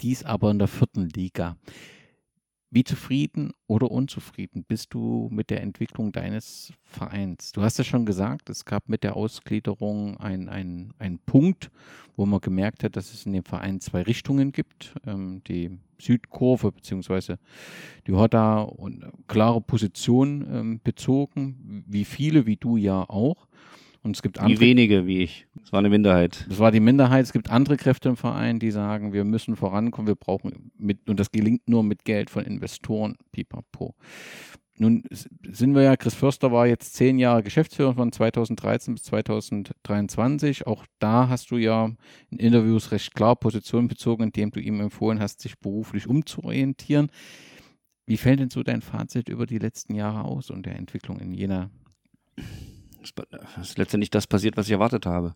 dies 0.00 0.24
aber 0.24 0.50
in 0.50 0.58
der 0.58 0.68
vierten 0.68 1.08
Liga. 1.08 1.56
Wie 2.70 2.84
zufrieden 2.84 3.52
oder 3.66 3.90
unzufrieden 3.90 4.62
bist 4.62 4.92
du 4.92 5.30
mit 5.32 5.48
der 5.48 5.62
Entwicklung 5.62 6.12
deines 6.12 6.70
Vereins? 6.82 7.52
Du 7.52 7.62
hast 7.62 7.78
ja 7.78 7.84
schon 7.84 8.04
gesagt, 8.04 8.50
es 8.50 8.66
gab 8.66 8.90
mit 8.90 9.04
der 9.04 9.16
Ausgliederung 9.16 10.18
einen 10.18 10.92
ein 10.98 11.18
Punkt, 11.24 11.70
wo 12.14 12.26
man 12.26 12.42
gemerkt 12.42 12.84
hat, 12.84 12.94
dass 12.96 13.14
es 13.14 13.24
in 13.24 13.32
dem 13.32 13.44
Verein 13.44 13.80
zwei 13.80 14.02
Richtungen 14.02 14.52
gibt. 14.52 14.94
Ähm, 15.06 15.40
die 15.48 15.78
Südkurve 15.98 16.72
bzw. 16.72 17.36
die 18.06 18.12
da 18.28 18.68
eine 18.78 19.12
klare 19.28 19.62
Position 19.62 20.46
ähm, 20.52 20.80
bezogen, 20.84 21.84
wie 21.86 22.04
viele, 22.04 22.44
wie 22.44 22.56
du 22.56 22.76
ja 22.76 23.08
auch. 23.08 23.48
Und 24.02 24.16
es 24.16 24.22
gibt 24.22 24.38
andere. 24.38 24.60
Wie 24.60 24.60
wenige 24.60 25.06
wie 25.06 25.22
ich. 25.22 25.46
Das 25.54 25.72
war 25.72 25.80
eine 25.80 25.88
Minderheit. 25.88 26.46
Das 26.48 26.58
war 26.58 26.70
die 26.70 26.80
Minderheit. 26.80 27.24
Es 27.24 27.32
gibt 27.32 27.50
andere 27.50 27.76
Kräfte 27.76 28.08
im 28.08 28.16
Verein, 28.16 28.58
die 28.58 28.70
sagen, 28.70 29.12
wir 29.12 29.24
müssen 29.24 29.56
vorankommen, 29.56 30.06
wir 30.06 30.14
brauchen 30.14 30.70
mit, 30.78 31.08
und 31.08 31.18
das 31.18 31.30
gelingt 31.30 31.68
nur 31.68 31.82
mit 31.82 32.04
Geld 32.04 32.30
von 32.30 32.44
Investoren, 32.44 33.16
pipapo. 33.32 33.94
Nun 34.80 35.02
sind 35.10 35.74
wir 35.74 35.82
ja, 35.82 35.96
Chris 35.96 36.14
Förster 36.14 36.52
war 36.52 36.68
jetzt 36.68 36.94
zehn 36.94 37.18
Jahre 37.18 37.42
Geschäftsführer 37.42 37.94
von 37.94 38.12
2013 38.12 38.94
bis 38.94 39.02
2023. 39.04 40.68
Auch 40.68 40.86
da 41.00 41.28
hast 41.28 41.50
du 41.50 41.56
ja 41.56 41.90
in 42.30 42.38
Interviews 42.38 42.92
recht 42.92 43.12
klar 43.14 43.34
Positionen 43.34 43.88
bezogen, 43.88 44.22
indem 44.22 44.52
du 44.52 44.60
ihm 44.60 44.80
empfohlen 44.80 45.18
hast, 45.18 45.40
sich 45.40 45.58
beruflich 45.58 46.06
umzuorientieren. 46.06 47.10
Wie 48.06 48.16
fällt 48.16 48.38
denn 48.38 48.50
so 48.50 48.62
dein 48.62 48.80
Fazit 48.80 49.28
über 49.28 49.46
die 49.46 49.58
letzten 49.58 49.96
Jahre 49.96 50.24
aus 50.24 50.48
und 50.48 50.64
der 50.64 50.76
Entwicklung 50.76 51.18
in 51.18 51.34
jener 51.34 51.70
ist 53.60 53.78
letztendlich 53.78 54.10
das 54.10 54.26
passiert, 54.26 54.56
was 54.56 54.66
ich 54.66 54.72
erwartet 54.72 55.06
habe. 55.06 55.34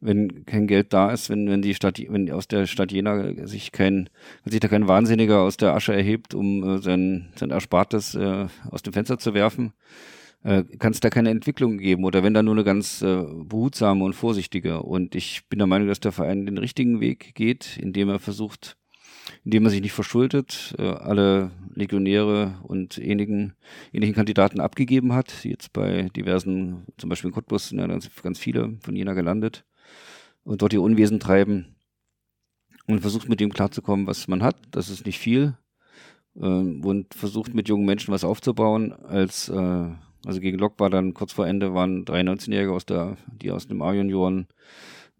Wenn 0.00 0.44
kein 0.44 0.66
Geld 0.66 0.92
da 0.92 1.12
ist, 1.12 1.30
wenn, 1.30 1.48
wenn 1.48 1.62
die 1.62 1.74
Stadt, 1.74 1.98
wenn 2.08 2.30
aus 2.30 2.48
der 2.48 2.66
Stadt 2.66 2.92
Jena 2.92 3.46
sich 3.46 3.72
kein, 3.72 4.10
wenn 4.42 4.50
sich 4.50 4.60
da 4.60 4.68
kein 4.68 4.88
Wahnsinniger 4.88 5.40
aus 5.40 5.56
der 5.56 5.74
Asche 5.74 5.94
erhebt, 5.94 6.34
um 6.34 6.62
äh, 6.62 6.78
sein, 6.78 7.32
sein 7.36 7.50
Erspartes 7.50 8.14
äh, 8.14 8.46
aus 8.70 8.82
dem 8.82 8.92
Fenster 8.92 9.18
zu 9.18 9.34
werfen, 9.34 9.72
äh, 10.42 10.62
kann 10.78 10.92
es 10.92 11.00
da 11.00 11.10
keine 11.10 11.30
Entwicklung 11.30 11.78
geben 11.78 12.04
oder 12.04 12.22
wenn 12.22 12.34
da 12.34 12.42
nur 12.42 12.54
eine 12.54 12.64
ganz 12.64 13.02
äh, 13.02 13.22
behutsame 13.22 14.04
und 14.04 14.12
vorsichtige. 14.12 14.82
Und 14.82 15.14
ich 15.14 15.48
bin 15.48 15.58
der 15.58 15.66
Meinung, 15.66 15.88
dass 15.88 16.00
der 16.00 16.12
Verein 16.12 16.46
den 16.46 16.58
richtigen 16.58 17.00
Weg 17.00 17.34
geht, 17.34 17.78
indem 17.78 18.10
er 18.10 18.18
versucht, 18.18 18.76
indem 19.44 19.64
man 19.64 19.70
sich 19.70 19.80
nicht 19.80 19.92
verschuldet, 19.92 20.74
äh, 20.78 20.82
alle 20.82 21.50
Legionäre 21.74 22.58
und 22.62 22.98
ähnlichen, 22.98 23.54
ähnlichen 23.92 24.14
Kandidaten 24.14 24.60
abgegeben 24.60 25.12
hat. 25.12 25.44
Jetzt 25.44 25.72
bei 25.72 26.08
diversen, 26.16 26.86
zum 26.98 27.10
Beispiel 27.10 27.28
in 27.28 27.34
Cottbus 27.34 27.68
sind 27.68 27.78
ja 27.78 27.86
ganz, 27.86 28.10
ganz 28.22 28.38
viele 28.38 28.78
von 28.80 28.96
Jena 28.96 29.14
gelandet 29.14 29.64
und 30.44 30.62
dort 30.62 30.72
ihr 30.72 30.82
Unwesen 30.82 31.20
treiben 31.20 31.76
und 32.86 33.00
versucht 33.00 33.28
mit 33.28 33.40
dem 33.40 33.52
klarzukommen, 33.52 34.06
was 34.06 34.28
man 34.28 34.42
hat. 34.42 34.56
Das 34.70 34.90
ist 34.90 35.06
nicht 35.06 35.18
viel. 35.18 35.56
Ähm, 36.36 36.84
und 36.84 37.14
versucht 37.14 37.54
mit 37.54 37.68
jungen 37.68 37.86
Menschen 37.86 38.12
was 38.12 38.24
aufzubauen. 38.24 38.92
Als 38.92 39.48
äh, 39.48 39.90
also 40.26 40.40
gegen 40.40 40.58
Lok 40.58 40.80
war 40.80 40.90
dann 40.90 41.14
kurz 41.14 41.32
vor 41.32 41.46
Ende 41.46 41.74
waren 41.74 42.04
drei 42.04 42.20
19-Jährige 42.20 42.72
aus 42.72 42.86
der, 42.86 43.16
die 43.26 43.50
aus 43.50 43.68
dem 43.68 43.82
A-Junioren 43.82 44.46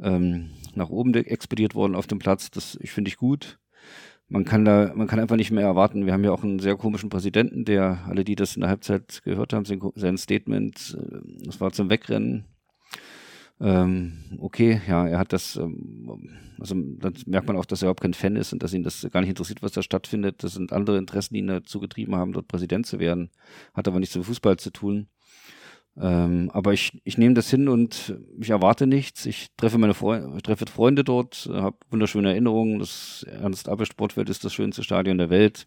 ähm, 0.00 0.50
nach 0.74 0.88
oben 0.88 1.14
expediert 1.14 1.74
worden 1.74 1.94
auf 1.94 2.06
dem 2.06 2.18
Platz. 2.18 2.50
Das 2.50 2.78
finde 2.84 3.08
ich 3.08 3.16
gut 3.16 3.58
man 4.28 4.44
kann 4.44 4.64
da, 4.64 4.92
man 4.94 5.06
kann 5.06 5.20
einfach 5.20 5.36
nicht 5.36 5.50
mehr 5.50 5.64
erwarten. 5.64 6.06
Wir 6.06 6.12
haben 6.12 6.24
ja 6.24 6.32
auch 6.32 6.42
einen 6.42 6.58
sehr 6.58 6.76
komischen 6.76 7.10
Präsidenten, 7.10 7.64
der, 7.64 8.04
alle, 8.06 8.24
die 8.24 8.34
das 8.34 8.56
in 8.56 8.60
der 8.60 8.70
Halbzeit 8.70 9.22
gehört 9.24 9.52
haben, 9.52 9.64
sein 9.94 10.16
Statement, 10.16 10.96
äh, 10.98 11.44
das 11.44 11.60
war 11.60 11.72
zum 11.72 11.90
Wegrennen. 11.90 12.44
Ähm, 13.60 14.24
okay, 14.40 14.80
ja, 14.88 15.06
er 15.06 15.18
hat 15.18 15.32
das, 15.32 15.56
ähm, 15.56 16.28
also 16.58 16.74
dann 16.74 17.14
merkt 17.26 17.46
man 17.46 17.56
auch, 17.56 17.64
dass 17.64 17.82
er 17.82 17.86
überhaupt 17.86 18.00
kein 18.00 18.14
Fan 18.14 18.36
ist 18.36 18.52
und 18.52 18.62
dass 18.62 18.74
ihn 18.74 18.82
das 18.82 19.06
gar 19.12 19.20
nicht 19.20 19.30
interessiert, 19.30 19.62
was 19.62 19.72
da 19.72 19.82
stattfindet. 19.82 20.42
Das 20.42 20.54
sind 20.54 20.72
andere 20.72 20.98
Interessen, 20.98 21.34
die 21.34 21.40
ihn 21.40 21.46
dazu 21.46 21.78
getrieben 21.78 22.16
haben, 22.16 22.32
dort 22.32 22.48
Präsident 22.48 22.86
zu 22.86 22.98
werden. 22.98 23.30
Hat 23.72 23.86
aber 23.86 24.00
nichts 24.00 24.16
mit 24.16 24.24
Fußball 24.24 24.56
zu 24.56 24.70
tun. 24.70 25.06
Ähm, 26.00 26.50
aber 26.52 26.72
ich, 26.72 27.00
ich 27.04 27.18
nehme 27.18 27.34
das 27.34 27.50
hin 27.50 27.68
und 27.68 28.16
ich 28.40 28.50
erwarte 28.50 28.86
nichts. 28.86 29.26
Ich 29.26 29.48
treffe 29.56 29.78
meine 29.78 29.94
Freunde, 29.94 30.42
treffe 30.42 30.66
Freunde 30.66 31.04
dort, 31.04 31.48
habe 31.52 31.76
wunderschöne 31.90 32.30
Erinnerungen. 32.30 32.80
Das 32.80 33.24
Ernst-Abbe 33.28 33.86
Sportfeld 33.86 34.28
ist 34.28 34.44
das 34.44 34.54
schönste 34.54 34.82
Stadion 34.82 35.18
der 35.18 35.30
Welt. 35.30 35.66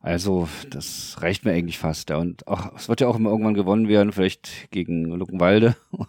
Also, 0.00 0.48
das 0.70 1.16
reicht 1.20 1.44
mir 1.44 1.52
eigentlich 1.52 1.78
fast. 1.78 2.10
Ja. 2.10 2.18
Und 2.18 2.46
auch, 2.46 2.76
es 2.76 2.88
wird 2.88 3.00
ja 3.00 3.08
auch 3.08 3.16
immer 3.16 3.30
irgendwann 3.30 3.54
gewonnen 3.54 3.88
werden, 3.88 4.12
vielleicht 4.12 4.70
gegen 4.70 5.06
Luckenwalde 5.06 5.74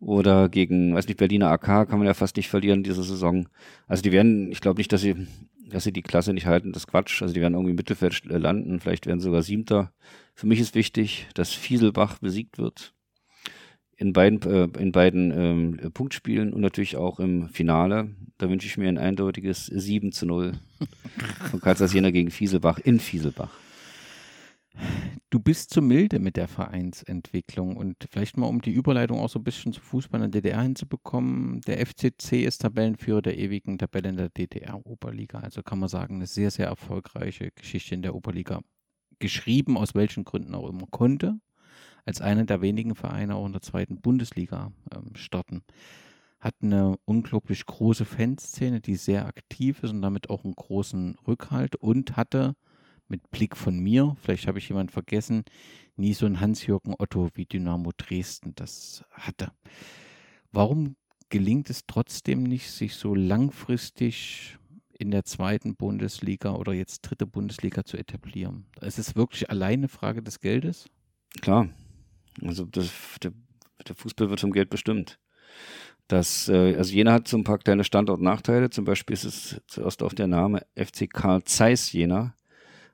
oder 0.00 0.50
gegen, 0.50 0.94
weiß 0.94 1.06
nicht, 1.08 1.16
Berliner 1.16 1.50
AK 1.50 1.88
kann 1.88 1.98
man 1.98 2.06
ja 2.06 2.14
fast 2.14 2.36
nicht 2.36 2.48
verlieren 2.48 2.82
diese 2.82 3.02
Saison. 3.02 3.48
Also 3.86 4.02
die 4.02 4.12
werden, 4.12 4.52
ich 4.52 4.60
glaube 4.60 4.78
nicht, 4.78 4.92
dass 4.92 5.00
sie 5.00 5.26
dass 5.70 5.84
sie 5.84 5.92
die 5.92 6.02
Klasse 6.02 6.32
nicht 6.32 6.46
halten, 6.46 6.72
das 6.72 6.84
ist 6.84 6.86
Quatsch. 6.88 7.22
Also 7.22 7.34
die 7.34 7.40
werden 7.40 7.54
irgendwie 7.54 7.70
im 7.70 7.76
Mittelfeld 7.76 8.24
landen, 8.24 8.80
vielleicht 8.80 9.06
werden 9.06 9.20
sogar 9.20 9.42
Siebter. 9.42 9.92
Für 10.38 10.46
mich 10.46 10.60
ist 10.60 10.76
wichtig, 10.76 11.26
dass 11.34 11.52
Fieselbach 11.52 12.20
besiegt 12.20 12.58
wird. 12.58 12.94
In 13.96 14.12
beiden, 14.12 14.40
äh, 14.42 14.68
in 14.80 14.92
beiden 14.92 15.32
ähm, 15.32 15.92
Punktspielen 15.92 16.52
und 16.52 16.60
natürlich 16.60 16.96
auch 16.96 17.18
im 17.18 17.48
Finale. 17.48 18.14
Da 18.38 18.48
wünsche 18.48 18.68
ich 18.68 18.78
mir 18.78 18.88
ein 18.88 18.98
eindeutiges 18.98 19.66
7 19.66 20.12
zu 20.12 20.26
0 20.26 20.52
von 21.50 21.60
Karlsruhe 21.60 21.88
Jena 21.88 22.12
gegen 22.12 22.30
Fieselbach 22.30 22.78
in 22.78 23.00
Fieselbach. 23.00 23.50
Du 25.28 25.40
bist 25.40 25.70
zu 25.70 25.82
milde 25.82 26.20
mit 26.20 26.36
der 26.36 26.46
Vereinsentwicklung 26.46 27.76
und 27.76 27.96
vielleicht 28.08 28.36
mal 28.36 28.46
um 28.46 28.62
die 28.62 28.70
Überleitung 28.70 29.18
auch 29.18 29.30
so 29.30 29.40
ein 29.40 29.44
bisschen 29.44 29.72
zu 29.72 29.80
Fußball 29.80 30.22
in 30.22 30.30
der 30.30 30.40
DDR 30.40 30.62
hinzubekommen. 30.62 31.62
Der 31.62 31.84
FCC 31.84 32.44
ist 32.44 32.58
Tabellenführer 32.58 33.22
der 33.22 33.38
ewigen 33.38 33.76
Tabelle 33.76 34.10
in 34.10 34.16
der 34.16 34.28
DDR-Oberliga. 34.28 35.40
Also 35.40 35.64
kann 35.64 35.80
man 35.80 35.88
sagen, 35.88 36.14
eine 36.14 36.28
sehr, 36.28 36.52
sehr 36.52 36.68
erfolgreiche 36.68 37.50
Geschichte 37.50 37.96
in 37.96 38.02
der 38.02 38.14
Oberliga 38.14 38.60
geschrieben, 39.18 39.76
aus 39.76 39.94
welchen 39.94 40.24
Gründen 40.24 40.54
auch 40.54 40.68
immer 40.68 40.86
konnte. 40.90 41.40
Als 42.04 42.20
einer 42.20 42.44
der 42.44 42.62
wenigen 42.62 42.94
Vereine 42.94 43.34
auch 43.34 43.46
in 43.46 43.52
der 43.52 43.60
zweiten 43.60 44.00
Bundesliga 44.00 44.72
ähm, 44.94 45.14
starten. 45.14 45.62
Hat 46.40 46.54
eine 46.62 46.96
unglaublich 47.04 47.66
große 47.66 48.04
Fanszene, 48.04 48.80
die 48.80 48.96
sehr 48.96 49.26
aktiv 49.26 49.82
ist 49.82 49.90
und 49.90 50.02
damit 50.02 50.30
auch 50.30 50.44
einen 50.44 50.54
großen 50.54 51.16
Rückhalt 51.26 51.76
und 51.76 52.16
hatte 52.16 52.54
mit 53.08 53.30
Blick 53.30 53.56
von 53.56 53.78
mir, 53.78 54.16
vielleicht 54.20 54.46
habe 54.46 54.58
ich 54.58 54.68
jemanden 54.68 54.92
vergessen, 54.92 55.44
nie 55.96 56.14
so 56.14 56.26
ein 56.26 56.40
Hans-Jürgen 56.40 56.94
Otto 56.98 57.30
wie 57.34 57.46
Dynamo 57.46 57.92
Dresden 57.96 58.54
das 58.54 59.04
hatte. 59.10 59.50
Warum 60.52 60.96
gelingt 61.30 61.70
es 61.70 61.86
trotzdem 61.86 62.42
nicht, 62.42 62.70
sich 62.70 62.94
so 62.94 63.14
langfristig 63.14 64.58
in 64.98 65.10
der 65.10 65.24
zweiten 65.24 65.76
Bundesliga 65.76 66.54
oder 66.54 66.72
jetzt 66.72 67.02
dritte 67.02 67.26
Bundesliga 67.26 67.84
zu 67.84 67.96
etablieren? 67.96 68.66
Ist 68.80 68.98
es 68.98 69.16
wirklich 69.16 69.48
alleine 69.48 69.74
eine 69.74 69.88
Frage 69.88 70.22
des 70.22 70.40
Geldes? 70.40 70.86
Klar. 71.40 71.68
Also 72.42 72.64
das, 72.64 72.90
der, 73.22 73.32
der 73.86 73.94
Fußball 73.94 74.28
wird 74.28 74.40
vom 74.40 74.52
Geld 74.52 74.70
bestimmt. 74.70 75.18
Das, 76.08 76.48
äh, 76.48 76.74
also 76.76 76.92
Jena 76.92 77.12
hat 77.12 77.28
so 77.28 77.36
ein 77.36 77.44
paar 77.44 77.58
kleine 77.58 77.84
Standortnachteile. 77.84 78.70
Zum 78.70 78.84
Beispiel 78.84 79.14
ist 79.14 79.24
es 79.24 79.60
zuerst 79.66 80.02
auf 80.02 80.14
der 80.14 80.26
Name 80.26 80.66
FC 80.74 81.08
Karl 81.08 81.44
Zeiss 81.44 81.92
Jena. 81.92 82.34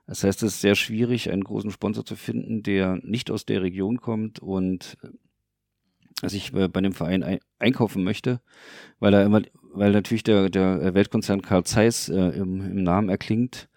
Das 0.05 0.23
heißt, 0.23 0.43
es 0.43 0.55
ist 0.55 0.61
sehr 0.61 0.75
schwierig, 0.75 1.31
einen 1.31 1.43
großen 1.43 1.71
Sponsor 1.71 2.05
zu 2.05 2.15
finden, 2.15 2.61
der 2.61 2.99
nicht 3.01 3.31
aus 3.31 3.45
der 3.45 3.63
Region 3.63 3.97
kommt 3.97 4.39
und 4.39 4.97
äh, 5.01 6.29
sich 6.29 6.51
bei 6.51 6.67
dem 6.67 6.93
Verein 6.93 7.39
einkaufen 7.59 8.03
möchte, 8.03 8.39
weil 8.99 9.13
er 9.13 9.23
immer 9.23 9.41
weil 9.75 9.91
natürlich 9.91 10.23
der, 10.23 10.49
der 10.49 10.93
Weltkonzern 10.93 11.41
Carl 11.41 11.63
Zeiss 11.63 12.09
äh, 12.09 12.29
im, 12.29 12.61
im 12.61 12.83
Namen 12.83 13.09
erklingt. 13.09 13.69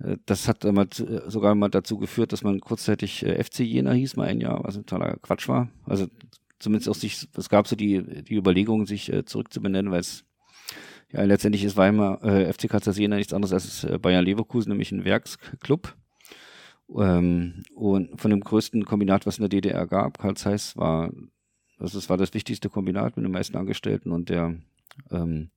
Äh, 0.00 0.16
das 0.26 0.48
hat 0.48 0.64
damals 0.64 1.00
äh, 1.00 1.22
sogar 1.26 1.54
mal 1.54 1.68
dazu 1.68 1.98
geführt, 1.98 2.32
dass 2.32 2.42
man 2.42 2.60
kurzzeitig 2.60 3.24
äh, 3.24 3.42
FC 3.42 3.60
Jena 3.60 3.92
hieß, 3.92 4.16
mal 4.16 4.28
ein 4.28 4.40
Jahr, 4.40 4.62
was 4.64 4.76
ein 4.76 4.86
totaler 4.86 5.16
Quatsch 5.16 5.48
war. 5.48 5.68
Also 5.84 6.06
zumindest 6.58 6.88
auch 6.88 6.94
sich, 6.94 7.28
es 7.36 7.48
gab 7.48 7.66
so 7.66 7.76
die, 7.76 8.22
die 8.22 8.36
Überlegung, 8.36 8.86
sich 8.86 9.12
äh, 9.12 9.24
zurückzubenennen, 9.24 9.90
weil 9.90 10.00
es 10.00 10.24
ja 11.12 11.22
letztendlich 11.22 11.64
ist 11.64 11.76
Weimar, 11.76 12.22
äh, 12.24 12.52
FC 12.52 12.68
Karlsruhe 12.68 12.94
Jena 12.94 13.16
nichts 13.16 13.34
anderes 13.34 13.52
als 13.52 13.84
äh, 13.84 13.98
Bayern 13.98 14.24
Leverkusen, 14.24 14.70
nämlich 14.70 14.92
ein 14.92 15.04
Werksclub. 15.04 15.94
Ähm, 16.96 17.62
und 17.74 18.20
von 18.20 18.30
dem 18.30 18.40
größten 18.40 18.84
Kombinat, 18.84 19.26
was 19.26 19.38
in 19.38 19.42
der 19.42 19.48
DDR 19.48 19.86
gab, 19.86 20.18
Karl 20.18 20.36
Zeiss 20.36 20.76
war, 20.76 21.10
also 21.78 21.98
das 21.98 22.08
war 22.08 22.16
das 22.16 22.34
wichtigste 22.34 22.68
Kombinat 22.68 23.16
mit 23.16 23.24
den 23.24 23.32
meisten 23.32 23.56
Angestellten 23.56 24.12
und 24.12 24.28
der 24.28 24.56
ähm, 25.10 25.50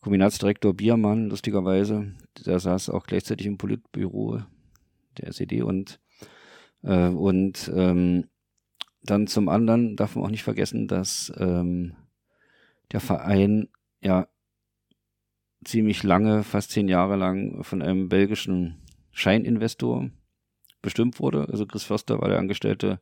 Kombinatsdirektor 0.00 0.74
Biermann, 0.74 1.28
lustigerweise, 1.28 2.14
der 2.44 2.60
saß 2.60 2.90
auch 2.90 3.06
gleichzeitig 3.06 3.46
im 3.46 3.58
Politbüro 3.58 4.40
der 5.18 5.28
SED 5.28 5.62
und, 5.62 5.98
äh, 6.82 7.08
und 7.08 7.70
ähm, 7.74 8.28
dann 9.02 9.26
zum 9.26 9.48
anderen 9.48 9.96
darf 9.96 10.14
man 10.14 10.24
auch 10.24 10.30
nicht 10.30 10.44
vergessen, 10.44 10.88
dass 10.88 11.32
ähm, 11.38 11.94
der 12.92 13.00
Verein 13.00 13.68
ja 14.00 14.28
ziemlich 15.64 16.02
lange, 16.02 16.42
fast 16.42 16.70
zehn 16.70 16.88
Jahre 16.88 17.16
lang 17.16 17.64
von 17.64 17.82
einem 17.82 18.08
belgischen 18.08 18.82
Scheininvestor 19.10 20.10
bestimmt 20.82 21.20
wurde. 21.20 21.48
Also 21.50 21.66
Chris 21.66 21.84
Förster 21.84 22.20
war 22.20 22.28
der 22.28 22.38
Angestellte, 22.38 23.00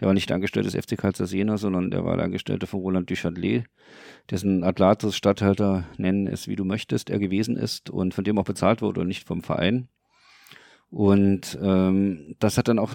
der 0.00 0.06
war 0.06 0.14
nicht 0.14 0.28
der 0.28 0.36
Angestellte 0.36 0.70
des 0.70 0.84
FC 0.84 0.96
Karlsruhe 0.96 1.26
Jena, 1.26 1.56
sondern 1.56 1.90
der 1.90 2.04
war 2.04 2.16
der 2.16 2.24
Angestellte 2.24 2.66
von 2.66 2.80
Roland 2.80 3.10
Duchâtelet, 3.10 3.64
dessen 4.30 4.64
Atlatus 4.64 5.16
Stadthalter 5.16 5.84
nennen 5.96 6.26
es 6.26 6.48
wie 6.48 6.56
du 6.56 6.64
möchtest, 6.64 7.10
er 7.10 7.18
gewesen 7.18 7.56
ist 7.56 7.90
und 7.90 8.14
von 8.14 8.24
dem 8.24 8.38
auch 8.38 8.44
bezahlt 8.44 8.82
wurde 8.82 9.00
und 9.00 9.08
nicht 9.08 9.26
vom 9.26 9.42
Verein. 9.42 9.88
Und 10.90 11.58
ähm, 11.60 12.36
das 12.38 12.56
hat 12.56 12.68
dann 12.68 12.78
auch 12.78 12.90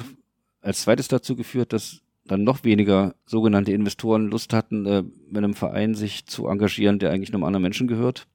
als 0.61 0.81
zweites 0.81 1.07
dazu 1.07 1.35
geführt, 1.35 1.73
dass 1.73 2.01
dann 2.25 2.43
noch 2.43 2.63
weniger 2.63 3.15
sogenannte 3.25 3.71
Investoren 3.71 4.27
Lust 4.27 4.53
hatten, 4.53 4.85
äh, 4.85 5.03
mit 5.27 5.37
einem 5.37 5.53
Verein 5.53 5.95
sich 5.95 6.25
zu 6.25 6.47
engagieren, 6.47 6.99
der 6.99 7.11
eigentlich 7.11 7.33
einem 7.33 7.43
anderen 7.43 7.63
Menschen 7.63 7.87
gehört. 7.87 8.27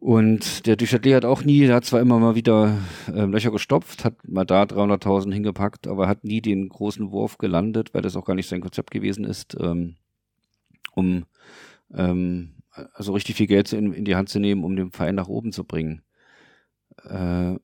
Und 0.00 0.66
der 0.66 0.76
Duchatelet 0.76 1.16
hat 1.16 1.24
auch 1.24 1.42
nie, 1.42 1.66
der 1.66 1.74
hat 1.76 1.84
zwar 1.84 2.00
immer 2.00 2.20
mal 2.20 2.36
wieder 2.36 2.78
äh, 3.08 3.24
Löcher 3.24 3.50
gestopft, 3.50 4.04
hat 4.04 4.16
mal 4.28 4.44
da 4.44 4.62
300.000 4.62 5.32
hingepackt, 5.32 5.88
aber 5.88 6.06
hat 6.06 6.22
nie 6.22 6.40
den 6.40 6.68
großen 6.68 7.10
Wurf 7.10 7.38
gelandet, 7.38 7.94
weil 7.94 8.02
das 8.02 8.14
auch 8.14 8.24
gar 8.24 8.34
nicht 8.34 8.48
sein 8.48 8.60
Konzept 8.60 8.92
gewesen 8.92 9.24
ist, 9.24 9.56
ähm, 9.60 9.96
um 10.94 11.24
ähm, 11.92 12.54
also 12.94 13.12
richtig 13.12 13.34
viel 13.36 13.48
Geld 13.48 13.72
in, 13.72 13.92
in, 13.92 14.04
die 14.04 14.14
Hand 14.14 14.28
zu 14.28 14.38
nehmen, 14.38 14.62
um 14.62 14.76
den 14.76 14.92
Verein 14.92 15.16
nach 15.16 15.26
oben 15.26 15.50
zu 15.52 15.64
bringen. 15.64 16.02
Äh, 17.04 17.56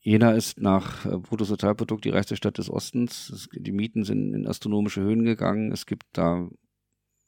Jena 0.00 0.32
ist 0.32 0.58
nach 0.58 1.04
äh, 1.04 1.18
Bruttosozialprodukt 1.18 2.04
die 2.04 2.10
reichste 2.10 2.36
Stadt 2.36 2.56
des 2.56 2.70
Ostens. 2.70 3.28
Es, 3.28 3.48
die 3.52 3.72
Mieten 3.72 4.04
sind 4.04 4.34
in 4.34 4.46
astronomische 4.46 5.02
Höhen 5.02 5.24
gegangen. 5.24 5.70
Es 5.70 5.84
gibt 5.84 6.04
da 6.14 6.48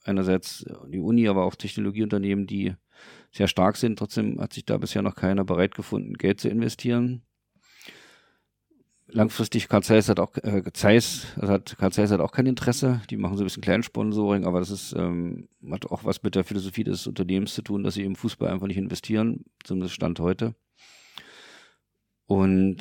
einerseits 0.03 0.64
die 0.89 0.99
Uni, 0.99 1.29
aber 1.29 1.45
auch 1.45 1.55
Technologieunternehmen, 1.55 2.47
die 2.47 2.75
sehr 3.32 3.49
stark 3.49 3.76
sind. 3.76 3.99
Trotzdem 3.99 4.40
hat 4.40 4.53
sich 4.53 4.64
da 4.64 4.76
bisher 4.78 5.03
noch 5.03 5.16
keiner 5.16 5.45
bereit 5.45 5.74
gefunden, 5.74 6.14
Geld 6.14 6.40
zu 6.40 6.49
investieren. 6.49 7.22
Langfristig 9.07 9.68
Karl 9.68 9.82
Zeiss 9.82 10.09
hat 10.09 10.18
auch 10.18 10.34
äh, 10.38 10.62
Zeiss, 10.72 11.26
also 11.36 11.53
hat 11.53 11.76
Karl 11.78 11.92
Zeiss 11.92 12.11
hat 12.11 12.20
auch 12.20 12.32
kein 12.32 12.47
Interesse. 12.47 13.03
Die 13.11 13.16
machen 13.16 13.36
so 13.36 13.45
ein 13.45 13.47
bisschen 13.47 13.62
Kleinsponsoring, 13.62 14.45
aber 14.45 14.61
das 14.61 14.70
ist 14.70 14.95
ähm, 14.97 15.49
hat 15.70 15.86
auch 15.86 16.05
was 16.05 16.22
mit 16.22 16.34
der 16.34 16.45
Philosophie 16.45 16.84
des 16.84 17.07
Unternehmens 17.07 17.55
zu 17.55 17.62
tun, 17.62 17.84
dass 17.84 17.95
sie 17.95 18.05
im 18.05 18.16
Fußball 18.16 18.49
einfach 18.49 18.66
nicht 18.66 18.78
investieren, 18.78 19.45
zumindest 19.62 19.95
Stand 19.95 20.20
heute. 20.20 20.55
Und 22.26 22.78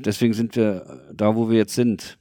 deswegen 0.00 0.34
sind 0.34 0.54
wir 0.56 1.10
da, 1.14 1.34
wo 1.34 1.48
wir 1.48 1.56
jetzt 1.56 1.74
sind. 1.74 2.18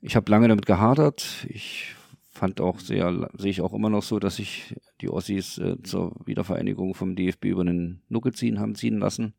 Ich 0.00 0.16
habe 0.16 0.30
lange 0.30 0.48
damit 0.48 0.66
gehadert. 0.66 1.46
Ich 1.48 1.94
fand 2.42 2.60
auch 2.60 2.80
sehr, 2.80 3.30
sehe 3.38 3.52
ich 3.52 3.60
auch 3.60 3.72
immer 3.72 3.88
noch 3.88 4.02
so, 4.02 4.18
dass 4.18 4.34
sich 4.34 4.74
die 5.00 5.08
Ossis 5.08 5.58
äh, 5.58 5.80
zur 5.84 6.16
Wiedervereinigung 6.26 6.92
vom 6.92 7.14
DFB 7.14 7.44
über 7.44 7.64
den 7.64 8.02
Nuckel 8.08 8.32
ziehen 8.32 8.58
haben 8.58 8.74
ziehen 8.74 8.98
lassen, 8.98 9.34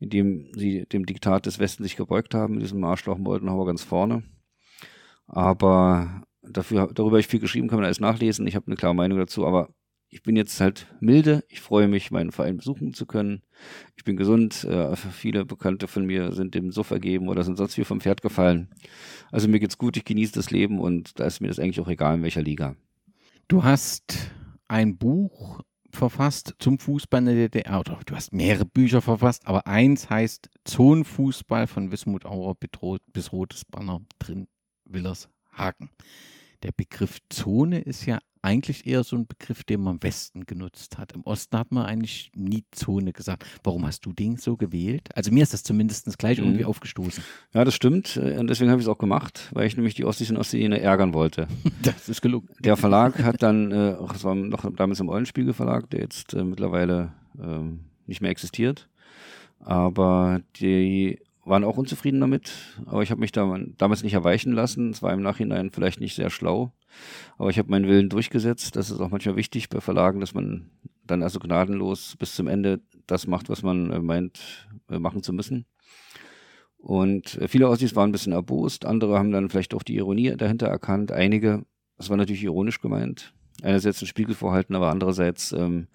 indem 0.00 0.52
sie 0.52 0.84
dem 0.84 1.06
Diktat 1.06 1.46
des 1.46 1.58
Westens 1.58 1.86
sich 1.86 1.96
gebeugt 1.96 2.34
haben, 2.34 2.56
mit 2.56 2.62
diesem 2.62 2.84
Arschloch 2.84 3.16
Moldenhauer 3.16 3.64
ganz 3.64 3.82
vorne. 3.82 4.22
Aber 5.26 6.24
dafür, 6.42 6.90
darüber 6.92 7.12
habe 7.12 7.20
ich 7.20 7.26
viel 7.26 7.40
geschrieben, 7.40 7.68
kann 7.68 7.78
man 7.78 7.86
alles 7.86 8.00
nachlesen. 8.00 8.46
Ich 8.46 8.54
habe 8.54 8.66
eine 8.66 8.76
klare 8.76 8.94
Meinung 8.94 9.16
dazu, 9.16 9.46
aber 9.46 9.70
ich 10.16 10.22
bin 10.22 10.34
jetzt 10.34 10.58
halt 10.62 10.86
milde. 10.98 11.44
Ich 11.50 11.60
freue 11.60 11.88
mich, 11.88 12.10
meinen 12.10 12.32
Verein 12.32 12.56
besuchen 12.56 12.94
zu 12.94 13.04
können. 13.04 13.42
Ich 13.96 14.04
bin 14.04 14.16
gesund. 14.16 14.64
Äh, 14.64 14.96
viele 14.96 15.44
Bekannte 15.44 15.88
von 15.88 16.06
mir 16.06 16.32
sind 16.32 16.54
dem 16.54 16.72
Suff 16.72 16.90
ergeben 16.90 17.28
oder 17.28 17.44
sind 17.44 17.58
sonst 17.58 17.76
wie 17.76 17.84
vom 17.84 18.00
Pferd 18.00 18.22
gefallen. 18.22 18.70
Also 19.30 19.46
mir 19.46 19.60
geht's 19.60 19.76
gut, 19.76 19.94
ich 19.98 20.06
genieße 20.06 20.32
das 20.32 20.50
Leben 20.50 20.80
und 20.80 21.20
da 21.20 21.26
ist 21.26 21.40
mir 21.40 21.48
das 21.48 21.58
eigentlich 21.58 21.80
auch 21.80 21.88
egal, 21.88 22.14
in 22.14 22.22
welcher 22.22 22.40
Liga. 22.40 22.76
Du 23.46 23.62
hast 23.62 24.30
ein 24.68 24.96
Buch 24.96 25.60
verfasst 25.90 26.54
zum 26.60 26.78
Fußball 26.78 27.20
in 27.20 27.26
der 27.26 27.50
DDR, 27.50 27.80
oder 27.80 28.00
du 28.06 28.14
hast 28.14 28.32
mehrere 28.32 28.64
Bücher 28.64 29.02
verfasst, 29.02 29.46
aber 29.46 29.66
eins 29.66 30.08
heißt 30.08 30.48
Zonenfußball 30.64 31.66
von 31.66 31.92
Wismut 31.92 32.24
Auer 32.24 32.56
bis 33.12 33.32
Rotes 33.32 33.66
Banner 33.66 34.00
drin 34.18 34.48
Willers 34.86 35.28
Haken. 35.52 35.90
Der 36.62 36.72
Begriff 36.72 37.18
Zone 37.28 37.80
ist 37.80 38.06
ja 38.06 38.18
eigentlich 38.46 38.86
eher 38.86 39.02
so 39.02 39.16
ein 39.16 39.26
Begriff, 39.26 39.64
den 39.64 39.80
man 39.80 39.96
im 39.96 40.02
Westen 40.04 40.46
genutzt 40.46 40.98
hat. 40.98 41.12
Im 41.12 41.22
Osten 41.22 41.58
hat 41.58 41.72
man 41.72 41.84
eigentlich 41.84 42.30
nie 42.36 42.64
Zone 42.70 43.12
gesagt. 43.12 43.44
Warum 43.64 43.84
hast 43.84 44.06
du 44.06 44.12
den 44.12 44.36
so 44.36 44.56
gewählt? 44.56 45.08
Also 45.16 45.32
mir 45.32 45.42
ist 45.42 45.52
das 45.52 45.64
zumindest 45.64 46.16
gleich 46.16 46.38
mhm. 46.38 46.44
irgendwie 46.44 46.64
aufgestoßen. 46.64 47.24
Ja, 47.52 47.64
das 47.64 47.74
stimmt. 47.74 48.16
Äh, 48.16 48.38
und 48.38 48.48
deswegen 48.48 48.70
habe 48.70 48.80
ich 48.80 48.86
es 48.86 48.88
auch 48.88 48.98
gemacht, 48.98 49.50
weil 49.52 49.66
ich 49.66 49.76
nämlich 49.76 49.94
die 49.94 50.04
Ostis 50.04 50.30
und 50.30 50.36
Ostjäger 50.36 50.78
ärgern 50.78 51.12
wollte. 51.12 51.48
das 51.82 52.08
ist 52.08 52.22
gelungen. 52.22 52.48
Der 52.60 52.76
Verlag 52.76 53.20
hat 53.24 53.42
dann, 53.42 53.72
äh, 53.72 53.96
das 54.08 54.22
war 54.22 54.36
noch 54.36 54.64
damals 54.76 55.00
im 55.00 55.08
Eulenspiegel 55.08 55.52
Verlag, 55.52 55.90
der 55.90 56.00
jetzt 56.00 56.32
äh, 56.34 56.44
mittlerweile 56.44 57.12
äh, 57.38 57.62
nicht 58.06 58.20
mehr 58.20 58.30
existiert. 58.30 58.88
Aber 59.58 60.40
die 60.60 61.18
waren 61.44 61.64
auch 61.64 61.76
unzufrieden 61.76 62.20
damit, 62.20 62.52
aber 62.86 63.02
ich 63.02 63.10
habe 63.10 63.20
mich 63.20 63.32
da 63.32 63.58
damals 63.78 64.02
nicht 64.02 64.14
erweichen 64.14 64.52
lassen. 64.52 64.90
Es 64.90 65.02
war 65.02 65.12
im 65.12 65.22
Nachhinein 65.22 65.70
vielleicht 65.70 66.00
nicht 66.00 66.14
sehr 66.14 66.30
schlau, 66.30 66.72
aber 67.38 67.50
ich 67.50 67.58
habe 67.58 67.70
meinen 67.70 67.88
Willen 67.88 68.08
durchgesetzt. 68.08 68.76
Das 68.76 68.90
ist 68.90 69.00
auch 69.00 69.10
manchmal 69.10 69.36
wichtig 69.36 69.68
bei 69.68 69.80
Verlagen, 69.80 70.20
dass 70.20 70.34
man 70.34 70.70
dann 71.04 71.22
also 71.22 71.38
gnadenlos 71.38 72.16
bis 72.18 72.34
zum 72.34 72.48
Ende 72.48 72.80
das 73.06 73.26
macht, 73.26 73.48
was 73.48 73.62
man 73.62 73.90
äh, 73.90 74.00
meint 74.00 74.68
äh, 74.90 74.98
machen 74.98 75.22
zu 75.22 75.32
müssen. 75.32 75.66
Und 76.78 77.38
äh, 77.40 77.48
viele 77.48 77.68
Ossis 77.68 77.96
waren 77.96 78.10
ein 78.10 78.12
bisschen 78.12 78.32
erbost, 78.32 78.84
andere 78.84 79.18
haben 79.18 79.32
dann 79.32 79.48
vielleicht 79.48 79.74
auch 79.74 79.82
die 79.82 79.96
Ironie 79.96 80.36
dahinter 80.36 80.66
erkannt. 80.66 81.12
Einige, 81.12 81.64
das 81.96 82.10
war 82.10 82.16
natürlich 82.16 82.44
ironisch 82.44 82.80
gemeint, 82.80 83.34
einerseits 83.62 84.02
ein 84.02 84.06
Spiegel 84.06 84.34
vorhalten, 84.34 84.74
aber 84.74 84.90
andererseits 84.90 85.52
ähm, 85.52 85.88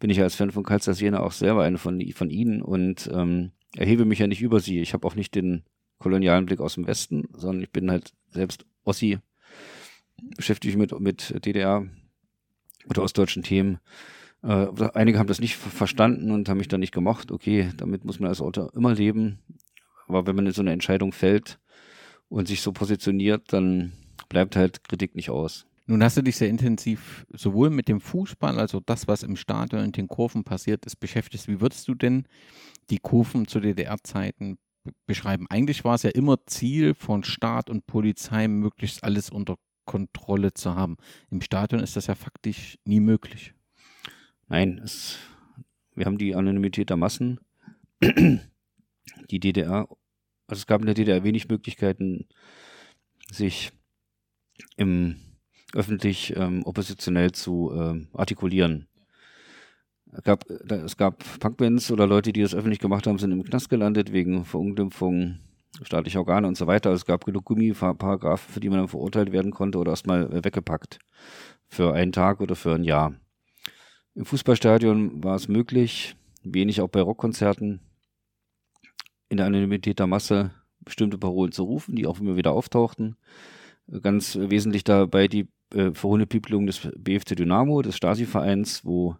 bin 0.00 0.10
ich 0.10 0.20
als 0.20 0.34
Fan 0.34 0.50
von 0.50 0.64
Karlsruhe 0.64 0.94
Jena 0.94 1.20
auch 1.20 1.32
selber 1.32 1.62
eine 1.62 1.78
von, 1.78 2.00
von 2.12 2.30
ihnen 2.30 2.62
und 2.62 3.08
ähm, 3.12 3.52
erhebe 3.76 4.04
mich 4.04 4.18
ja 4.18 4.26
nicht 4.26 4.42
über 4.42 4.60
sie. 4.60 4.80
Ich 4.80 4.92
habe 4.92 5.06
auch 5.06 5.14
nicht 5.14 5.34
den 5.34 5.64
kolonialen 5.98 6.46
Blick 6.46 6.60
aus 6.60 6.74
dem 6.74 6.86
Westen, 6.86 7.24
sondern 7.32 7.62
ich 7.62 7.70
bin 7.70 7.90
halt 7.90 8.12
selbst 8.30 8.66
Ossi, 8.84 9.18
beschäftige 10.36 10.76
mich 10.76 10.90
mit, 10.90 11.00
mit 11.00 11.44
DDR 11.44 11.86
oder 12.88 13.02
ostdeutschen 13.02 13.42
Themen. 13.42 13.78
Äh, 14.42 14.66
einige 14.94 15.18
haben 15.18 15.26
das 15.26 15.40
nicht 15.40 15.56
verstanden 15.56 16.30
und 16.30 16.48
haben 16.48 16.58
mich 16.58 16.68
dann 16.68 16.80
nicht 16.80 16.92
gemocht. 16.92 17.32
Okay, 17.32 17.70
damit 17.76 18.04
muss 18.04 18.20
man 18.20 18.28
als 18.28 18.40
Autor 18.40 18.72
immer 18.74 18.94
leben. 18.94 19.38
Aber 20.06 20.26
wenn 20.26 20.36
man 20.36 20.46
in 20.46 20.52
so 20.52 20.60
eine 20.60 20.72
Entscheidung 20.72 21.12
fällt 21.12 21.58
und 22.28 22.48
sich 22.48 22.60
so 22.60 22.72
positioniert, 22.72 23.52
dann 23.52 23.92
bleibt 24.28 24.56
halt 24.56 24.84
Kritik 24.84 25.14
nicht 25.14 25.30
aus. 25.30 25.66
Nun 25.86 26.02
hast 26.02 26.16
du 26.16 26.22
dich 26.22 26.36
sehr 26.36 26.48
intensiv 26.48 27.26
sowohl 27.30 27.68
mit 27.68 27.88
dem 27.88 28.00
Fußball, 28.00 28.58
also 28.58 28.80
das, 28.80 29.06
was 29.06 29.22
im 29.22 29.36
Stadion 29.36 29.82
und 29.82 29.96
den 29.96 30.08
Kurven 30.08 30.42
passiert 30.42 30.86
ist, 30.86 30.96
beschäftigt. 30.96 31.46
Wie 31.46 31.60
würdest 31.60 31.86
du 31.88 31.94
denn 31.94 32.26
die 32.88 32.98
Kurven 32.98 33.46
zu 33.46 33.60
DDR-Zeiten 33.60 34.56
beschreiben? 35.06 35.46
Eigentlich 35.50 35.84
war 35.84 35.94
es 35.94 36.02
ja 36.02 36.10
immer 36.10 36.38
Ziel 36.46 36.94
von 36.94 37.22
Staat 37.22 37.68
und 37.68 37.86
Polizei, 37.86 38.48
möglichst 38.48 39.04
alles 39.04 39.28
unter 39.28 39.56
Kontrolle 39.84 40.54
zu 40.54 40.74
haben. 40.74 40.96
Im 41.30 41.40
Stadion 41.40 41.82
ist 41.82 41.96
das 41.96 42.06
ja 42.06 42.14
faktisch 42.14 42.78
nie 42.84 43.00
möglich. 43.00 43.54
Nein, 44.48 44.80
es, 44.82 45.18
wir 45.94 46.06
haben 46.06 46.18
die 46.18 46.34
Anonymität 46.34 46.90
der 46.90 46.96
Massen. 46.96 47.40
Die 49.30 49.40
DDR, 49.40 49.88
also 50.46 50.60
es 50.60 50.66
gab 50.66 50.80
in 50.80 50.86
der 50.86 50.94
DDR 50.94 51.24
wenig 51.24 51.48
Möglichkeiten, 51.48 52.26
sich 53.30 53.72
im 54.76 55.16
öffentlich 55.74 56.34
ähm, 56.36 56.62
oppositionell 56.64 57.32
zu 57.32 57.72
ähm, 57.74 58.08
artikulieren. 58.12 58.88
Es 60.12 60.22
gab, 60.22 60.48
es 60.48 60.96
gab 60.96 61.24
Punkbands 61.40 61.90
oder 61.90 62.06
Leute, 62.06 62.32
die 62.32 62.42
das 62.42 62.54
öffentlich 62.54 62.78
gemacht 62.78 63.06
haben, 63.06 63.18
sind 63.18 63.32
im 63.32 63.42
Knast 63.42 63.68
gelandet 63.68 64.12
wegen 64.12 64.44
Verunglimpfung 64.44 65.40
staatlicher 65.82 66.20
Organe 66.20 66.46
und 66.46 66.56
so 66.56 66.66
weiter. 66.66 66.92
Es 66.92 67.04
gab 67.04 67.24
genug 67.24 67.44
Gummiparagraphen, 67.44 68.52
für 68.52 68.60
die 68.60 68.68
man 68.68 68.78
dann 68.78 68.88
verurteilt 68.88 69.32
werden 69.32 69.50
konnte 69.50 69.78
oder 69.78 69.92
erstmal 69.92 70.44
weggepackt. 70.44 70.98
Für 71.68 71.94
einen 71.94 72.12
Tag 72.12 72.40
oder 72.40 72.54
für 72.56 72.74
ein 72.74 72.84
Jahr. 72.84 73.14
Im 74.14 74.24
Fußballstadion 74.24 75.24
war 75.24 75.34
es 75.34 75.48
möglich, 75.48 76.16
wenig 76.42 76.80
auch 76.80 76.88
bei 76.88 77.00
Rockkonzerten, 77.00 77.80
in 79.28 79.36
der 79.38 79.46
Anonymität 79.46 79.98
der 79.98 80.06
Masse 80.06 80.52
bestimmte 80.80 81.18
Parolen 81.18 81.50
zu 81.50 81.64
rufen, 81.64 81.96
die 81.96 82.06
auch 82.06 82.20
immer 82.20 82.36
wieder 82.36 82.52
auftauchten. 82.52 83.16
Ganz 84.02 84.36
wesentlich 84.36 84.84
dabei 84.84 85.28
die 85.28 85.48
äh, 85.74 85.92
verhohene 85.92 86.26
Piepelung 86.26 86.66
des 86.66 86.88
BFC 86.96 87.36
Dynamo, 87.36 87.82
des 87.82 87.96
Stasi-Vereins, 87.96 88.84
wo 88.84 89.16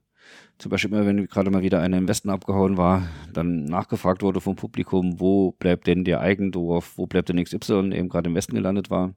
zum 0.58 0.70
Beispiel 0.70 0.92
immer, 0.92 1.06
wenn 1.06 1.26
gerade 1.26 1.50
mal 1.50 1.62
wieder 1.62 1.80
einer 1.80 1.98
im 1.98 2.08
Westen 2.08 2.30
abgehauen 2.30 2.76
war, 2.76 3.08
dann 3.32 3.64
nachgefragt 3.64 4.22
wurde 4.22 4.40
vom 4.40 4.56
Publikum, 4.56 5.18
wo 5.20 5.52
bleibt 5.52 5.86
denn 5.86 6.04
der 6.04 6.20
Eigendorf, 6.20 6.96
wo 6.96 7.06
bleibt 7.06 7.28
denn 7.28 7.42
XY, 7.42 7.92
eben 7.92 8.08
gerade 8.08 8.30
im 8.30 8.36
Westen 8.36 8.54
gelandet 8.54 8.90
war. 8.90 9.14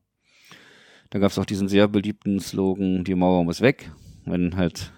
Dann 1.09 1.21
gab 1.21 1.31
es 1.31 1.39
auch 1.39 1.45
diesen 1.45 1.67
sehr 1.67 1.87
beliebten 1.87 2.39
Slogan, 2.39 3.03
die 3.03 3.15
Mauer 3.15 3.43
muss 3.43 3.61
weg, 3.61 3.91
wenn 4.25 4.57
halt 4.57 4.91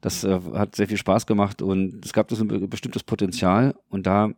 das 0.00 0.24
äh, 0.24 0.38
hat 0.54 0.76
sehr 0.76 0.88
viel 0.88 0.98
Spaß 0.98 1.26
gemacht 1.26 1.62
und 1.62 2.04
es 2.04 2.12
gab 2.12 2.28
das 2.28 2.40
ein 2.40 2.68
bestimmtes 2.68 3.02
Potenzial 3.02 3.74
und 3.88 4.06
da 4.06 4.32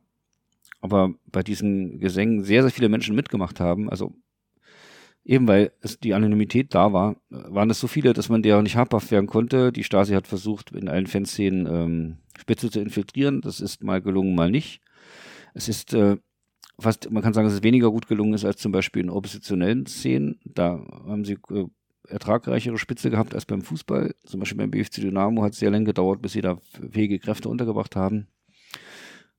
aber 0.80 1.14
bei 1.26 1.42
diesen 1.42 1.98
Gesängen 1.98 2.44
sehr, 2.44 2.62
sehr 2.62 2.70
viele 2.70 2.88
Menschen 2.88 3.16
mitgemacht 3.16 3.58
haben, 3.58 3.90
also 3.90 4.14
eben 5.26 5.48
weil 5.48 5.72
es 5.80 5.98
die 5.98 6.14
Anonymität 6.14 6.74
da 6.74 6.92
war, 6.92 7.16
waren 7.30 7.68
es 7.68 7.80
so 7.80 7.88
viele, 7.88 8.12
dass 8.12 8.28
man 8.28 8.42
der 8.42 8.62
nicht 8.62 8.76
habhaft 8.76 9.10
werden 9.10 9.26
konnte. 9.26 9.72
Die 9.72 9.84
Stasi 9.84 10.14
hat 10.14 10.26
versucht, 10.26 10.70
in 10.70 10.88
allen 10.88 11.06
Fanszenen 11.06 11.66
ähm, 11.66 12.16
Spitze 12.38 12.70
zu 12.70 12.80
infiltrieren. 12.80 13.40
Das 13.40 13.60
ist 13.60 13.82
mal 13.82 14.00
gelungen, 14.00 14.34
mal 14.34 14.50
nicht. 14.50 14.80
Es 15.52 15.68
ist 15.68 15.94
äh, 15.94 16.16
fast, 16.78 17.10
man 17.10 17.22
kann 17.22 17.34
sagen, 17.34 17.46
dass 17.48 17.54
es 17.54 17.62
weniger 17.64 17.90
gut 17.90 18.06
gelungen 18.06 18.34
ist 18.34 18.44
als 18.44 18.60
zum 18.60 18.72
Beispiel 18.72 19.02
in 19.02 19.10
oppositionellen 19.10 19.86
Szenen. 19.86 20.38
Da 20.44 20.80
haben 21.06 21.24
sie 21.24 21.38
äh, 21.50 21.64
ertragreichere 22.08 22.78
Spitze 22.78 23.10
gehabt 23.10 23.34
als 23.34 23.46
beim 23.46 23.62
Fußball. 23.62 24.14
Zum 24.24 24.38
Beispiel 24.38 24.58
beim 24.58 24.70
BFC 24.70 25.00
Dynamo 25.00 25.42
hat 25.42 25.54
es 25.54 25.58
sehr 25.58 25.72
lange 25.72 25.86
gedauert, 25.86 26.22
bis 26.22 26.32
sie 26.32 26.40
da 26.40 26.58
fähige 26.92 27.18
Kräfte 27.18 27.48
untergebracht 27.48 27.96
haben 27.96 28.28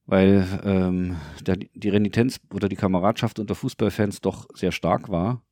weil 0.07 0.45
ähm, 0.63 1.17
der, 1.45 1.57
die 1.57 1.89
Renitenz 1.89 2.39
oder 2.53 2.69
die 2.69 2.77
Kameradschaft 2.77 3.39
unter 3.39 3.55
Fußballfans 3.55 4.21
doch 4.21 4.47
sehr 4.55 4.71
stark 4.71 5.09
war. 5.09 5.43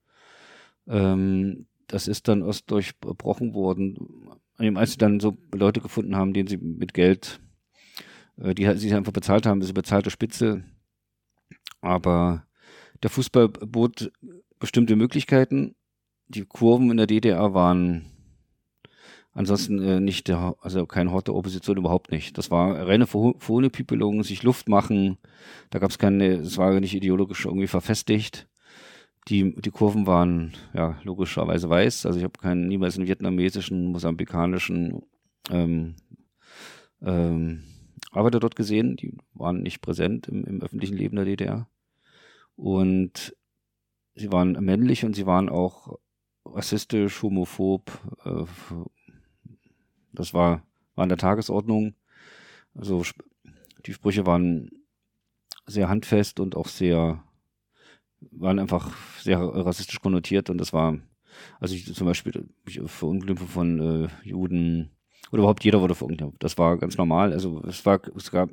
Ähm, 0.88 1.68
das 1.88 2.08
ist 2.08 2.28
dann 2.28 2.42
erst 2.42 2.72
durchbrochen 2.72 3.54
worden, 3.54 4.30
als 4.58 4.92
sie 4.92 4.98
dann 4.98 5.20
so 5.20 5.38
Leute 5.54 5.82
gefunden 5.82 6.16
haben, 6.16 6.34
denen 6.34 6.48
sie 6.48 6.58
mit 6.58 6.94
Geld, 6.94 7.40
äh, 8.38 8.56
die 8.56 8.72
sie 8.78 8.94
einfach 8.94 9.14
bezahlt 9.14 9.46
haben, 9.46 9.60
diese 9.60 9.74
bezahlte 9.74 10.10
Spitze. 10.10 10.64
Aber 11.82 12.46
der 13.04 13.10
Fußball 13.10 13.50
bot 13.50 14.12
bestimmte 14.60 14.96
Möglichkeiten. 14.96 15.76
Die 16.28 16.46
Kurven 16.46 16.90
in 16.90 16.98
der 16.98 17.08
DDR 17.08 17.54
waren 17.54 18.06
Ansonsten 19.36 19.84
äh, 19.84 20.00
nicht 20.00 20.30
der, 20.30 20.56
also 20.62 20.86
kein 20.86 21.12
Hort 21.12 21.28
der 21.28 21.36
Opposition 21.36 21.76
überhaupt 21.76 22.10
nicht. 22.10 22.38
Das 22.38 22.52
war 22.52 22.88
reine 22.88 23.06
Pipelung, 23.06 24.24
sich 24.24 24.44
Luft 24.44 24.70
machen. 24.70 25.18
Da 25.72 25.80
gab 25.80 25.92
es 25.92 26.00
keine, 26.00 26.36
es 26.36 26.58
war 26.58 26.80
nicht 26.80 26.96
ideologisch 26.96 27.44
irgendwie 27.44 27.68
verfestigt. 27.68 28.48
Die, 29.28 29.56
die 29.56 29.72
Kurven 29.72 30.06
waren 30.06 30.54
ja 30.74 31.00
logischerweise 31.04 31.70
weiß. 31.70 32.06
Also 32.06 32.20
ich 32.20 32.24
habe 32.24 32.40
keinen 32.40 32.68
niemals 32.68 32.98
einen 32.98 33.08
vietnamesischen, 33.08 33.88
mosambikanischen 33.88 35.02
ähm, 35.50 35.96
ähm, 37.02 37.64
Arbeiter 38.12 38.40
dort 38.40 38.56
gesehen. 38.56 38.98
Die 38.98 39.18
waren 39.34 39.64
nicht 39.64 39.82
präsent 39.82 40.28
im, 40.28 40.44
im 40.46 40.62
öffentlichen 40.62 40.96
Leben 40.96 41.16
der 41.16 41.26
DDR. 41.26 41.68
Und 42.56 43.36
sie 44.16 44.32
waren 44.32 44.54
männlich 44.64 45.04
und 45.06 45.16
sie 45.16 45.26
waren 45.26 45.50
auch 45.50 45.98
rassistisch, 46.46 47.22
homophob, 47.22 47.92
äh, 48.24 48.46
das 50.14 50.34
war, 50.34 50.64
war 50.96 51.04
an 51.04 51.10
der 51.10 51.18
Tagesordnung. 51.18 51.96
Also 52.74 53.04
die 53.86 53.94
Sprüche 53.94 54.26
waren 54.26 54.70
sehr 55.66 55.90
handfest 55.90 56.40
und 56.40 56.56
auch 56.56 56.68
sehr, 56.68 57.24
waren 58.32 58.60
einfach 58.60 58.92
sehr 59.20 59.40
rassistisch 59.40 60.00
konnotiert 60.02 60.50
und 60.50 60.58
das 60.58 60.74
war, 60.74 60.98
also 61.60 61.76
ich 61.76 61.94
zum 61.94 62.08
Beispiel 62.08 62.48
Verunglimpfung 62.86 63.48
von 63.48 64.06
äh, 64.06 64.08
Juden 64.24 64.92
oder 65.32 65.42
überhaupt 65.42 65.64
jeder 65.64 65.82
wurde 65.82 65.96
verunglimpft. 65.96 66.44
Das 66.44 66.58
war 66.58 66.78
ganz 66.78 66.98
normal. 66.98 67.34
Also 67.34 67.62
es 67.68 67.86
war, 67.86 68.00
es 68.16 68.32
gab, 68.32 68.50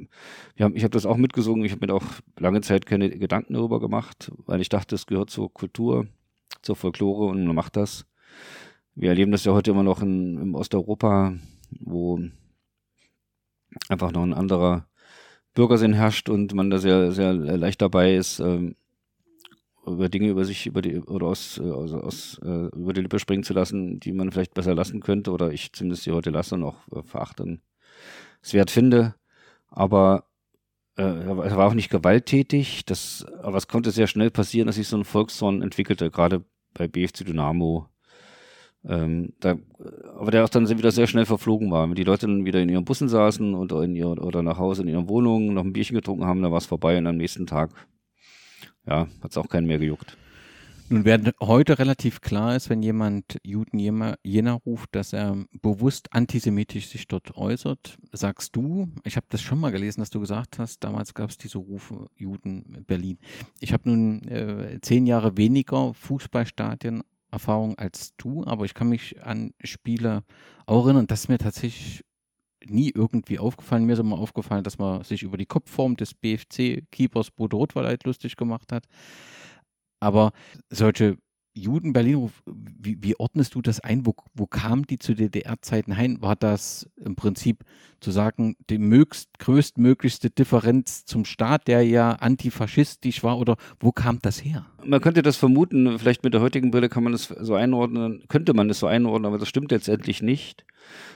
ich 0.57 0.63
habe 0.63 0.91
das 0.91 1.07
auch 1.07 1.17
mitgesungen. 1.17 1.65
Ich 1.65 1.73
habe 1.73 1.87
mir 1.87 1.95
auch 1.95 2.05
lange 2.39 2.61
Zeit 2.63 2.87
keine 2.87 3.11
Gedanken 3.11 3.55
darüber 3.55 3.79
gemacht, 3.79 4.33
weil 4.47 4.61
ich 4.61 4.69
dachte, 4.69 4.95
es 4.95 5.07
gehört 5.07 5.31
zur 5.31 5.53
Kultur, 5.53 6.07
zur 6.63 6.77
Folklore 6.77 7.27
und 7.27 7.47
man 7.47 7.55
macht 7.55 7.77
das. 7.77 8.07
Wir 8.95 9.11
erleben 9.11 9.33
das 9.33 9.45
ja 9.45 9.53
heute 9.53 9.71
immer 9.71 9.83
noch 9.83 10.03
in, 10.03 10.39
in 10.39 10.55
Osteuropa, 10.55 11.35
wo 11.81 12.21
einfach 13.89 14.13
noch 14.13 14.23
ein 14.23 14.35
anderer 14.35 14.87
Bürgersinn 15.55 15.93
herrscht 15.93 16.29
und 16.29 16.55
man 16.55 16.71
da 16.71 16.79
sehr, 16.79 17.13
sehr 17.13 17.33
leicht 17.33 17.83
dabei 17.83 18.17
ist, 18.17 18.41
ähm, 18.41 18.77
über 19.87 20.09
Dinge 20.09 20.29
über 20.29 20.45
sich, 20.45 20.67
über 20.67 20.83
die, 20.83 20.99
oder 21.01 21.27
aus, 21.27 21.61
also 21.61 22.01
aus, 22.01 22.41
äh, 22.45 22.67
über 22.77 22.93
die 22.93 23.01
Lippe 23.01 23.19
springen 23.19 23.43
zu 23.43 23.53
lassen, 23.53 24.01
die 24.01 24.13
man 24.13 24.31
vielleicht 24.31 24.55
besser 24.55 24.75
lassen 24.75 25.01
könnte, 25.01 25.33
oder 25.33 25.53
ich 25.53 25.73
zumindest 25.73 26.07
die 26.07 26.13
heute 26.13 26.31
lasse 26.31 26.55
und 26.55 26.65
auch 26.65 26.77
äh, 26.93 27.03
verachtenswert 27.03 28.71
finde. 28.71 29.15
Aber 29.69 30.25
äh, 30.97 31.03
er 31.03 31.57
war 31.57 31.69
auch 31.69 31.75
nicht 31.75 31.91
gewalttätig, 31.91 32.85
das, 32.85 33.27
aber 33.43 33.57
es 33.57 33.69
konnte 33.69 33.91
sehr 33.91 34.07
schnell 34.07 34.31
passieren, 34.31 34.67
dass 34.67 34.77
sich 34.77 34.89
so 34.89 34.97
ein 34.97 35.05
Volkszorn 35.05 35.63
entwickelte, 35.63 36.11
gerade 36.11 36.45
bei 36.75 36.87
BFC 36.87 37.25
Dynamo 37.25 37.89
ähm, 38.85 39.33
da, 39.39 39.57
aber 40.19 40.33
der 40.33 40.45
auch 40.45 40.49
dann 40.49 40.69
wieder 40.69 40.91
sehr 40.91 41.07
schnell 41.07 41.25
verflogen 41.25 41.71
war. 41.71 41.89
Wenn 41.89 41.95
die 41.95 42.05
Leute 42.05 42.27
dann 42.27 42.45
wieder 42.45 42.61
in 42.61 42.69
ihren 42.69 42.85
Bussen 42.85 43.09
saßen 43.09 43.55
oder, 43.55 43.83
in 43.83 43.95
ihr, 43.95 44.09
oder 44.09 44.43
nach 44.43 44.59
Hause 44.59 44.83
in 44.83 44.89
ihren 44.89 45.09
Wohnungen 45.09 45.55
noch 45.55 45.65
ein 45.65 45.73
Bierchen 45.73 45.95
getrunken 45.95 46.25
haben, 46.25 46.43
dann 46.43 46.51
war 46.51 46.59
es 46.59 46.67
vorbei 46.67 46.99
und 46.99 47.07
am 47.07 47.17
nächsten 47.17 47.47
Tag, 47.47 47.71
ja, 48.87 49.09
hat 49.23 49.31
es 49.31 49.37
auch 49.37 49.49
keinen 49.49 49.67
mehr 49.67 49.79
gejuckt. 49.79 50.17
Nun, 50.89 51.07
während 51.07 51.33
heute 51.41 51.79
relativ 51.79 52.21
klar 52.21 52.55
ist, 52.55 52.69
wenn 52.69 52.83
jemand 52.83 53.39
Juden 53.43 53.79
Jena 53.79 54.53
ruft, 54.53 54.95
dass 54.95 55.15
er 55.15 55.43
bewusst 55.63 56.13
antisemitisch 56.13 56.89
sich 56.89 57.09
dort 57.09 57.35
äußert, 57.35 57.97
sagst 58.13 58.55
du, 58.55 58.89
ich 59.05 59.17
habe 59.17 59.25
das 59.31 59.41
schon 59.41 59.59
mal 59.59 59.73
gelesen, 59.73 60.01
dass 60.01 60.11
du 60.11 60.21
gesagt 60.21 60.59
hast, 60.59 60.85
damals 60.85 61.15
gab 61.15 61.31
es 61.31 61.39
diese 61.39 61.57
Rufe 61.57 62.09
Juden 62.17 62.85
Berlin. 62.87 63.19
Ich 63.61 63.73
habe 63.73 63.89
nun 63.89 64.29
äh, 64.29 64.81
zehn 64.83 65.07
Jahre 65.07 65.39
weniger 65.39 65.95
Fußballstadien 65.95 67.03
Erfahrung 67.31 67.79
als 67.79 68.15
du, 68.19 68.45
aber 68.45 68.67
ich 68.67 68.75
kann 68.75 68.91
mich 68.91 69.23
an 69.23 69.55
Spiele 69.65 70.25
auch 70.67 70.85
erinnern, 70.85 71.07
das 71.07 71.21
ist 71.21 71.29
mir 71.29 71.39
tatsächlich 71.39 72.05
nie 72.67 72.91
irgendwie 72.95 73.39
aufgefallen. 73.39 73.85
Mir 73.85 73.95
ist 73.95 73.99
immer 73.99 74.19
aufgefallen, 74.19 74.65
dass 74.65 74.79
man 74.79 75.05
sich 75.05 75.23
über 75.23 75.37
die 75.37 75.47
Kopfform 75.47 75.97
des 75.97 76.15
BFC-Keepers 76.15 77.31
Bodo 77.31 77.59
Rotwald 77.59 78.05
lustig 78.05 78.37
gemacht 78.37 78.73
hat. 78.73 78.85
Aber 80.01 80.33
solche 80.69 81.17
Juden 81.55 81.93
Berlin, 81.93 82.31
wie, 82.47 82.97
wie, 83.03 83.17
ordnest 83.17 83.55
du 83.55 83.61
das 83.61 83.81
ein? 83.81 84.07
Wo, 84.07 84.15
wo 84.35 84.47
kamen 84.47 84.87
die 84.87 84.99
zu 84.99 85.15
DDR-Zeiten 85.15 85.93
ein? 85.93 86.23
War 86.23 86.35
das 86.35 86.89
im 86.97 87.15
Prinzip 87.15 87.65
zu 88.01 88.11
sagen, 88.11 88.57
die 88.71 88.79
mögst, 88.79 89.39
größtmöglichste 89.39 90.31
Differenz 90.31 91.05
zum 91.05 91.27
Staat, 91.27 91.69
der 91.69 91.83
ja 91.83 92.13
antifaschistisch 92.13 93.23
war? 93.23 93.39
Oder 93.39 93.57
wo 93.81 93.93
kam 93.93 94.19
das 94.23 94.43
her? 94.43 94.65
Man 94.83 95.03
könnte 95.03 95.21
das 95.21 95.37
vermuten, 95.37 95.99
vielleicht 95.99 96.25
mit 96.25 96.33
der 96.33 96.41
heutigen 96.41 96.71
Brille 96.71 96.89
kann 96.89 97.05
man 97.05 97.13
das 97.13 97.25
so 97.25 97.55
einordnen, 97.55 98.25
könnte 98.29 98.55
man 98.55 98.69
das 98.69 98.79
so 98.79 98.87
einordnen, 98.87 99.27
aber 99.27 99.39
das 99.39 99.49
stimmt 99.49 99.71
letztendlich 99.71 100.23
nicht. 100.23 100.65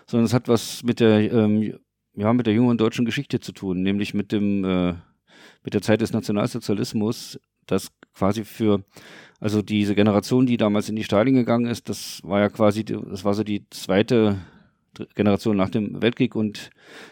Sondern 0.06 0.26
es 0.26 0.34
hat 0.34 0.48
was 0.48 0.82
mit 0.82 1.00
der, 1.00 1.32
ähm, 1.32 1.78
ja, 2.14 2.32
mit 2.34 2.46
der 2.46 2.54
jüngeren 2.54 2.78
deutschen 2.78 3.06
Geschichte 3.06 3.40
zu 3.40 3.52
tun, 3.52 3.82
nämlich 3.82 4.12
mit 4.12 4.32
dem, 4.32 4.64
äh, 4.64 4.94
mit 5.64 5.74
der 5.74 5.82
Zeit 5.82 6.02
des 6.02 6.12
Nationalsozialismus, 6.12 7.40
das 7.66 7.90
quasi 8.14 8.44
für 8.44 8.84
also 9.40 9.62
diese 9.62 9.94
Generation, 9.94 10.46
die 10.46 10.56
damals 10.56 10.88
in 10.88 10.96
die 10.96 11.04
Stadien 11.04 11.36
gegangen 11.36 11.66
ist, 11.66 11.88
das 11.88 12.20
war 12.22 12.40
ja 12.40 12.48
quasi, 12.48 12.84
das 12.84 13.24
war 13.24 13.34
so 13.34 13.44
die 13.44 13.68
zweite 13.70 14.38
Generation 15.14 15.56
nach 15.56 15.70
dem 15.70 16.00
Weltkrieg 16.00 16.34
und 16.34 16.70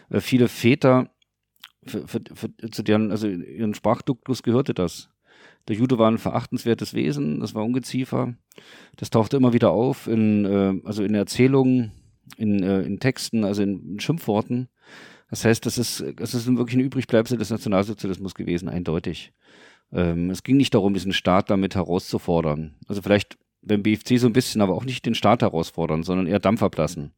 äh, 0.09 0.19
viele 0.19 0.47
Väter, 0.47 1.09
für, 1.85 2.07
für, 2.07 2.19
für, 2.33 2.71
zu 2.71 2.83
deren, 2.83 3.11
also 3.11 3.27
ihren 3.27 3.75
Sprachduktus 3.75 4.41
gehörte 4.41 4.73
das. 4.73 5.09
Der 5.67 5.75
Jude 5.75 5.97
war 5.97 6.09
ein 6.09 6.17
verachtenswertes 6.17 6.93
Wesen, 6.93 7.39
das 7.39 7.53
war 7.53 7.63
Ungeziefer. 7.63 8.35
Das 8.97 9.09
tauchte 9.09 9.37
immer 9.37 9.53
wieder 9.53 9.71
auf 9.71 10.07
in, 10.07 10.45
äh, 10.45 10.73
also 10.83 11.03
in 11.03 11.13
Erzählungen, 11.15 11.91
in, 12.37 12.63
äh, 12.63 12.81
in 12.81 12.99
Texten, 12.99 13.43
also 13.43 13.63
in, 13.63 13.93
in 13.93 13.99
Schimpfworten. 13.99 14.69
Das 15.29 15.43
heißt, 15.43 15.65
das 15.65 15.77
ist, 15.77 16.03
das 16.17 16.33
ist 16.33 16.47
wirklich 16.47 16.77
ein 16.77 16.85
Übrigbleibsel 16.85 17.37
des 17.37 17.49
Nationalsozialismus 17.49 18.35
gewesen, 18.35 18.69
eindeutig. 18.69 19.33
Ähm, 19.91 20.29
es 20.29 20.43
ging 20.43 20.57
nicht 20.57 20.73
darum, 20.73 20.93
diesen 20.93 21.13
Staat 21.13 21.49
damit 21.49 21.75
herauszufordern. 21.75 22.75
Also 22.87 23.01
vielleicht 23.01 23.37
beim 23.61 23.83
BFC 23.83 24.17
so 24.19 24.27
ein 24.27 24.33
bisschen, 24.33 24.61
aber 24.61 24.75
auch 24.75 24.85
nicht 24.85 25.05
den 25.05 25.15
Staat 25.15 25.41
herausfordern, 25.41 26.03
sondern 26.03 26.27
eher 26.27 26.39
Dampf 26.39 26.61
ablassen. 26.63 27.13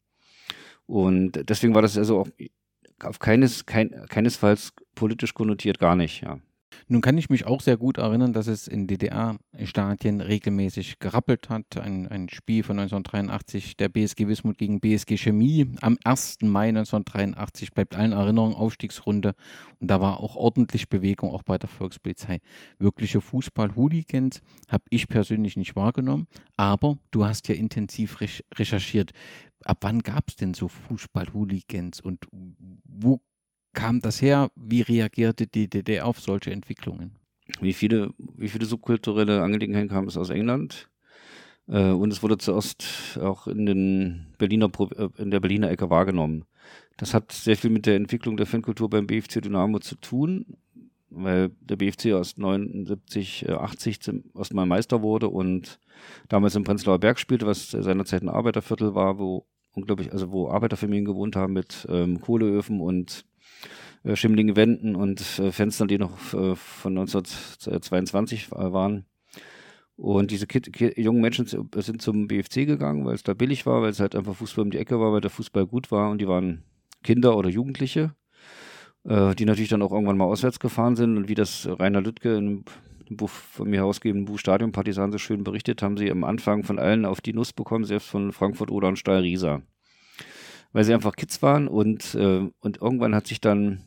Und 0.85 1.49
deswegen 1.49 1.75
war 1.75 1.81
das 1.81 1.97
also 1.97 2.21
auch 2.21 2.27
auf 3.01 3.19
keines, 3.19 3.65
kein, 3.65 3.91
keinesfalls 4.09 4.73
politisch 4.95 5.33
konnotiert 5.33 5.79
gar 5.79 5.95
nicht, 5.95 6.21
ja. 6.21 6.39
Nun 6.87 7.01
kann 7.01 7.17
ich 7.17 7.29
mich 7.29 7.45
auch 7.45 7.61
sehr 7.61 7.77
gut 7.77 7.97
erinnern, 7.97 8.33
dass 8.33 8.47
es 8.47 8.67
in 8.67 8.87
DDR-Stadien 8.87 10.21
regelmäßig 10.21 10.99
gerappelt 10.99 11.49
hat. 11.49 11.77
Ein, 11.77 12.07
ein, 12.07 12.29
Spiel 12.29 12.63
von 12.63 12.79
1983, 12.79 13.77
der 13.77 13.89
BSG 13.89 14.27
Wismut 14.27 14.57
gegen 14.57 14.79
BSG 14.79 15.17
Chemie 15.17 15.67
am 15.81 15.97
1. 16.03 16.37
Mai 16.43 16.69
1983, 16.69 17.73
bleibt 17.73 17.95
allen 17.95 18.11
Erinnerungen, 18.11 18.55
Aufstiegsrunde. 18.55 19.33
Und 19.79 19.89
da 19.89 20.01
war 20.01 20.19
auch 20.19 20.35
ordentlich 20.35 20.89
Bewegung, 20.89 21.31
auch 21.31 21.43
bei 21.43 21.57
der 21.57 21.69
Volkspolizei. 21.69 22.39
Wirkliche 22.79 23.21
Fußball-Hooligans 23.21 24.41
habe 24.69 24.83
ich 24.89 25.07
persönlich 25.07 25.57
nicht 25.57 25.75
wahrgenommen, 25.75 26.27
aber 26.55 26.97
du 27.11 27.25
hast 27.25 27.47
ja 27.47 27.55
intensiv 27.55 28.19
recherchiert. 28.21 29.11
Ab 29.63 29.79
wann 29.81 29.99
gab 29.99 30.29
es 30.29 30.35
denn 30.35 30.53
so 30.53 30.67
Fußball-Hooligans 30.67 31.99
und 32.01 32.27
wo 32.31 33.19
kam 33.77 34.01
das 34.01 34.21
her? 34.23 34.49
Wie 34.55 34.81
reagierte 34.81 35.45
die 35.45 35.69
DDR 35.69 36.07
auf 36.07 36.19
solche 36.19 36.51
Entwicklungen? 36.51 37.11
Wie 37.61 37.73
viele, 37.73 38.11
wie 38.17 38.49
viele 38.49 38.65
subkulturelle 38.65 39.43
Angelegenheiten 39.43 39.89
kamen 39.89 40.07
es 40.07 40.17
aus 40.17 40.31
England? 40.31 40.89
Äh, 41.67 41.91
und 41.91 42.11
es 42.11 42.23
wurde 42.23 42.39
zuerst 42.39 43.19
auch 43.21 43.47
in, 43.47 43.67
den 43.67 44.25
Berliner, 44.39 44.71
äh, 44.97 45.09
in 45.21 45.29
der 45.29 45.39
Berliner 45.39 45.69
Ecke 45.69 45.91
wahrgenommen. 45.91 46.45
Das 46.97 47.13
hat 47.13 47.31
sehr 47.31 47.55
viel 47.55 47.69
mit 47.69 47.85
der 47.85 47.95
Entwicklung 47.95 48.35
der 48.35 48.47
Fankultur 48.47 48.89
beim 48.89 49.05
BFC 49.05 49.41
Dynamo 49.41 49.77
zu 49.77 49.95
tun, 49.95 50.57
weil 51.11 51.51
der 51.61 51.75
BFC 51.75 52.13
aus 52.13 52.35
79, 52.35 53.47
80 53.47 54.01
zum 54.01 54.23
ersten 54.35 54.55
Mal 54.55 54.65
Meister 54.65 55.03
wurde 55.03 55.29
und 55.29 55.79
damals 56.29 56.55
im 56.55 56.63
Prenzlauer 56.63 56.99
Berg 56.99 57.19
spielte, 57.19 57.45
was 57.45 57.69
seinerzeit 57.69 58.23
ein 58.23 58.29
Arbeiterviertel 58.29 58.95
war, 58.95 59.19
wo 59.19 59.45
unglaublich, 59.73 60.11
also 60.11 60.31
wo 60.31 60.49
Arbeiterfamilien 60.49 61.05
gewohnt 61.05 61.35
haben 61.35 61.53
mit 61.53 61.87
ähm, 61.89 62.19
Kohleöfen 62.19 62.81
und 62.81 63.23
äh, 64.03 64.15
schimmligen 64.15 64.55
Wänden 64.55 64.95
und 64.95 65.39
äh, 65.39 65.51
Fenstern, 65.51 65.87
die 65.87 65.97
noch 65.97 66.33
äh, 66.33 66.55
von 66.55 66.97
1922 66.97 68.51
waren. 68.51 69.05
Und 69.97 70.29
diese 70.29 70.45
Kid, 70.45 70.79
jungen 70.95 71.21
Menschen 71.21 71.47
sind 71.47 72.01
zum 72.01 72.27
BFC 72.27 72.67
gegangen, 72.67 73.03
weil 73.05 73.15
es 73.15 73.23
da 73.23 73.33
billig 73.33 73.65
war, 73.65 73.81
weil 73.81 73.89
es 73.89 73.99
halt 73.99 74.15
einfach 74.15 74.35
Fußball 74.35 74.63
um 74.63 74.71
die 74.71 74.77
Ecke 74.77 74.99
war, 74.99 75.11
weil 75.11 75.21
der 75.21 75.31
Fußball 75.31 75.65
gut 75.65 75.91
war 75.91 76.11
und 76.11 76.21
die 76.21 76.27
waren 76.27 76.63
Kinder 77.03 77.35
oder 77.35 77.49
Jugendliche, 77.49 78.13
äh, 79.05 79.33
die 79.33 79.45
natürlich 79.45 79.69
dann 79.69 79.81
auch 79.81 79.91
irgendwann 79.91 80.17
mal 80.17 80.25
auswärts 80.25 80.59
gefahren 80.59 80.95
sind 80.95 81.17
und 81.17 81.29
wie 81.29 81.35
das 81.35 81.67
Rainer 81.67 82.01
Lüttke 82.01 82.37
in 82.37 82.63
einem 83.07 83.17
Buch 83.17 83.29
von 83.29 83.69
mir 83.69 83.77
herausgebenden 83.77 84.25
Buch 84.25 84.37
Stadion 84.37 84.71
Partisan 84.71 85.11
so 85.11 85.17
schön 85.17 85.43
berichtet, 85.43 85.81
haben 85.81 85.97
sie 85.97 86.11
am 86.11 86.23
Anfang 86.23 86.63
von 86.63 86.77
allen 86.77 87.05
auf 87.05 87.19
die 87.19 87.33
Nuss 87.33 87.51
bekommen, 87.51 87.85
selbst 87.85 88.07
von 88.07 88.31
Frankfurt 88.33 88.69
oder 88.69 88.89
und 88.89 88.99
Steyr 88.99 89.23
Riesa. 89.23 89.63
Weil 90.77 90.83
sie 90.83 90.93
einfach 90.93 91.15
Kids 91.15 91.41
waren 91.41 91.67
und, 91.67 92.13
äh, 92.13 92.47
und 92.59 92.77
irgendwann 92.79 93.15
hat 93.15 93.25
sich 93.25 93.41
dann 93.41 93.81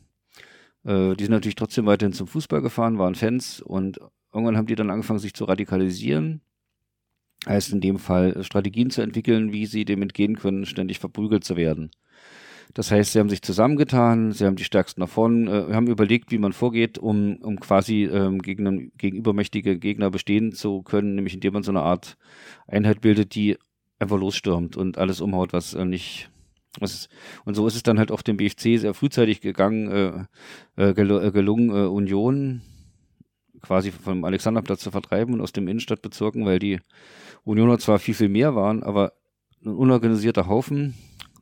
äh, 0.83 1.15
die 1.15 1.23
sind 1.23 1.31
natürlich 1.31 1.55
trotzdem 1.55 1.85
weiterhin 1.85 2.11
zum 2.11 2.27
Fußball 2.27 2.61
gefahren, 2.61 2.97
waren 2.97 3.15
Fans 3.15 3.61
und 3.61 4.01
irgendwann 4.33 4.57
haben 4.57 4.65
die 4.65 4.75
dann 4.75 4.89
angefangen, 4.89 5.19
sich 5.19 5.33
zu 5.33 5.45
radikalisieren. 5.45 6.41
Heißt 7.47 7.71
in 7.71 7.79
dem 7.79 7.97
Fall 7.97 8.43
Strategien 8.43 8.89
zu 8.89 9.01
entwickeln, 9.01 9.53
wie 9.53 9.67
sie 9.67 9.85
dem 9.85 10.01
entgehen 10.01 10.35
können, 10.35 10.65
ständig 10.65 10.99
verprügelt 10.99 11.45
zu 11.45 11.55
werden. 11.55 11.91
Das 12.73 12.91
heißt, 12.91 13.13
sie 13.13 13.19
haben 13.19 13.29
sich 13.29 13.41
zusammengetan, 13.41 14.33
sie 14.33 14.45
haben 14.45 14.57
die 14.57 14.65
Stärksten 14.65 14.99
davon, 14.99 15.47
äh, 15.47 15.73
haben 15.73 15.87
überlegt, 15.87 16.29
wie 16.31 16.39
man 16.39 16.51
vorgeht, 16.51 16.97
um, 16.97 17.37
um 17.37 17.57
quasi 17.61 18.03
ähm, 18.03 18.41
gegen, 18.41 18.91
gegen 18.97 19.15
übermächtige 19.15 19.79
Gegner 19.79 20.11
bestehen 20.11 20.51
zu 20.51 20.81
können, 20.83 21.15
nämlich 21.15 21.35
indem 21.35 21.53
man 21.53 21.63
so 21.63 21.71
eine 21.71 21.83
Art 21.83 22.17
Einheit 22.67 22.99
bildet, 22.99 23.33
die 23.33 23.57
einfach 23.97 24.19
losstürmt 24.19 24.75
und 24.75 24.97
alles 24.97 25.21
umhaut, 25.21 25.53
was 25.53 25.73
äh, 25.73 25.85
nicht 25.85 26.29
ist, 26.79 27.09
und 27.45 27.55
so 27.55 27.67
ist 27.67 27.75
es 27.75 27.83
dann 27.83 27.99
halt 27.99 28.11
auch 28.11 28.21
dem 28.21 28.37
BFC 28.37 28.79
sehr 28.79 28.93
frühzeitig 28.93 29.41
gegangen, 29.41 30.27
äh, 30.77 30.89
äh 30.89 30.93
gel 30.93 31.11
äh, 31.11 31.31
gelungen, 31.31 31.69
äh, 31.69 31.87
Union 31.87 32.61
quasi 33.61 33.91
vom 33.91 34.23
Alexanderplatz 34.23 34.81
zu 34.81 34.91
vertreiben 34.91 35.33
und 35.33 35.41
aus 35.41 35.51
dem 35.51 35.67
Innenstadtbezirken, 35.67 36.45
weil 36.45 36.59
die 36.59 36.79
Unioner 37.43 37.77
zwar 37.79 37.99
viel, 37.99 38.15
viel 38.15 38.29
mehr 38.29 38.55
waren, 38.55 38.83
aber 38.83 39.13
ein 39.63 39.75
unorganisierter 39.75 40.47
Haufen, 40.47 40.95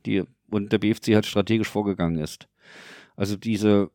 die 0.06 0.24
und 0.50 0.72
der 0.72 0.78
BFC 0.78 1.14
halt 1.14 1.26
strategisch 1.26 1.68
vorgegangen 1.68 2.18
ist. 2.18 2.48
Also 3.16 3.36
diese 3.36 3.90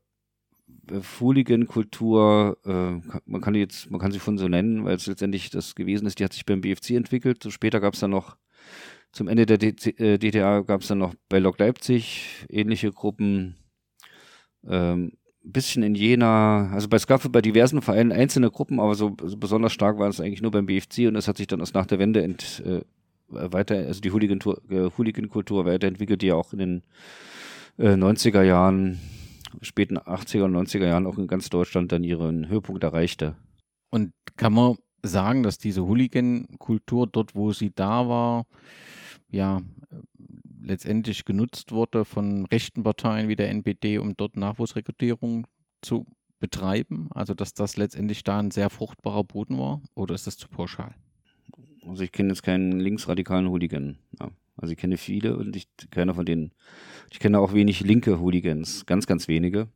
äh, 0.89 1.01
Hooligan-Kultur, 1.19 2.57
äh, 2.65 3.19
man 3.25 3.41
kann 3.41 3.55
jetzt, 3.55 3.91
man 3.91 3.99
kann 3.99 4.11
sie 4.11 4.19
schon 4.19 4.37
so 4.37 4.47
nennen, 4.47 4.85
weil 4.85 4.95
es 4.95 5.07
letztendlich 5.07 5.49
das 5.49 5.75
gewesen 5.75 6.05
ist, 6.07 6.19
die 6.19 6.23
hat 6.23 6.33
sich 6.33 6.45
beim 6.45 6.61
BFC 6.61 6.91
entwickelt. 6.91 7.45
Später 7.49 7.79
gab 7.79 7.93
es 7.93 7.99
dann 7.99 8.11
noch 8.11 8.37
zum 9.15 9.29
Ende 9.29 9.45
der 9.45 9.57
DDR 9.57 10.63
gab 10.65 10.81
es 10.81 10.87
dann 10.87 10.97
noch 10.97 11.15
bei 11.29 11.39
Lok 11.39 11.57
Leipzig 11.57 12.45
ähnliche 12.49 12.91
Gruppen. 12.91 13.55
Ähm, 14.67 15.13
bisschen 15.41 15.83
in 15.83 15.95
Jena, 15.95 16.69
also 16.71 16.89
bei 16.89 16.99
Skaffe 16.99 17.29
bei 17.29 17.41
diversen 17.41 17.81
Vereinen 17.81 18.11
einzelne 18.11 18.51
Gruppen, 18.51 18.79
aber 18.79 18.95
so, 18.95 19.15
so, 19.23 19.37
besonders 19.37 19.71
stark 19.71 19.99
war 19.99 20.09
es 20.09 20.19
eigentlich 20.19 20.41
nur 20.41 20.51
beim 20.51 20.65
BFC 20.65 21.07
und 21.07 21.13
das 21.13 21.29
hat 21.29 21.37
sich 21.37 21.47
dann 21.47 21.61
erst 21.61 21.75
nach 21.75 21.85
der 21.85 21.99
Wende 21.99 22.23
ent, 22.23 22.61
äh, 22.65 22.81
weiter, 23.29 23.75
also 23.75 24.01
die 24.01 24.11
Hooligan-Kultur 24.11 25.61
äh, 25.61 25.65
weiterentwickelt, 25.65 26.21
die 26.21 26.27
ja 26.27 26.35
auch 26.35 26.51
in 26.51 26.59
den 26.59 26.83
äh, 27.77 27.93
90er 27.93 28.41
Jahren, 28.41 28.99
späten 29.61 29.97
80er 29.97 30.43
und 30.43 30.55
90er 30.55 30.87
Jahren 30.87 31.07
auch 31.07 31.17
in 31.17 31.27
ganz 31.27 31.49
Deutschland 31.49 31.91
dann 31.93 32.03
ihren 32.03 32.49
Höhepunkt 32.49 32.83
erreichte. 32.83 33.35
Und 33.91 34.11
kann 34.35 34.51
man 34.51 34.75
sagen, 35.03 35.43
dass 35.43 35.57
diese 35.57 35.85
Hooligan-Kultur 35.85 37.07
dort, 37.07 37.35
wo 37.35 37.53
sie 37.53 37.71
da 37.73 38.09
war, 38.09 38.45
ja 39.29 39.61
letztendlich 40.61 41.25
genutzt 41.25 41.71
wurde 41.71 42.05
von 42.05 42.45
rechten 42.45 42.83
Parteien 42.83 43.27
wie 43.27 43.35
der 43.35 43.49
NPD, 43.49 43.99
um 43.99 44.15
dort 44.17 44.35
Nachwuchsrekrutierung 44.35 45.47
zu 45.81 46.05
betreiben? 46.39 47.09
Also 47.13 47.33
dass 47.33 47.53
das 47.53 47.77
letztendlich 47.77 48.23
da 48.23 48.39
ein 48.39 48.51
sehr 48.51 48.69
fruchtbarer 48.69 49.23
Boden 49.23 49.57
war 49.57 49.81
oder 49.93 50.15
ist 50.15 50.27
das 50.27 50.37
zu 50.37 50.47
pauschal? 50.47 50.95
Also 51.87 52.03
ich 52.03 52.11
kenne 52.11 52.29
jetzt 52.29 52.43
keinen 52.43 52.79
linksradikalen 52.79 53.47
Hooligan. 53.49 53.97
Ja. 54.19 54.31
Also 54.57 54.71
ich 54.71 54.77
kenne 54.77 54.97
viele 54.97 55.37
und 55.37 55.55
ich 55.55 55.67
keiner 55.91 56.13
von 56.13 56.25
denen. 56.25 56.51
Ich 57.11 57.19
kenne 57.19 57.39
auch 57.39 57.53
wenig 57.53 57.81
linke 57.81 58.19
Hooligans, 58.19 58.85
ganz, 58.85 59.05
ganz 59.05 59.27
wenige. 59.27 59.67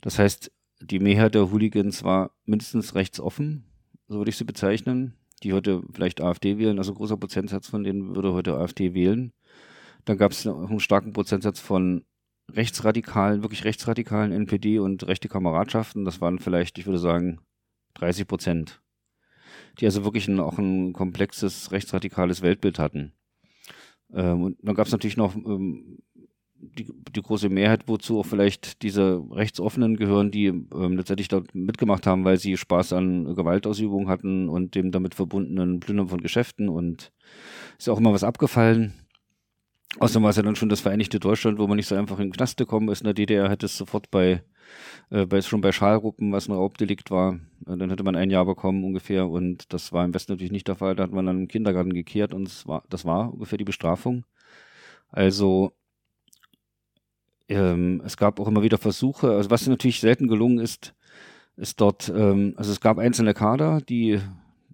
Das 0.00 0.18
heißt, 0.18 0.52
die 0.80 0.98
Mehrheit 0.98 1.34
der 1.34 1.50
Hooligans 1.50 2.04
war 2.04 2.32
mindestens 2.44 2.94
rechtsoffen, 2.94 3.64
so 4.08 4.18
würde 4.18 4.28
ich 4.28 4.36
sie 4.36 4.44
bezeichnen 4.44 5.14
die 5.46 5.52
heute 5.52 5.82
vielleicht 5.92 6.20
AfD 6.20 6.58
wählen, 6.58 6.78
also 6.78 6.92
ein 6.92 6.96
großer 6.96 7.16
Prozentsatz 7.16 7.68
von 7.68 7.84
denen 7.84 8.16
würde 8.16 8.32
heute 8.32 8.56
AfD 8.56 8.94
wählen. 8.94 9.32
Dann 10.04 10.18
gab 10.18 10.32
es 10.32 10.44
einen 10.44 10.80
starken 10.80 11.12
Prozentsatz 11.12 11.60
von 11.60 12.04
rechtsradikalen, 12.50 13.42
wirklich 13.42 13.64
rechtsradikalen 13.64 14.32
NPD 14.32 14.80
und 14.80 15.06
rechte 15.06 15.28
Kameradschaften. 15.28 16.04
Das 16.04 16.20
waren 16.20 16.40
vielleicht, 16.40 16.78
ich 16.78 16.86
würde 16.86 16.98
sagen, 16.98 17.40
30 17.94 18.26
Prozent. 18.26 18.82
Die 19.78 19.84
also 19.84 20.04
wirklich 20.04 20.26
ein, 20.26 20.40
auch 20.40 20.58
ein 20.58 20.92
komplexes 20.92 21.70
rechtsradikales 21.70 22.42
Weltbild 22.42 22.80
hatten. 22.80 23.12
Ähm, 24.12 24.42
und 24.42 24.58
dann 24.62 24.74
gab 24.74 24.86
es 24.86 24.92
natürlich 24.92 25.16
noch 25.16 25.36
ähm, 25.36 25.98
die, 26.60 26.86
die 27.14 27.22
große 27.22 27.48
Mehrheit, 27.48 27.82
wozu 27.86 28.20
auch 28.20 28.26
vielleicht 28.26 28.82
diese 28.82 29.22
Rechtsoffenen 29.30 29.96
gehören, 29.96 30.30
die 30.30 30.46
ähm, 30.46 30.96
letztendlich 30.96 31.28
dort 31.28 31.54
mitgemacht 31.54 32.06
haben, 32.06 32.24
weil 32.24 32.38
sie 32.38 32.56
Spaß 32.56 32.92
an 32.92 33.34
Gewaltausübung 33.34 34.08
hatten 34.08 34.48
und 34.48 34.74
dem 34.74 34.90
damit 34.90 35.14
verbundenen 35.14 35.80
Plündern 35.80 36.08
von 36.08 36.20
Geschäften 36.20 36.68
und 36.68 37.12
ist 37.78 37.88
auch 37.88 37.98
immer 37.98 38.12
was 38.12 38.24
abgefallen. 38.24 38.94
Außerdem 39.98 40.24
war 40.24 40.30
es 40.30 40.36
ja 40.36 40.42
dann 40.42 40.56
schon 40.56 40.68
das 40.68 40.80
Vereinigte 40.80 41.20
Deutschland, 41.20 41.58
wo 41.58 41.66
man 41.66 41.76
nicht 41.76 41.86
so 41.86 41.94
einfach 41.94 42.18
in 42.18 42.26
den 42.26 42.32
Knast 42.32 42.58
gekommen 42.58 42.88
ist. 42.90 43.00
In 43.00 43.06
der 43.06 43.14
DDR 43.14 43.48
hätte 43.48 43.66
es 43.66 43.78
sofort 43.78 44.10
bei, 44.10 44.42
äh, 45.10 45.24
bei 45.24 45.40
schon 45.40 45.62
bei 45.62 45.72
Schalruppen, 45.72 46.32
was 46.32 46.48
ein 46.48 46.52
Raubdelikt 46.52 47.10
war, 47.10 47.34
äh, 47.66 47.76
dann 47.76 47.88
hätte 47.88 48.04
man 48.04 48.16
ein 48.16 48.30
Jahr 48.30 48.44
bekommen 48.44 48.84
ungefähr 48.84 49.28
und 49.28 49.72
das 49.72 49.92
war 49.92 50.04
im 50.04 50.12
Westen 50.12 50.32
natürlich 50.32 50.52
nicht 50.52 50.68
der 50.68 50.74
Fall. 50.74 50.96
Da 50.96 51.04
hat 51.04 51.12
man 51.12 51.24
dann 51.26 51.40
im 51.42 51.48
Kindergarten 51.48 51.94
gekehrt 51.94 52.34
und 52.34 52.44
das 52.44 52.66
war, 52.66 52.84
das 52.90 53.04
war 53.04 53.32
ungefähr 53.32 53.58
die 53.58 53.64
Bestrafung. 53.64 54.24
Also 55.08 55.72
ähm, 57.48 58.02
es 58.04 58.16
gab 58.16 58.40
auch 58.40 58.48
immer 58.48 58.62
wieder 58.62 58.78
Versuche, 58.78 59.30
also 59.30 59.50
was 59.50 59.66
natürlich 59.66 60.00
selten 60.00 60.28
gelungen 60.28 60.58
ist, 60.58 60.94
ist 61.56 61.80
dort, 61.80 62.12
ähm, 62.14 62.54
also 62.56 62.72
es 62.72 62.80
gab 62.80 62.98
einzelne 62.98 63.34
Kader, 63.34 63.80
die, 63.80 64.20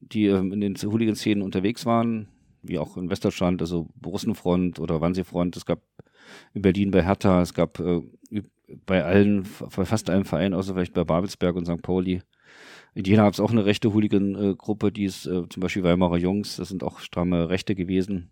die 0.01 0.27
ähm, 0.27 0.53
in 0.53 0.61
den 0.61 0.77
Hooligan-Szenen 0.77 1.43
unterwegs 1.43 1.87
waren, 1.87 2.29
wie 2.63 2.79
auch 2.79 2.97
in 2.97 3.11
Westdeutschland, 3.11 3.61
also 3.61 3.89
Borussenfront 3.97 4.79
oder 4.81 5.01
Wannsee-Front. 5.01 5.57
Es 5.57 5.67
gab 5.67 5.81
in 6.55 6.63
Berlin 6.63 6.91
bei 6.91 7.05
Hertha, 7.05 7.43
es 7.43 7.55
gab 7.55 7.79
äh, 7.81 8.01
bei 8.87 9.05
allen, 9.05 9.47
bei 9.77 9.85
fast 9.85 10.09
allen 10.11 10.25
Vereinen, 10.25 10.55
außer 10.55 10.75
vielleicht 10.75 10.95
bei 10.95 11.05
Babelsberg 11.05 11.57
und 11.57 11.67
St. 11.67 11.83
Pauli. 11.83 12.23
In 12.95 13.05
Jena 13.05 13.25
gab 13.25 13.35
es 13.35 13.41
auch 13.41 13.51
eine 13.51 13.65
rechte 13.65 13.93
Hooligan-Gruppe, 13.93 14.93
die 14.93 15.05
ist 15.05 15.27
äh, 15.27 15.49
zum 15.49 15.61
Beispiel 15.61 15.83
Weimarer 15.83 16.19
Jungs, 16.19 16.57
das 16.57 16.69
sind 16.69 16.83
auch 16.83 17.01
stramme 17.01 17.49
Rechte 17.49 17.75
gewesen. 17.75 18.31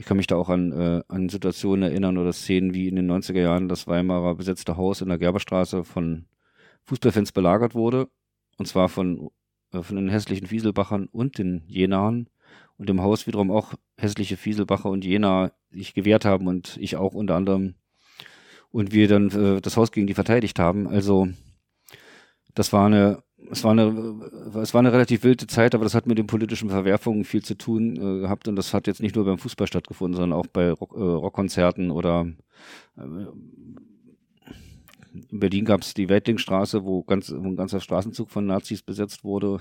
Ich 0.00 0.06
kann 0.06 0.16
mich 0.16 0.26
da 0.26 0.36
auch 0.36 0.48
an, 0.48 0.72
äh, 0.72 1.02
an 1.08 1.28
Situationen 1.28 1.90
erinnern 1.90 2.16
oder 2.16 2.32
Szenen 2.32 2.72
wie 2.72 2.88
in 2.88 2.96
den 2.96 3.06
90er 3.06 3.42
Jahren 3.42 3.68
das 3.68 3.86
Weimarer 3.86 4.34
besetzte 4.34 4.78
Haus 4.78 5.02
in 5.02 5.10
der 5.10 5.18
Gerberstraße 5.18 5.84
von 5.84 6.24
Fußballfans 6.84 7.32
belagert 7.32 7.74
wurde. 7.74 8.08
Und 8.56 8.64
zwar 8.64 8.88
von, 8.88 9.28
äh, 9.74 9.82
von 9.82 9.96
den 9.96 10.08
hässlichen 10.08 10.46
Fieselbachern 10.46 11.06
und 11.12 11.36
den 11.36 11.64
Jenahern. 11.66 12.30
Und 12.78 12.88
im 12.88 13.02
Haus 13.02 13.26
wiederum 13.26 13.50
auch 13.50 13.74
hässliche 13.98 14.38
Fieselbacher 14.38 14.88
und 14.88 15.04
Jena 15.04 15.52
sich 15.70 15.92
gewehrt 15.92 16.24
haben 16.24 16.46
und 16.46 16.78
ich 16.78 16.96
auch 16.96 17.12
unter 17.12 17.36
anderem. 17.36 17.74
Und 18.70 18.92
wir 18.92 19.06
dann 19.06 19.28
äh, 19.32 19.60
das 19.60 19.76
Haus 19.76 19.92
gegen 19.92 20.06
die 20.06 20.14
verteidigt 20.14 20.58
haben. 20.58 20.88
Also 20.88 21.28
Das 22.54 22.72
war 22.72 22.86
eine, 22.86 23.22
es 23.50 23.64
war 23.64 23.72
eine, 23.72 24.14
es 24.62 24.74
war 24.74 24.78
eine 24.78 24.92
relativ 24.92 25.24
wilde 25.24 25.46
Zeit, 25.46 25.74
aber 25.74 25.84
das 25.84 25.94
hat 25.94 26.06
mit 26.06 26.18
den 26.18 26.26
politischen 26.26 26.70
Verwerfungen 26.70 27.24
viel 27.24 27.42
zu 27.42 27.56
tun 27.56 27.96
äh, 27.96 28.20
gehabt 28.20 28.48
und 28.48 28.56
das 28.56 28.72
hat 28.72 28.86
jetzt 28.86 29.02
nicht 29.02 29.16
nur 29.16 29.24
beim 29.24 29.38
Fußball 29.38 29.66
stattgefunden, 29.66 30.16
sondern 30.16 30.38
auch 30.38 30.46
bei 30.46 30.70
Rock, 30.70 30.92
äh, 30.96 31.00
Rockkonzerten 31.00 31.90
oder 31.90 32.26
äh, 32.96 33.02
in 35.30 35.40
Berlin 35.40 35.64
gab 35.64 35.82
es 35.82 35.94
die 35.94 36.08
Weltlingstraße, 36.08 36.84
wo, 36.84 37.02
ganz, 37.02 37.32
wo 37.36 37.48
ein 37.48 37.56
ganzer 37.56 37.80
Straßenzug 37.80 38.30
von 38.30 38.46
Nazis 38.46 38.82
besetzt 38.82 39.24
wurde, 39.24 39.60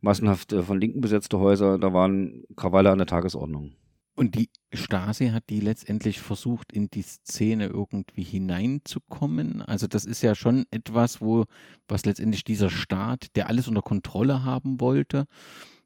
massenhaft 0.00 0.52
äh, 0.52 0.62
von 0.62 0.80
Linken 0.80 1.00
besetzte 1.00 1.38
Häuser, 1.38 1.78
da 1.78 1.92
waren 1.92 2.44
Krawalle 2.56 2.90
an 2.90 2.98
der 2.98 3.06
Tagesordnung. 3.06 3.72
Und 4.16 4.34
die 4.34 4.48
Stasi 4.72 5.28
hat 5.28 5.44
die 5.50 5.60
letztendlich 5.60 6.20
versucht, 6.20 6.72
in 6.72 6.88
die 6.88 7.02
Szene 7.02 7.66
irgendwie 7.66 8.22
hineinzukommen. 8.22 9.60
Also 9.62 9.86
das 9.86 10.06
ist 10.06 10.22
ja 10.22 10.34
schon 10.34 10.64
etwas, 10.70 11.20
wo, 11.20 11.44
was 11.86 12.06
letztendlich 12.06 12.42
dieser 12.42 12.70
Staat, 12.70 13.36
der 13.36 13.48
alles 13.48 13.68
unter 13.68 13.82
Kontrolle 13.82 14.42
haben 14.42 14.80
wollte, 14.80 15.26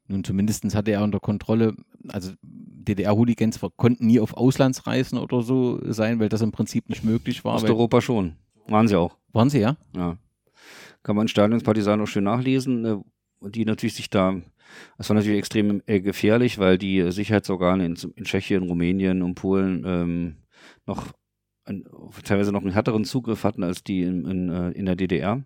nun 0.07 0.23
zumindest 0.23 0.75
hatte 0.75 0.91
er 0.91 1.03
unter 1.03 1.19
Kontrolle, 1.19 1.75
also 2.09 2.33
DDR-Hooligans 2.41 3.59
konnten 3.77 4.07
nie 4.07 4.19
auf 4.19 4.35
Auslandsreisen 4.35 5.17
oder 5.17 5.41
so 5.41 5.79
sein, 5.91 6.19
weil 6.19 6.29
das 6.29 6.41
im 6.41 6.51
Prinzip 6.51 6.89
nicht 6.89 7.03
möglich 7.03 7.45
war. 7.45 7.55
Osteuropa 7.55 8.01
schon. 8.01 8.35
Waren 8.67 8.87
sie 8.87 8.95
auch. 8.95 9.17
Waren 9.31 9.49
sie, 9.49 9.59
ja? 9.59 9.77
Ja. 9.95 10.17
Kann 11.03 11.15
man 11.15 11.25
in 11.25 11.29
Stalionspartisanen 11.29 12.03
auch 12.03 12.09
schön 12.09 12.25
nachlesen, 12.25 12.85
äh, 12.85 12.97
die 13.49 13.65
natürlich 13.65 13.95
sich 13.95 14.09
da, 14.09 14.41
das 14.97 15.09
war 15.09 15.15
natürlich 15.15 15.39
extrem 15.39 15.81
äh, 15.85 16.01
gefährlich, 16.01 16.59
weil 16.59 16.77
die 16.77 17.11
Sicherheitsorgane 17.11 17.85
in, 17.85 17.97
in 18.15 18.23
Tschechien, 18.23 18.63
Rumänien 18.63 19.21
und 19.21 19.35
Polen 19.35 19.83
ähm, 19.85 20.35
noch 20.85 21.07
ein, 21.65 21.85
teilweise 22.23 22.51
noch 22.51 22.61
einen 22.61 22.73
härteren 22.73 23.05
Zugriff 23.05 23.43
hatten 23.43 23.63
als 23.63 23.83
die 23.83 24.01
in, 24.01 24.25
in, 24.25 24.49
äh, 24.49 24.71
in 24.71 24.85
der 24.85 24.95
DDR. 24.95 25.43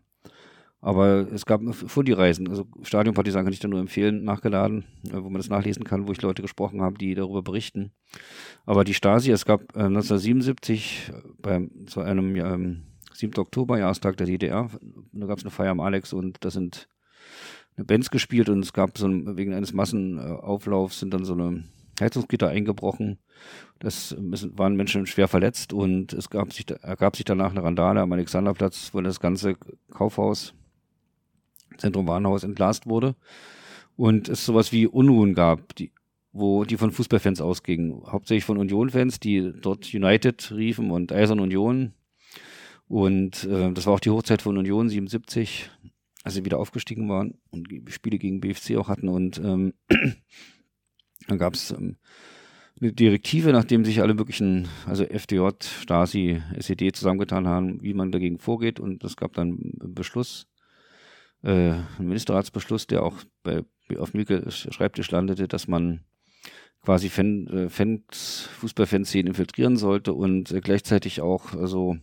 Aber 0.81 1.31
es 1.31 1.47
gab 1.47 1.61
vor 1.73 2.03
die 2.03 2.11
Reisen, 2.11 2.47
also 2.47 2.68
Stadionpartisan 2.84 3.43
kann 3.43 3.52
ich 3.52 3.60
da 3.60 3.68
nur 3.68 3.80
empfehlen, 3.80 4.23
nachgeladen, 4.23 4.85
wo 5.11 5.30
man 5.30 5.39
das 5.39 5.49
nachlesen 5.49 5.84
kann, 5.84 6.07
wo 6.07 6.11
ich 6.11 6.22
Leute 6.22 6.43
gesprochen 6.43 6.81
habe, 6.81 6.99
die 6.99 7.15
darüber 7.15 7.41
berichten. 7.41 7.91
Aber 8.68 8.84
die 8.84 8.93
Stasi, 8.93 9.31
es 9.31 9.45
gab 9.45 9.61
äh, 9.76 9.85
1977 9.85 11.11
bei 11.41 11.68
so 11.88 12.02
einem 12.02 12.35
ähm, 12.35 12.84
7. 13.14 13.39
Oktober, 13.39 13.80
Jahrestag 13.80 14.18
der 14.18 14.27
DDR. 14.27 14.69
Da 15.11 15.26
gab 15.26 15.39
es 15.39 15.43
eine 15.43 15.49
Feier 15.49 15.72
am 15.72 15.80
Alex 15.80 16.14
und 16.14 16.38
da 16.41 16.52
sind 16.52 16.88
eine 17.77 17.85
Bands 17.85 18.10
gespielt 18.10 18.49
und 18.49 18.60
es 18.60 18.73
gab 18.73 18.97
so 18.97 19.07
ein, 19.07 19.38
wegen 19.38 19.53
eines 19.53 19.73
Massenauflaufs 19.73 20.99
sind 20.99 21.14
dann 21.14 21.26
so 21.26 21.34
eine 21.34 21.64
Heizungsgitter 21.99 22.49
eingebrochen. 22.49 23.19
Das 23.80 24.15
waren 24.19 24.76
Menschen 24.76 25.06
schwer 25.06 25.27
verletzt 25.27 25.73
und 25.73 26.14
es 26.14 26.30
gab 26.30 26.53
sich, 26.53 26.69
ergab 26.81 27.15
sich 27.15 27.26
danach 27.26 27.52
eine 27.52 27.64
Randale 27.64 28.02
am 28.02 28.11
Alexanderplatz, 28.11 28.91
wo 28.93 29.02
das 29.02 29.19
ganze 29.19 29.56
Kaufhaus, 29.91 30.53
Zentrum 31.77 32.07
Warenhaus 32.07 32.43
entglast 32.43 32.88
wurde 32.88 33.15
und 33.97 34.30
es 34.30 34.45
sowas 34.45 34.72
wie 34.72 34.88
Unruhen 34.88 35.34
gab, 35.34 35.76
die, 35.76 35.91
wo 36.31 36.64
die 36.64 36.77
von 36.77 36.91
Fußballfans 36.91 37.41
ausgingen. 37.41 38.03
Hauptsächlich 38.07 38.45
von 38.45 38.57
Union-Fans, 38.57 39.19
die 39.19 39.53
dort 39.61 39.93
United 39.93 40.52
riefen 40.52 40.91
und 40.91 41.11
Eisern 41.11 41.41
Union 41.41 41.93
und 42.88 43.43
äh, 43.45 43.72
das 43.73 43.88
war 43.88 43.93
auch 43.93 43.99
die 43.99 44.11
Hochzeit 44.11 44.41
von 44.41 44.57
Union 44.57 44.89
77, 44.89 45.69
als 46.26 46.34
sie 46.34 46.43
wieder 46.43 46.57
aufgestiegen 46.57 47.07
waren 47.07 47.35
und 47.52 47.68
Spiele 47.89 48.18
gegen 48.18 48.41
BFC 48.41 48.77
auch 48.77 48.89
hatten. 48.89 49.10
Und 49.10 49.38
ähm, 49.38 49.73
dann 51.27 51.38
gab 51.38 51.53
es 51.53 51.69
ähm, 51.69 51.97
eine 52.81 52.93
Direktive, 52.93 53.52
nachdem 53.52 53.85
sich 53.85 54.02
alle 54.02 54.15
möglichen, 54.15 54.68
also 54.88 55.03
FDJ, 55.03 55.49
Stasi, 55.61 56.41
SED 56.57 56.95
zusammengetan 56.95 57.47
haben, 57.47 57.80
wie 57.84 57.93
man 57.93 58.11
dagegen 58.11 58.39
vorgeht. 58.39 58.80
Und 58.80 59.03
es 59.03 59.18
gab 59.18 59.34
dann 59.34 59.76
einen 59.80 59.93
Beschluss, 59.93 60.47
äh, 61.43 61.52
einen 61.52 62.07
Ministerratsbeschluss, 62.07 62.88
der 62.88 63.03
auch 63.03 63.18
bei, 63.43 63.64
auf 63.99 64.15
Milke 64.15 64.49
Schreibtisch 64.49 65.11
landete, 65.11 65.47
dass 65.47 65.68
man 65.68 66.06
quasi 66.81 67.10
Fan, 67.10 67.45
äh, 67.47 67.69
Fans, 67.69 68.49
Fußballfanszenen 68.60 69.27
infiltrieren 69.27 69.77
sollte 69.77 70.14
und 70.15 70.52
äh, 70.52 70.60
gleichzeitig 70.60 71.22
auch 71.22 71.52
so 71.52 71.60
also, 71.60 71.97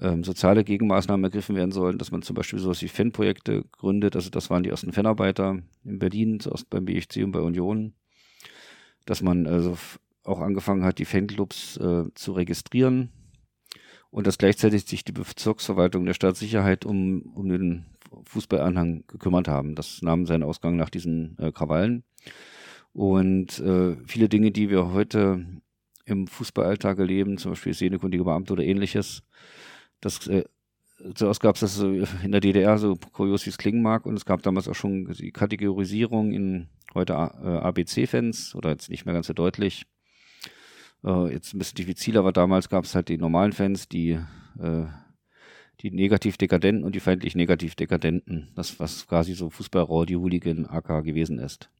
ähm, 0.00 0.24
soziale 0.24 0.64
Gegenmaßnahmen 0.64 1.24
ergriffen 1.24 1.56
werden 1.56 1.72
sollen, 1.72 1.98
dass 1.98 2.10
man 2.10 2.22
zum 2.22 2.34
Beispiel 2.34 2.58
sowas 2.58 2.82
wie 2.82 2.88
Fanprojekte 2.88 3.64
gründet. 3.72 4.16
Also 4.16 4.30
das 4.30 4.50
waren 4.50 4.62
die 4.62 4.70
ersten 4.70 4.92
Fanarbeiter 4.92 5.58
in 5.84 5.98
Berlin, 5.98 6.40
zuerst 6.40 6.68
beim 6.70 6.84
BHC 6.84 7.22
und 7.22 7.32
bei 7.32 7.40
Union. 7.40 7.94
Dass 9.06 9.22
man 9.22 9.46
also 9.46 9.76
auch 10.24 10.40
angefangen 10.40 10.84
hat, 10.84 10.98
die 10.98 11.04
Fanclubs 11.04 11.76
äh, 11.76 12.04
zu 12.14 12.32
registrieren 12.32 13.10
und 14.10 14.26
dass 14.26 14.38
gleichzeitig 14.38 14.84
sich 14.84 15.04
die 15.04 15.12
Bezirksverwaltung 15.12 16.06
der 16.06 16.14
Staatssicherheit 16.14 16.84
um, 16.84 17.22
um 17.34 17.48
den 17.48 17.86
Fußballanhang 18.24 19.04
gekümmert 19.06 19.48
haben. 19.48 19.74
Das 19.74 20.02
nahm 20.02 20.26
seinen 20.26 20.44
Ausgang 20.44 20.76
nach 20.76 20.90
diesen 20.90 21.36
äh, 21.38 21.52
Krawallen. 21.52 22.04
Und 22.92 23.58
äh, 23.58 23.96
viele 24.06 24.28
Dinge, 24.28 24.52
die 24.52 24.70
wir 24.70 24.92
heute 24.92 25.44
im 26.04 26.26
Fußballalltag 26.26 26.98
erleben, 26.98 27.38
zum 27.38 27.52
Beispiel 27.52 27.74
sehnekundige 27.74 28.24
Beamte 28.24 28.52
oder 28.52 28.62
ähnliches, 28.62 29.22
das, 30.04 30.26
äh, 30.26 30.44
zuerst 31.14 31.40
gab 31.40 31.56
es 31.56 31.60
das 31.60 31.78
in 31.78 32.32
der 32.32 32.40
DDR, 32.40 32.78
so 32.78 32.96
kurios 33.12 33.46
wie 33.46 33.50
es 33.50 33.58
klingen 33.58 33.82
mag, 33.82 34.06
und 34.06 34.16
es 34.16 34.24
gab 34.24 34.42
damals 34.42 34.68
auch 34.68 34.74
schon 34.74 35.06
die 35.12 35.32
Kategorisierung 35.32 36.32
in 36.32 36.68
heute 36.94 37.12
äh, 37.12 37.16
ABC-Fans, 37.16 38.54
oder 38.54 38.70
jetzt 38.70 38.90
nicht 38.90 39.04
mehr 39.04 39.14
ganz 39.14 39.26
so 39.26 39.32
deutlich. 39.32 39.86
Äh, 41.04 41.32
jetzt 41.32 41.54
ein 41.54 41.58
bisschen 41.58 41.76
diffiziler, 41.76 42.20
aber 42.20 42.32
damals 42.32 42.68
gab 42.68 42.84
es 42.84 42.94
halt 42.94 43.08
die 43.08 43.18
normalen 43.18 43.52
Fans, 43.52 43.88
die, 43.88 44.18
äh, 44.58 44.86
die 45.80 45.90
negativ 45.90 46.36
Dekadenten 46.36 46.84
und 46.84 46.94
die 46.94 47.00
feindlich 47.00 47.34
negativ 47.34 47.74
Dekadenten. 47.74 48.52
Das, 48.54 48.78
was 48.80 49.06
quasi 49.06 49.34
so 49.34 49.50
Fußballrohr, 49.50 50.06
die 50.06 50.16
Hooligan 50.16 50.66
AK 50.66 51.04
gewesen 51.04 51.38
ist. 51.38 51.70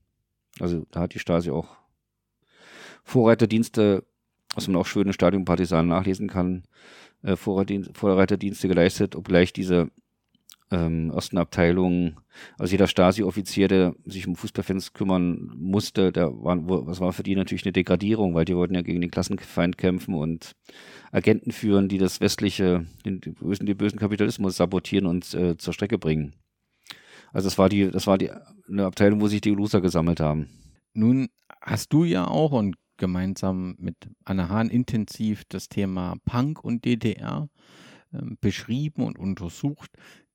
Also 0.60 0.86
da 0.90 1.00
hat 1.00 1.14
die 1.14 1.18
Stasi 1.18 1.50
auch 1.50 1.76
Vorreiterdienste, 3.02 4.04
was 4.54 4.66
man 4.66 4.76
auch 4.76 4.86
schön 4.86 5.06
in 5.06 5.12
Stadionpartisanen 5.12 5.88
nachlesen 5.88 6.28
kann, 6.28 6.64
äh, 7.24 7.36
Vorreiterdienste 7.36 8.68
geleistet, 8.68 9.16
obgleich 9.16 9.52
diese 9.52 9.90
ähm, 10.70 11.10
ersten 11.10 11.38
Abteilungen, 11.38 12.20
also 12.58 12.72
jeder 12.72 12.86
Stasi-Offizier, 12.86 13.68
der 13.68 13.94
sich 14.04 14.26
um 14.26 14.36
Fußballfans 14.36 14.92
kümmern 14.92 15.52
musste, 15.56 16.12
der 16.12 16.30
war, 16.32 16.56
was 16.86 17.00
war 17.00 17.12
für 17.12 17.22
die 17.22 17.36
natürlich 17.36 17.64
eine 17.64 17.72
Degradierung, 17.72 18.34
weil 18.34 18.44
die 18.44 18.56
wollten 18.56 18.74
ja 18.74 18.82
gegen 18.82 19.00
den 19.00 19.10
Klassenfeind 19.10 19.78
kämpfen 19.78 20.14
und 20.14 20.52
Agenten 21.12 21.52
führen, 21.52 21.88
die 21.88 21.98
das 21.98 22.20
westliche, 22.20 22.86
den, 23.04 23.20
den 23.20 23.34
bösen, 23.34 23.66
den 23.66 23.76
bösen 23.76 23.98
Kapitalismus 23.98 24.56
sabotieren 24.56 25.06
und 25.06 25.32
äh, 25.34 25.56
zur 25.56 25.74
Strecke 25.74 25.98
bringen. 25.98 26.34
Also 27.32 27.46
das 27.46 27.58
war 27.58 27.68
die, 27.68 27.90
das 27.90 28.06
war 28.06 28.18
die 28.18 28.30
eine 28.68 28.84
Abteilung, 28.84 29.20
wo 29.20 29.28
sich 29.28 29.40
die 29.40 29.50
Loser 29.50 29.80
gesammelt 29.80 30.20
haben. 30.20 30.48
Nun 30.92 31.28
hast 31.60 31.92
du 31.92 32.04
ja 32.04 32.26
auch 32.26 32.52
und 32.52 32.76
gemeinsam 32.96 33.76
mit 33.78 33.96
Anna 34.24 34.48
Hahn 34.48 34.70
intensiv 34.70 35.44
das 35.48 35.68
Thema 35.68 36.16
Punk 36.24 36.62
und 36.62 36.84
DDR 36.84 37.48
äh, 38.12 38.18
beschrieben 38.40 39.04
und 39.04 39.18
untersucht. 39.18 39.90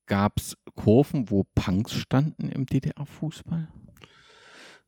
Gab 0.05 0.37
es 0.37 0.57
Kurven, 0.75 1.29
wo 1.29 1.45
Punks 1.55 1.93
standen 1.93 2.49
im 2.49 2.65
DDR-Fußball? 2.65 3.67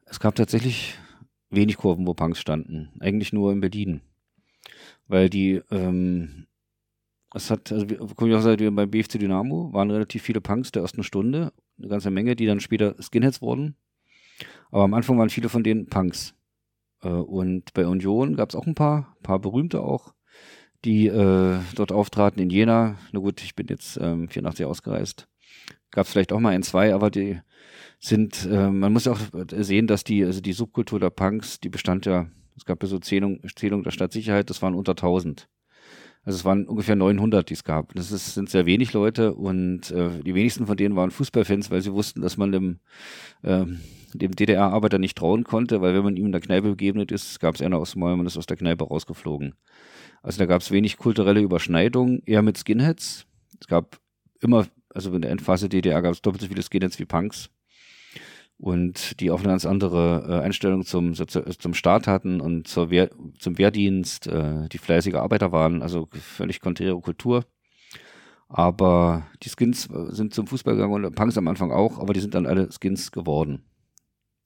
Es 0.05 0.19
gab 0.19 0.35
tatsächlich 0.35 0.97
wenig 1.51 1.77
Kurven, 1.77 2.07
wo 2.07 2.13
Punks 2.13 2.39
standen. 2.39 2.89
Eigentlich 2.99 3.31
nur 3.31 3.51
in 3.51 3.61
Berlin. 3.61 4.01
Weil 5.07 5.29
die, 5.29 5.61
ähm, 5.69 6.47
es 7.33 7.51
hat, 7.51 7.71
also 7.71 7.89
wir, 7.89 8.71
beim 8.71 8.89
BFC 8.89 9.19
Dynamo 9.19 9.71
waren 9.73 9.91
relativ 9.91 10.23
viele 10.23 10.41
Punks 10.41 10.71
der 10.71 10.81
ersten 10.81 11.03
Stunde, 11.03 11.53
eine 11.77 11.87
ganze 11.87 12.11
Menge, 12.11 12.35
die 12.35 12.45
dann 12.45 12.59
später 12.59 12.95
Skinheads 13.01 13.41
wurden. 13.41 13.75
Aber 14.71 14.83
am 14.83 14.93
Anfang 14.93 15.17
waren 15.17 15.29
viele 15.29 15.49
von 15.49 15.63
denen 15.63 15.87
Punks. 15.87 16.33
Äh, 17.01 17.09
und 17.09 17.73
bei 17.73 17.85
Union 17.85 18.35
gab 18.35 18.49
es 18.49 18.55
auch 18.55 18.67
ein 18.67 18.75
paar, 18.75 19.15
paar 19.23 19.39
berühmte 19.39 19.81
auch, 19.81 20.13
die 20.85 21.07
äh, 21.07 21.59
dort 21.75 21.91
auftraten 21.91 22.41
in 22.41 22.49
Jena. 22.49 22.97
Na 23.11 23.19
gut, 23.19 23.41
ich 23.43 23.55
bin 23.55 23.67
jetzt 23.67 23.97
ähm, 24.01 24.29
84 24.29 24.65
ausgereist. 24.65 25.27
Gab 25.91 26.05
es 26.05 26.11
vielleicht 26.11 26.31
auch 26.31 26.39
mal 26.39 26.49
ein, 26.49 26.63
zwei, 26.63 26.93
aber 26.93 27.11
die 27.11 27.39
sind, 27.99 28.45
äh, 28.45 28.69
man 28.69 28.93
muss 28.93 29.07
auch 29.07 29.19
sehen, 29.51 29.87
dass 29.87 30.03
die, 30.03 30.23
also 30.23 30.41
die 30.41 30.53
Subkultur 30.53 30.99
der 30.99 31.09
Punks, 31.09 31.59
die 31.59 31.69
bestand 31.69 32.05
ja, 32.05 32.27
es 32.55 32.65
gab 32.65 32.81
ja 32.81 32.89
so 32.89 32.99
Zählung, 32.99 33.41
Zählung 33.55 33.83
der 33.83 33.91
Stadtsicherheit, 33.91 34.49
das 34.49 34.61
waren 34.61 34.75
unter 34.75 34.91
1000. 34.91 35.47
Also 36.23 36.37
es 36.37 36.45
waren 36.45 36.65
ungefähr 36.67 36.95
900, 36.95 37.49
die 37.49 37.55
es 37.55 37.63
gab. 37.63 37.95
Das 37.95 38.11
ist, 38.11 38.35
sind 38.35 38.49
sehr 38.49 38.67
wenig 38.67 38.93
Leute 38.93 39.33
und 39.33 39.89
äh, 39.91 40.21
die 40.23 40.35
wenigsten 40.35 40.67
von 40.67 40.77
denen 40.77 40.95
waren 40.95 41.09
Fußballfans, 41.09 41.71
weil 41.71 41.81
sie 41.81 41.93
wussten, 41.93 42.21
dass 42.21 42.37
man 42.37 42.51
dem, 42.51 42.79
äh, 43.41 43.65
dem 44.13 44.35
DDR-Arbeiter 44.35 44.99
nicht 44.99 45.17
trauen 45.17 45.43
konnte, 45.43 45.81
weil 45.81 45.95
wenn 45.95 46.03
man 46.03 46.17
ihm 46.17 46.27
in 46.27 46.31
der 46.31 46.41
Kneipe 46.41 46.69
begegnet 46.69 47.11
ist, 47.11 47.39
gab 47.39 47.55
es 47.55 47.61
einer 47.61 47.77
aus 47.77 47.93
dem 47.93 48.01
man 48.01 48.25
ist 48.27 48.37
aus 48.37 48.45
der 48.45 48.57
Kneipe 48.57 48.83
rausgeflogen. 48.83 49.55
Also 50.21 50.37
da 50.37 50.45
gab 50.45 50.61
es 50.61 50.69
wenig 50.69 50.97
kulturelle 50.97 51.41
Überschneidung, 51.41 52.21
eher 52.25 52.43
mit 52.43 52.57
Skinheads. 52.57 53.25
Es 53.59 53.67
gab 53.67 53.99
immer, 54.41 54.67
also 54.93 55.11
in 55.15 55.23
der 55.23 55.31
Endphase 55.31 55.69
DDR 55.69 56.03
gab 56.03 56.13
es 56.13 56.21
doppelt 56.21 56.41
so 56.41 56.47
viele 56.47 56.61
Skinheads 56.61 56.99
wie 56.99 57.05
Punks 57.05 57.49
und 58.61 59.19
die 59.19 59.31
auch 59.31 59.39
eine 59.39 59.49
ganz 59.49 59.65
andere 59.65 60.25
äh, 60.29 60.45
Einstellung 60.45 60.85
zum, 60.85 61.15
zum 61.15 61.73
Staat 61.73 62.05
hatten 62.05 62.39
und 62.39 62.67
zur 62.67 62.91
Wehr, 62.91 63.09
zum 63.39 63.57
Wehrdienst, 63.57 64.27
äh, 64.27 64.69
die 64.69 64.77
fleißige 64.77 65.15
Arbeiter 65.15 65.51
waren, 65.51 65.81
also 65.81 66.07
völlig 66.11 66.61
konträre 66.61 66.99
Kultur. 67.01 67.43
Aber 68.47 69.25
die 69.41 69.49
Skins 69.49 69.89
sind 70.09 70.35
zum 70.35 70.45
Fußball 70.45 70.75
gegangen 70.75 71.05
und 71.05 71.15
Punks 71.15 71.37
am 71.37 71.47
Anfang 71.47 71.71
auch, 71.71 71.97
aber 71.97 72.13
die 72.13 72.19
sind 72.19 72.35
dann 72.35 72.45
alle 72.45 72.69
Skins 72.71 73.11
geworden. 73.11 73.63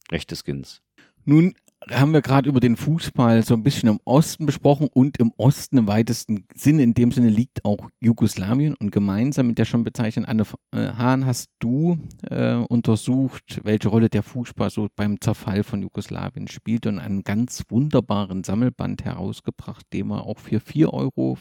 Rechte 0.10 0.36
Skins. 0.36 0.82
Nun 1.26 1.56
haben 1.92 2.14
wir 2.14 2.22
gerade 2.22 2.50
über 2.50 2.60
den 2.60 2.78
Fußball 2.78 3.44
so 3.44 3.54
ein 3.54 3.64
bisschen 3.64 3.90
im 3.90 4.00
Osten 4.06 4.46
besprochen 4.46 4.88
und 4.92 5.18
im 5.18 5.32
Osten 5.38 5.78
im 5.78 5.88
weitesten 5.88 6.46
Sinne, 6.56 6.84
in 6.84 6.94
dem 6.94 7.12
Sinne 7.12 7.30
liegt 7.30 7.64
auch 7.64 7.90
Jugoslawien 8.00 8.76
und 8.76 8.92
gemeinsam 8.92 9.48
mit 9.48 9.58
der 9.58 9.66
schon 9.66 9.84
bezeichneten 9.84 10.26
Anne 10.26 10.46
äh, 10.72 10.94
Hahn 10.94 11.26
hast 11.26 11.50
du 11.60 11.98
äh, 12.30 12.56
untersucht, 12.56 13.62
welche 13.64 13.90
Rolle 13.90 14.10
der 14.10 14.24
Fußball 14.24 14.70
so 14.70 14.88
beim 14.96 15.22
Zerfall 15.22 15.64
von 15.64 15.82
Jugoslawien 15.82 16.48
spielt 16.48 16.88
und 16.88 17.00
einen 17.00 17.24
ganz 17.24 17.64
wunderbaren 17.70 18.44
Sammelband 18.44 19.06
herausgebracht, 19.06 19.86
den 19.94 20.08
man 20.08 20.20
auch 20.20 20.40
für 20.40 20.58
4,50 20.58 20.94
Euro 20.94 21.38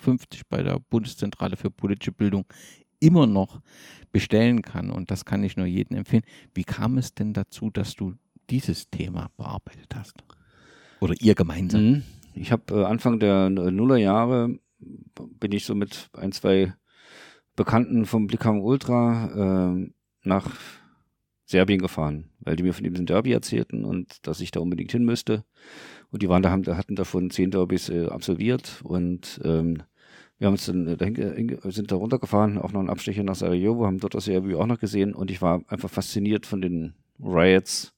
bei 0.48 0.62
der 0.62 0.78
Bundeszentrale 0.90 1.56
für 1.56 1.70
politische 1.70 2.12
Bildung 2.12 2.44
immer 3.00 3.26
noch 3.26 3.60
bestellen 4.12 4.62
kann. 4.62 4.90
Und 4.90 5.10
das 5.10 5.24
kann 5.24 5.42
ich 5.42 5.56
nur 5.56 5.66
jedem 5.66 5.96
empfehlen. 5.96 6.24
Wie 6.54 6.64
kam 6.64 6.98
es 6.98 7.14
denn 7.14 7.32
dazu, 7.32 7.70
dass 7.70 7.94
du 7.94 8.14
dieses 8.50 8.90
Thema 8.90 9.30
bearbeitet 9.36 9.94
hast? 9.94 10.22
Oder 11.04 11.14
ihr 11.20 11.34
gemeinsam? 11.34 11.84
Mhm. 11.84 12.02
Ich 12.34 12.50
habe 12.50 12.80
äh, 12.80 12.84
Anfang 12.84 13.20
der 13.20 13.50
Nullerjahre 13.50 14.58
bin 15.38 15.52
ich 15.52 15.66
so 15.66 15.74
mit 15.74 16.08
ein, 16.14 16.32
zwei 16.32 16.72
Bekannten 17.56 18.06
vom 18.06 18.26
Blickham 18.26 18.60
Ultra 18.60 19.74
äh, 19.74 19.90
nach 20.22 20.50
Serbien 21.44 21.80
gefahren, 21.80 22.30
weil 22.40 22.56
die 22.56 22.62
mir 22.62 22.72
von 22.72 22.84
diesem 22.84 23.04
Derby 23.04 23.32
erzählten 23.32 23.84
und 23.84 24.26
dass 24.26 24.40
ich 24.40 24.50
da 24.50 24.60
unbedingt 24.60 24.92
hin 24.92 25.04
müsste. 25.04 25.44
Und 26.10 26.22
die 26.22 26.28
waren 26.30 26.42
da, 26.42 26.50
haben, 26.50 26.66
hatten 26.66 26.96
davon 26.96 27.30
zehn 27.30 27.50
Derbys 27.50 27.90
äh, 27.90 28.06
absolviert 28.06 28.80
und 28.82 29.40
ähm, 29.44 29.82
wir 30.38 30.46
haben 30.46 30.54
uns 30.54 30.64
dann 30.64 30.88
äh, 30.88 30.96
dahin, 30.96 31.58
sind 31.64 31.92
da 31.92 31.96
runtergefahren, 31.96 32.56
auch 32.56 32.72
noch 32.72 32.80
einen 32.80 32.88
Abstecher 32.88 33.24
nach 33.24 33.34
Sarajevo, 33.34 33.84
haben 33.84 34.00
dort 34.00 34.14
das 34.14 34.24
Derby 34.24 34.54
auch 34.54 34.66
noch 34.66 34.80
gesehen 34.80 35.14
und 35.14 35.30
ich 35.30 35.42
war 35.42 35.62
einfach 35.68 35.90
fasziniert 35.90 36.46
von 36.46 36.62
den 36.62 36.94
Riots, 37.20 37.93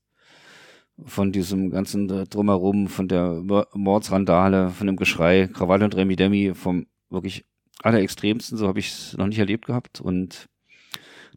von 1.05 1.33
diesem 1.33 1.71
ganzen 1.71 2.09
äh, 2.11 2.27
Drumherum, 2.27 2.89
von 2.89 3.09
der 3.09 3.43
Mordsrandale, 3.75 4.71
von 4.71 4.87
dem 4.87 4.97
Geschrei, 4.97 5.49
Krawall 5.53 5.83
und 5.83 5.95
Remi 5.95 6.17
Demi, 6.17 6.55
vom 6.55 6.87
wirklich 7.11 7.45
allerextremsten, 7.83 8.57
so 8.57 8.67
habe 8.67 8.79
ich 8.79 8.89
es 8.89 9.17
noch 9.17 9.27
nicht 9.27 9.39
erlebt 9.39 9.67
gehabt 9.67 10.01
und 10.01 10.49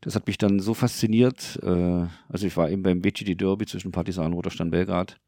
das 0.02 0.16
hat 0.16 0.28
mich 0.28 0.38
dann 0.38 0.60
so 0.60 0.74
fasziniert, 0.74 1.60
äh, 1.62 2.06
also 2.30 2.48
ich 2.48 2.56
war 2.56 2.70
eben 2.70 2.84
beim 2.84 3.02
BGD 3.02 3.36
Derby 3.36 3.66
zwischen 3.66 3.92
Partisan 3.92 4.34
Roterstein 4.34 4.72
Belgrad, 4.72 5.20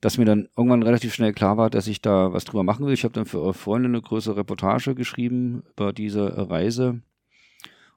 dass 0.00 0.18
mir 0.18 0.24
dann 0.24 0.48
irgendwann 0.56 0.82
relativ 0.82 1.14
schnell 1.14 1.32
klar 1.32 1.56
war, 1.56 1.70
dass 1.70 1.86
ich 1.86 2.00
da 2.00 2.32
was 2.32 2.44
drüber 2.44 2.62
machen 2.62 2.86
will. 2.86 2.92
Ich 2.92 3.04
habe 3.04 3.14
dann 3.14 3.26
für 3.26 3.40
eure 3.40 3.54
Freunde 3.54 3.88
eine 3.88 4.00
größere 4.00 4.36
Reportage 4.36 4.94
geschrieben 4.94 5.62
über 5.76 5.92
diese 5.92 6.50
Reise 6.50 7.02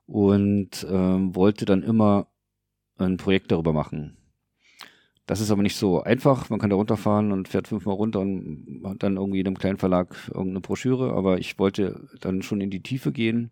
und 0.07 0.85
ähm, 0.89 1.35
wollte 1.35 1.65
dann 1.65 1.83
immer 1.83 2.27
ein 2.97 3.17
Projekt 3.17 3.51
darüber 3.51 3.73
machen. 3.73 4.17
Das 5.31 5.39
ist 5.39 5.49
aber 5.49 5.63
nicht 5.63 5.77
so 5.77 6.03
einfach. 6.03 6.49
Man 6.49 6.59
kann 6.59 6.71
da 6.71 6.75
runterfahren 6.75 7.31
und 7.31 7.47
fährt 7.47 7.69
fünfmal 7.69 7.95
runter 7.95 8.19
und 8.19 8.81
hat 8.83 9.01
dann 9.01 9.15
irgendwie 9.15 9.39
in 9.39 9.47
einem 9.47 9.57
kleinen 9.57 9.77
Verlag 9.77 10.13
irgendeine 10.27 10.59
Broschüre. 10.59 11.13
Aber 11.13 11.39
ich 11.39 11.57
wollte 11.57 12.05
dann 12.19 12.41
schon 12.41 12.59
in 12.59 12.69
die 12.69 12.83
Tiefe 12.83 13.13
gehen 13.13 13.49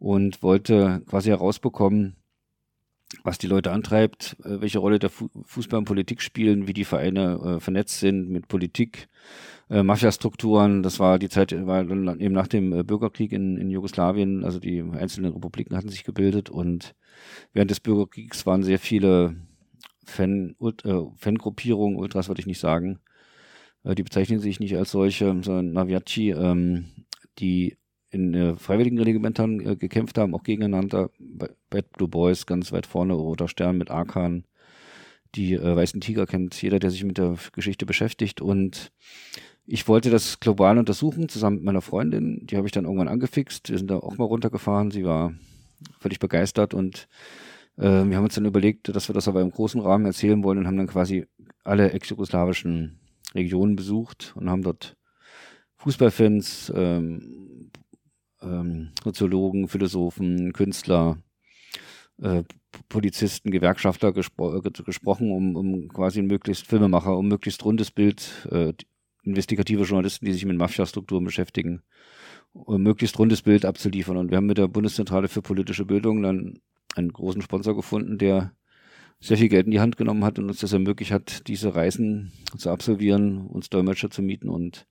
und 0.00 0.42
wollte 0.42 1.04
quasi 1.08 1.28
herausbekommen, 1.28 2.16
was 3.22 3.38
die 3.38 3.46
Leute 3.46 3.70
antreibt, 3.70 4.36
äh, 4.42 4.60
welche 4.60 4.80
Rolle 4.80 4.98
der 4.98 5.10
Fußball 5.10 5.78
und 5.78 5.84
Politik 5.84 6.20
spielen, 6.20 6.66
wie 6.66 6.72
die 6.72 6.84
Vereine 6.84 7.38
äh, 7.44 7.60
vernetzt 7.60 8.00
sind 8.00 8.28
mit 8.28 8.48
Politik, 8.48 9.06
äh, 9.70 9.84
Mafiastrukturen. 9.84 10.82
Das 10.82 10.98
war 10.98 11.20
die 11.20 11.28
Zeit, 11.28 11.54
war 11.64 11.84
dann 11.84 12.18
eben 12.18 12.34
nach 12.34 12.48
dem 12.48 12.72
äh, 12.72 12.82
Bürgerkrieg 12.82 13.30
in, 13.30 13.56
in 13.56 13.70
Jugoslawien, 13.70 14.44
also 14.44 14.58
die 14.58 14.82
einzelnen 14.82 15.32
Republiken 15.32 15.76
hatten 15.76 15.90
sich 15.90 16.02
gebildet 16.02 16.50
und 16.50 16.96
während 17.52 17.70
des 17.70 17.78
Bürgerkriegs 17.78 18.46
waren 18.46 18.64
sehr 18.64 18.80
viele 18.80 19.36
Fan, 20.04 20.56
äh, 20.60 20.92
Fangruppierung, 21.16 21.96
Ultras 21.96 22.28
würde 22.28 22.40
ich 22.40 22.46
nicht 22.46 22.60
sagen. 22.60 22.98
Äh, 23.84 23.94
die 23.94 24.02
bezeichnen 24.02 24.40
sich 24.40 24.60
nicht 24.60 24.76
als 24.76 24.90
solche, 24.90 25.26
sondern 25.26 25.72
Naviaci, 25.72 26.30
ähm, 26.30 26.86
die 27.38 27.76
in 28.10 28.34
äh, 28.34 28.56
freiwilligen 28.56 29.00
Regimentern 29.00 29.60
äh, 29.60 29.76
gekämpft 29.76 30.18
haben, 30.18 30.34
auch 30.34 30.42
gegeneinander. 30.42 31.10
Bad 31.70 31.90
Blue 31.92 32.08
Boys 32.08 32.46
ganz 32.46 32.70
weit 32.72 32.86
vorne, 32.86 33.14
Roter 33.14 33.48
Stern 33.48 33.78
mit 33.78 33.90
Arkan. 33.90 34.44
Die 35.34 35.54
äh, 35.54 35.76
Weißen 35.76 36.00
Tiger 36.00 36.26
kennt 36.26 36.60
jeder, 36.60 36.78
der 36.78 36.90
sich 36.90 37.04
mit 37.04 37.16
der 37.16 37.36
Geschichte 37.52 37.86
beschäftigt. 37.86 38.42
Und 38.42 38.92
ich 39.66 39.88
wollte 39.88 40.10
das 40.10 40.40
global 40.40 40.76
untersuchen, 40.76 41.30
zusammen 41.30 41.56
mit 41.56 41.64
meiner 41.64 41.80
Freundin. 41.80 42.46
Die 42.46 42.56
habe 42.58 42.66
ich 42.66 42.72
dann 42.72 42.84
irgendwann 42.84 43.08
angefixt. 43.08 43.70
Wir 43.70 43.78
sind 43.78 43.90
da 43.90 43.96
auch 43.96 44.18
mal 44.18 44.24
runtergefahren. 44.24 44.90
Sie 44.90 45.04
war 45.04 45.32
völlig 45.98 46.18
begeistert 46.18 46.74
und 46.74 47.08
äh, 47.76 48.04
wir 48.04 48.16
haben 48.16 48.24
uns 48.24 48.34
dann 48.34 48.44
überlegt, 48.46 48.94
dass 48.94 49.08
wir 49.08 49.14
das 49.14 49.28
aber 49.28 49.40
im 49.40 49.50
großen 49.50 49.80
Rahmen 49.80 50.06
erzählen 50.06 50.42
wollen 50.42 50.58
und 50.58 50.66
haben 50.66 50.76
dann 50.76 50.86
quasi 50.86 51.26
alle 51.64 51.92
ex-jugoslawischen 51.92 53.00
Regionen 53.34 53.76
besucht 53.76 54.32
und 54.36 54.50
haben 54.50 54.62
dort 54.62 54.96
Fußballfans, 55.78 56.72
ähm, 56.76 57.70
ähm, 58.40 58.90
Soziologen, 59.02 59.68
Philosophen, 59.68 60.52
Künstler, 60.52 61.18
äh, 62.20 62.44
Polizisten, 62.88 63.50
Gewerkschafter 63.50 64.12
gespro 64.12 64.56
äh, 64.56 64.70
gesprochen, 64.84 65.30
um, 65.32 65.56
um 65.56 65.88
quasi 65.88 66.22
möglichst 66.22 66.66
Filmemacher, 66.66 67.16
um 67.16 67.28
möglichst 67.28 67.64
rundes 67.64 67.90
Bild, 67.90 68.48
äh, 68.50 68.72
investigative 69.24 69.82
Journalisten, 69.82 70.26
die 70.26 70.32
sich 70.32 70.44
mit 70.44 70.56
Mafia-Strukturen 70.56 71.24
beschäftigen, 71.24 71.82
um 72.52 72.82
möglichst 72.82 73.18
rundes 73.18 73.42
Bild 73.42 73.64
abzuliefern. 73.64 74.16
Und 74.16 74.30
wir 74.30 74.36
haben 74.36 74.46
mit 74.46 74.58
der 74.58 74.68
Bundeszentrale 74.68 75.28
für 75.28 75.42
politische 75.42 75.84
Bildung 75.84 76.22
dann 76.22 76.58
einen 76.96 77.12
großen 77.12 77.42
Sponsor 77.42 77.74
gefunden, 77.74 78.18
der 78.18 78.52
sehr 79.20 79.36
viel 79.36 79.48
Geld 79.48 79.66
in 79.66 79.72
die 79.72 79.80
Hand 79.80 79.96
genommen 79.96 80.24
hat 80.24 80.38
und 80.38 80.48
uns 80.48 80.58
das 80.58 80.72
ermöglicht 80.72 81.12
hat, 81.12 81.46
diese 81.46 81.74
Reisen 81.74 82.32
zu 82.56 82.70
absolvieren, 82.70 83.46
uns 83.46 83.70
Dolmetscher 83.70 84.10
zu 84.10 84.20
mieten 84.20 84.48
und 84.48 84.86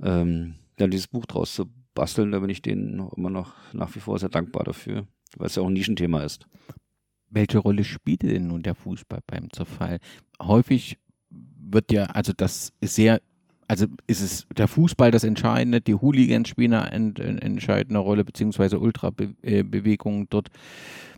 ähm, 0.00 0.54
dann 0.76 0.90
dieses 0.90 1.08
Buch 1.08 1.26
draus 1.26 1.54
zu 1.54 1.66
basteln. 1.94 2.30
Da 2.30 2.38
bin 2.38 2.50
ich 2.50 2.62
denen 2.62 3.08
immer 3.16 3.30
noch 3.30 3.54
nach 3.72 3.94
wie 3.94 4.00
vor 4.00 4.18
sehr 4.18 4.28
dankbar 4.28 4.64
dafür, 4.64 5.06
weil 5.36 5.48
es 5.48 5.56
ja 5.56 5.62
auch 5.62 5.66
ein 5.66 5.72
Nischenthema 5.72 6.22
ist. 6.22 6.46
Welche 7.28 7.58
Rolle 7.58 7.84
spielt 7.84 8.22
denn 8.22 8.48
nun 8.48 8.62
der 8.62 8.74
Fußball 8.74 9.20
beim 9.26 9.50
Zerfall? 9.52 9.98
Häufig 10.40 10.98
wird 11.28 11.92
ja, 11.92 12.04
also 12.06 12.32
das 12.32 12.72
ist 12.80 12.94
sehr 12.94 13.20
also 13.70 13.86
ist 14.08 14.20
es 14.20 14.48
der 14.56 14.66
Fußball 14.66 15.12
das 15.12 15.22
Entscheidende, 15.22 15.80
die 15.80 15.94
Hooligans 15.94 16.48
spielen 16.48 16.74
eine 16.74 17.40
entscheidende 17.40 18.00
Rolle, 18.00 18.24
beziehungsweise 18.24 18.80
Ultrabewegungen 18.80 20.26
dort. 20.28 20.48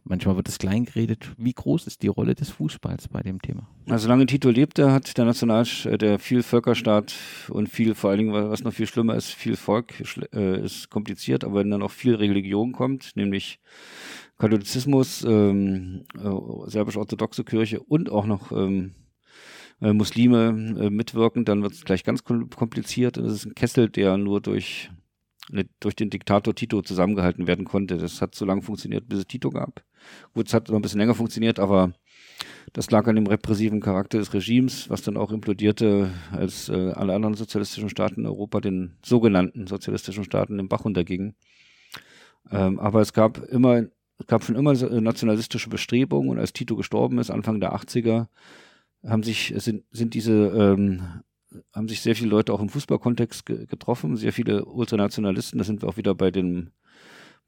Manchmal 0.05 0.37
wird 0.37 0.49
es 0.49 0.59
klein 0.59 0.85
geredet. 0.85 1.33
Wie 1.39 1.55
groß 1.55 1.87
ist 1.87 2.03
die 2.03 2.09
Rolle 2.09 2.35
des 2.35 2.51
Fußballs 2.51 3.09
bei 3.09 3.23
dem 3.23 3.41
Thema? 3.41 3.69
Also 3.89 4.03
solange 4.03 4.27
Tito 4.27 4.51
lebte, 4.51 4.93
hat 4.93 5.17
der 5.17 5.25
National, 5.25 5.65
äh, 5.85 5.97
der 5.97 6.19
viel 6.19 6.43
Völkerstaat 6.43 7.15
und 7.49 7.71
viel, 7.71 7.95
vor 7.95 8.11
allen 8.11 8.19
Dingen, 8.19 8.35
was 8.35 8.65
noch 8.65 8.75
viel 8.75 8.87
schlimmer 8.87 9.15
ist, 9.15 9.29
viel 9.29 9.57
Volk 9.57 9.95
äh, 10.35 10.63
ist 10.63 10.91
kompliziert, 10.91 11.45
aber 11.45 11.61
wenn 11.61 11.71
dann 11.71 11.83
auch 11.83 11.91
viel 11.91 12.17
Religion 12.17 12.73
kommt, 12.73 13.13
nämlich 13.15 13.61
Katholizismus, 14.37 15.25
ähm, 15.25 16.05
äh, 16.19 16.69
serbisch-orthodoxe 16.69 17.45
Kirche 17.45 17.81
und 17.81 18.11
auch 18.11 18.27
noch 18.27 18.53
ähm, 18.53 18.93
äh, 19.83 19.93
Muslime 19.93 20.77
äh, 20.81 20.91
mitwirken, 20.91 21.45
dann 21.45 21.63
wird 21.63 21.73
es 21.73 21.85
gleich 21.85 22.05
ganz 22.05 22.25
kompliziert. 22.25 23.17
Es 23.17 23.33
ist 23.33 23.47
ein 23.47 23.55
Kessel, 23.55 23.91
der 23.91 24.17
nur 24.17 24.41
durch, 24.41 24.91
ne, 25.51 25.67
durch 25.81 25.97
den 25.97 26.09
Diktator 26.09 26.55
Tito 26.55 26.83
zusammengehalten 26.83 27.47
werden 27.47 27.65
konnte. 27.65 27.99
Das 27.99 28.23
hat 28.23 28.35
so 28.35 28.45
lange 28.45 28.63
funktioniert, 28.63 29.09
bis 29.09 29.21
es 29.21 29.27
Tito 29.27 29.51
gab. 29.51 29.83
Gut, 30.35 30.47
es 30.47 30.55
hat 30.55 30.69
noch 30.69 30.77
ein 30.77 30.83
bisschen 30.83 31.01
länger 31.01 31.15
funktioniert, 31.15 31.59
aber 31.59 31.93
das 32.73 32.91
lag 32.91 33.07
an 33.07 33.17
dem 33.17 33.27
repressiven 33.27 33.81
Charakter 33.81 34.19
des 34.19 34.33
Regimes, 34.33 34.89
was 34.89 35.03
dann 35.03 35.17
auch 35.17 35.33
implodierte, 35.33 36.11
als 36.31 36.69
äh, 36.69 36.93
alle 36.93 37.15
anderen 37.15 37.35
sozialistischen 37.35 37.91
Staaten 37.91 38.21
in 38.21 38.27
Europa, 38.27 38.61
den 38.61 38.97
sogenannten 39.05 39.67
sozialistischen 39.67 40.25
Staaten, 40.25 40.59
im 40.59 40.69
Bach 40.69 40.85
runtergingen. 40.85 41.35
Ähm, 42.51 42.79
aber 42.79 43.01
es 43.01 43.13
gab 43.13 43.39
immer, 43.49 43.85
es 44.19 44.27
gab 44.27 44.45
schon 44.45 44.57
immer 44.57 44.73
nationalistische 44.73 45.69
Bestrebungen 45.69 46.31
und 46.31 46.39
als 46.39 46.53
Tito 46.53 46.77
gestorben 46.77 47.19
ist, 47.19 47.31
Anfang 47.31 47.61
der 47.61 47.75
80er, 47.75 48.29
haben 49.05 49.23
sich, 49.23 49.53
sind, 49.57 49.85
sind 49.91 50.15
diese, 50.15 50.33
ähm, 50.33 51.23
haben 51.73 51.89
sich 51.89 52.01
sehr 52.01 52.15
viele 52.15 52.31
Leute 52.31 52.53
auch 52.53 52.61
im 52.61 52.69
Fußballkontext 52.69 53.47
ge 53.47 53.67
getroffen, 53.67 54.17
sehr 54.17 54.33
viele 54.33 54.65
Ultranationalisten, 54.65 55.59
da 55.59 55.65
sind 55.65 55.83
wir 55.83 55.89
auch 55.89 55.97
wieder 55.97 56.15
bei 56.15 56.31
den, 56.31 56.71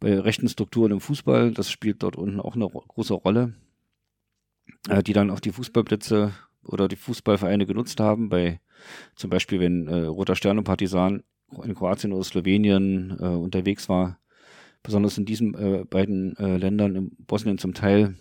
bei 0.01 0.19
rechten 0.19 0.49
Strukturen 0.49 0.93
im 0.93 1.01
Fußball, 1.01 1.53
das 1.53 1.71
spielt 1.71 2.03
dort 2.03 2.17
unten 2.17 2.41
auch 2.41 2.57
eine 2.57 2.69
große 2.69 3.15
Rolle, 3.15 3.55
äh, 4.89 5.03
die 5.03 5.13
dann 5.13 5.31
auch 5.31 5.41
die 5.41 5.53
Fußballplätze 5.53 6.33
oder 6.65 6.89
die 6.89 6.97
Fußballvereine 6.97 7.67
genutzt 7.67 8.01
haben, 8.01 8.29
bei 8.29 8.61
zum 9.15 9.31
Beispiel, 9.31 9.61
wenn 9.61 9.87
äh, 9.87 10.05
Roter 10.07 10.37
Stern 10.37 10.59
und 10.59 10.65
Partisan 10.65 11.23
in 11.63 11.75
Kroatien 11.75 12.13
oder 12.13 12.25
Slowenien 12.25 13.17
äh, 13.21 13.27
unterwegs 13.27 13.89
war, 13.89 14.19
besonders 14.83 15.19
in 15.19 15.25
diesen 15.25 15.55
äh, 15.55 15.85
beiden 15.85 16.37
äh, 16.37 16.57
Ländern, 16.57 16.97
in 16.97 17.11
Bosnien 17.27 17.59
zum 17.59 17.75
Teil, 17.75 18.17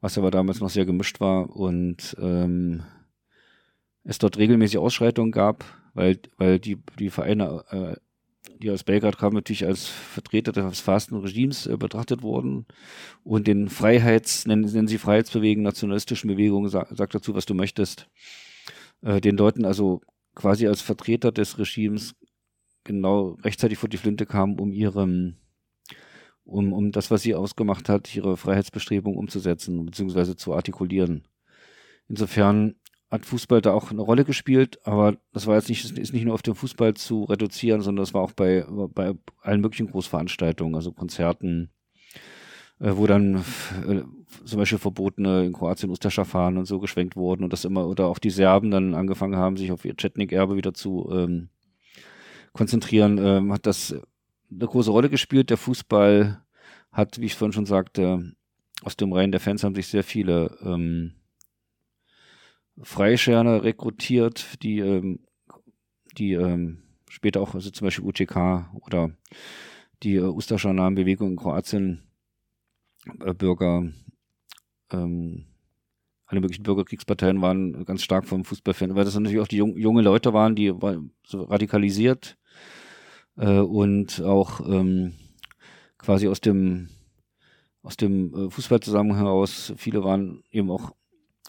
was 0.00 0.18
aber 0.18 0.30
damals 0.30 0.60
noch 0.60 0.70
sehr 0.70 0.86
gemischt 0.86 1.20
war 1.20 1.54
und 1.54 2.16
ähm, 2.20 2.82
es 4.04 4.18
dort 4.18 4.38
regelmäßig 4.38 4.78
Ausschreitungen 4.78 5.32
gab, 5.32 5.64
weil, 5.94 6.18
weil 6.36 6.58
die, 6.58 6.78
die 6.98 7.10
Vereine 7.10 7.64
äh, 7.70 7.96
die 8.58 8.70
aus 8.70 8.84
Belgrad 8.84 9.18
kamen, 9.18 9.34
natürlich 9.34 9.64
als 9.64 9.86
Vertreter 9.86 10.52
des 10.52 10.80
fasten 10.80 11.16
Regimes 11.16 11.66
äh, 11.66 11.76
betrachtet 11.76 12.22
wurden 12.22 12.66
und 13.24 13.46
den 13.46 13.68
Freiheits, 13.68 14.46
nennen, 14.46 14.62
nennen 14.62 14.88
sie 14.88 14.98
Freiheitsbewegungen, 14.98 15.64
nationalistischen 15.64 16.28
Bewegungen, 16.28 16.68
sag, 16.68 16.88
sag 16.90 17.10
dazu, 17.10 17.34
was 17.34 17.46
du 17.46 17.54
möchtest, 17.54 18.08
äh, 19.02 19.20
den 19.20 19.36
Leuten 19.36 19.64
also 19.64 20.00
quasi 20.34 20.66
als 20.66 20.80
Vertreter 20.80 21.32
des 21.32 21.58
Regimes 21.58 22.14
genau 22.84 23.38
rechtzeitig 23.44 23.78
vor 23.78 23.88
die 23.88 23.96
Flinte 23.96 24.26
kamen, 24.26 24.58
um 24.58 24.72
ihrem 24.72 25.36
um, 26.48 26.72
um 26.72 26.92
das, 26.92 27.10
was 27.10 27.22
sie 27.22 27.34
ausgemacht 27.34 27.88
hat, 27.88 28.14
ihre 28.14 28.36
Freiheitsbestrebung 28.36 29.16
umzusetzen 29.16 29.84
bzw. 29.84 30.34
zu 30.34 30.54
artikulieren. 30.54 31.24
Insofern 32.08 32.74
hat 33.10 33.26
Fußball 33.26 33.60
da 33.60 33.72
auch 33.72 33.90
eine 33.90 34.02
Rolle 34.02 34.24
gespielt, 34.24 34.78
aber 34.84 35.16
das 35.32 35.46
war 35.46 35.56
jetzt 35.56 35.68
nicht, 35.68 35.98
ist 35.98 36.12
nicht 36.12 36.24
nur 36.24 36.34
auf 36.34 36.42
den 36.42 36.54
Fußball 36.54 36.94
zu 36.94 37.24
reduzieren, 37.24 37.80
sondern 37.80 38.02
das 38.02 38.14
war 38.14 38.22
auch 38.22 38.32
bei, 38.32 38.66
bei 38.68 39.14
allen 39.40 39.60
möglichen 39.60 39.90
Großveranstaltungen, 39.90 40.74
also 40.74 40.92
Konzerten, 40.92 41.70
äh, 42.80 42.92
wo 42.94 43.06
dann 43.06 43.36
äh, 43.86 44.02
zum 44.44 44.58
Beispiel 44.58 44.78
verbotene 44.78 45.44
in 45.44 45.52
Kroatien 45.52 45.90
Ustascha-Fahnen 45.90 46.58
und 46.58 46.66
so 46.66 46.78
geschwenkt 46.80 47.16
wurden 47.16 47.44
und 47.44 47.52
das 47.52 47.64
immer, 47.64 47.86
oder 47.86 48.06
auch 48.06 48.18
die 48.18 48.30
Serben 48.30 48.70
dann 48.70 48.94
angefangen 48.94 49.36
haben, 49.36 49.56
sich 49.56 49.72
auf 49.72 49.84
ihr 49.84 49.96
Chetnik-Erbe 49.96 50.56
wieder 50.56 50.74
zu 50.74 51.10
ähm, 51.12 51.48
konzentrieren, 52.52 53.18
ähm, 53.18 53.52
hat 53.52 53.66
das 53.66 53.94
eine 54.50 54.66
große 54.66 54.90
Rolle 54.90 55.10
gespielt. 55.10 55.50
Der 55.50 55.56
Fußball 55.56 56.42
hat, 56.92 57.20
wie 57.20 57.26
ich 57.26 57.34
vorhin 57.34 57.52
schon 57.52 57.66
sagte, 57.66 58.32
aus 58.82 58.96
dem 58.96 59.12
Reihen 59.12 59.32
der 59.32 59.40
Fans 59.40 59.64
haben 59.64 59.74
sich 59.74 59.88
sehr 59.88 60.04
viele 60.04 60.56
ähm, 60.62 61.14
Freischärner 62.80 63.64
rekrutiert, 63.64 64.62
die, 64.62 64.78
ähm, 64.78 65.20
die 66.16 66.32
ähm, 66.32 66.82
später 67.08 67.40
auch, 67.40 67.54
also 67.54 67.70
zum 67.70 67.86
Beispiel 67.86 68.04
UTK 68.04 68.70
oder 68.86 69.10
die 70.02 70.16
äh, 70.16 70.22
Ustascha-Namen-Bewegung 70.22 71.30
in 71.30 71.36
Kroatien, 71.36 72.02
äh, 73.24 73.34
Bürger, 73.34 73.90
ähm, 74.92 75.46
alle 76.26 76.40
möglichen 76.40 76.62
Bürgerkriegsparteien 76.62 77.40
waren 77.40 77.84
ganz 77.86 78.02
stark 78.02 78.26
vom 78.26 78.44
Fußballfan, 78.44 78.94
weil 78.94 79.04
das 79.04 79.14
natürlich 79.14 79.40
auch 79.40 79.48
die 79.48 79.56
jung, 79.56 79.76
junge 79.76 80.02
Leute 80.02 80.34
waren, 80.34 80.54
die 80.54 80.70
waren 80.80 81.12
so 81.26 81.42
radikalisiert 81.44 82.36
äh, 83.38 83.58
und 83.60 84.20
auch 84.22 84.60
ähm, 84.68 85.14
quasi 85.96 86.28
aus 86.28 86.40
dem 86.40 86.88
aus 87.82 87.96
dem 87.96 88.34
äh, 88.34 88.50
Fußballzusammenhang 88.50 89.24
heraus, 89.24 89.72
viele 89.76 90.04
waren 90.04 90.42
eben 90.50 90.70
auch 90.70 90.92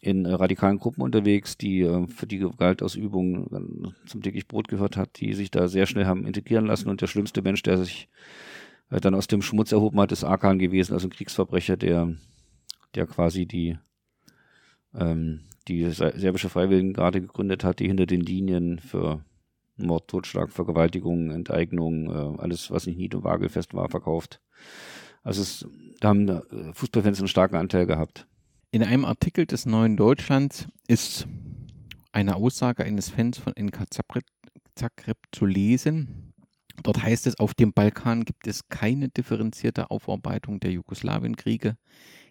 in 0.02 0.26
äh, 0.26 0.32
radikalen 0.32 0.78
Gruppen 0.78 1.02
unterwegs, 1.02 1.57
die 1.57 1.82
äh, 1.82 2.07
für 2.07 2.28
die 2.28 2.38
Gewaltausübung 2.38 3.94
zum 4.06 4.22
täglich 4.22 4.48
Brot 4.48 4.68
gehört 4.68 4.95
hat, 4.95 5.20
die 5.20 5.34
sich 5.34 5.52
da 5.52 5.68
sehr 5.68 5.86
schnell 5.86 6.06
haben 6.06 6.26
integrieren 6.26 6.66
lassen. 6.66 6.90
Und 6.90 7.02
der 7.02 7.07
schlimmste 7.07 7.41
Mensch, 7.41 7.64
der 7.64 7.78
sich 7.78 8.07
äh, 8.90 9.02
dann 9.02 9.16
aus 9.16 9.28
dem 9.28 9.41
Schmutz 9.41 9.72
erhoben 9.72 9.99
hat, 9.99 10.11
ist 10.11 10.24
Arkan 10.24 10.60
gewesen, 10.60 10.94
also 10.94 11.07
ein 11.07 11.11
Kriegsverbrecher, 11.11 11.78
der, 11.78 12.16
der 12.95 13.07
quasi 13.07 13.45
die, 13.45 13.78
ähm, 14.95 15.41
die 15.68 15.90
serbische 15.90 16.49
Freiwilligengarde 16.49 17.22
gegründet 17.22 17.64
hat, 17.64 17.80
die 17.80 17.88
hinter 17.88 18.06
den 18.06 18.22
Linien 18.22 18.80
für 18.80 19.24
Mord, 19.80 20.07
Totschlag, 20.07 20.51
Vergewaltigung, 20.51 21.31
Enteignung, 21.31 22.07
äh, 22.10 22.41
alles, 22.41 22.72
was 22.72 22.85
nicht 22.85 22.97
nied- 22.97 23.15
und 23.15 23.23
wagelfest 23.23 23.73
war, 23.73 23.89
verkauft. 23.89 24.41
Also 25.23 25.41
es, 25.41 25.68
da 25.99 26.10
haben 26.10 26.27
äh, 26.27 26.41
Fußballfans 26.73 27.19
einen 27.19 27.27
starken 27.27 27.56
Anteil 27.56 27.85
gehabt. 27.85 28.27
In 28.72 28.84
einem 28.84 29.06
Artikel 29.06 29.45
des 29.45 29.65
Neuen 29.65 29.97
Deutschlands 29.97 30.68
ist 30.88 31.27
eine 32.11 32.35
Aussage 32.35 32.84
eines 32.84 33.10
Fans 33.10 33.38
von 33.38 33.53
NK 33.60 33.85
Zagreb, 33.89 34.26
Zagreb 34.76 35.18
zu 35.31 35.45
lesen. 35.45 36.34
Dort 36.84 37.03
heißt 37.03 37.27
es, 37.27 37.39
auf 37.39 37.53
dem 37.53 37.73
Balkan 37.73 38.26
gibt 38.26 38.47
es 38.47 38.69
keine 38.69 39.10
differenzierte 39.10 39.91
Aufarbeitung 39.91 40.60
der 40.60 40.72
Jugoslawienkriege. 40.72 41.77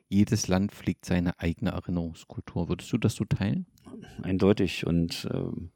Jedes 0.09 0.49
Land 0.49 0.73
pflegt 0.73 1.05
seine 1.05 1.39
eigene 1.39 1.71
Erinnerungskultur. 1.73 2.69
Würdest 2.69 2.91
du 2.93 2.99
das 2.99 3.15
so 3.15 3.25
teilen? 3.25 3.67
Eindeutig. 4.23 4.87
Und 4.87 5.29
ähm, 5.33 5.71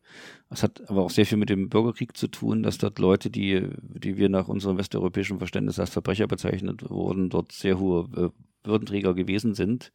es 0.50 0.62
hat 0.62 0.88
aber 0.88 1.02
auch 1.02 1.10
sehr 1.10 1.26
viel 1.26 1.38
mit 1.38 1.50
dem 1.50 1.68
Bürgerkrieg 1.68 2.16
zu 2.16 2.28
tun, 2.28 2.62
dass 2.62 2.78
dort 2.78 2.98
Leute, 2.98 3.30
die, 3.30 3.68
die 3.80 4.16
wir 4.16 4.28
nach 4.28 4.48
unserem 4.48 4.78
westeuropäischen 4.78 5.38
Verständnis 5.38 5.78
als 5.78 5.90
Verbrecher 5.90 6.26
bezeichnet 6.26 6.88
wurden, 6.90 7.30
dort 7.30 7.52
sehr 7.52 7.78
hohe 7.78 8.08
äh, 8.16 8.30
Würdenträger 8.64 9.14
gewesen 9.14 9.54
sind. 9.54 9.92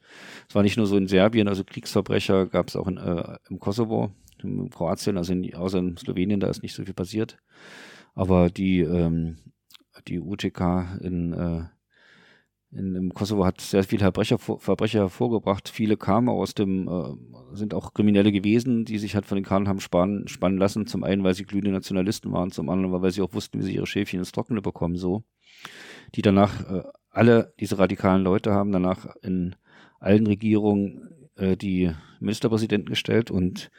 Es 0.49 0.55
war 0.55 0.63
nicht 0.63 0.77
nur 0.77 0.87
so 0.87 0.97
in 0.97 1.07
Serbien, 1.07 1.47
also 1.47 1.63
Kriegsverbrecher 1.63 2.47
gab 2.47 2.67
es 2.67 2.75
auch 2.75 2.87
in, 2.87 2.97
äh, 2.97 3.37
im 3.49 3.59
Kosovo, 3.59 4.11
in 4.43 4.69
Kroatien, 4.69 5.17
also 5.17 5.33
in, 5.33 5.53
außer 5.55 5.79
in 5.79 5.97
Slowenien, 5.97 6.39
da 6.39 6.49
ist 6.49 6.63
nicht 6.63 6.75
so 6.75 6.83
viel 6.83 6.93
passiert. 6.93 7.37
Aber 8.13 8.49
die, 8.49 8.79
ähm, 8.79 9.37
die 10.07 10.19
UTK 10.19 10.99
in, 11.01 11.33
äh, 11.33 11.65
in, 12.71 12.95
im 12.95 13.13
Kosovo 13.13 13.45
hat 13.45 13.61
sehr 13.61 13.83
viele 13.83 14.01
Verbrecher, 14.01 14.37
Verbrecher 14.37 14.99
hervorgebracht. 14.99 15.69
Viele 15.69 15.97
kamen 15.97 16.29
aus 16.29 16.53
dem, 16.53 16.87
äh, 16.87 17.55
sind 17.55 17.73
auch 17.73 17.93
Kriminelle 17.93 18.31
gewesen, 18.31 18.83
die 18.85 18.97
sich 18.97 19.15
halt 19.15 19.25
von 19.25 19.37
den 19.37 19.45
Kahlen 19.45 19.67
haben 19.67 19.79
spannen, 19.79 20.27
spannen 20.27 20.57
lassen. 20.57 20.85
Zum 20.85 21.03
einen, 21.03 21.23
weil 21.23 21.33
sie 21.33 21.45
glühende 21.45 21.71
Nationalisten 21.71 22.31
waren, 22.31 22.51
zum 22.51 22.69
anderen, 22.69 23.01
weil 23.01 23.11
sie 23.11 23.21
auch 23.21 23.33
wussten, 23.33 23.59
wie 23.59 23.63
sie 23.63 23.75
ihre 23.75 23.87
Schäfchen 23.87 24.19
ins 24.19 24.31
Trockene 24.31 24.61
bekommen, 24.61 24.95
so. 24.95 25.23
Die 26.15 26.21
danach 26.21 26.69
äh, 26.69 26.83
alle 27.09 27.53
diese 27.59 27.79
radikalen 27.79 28.23
Leute 28.23 28.53
haben 28.53 28.71
danach 28.71 29.15
in 29.21 29.55
allen 29.99 30.27
Regierungen 30.27 31.09
äh, 31.35 31.55
die 31.55 31.91
Ministerpräsidenten 32.19 32.89
gestellt 32.89 33.31
und 33.31 33.71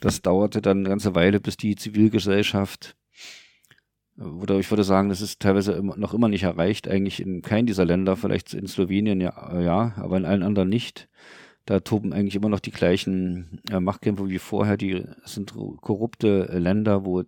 das 0.00 0.22
dauerte 0.22 0.60
dann 0.60 0.78
eine 0.78 0.88
ganze 0.88 1.14
Weile, 1.14 1.38
bis 1.38 1.56
die 1.56 1.76
Zivilgesellschaft 1.76 2.96
oder 4.18 4.58
ich 4.58 4.70
würde 4.70 4.84
sagen, 4.84 5.08
das 5.08 5.20
ist 5.20 5.40
teilweise 5.40 5.82
noch 5.82 6.14
immer 6.14 6.28
nicht 6.28 6.42
erreicht, 6.42 6.86
eigentlich 6.88 7.20
in 7.20 7.42
keinem 7.42 7.66
dieser 7.66 7.84
Länder, 7.84 8.16
vielleicht 8.16 8.54
in 8.54 8.66
Slowenien 8.66 9.20
ja, 9.20 9.60
ja, 9.60 9.94
aber 9.96 10.16
in 10.16 10.24
allen 10.24 10.42
anderen 10.42 10.68
nicht. 10.68 11.08
Da 11.64 11.80
toben 11.80 12.12
eigentlich 12.12 12.34
immer 12.34 12.48
noch 12.48 12.60
die 12.60 12.72
gleichen 12.72 13.60
äh, 13.70 13.78
Machtkämpfe 13.78 14.28
wie 14.28 14.40
vorher. 14.40 14.76
Die 14.76 15.04
sind 15.24 15.54
korrupte 15.80 16.58
Länder, 16.58 17.04
wo 17.04 17.22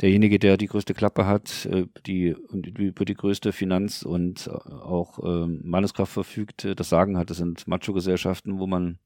derjenige, 0.00 0.38
der 0.38 0.56
die 0.56 0.66
größte 0.66 0.94
Klappe 0.94 1.26
hat, 1.26 1.66
äh, 1.66 1.86
die 2.06 2.34
über 2.50 3.04
die 3.04 3.14
größte 3.14 3.52
Finanz- 3.52 4.02
und 4.02 4.46
äh, 4.46 4.50
auch 4.50 5.18
ähm, 5.22 5.60
Manneskraft 5.62 6.12
verfügt, 6.12 6.64
äh, 6.64 6.74
das 6.74 6.88
Sagen 6.88 7.18
hat. 7.18 7.30
Das 7.30 7.36
sind 7.36 7.68
Macho-Gesellschaften, 7.68 8.58
wo 8.58 8.66
man 8.66 8.98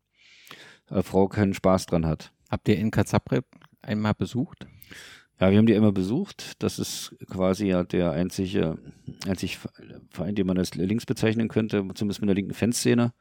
als 0.86 1.08
Frau 1.08 1.28
keinen 1.28 1.54
Spaß 1.54 1.86
dran 1.86 2.06
hat. 2.06 2.32
Habt 2.48 2.68
ihr 2.68 2.78
in 2.78 2.92
Zagreb 2.92 3.46
einmal 3.82 4.14
besucht? 4.14 4.66
Ja, 5.40 5.50
wir 5.50 5.58
haben 5.58 5.66
die 5.66 5.74
einmal 5.74 5.92
besucht. 5.92 6.52
Das 6.62 6.78
ist 6.78 7.16
quasi 7.28 7.66
ja 7.66 7.82
der 7.82 8.12
einzige, 8.12 8.78
einzige 9.26 9.56
Verein, 10.10 10.36
den 10.36 10.46
man 10.46 10.58
als 10.58 10.74
links 10.74 11.06
bezeichnen 11.06 11.48
könnte, 11.48 11.84
zumindest 11.94 12.20
mit 12.20 12.28
der 12.28 12.36
linken 12.36 12.54
Fanszene. 12.54 13.12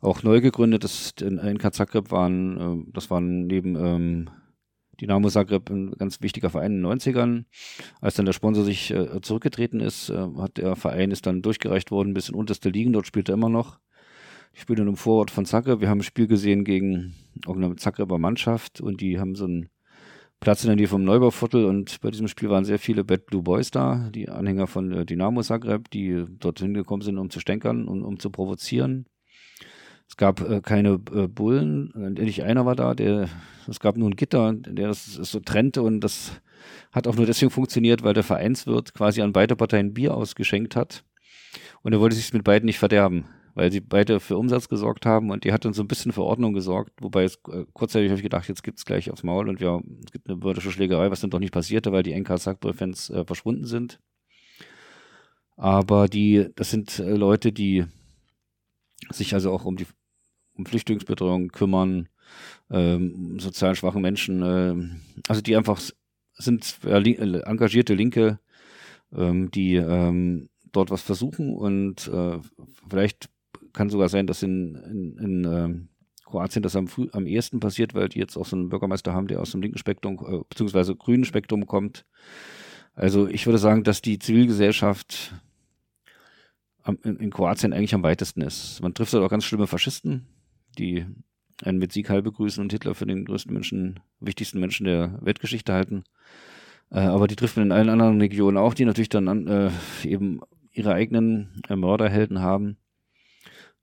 Auch 0.00 0.22
neu 0.22 0.40
gegründet. 0.40 0.82
Das 0.84 1.14
in 1.20 1.60
Zagreb 1.72 2.10
waren, 2.10 2.90
das 2.92 3.10
waren 3.10 3.46
neben 3.46 3.76
ähm, 3.76 4.30
Dynamo 5.00 5.28
Zagreb 5.28 5.68
ein 5.68 5.92
ganz 5.92 6.22
wichtiger 6.22 6.48
Verein 6.48 6.76
in 6.76 6.82
den 6.82 7.00
90ern. 7.00 7.44
Als 8.00 8.14
dann 8.14 8.26
der 8.26 8.32
Sponsor 8.32 8.64
sich 8.64 8.90
äh, 8.90 9.20
zurückgetreten 9.20 9.80
ist, 9.80 10.08
äh, 10.08 10.26
hat 10.38 10.56
der 10.56 10.76
Verein 10.76 11.10
ist 11.10 11.26
dann 11.26 11.42
durchgereicht 11.42 11.90
worden 11.90 12.14
bis 12.14 12.28
in 12.28 12.34
unterste 12.34 12.70
Ligen. 12.70 12.92
Dort 12.92 13.06
spielt 13.06 13.28
er 13.28 13.34
immer 13.34 13.48
noch. 13.48 13.78
Ich 14.54 14.62
spiele 14.62 14.82
in 14.82 14.88
einem 14.88 14.96
Vorort 14.96 15.30
von 15.30 15.44
Zagreb. 15.44 15.80
Wir 15.80 15.88
haben 15.88 16.00
ein 16.00 16.04
Spiel 16.04 16.28
gesehen 16.28 16.64
gegen 16.64 17.14
auch 17.46 17.56
eine 17.56 17.74
Zagreber 17.76 18.18
Mannschaft 18.18 18.80
und 18.80 19.00
die 19.00 19.18
haben 19.18 19.34
so 19.34 19.44
einen 19.44 19.68
Platz 20.42 20.64
in 20.64 20.66
der 20.66 20.76
Nähe 20.76 20.88
vom 20.88 21.04
Neubauviertel 21.04 21.66
und 21.66 22.00
bei 22.00 22.10
diesem 22.10 22.26
Spiel 22.26 22.50
waren 22.50 22.64
sehr 22.64 22.80
viele 22.80 23.04
Bad 23.04 23.26
Blue 23.26 23.42
Boys 23.42 23.70
da, 23.70 24.10
die 24.12 24.28
Anhänger 24.28 24.66
von 24.66 24.92
äh, 24.92 25.06
Dynamo 25.06 25.40
Zagreb, 25.40 25.88
die 25.90 26.24
dorthin 26.40 26.74
gekommen 26.74 27.02
sind, 27.02 27.16
um 27.18 27.30
zu 27.30 27.38
stänkern 27.38 27.86
und 27.86 28.02
um 28.02 28.18
zu 28.18 28.28
provozieren. 28.28 29.06
Es 30.08 30.16
gab 30.16 30.40
äh, 30.40 30.60
keine 30.60 30.98
äh, 31.14 31.28
Bullen, 31.28 31.94
endlich 31.94 32.42
einer 32.42 32.66
war 32.66 32.74
da, 32.74 32.94
der, 32.94 33.28
es 33.68 33.78
gab 33.78 33.96
nur 33.96 34.10
ein 34.10 34.16
Gitter, 34.16 34.52
der 34.52 34.88
das, 34.88 35.14
das 35.16 35.30
so 35.30 35.38
trennte 35.38 35.80
und 35.80 36.00
das 36.00 36.32
hat 36.90 37.06
auch 37.06 37.14
nur 37.14 37.26
deswegen 37.26 37.52
funktioniert, 37.52 38.02
weil 38.02 38.14
der 38.14 38.24
Vereinswirt 38.24 38.94
quasi 38.94 39.22
an 39.22 39.32
beide 39.32 39.54
Parteien 39.54 39.94
Bier 39.94 40.12
ausgeschenkt 40.12 40.74
hat. 40.74 41.04
Und 41.82 41.92
er 41.92 42.00
wollte 42.00 42.16
sich 42.16 42.32
mit 42.32 42.42
beiden 42.42 42.66
nicht 42.66 42.80
verderben, 42.80 43.26
weil 43.54 43.70
sie 43.70 43.80
beide 43.80 44.20
für 44.20 44.36
Umsatz 44.36 44.68
gesorgt 44.68 45.06
haben 45.06 45.30
und 45.30 45.44
die 45.44 45.52
hat 45.52 45.64
dann 45.64 45.72
so 45.72 45.82
ein 45.82 45.88
bisschen 45.88 46.12
für 46.12 46.22
Ordnung 46.22 46.54
gesorgt, 46.54 46.92
wobei 47.00 47.24
es 47.24 47.36
äh, 47.48 47.64
kurzzeitig 47.72 48.10
habe 48.10 48.18
ich 48.18 48.22
gedacht, 48.22 48.48
jetzt 48.48 48.62
gibt 48.62 48.78
es 48.78 48.84
gleich 48.84 49.10
aufs 49.10 49.22
Maul 49.22 49.48
und 49.48 49.60
ja, 49.60 49.80
es 50.04 50.12
gibt 50.12 50.28
eine 50.28 50.36
bürgische 50.36 50.70
Schlägerei, 50.72 51.10
was 51.10 51.20
dann 51.20 51.30
doch 51.30 51.38
nicht 51.38 51.52
passierte, 51.52 51.92
weil 51.92 52.02
die 52.02 52.18
NK 52.18 52.38
Sackball-Fans 52.38 53.10
äh, 53.10 53.24
verschwunden 53.24 53.66
sind. 53.66 53.98
Aber 55.56 56.08
die, 56.08 56.48
das 56.56 56.70
sind 56.70 56.98
äh, 56.98 57.14
Leute, 57.14 57.52
die 57.52 57.84
sich 59.10 59.34
also 59.34 59.52
auch 59.52 59.64
um 59.64 59.76
die 59.76 59.86
um 60.54 60.66
Flüchtlingsbetreuung 60.66 61.48
kümmern, 61.48 62.08
ähm, 62.70 63.38
sozial 63.38 63.74
schwachen 63.74 64.02
Menschen, 64.02 64.42
äh, 64.42 65.28
also 65.28 65.42
die 65.42 65.56
einfach 65.56 65.80
sind 66.34 66.78
äh, 66.84 67.40
engagierte 67.42 67.94
Linke, 67.94 68.38
ähm, 69.14 69.50
die 69.50 69.76
ähm, 69.76 70.48
dort 70.72 70.90
was 70.90 71.02
versuchen 71.02 71.54
und 71.54 72.08
äh, 72.08 72.38
vielleicht 72.88 73.28
kann 73.72 73.90
sogar 73.90 74.08
sein, 74.08 74.26
dass 74.26 74.42
in, 74.42 74.74
in, 74.74 75.18
in 75.18 75.44
äh, 75.44 75.74
Kroatien 76.24 76.62
das 76.62 76.76
am, 76.76 76.88
am 77.12 77.26
ehesten 77.26 77.60
passiert, 77.60 77.94
weil 77.94 78.08
die 78.08 78.18
jetzt 78.18 78.36
auch 78.36 78.46
so 78.46 78.56
einen 78.56 78.68
Bürgermeister 78.68 79.12
haben, 79.12 79.28
der 79.28 79.40
aus 79.40 79.52
dem 79.52 79.62
linken 79.62 79.78
Spektrum, 79.78 80.18
äh, 80.26 80.44
beziehungsweise 80.48 80.96
grünen 80.96 81.24
Spektrum 81.24 81.66
kommt. 81.66 82.04
Also 82.94 83.26
ich 83.28 83.46
würde 83.46 83.58
sagen, 83.58 83.84
dass 83.84 84.02
die 84.02 84.18
Zivilgesellschaft 84.18 85.34
in 87.04 87.30
Kroatien 87.30 87.72
eigentlich 87.72 87.94
am 87.94 88.02
weitesten 88.02 88.42
ist. 88.42 88.82
Man 88.82 88.92
trifft 88.92 89.14
dort 89.14 89.24
auch 89.24 89.30
ganz 89.30 89.44
schlimme 89.44 89.68
Faschisten, 89.68 90.26
die 90.78 91.06
einen 91.62 91.78
mit 91.78 91.92
Sieg 91.92 92.10
halb 92.10 92.24
begrüßen 92.24 92.62
und 92.62 92.72
Hitler 92.72 92.94
für 92.94 93.06
den 93.06 93.24
größten 93.24 93.52
Menschen, 93.52 94.00
wichtigsten 94.20 94.58
Menschen 94.58 94.84
der 94.84 95.18
Weltgeschichte 95.22 95.72
halten. 95.72 96.04
Äh, 96.90 97.00
aber 97.00 97.28
die 97.28 97.36
trifft 97.36 97.56
man 97.56 97.66
in 97.66 97.72
allen 97.72 97.88
anderen 97.88 98.20
Regionen 98.20 98.56
auch, 98.56 98.74
die 98.74 98.84
natürlich 98.84 99.08
dann 99.08 99.28
an, 99.28 99.46
äh, 99.46 99.70
eben 100.04 100.40
ihre 100.72 100.92
eigenen 100.92 101.62
äh, 101.68 101.76
Mörderhelden 101.76 102.40
haben. 102.40 102.76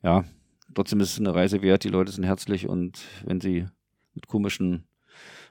Ja, 0.04 0.24
trotzdem 0.74 1.00
ist 1.02 1.14
es 1.14 1.20
eine 1.20 1.36
Reise 1.36 1.62
wert. 1.62 1.84
Die 1.84 1.90
Leute 1.90 2.12
sind 2.12 2.24
herzlich 2.24 2.68
und 2.68 3.00
wenn 3.26 3.42
sie 3.42 3.66
mit 4.14 4.28
komischen 4.28 4.88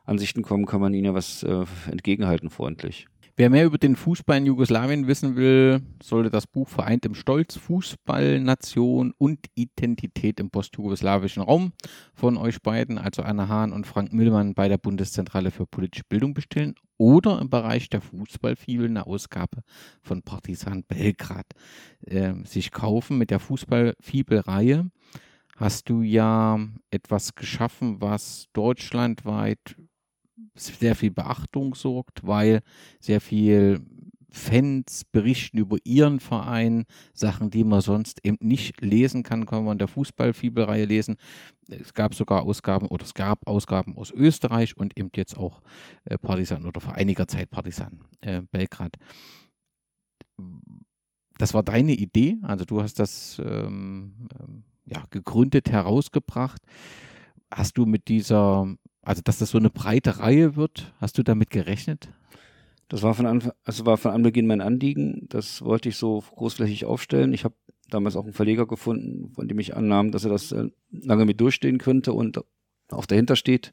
Ansichten 0.05 0.43
kommen, 0.43 0.67
kann 0.67 0.81
man 0.81 0.95
ihnen 0.95 1.07
ja 1.07 1.15
was 1.15 1.43
äh, 1.43 1.67
entgegenhalten, 1.91 2.51
freundlich. 2.51 3.09
Wer 3.39 3.51
mehr 3.51 3.67
über 3.67 3.79
den 3.79 3.95
Fußball 3.95 4.39
in 4.39 4.47
Jugoslawien 4.47 5.07
wissen 5.07 5.37
will, 5.37 5.81
sollte 6.03 6.29
das 6.29 6.49
Buch 6.49 6.69
Vereint 6.69 7.07
im 7.07 7.15
Stolz, 7.15 7.57
Fußball, 7.57 8.41
Nation 8.41 9.15
und 9.17 9.47
Identität 9.55 10.41
im 10.41 10.51
postjugoslawischen 10.51 11.45
Raum 11.45 11.73
von 12.15 12.37
euch 12.37 12.61
beiden, 12.61 12.99
also 12.99 13.23
Anna 13.23 13.47
Hahn 13.47 13.73
und 13.73 13.87
Frank 13.87 14.13
Müllmann 14.13 14.55
bei 14.55 14.67
der 14.67 14.79
Bundeszentrale 14.79 15.53
für 15.53 15.67
politische 15.67 16.03
Bildung 16.09 16.35
bestellen 16.35 16.75
oder 16.97 17.41
im 17.41 17.49
Bereich 17.49 17.89
der 17.89 18.01
Fußballfibel 18.01 18.89
eine 18.89 19.07
Ausgabe 19.07 19.63
von 20.03 20.23
Partisan 20.23 20.83
Belgrad 20.83 21.47
äh, 22.07 22.35
sich 22.43 22.73
kaufen. 22.73 23.19
Mit 23.19 23.31
der 23.31 23.39
Fußballfibel-Reihe 23.39 24.91
hast 25.57 25.89
du 25.89 26.03
ja 26.03 26.59
etwas 26.91 27.37
geschaffen, 27.37 28.01
was 28.01 28.49
deutschlandweit 28.53 29.77
sehr 30.55 30.95
viel 30.95 31.11
Beachtung 31.11 31.75
sorgt, 31.75 32.27
weil 32.27 32.61
sehr 33.01 33.21
viel 33.21 33.81
Fans 34.31 35.05
berichten 35.11 35.59
über 35.59 35.79
ihren 35.85 36.21
Verein, 36.21 36.85
Sachen, 37.15 37.51
die 37.51 37.65
man 37.65 37.81
sonst 37.81 38.25
eben 38.25 38.37
nicht 38.41 38.81
lesen 38.83 39.23
kann, 39.23 39.47
kann 39.47 39.65
man 39.65 39.73
in 39.73 39.79
der 39.79 39.89
Fußballfibelreihe 39.89 40.85
lesen. 40.85 41.17
Es 41.69 41.95
gab 41.95 42.15
sogar 42.15 42.43
Ausgaben 42.43 42.89
oder 42.89 43.05
es 43.05 43.15
gab 43.15 43.47
Ausgaben 43.47 43.97
aus 43.97 44.11
Österreich 44.11 44.77
und 44.77 44.99
eben 44.99 45.11
jetzt 45.17 45.37
auch 45.39 45.63
äh, 46.05 46.19
Partisan 46.19 46.67
oder 46.67 46.81
vor 46.81 46.95
einiger 46.95 47.27
Zeit 47.27 47.51
Partisan 47.51 48.01
äh, 48.21 48.43
Belgrad. 48.51 48.97
Das 51.39 51.55
war 51.55 51.63
deine 51.63 51.95
Idee, 51.95 52.37
also 52.43 52.65
du 52.65 52.83
hast 52.83 52.99
das 52.99 53.41
ähm, 53.45 54.29
ähm 54.39 54.65
ja, 54.91 55.05
gegründet, 55.11 55.71
herausgebracht. 55.71 56.63
Hast 57.51 57.77
du 57.77 57.85
mit 57.85 58.09
dieser 58.09 58.75
also, 59.09 59.23
dass 59.23 59.39
das 59.39 59.53
so 59.53 59.57
eine 59.57 59.71
breite 59.71 60.19
Reihe 60.19 60.55
wird, 60.55 60.93
hast 61.01 61.17
du 61.17 61.23
damit 61.23 61.49
gerechnet? 61.49 62.11
Das 62.89 63.03
war 63.03 63.15
von 63.15 63.25
Anfang, 63.25 63.53
also 63.65 63.87
war 63.87 63.97
von 63.97 64.11
Anbeginn 64.11 64.47
mein 64.47 64.61
Anliegen. 64.61 65.25
Das 65.31 65.63
wollte 65.63 65.89
ich 65.89 65.97
so 65.97 66.23
großflächig 66.37 66.85
aufstellen. 66.85 67.33
Ich 67.33 67.45
habe 67.45 67.55
damals 67.89 68.17
auch 68.17 68.25
einen 68.25 68.35
Verleger 68.35 68.67
gefunden, 68.67 69.33
von 69.35 69.49
dem 69.49 69.59
ich 69.61 69.75
annahm, 69.75 70.11
dass 70.11 70.25
er 70.25 70.31
das 70.31 70.53
äh, 70.53 70.69
lange 70.91 71.25
mit 71.25 71.41
durchstehen 71.41 71.79
könnte 71.79 72.13
und 72.13 72.45
auch 72.91 73.07
dahinter 73.07 73.35
steht. 73.35 73.73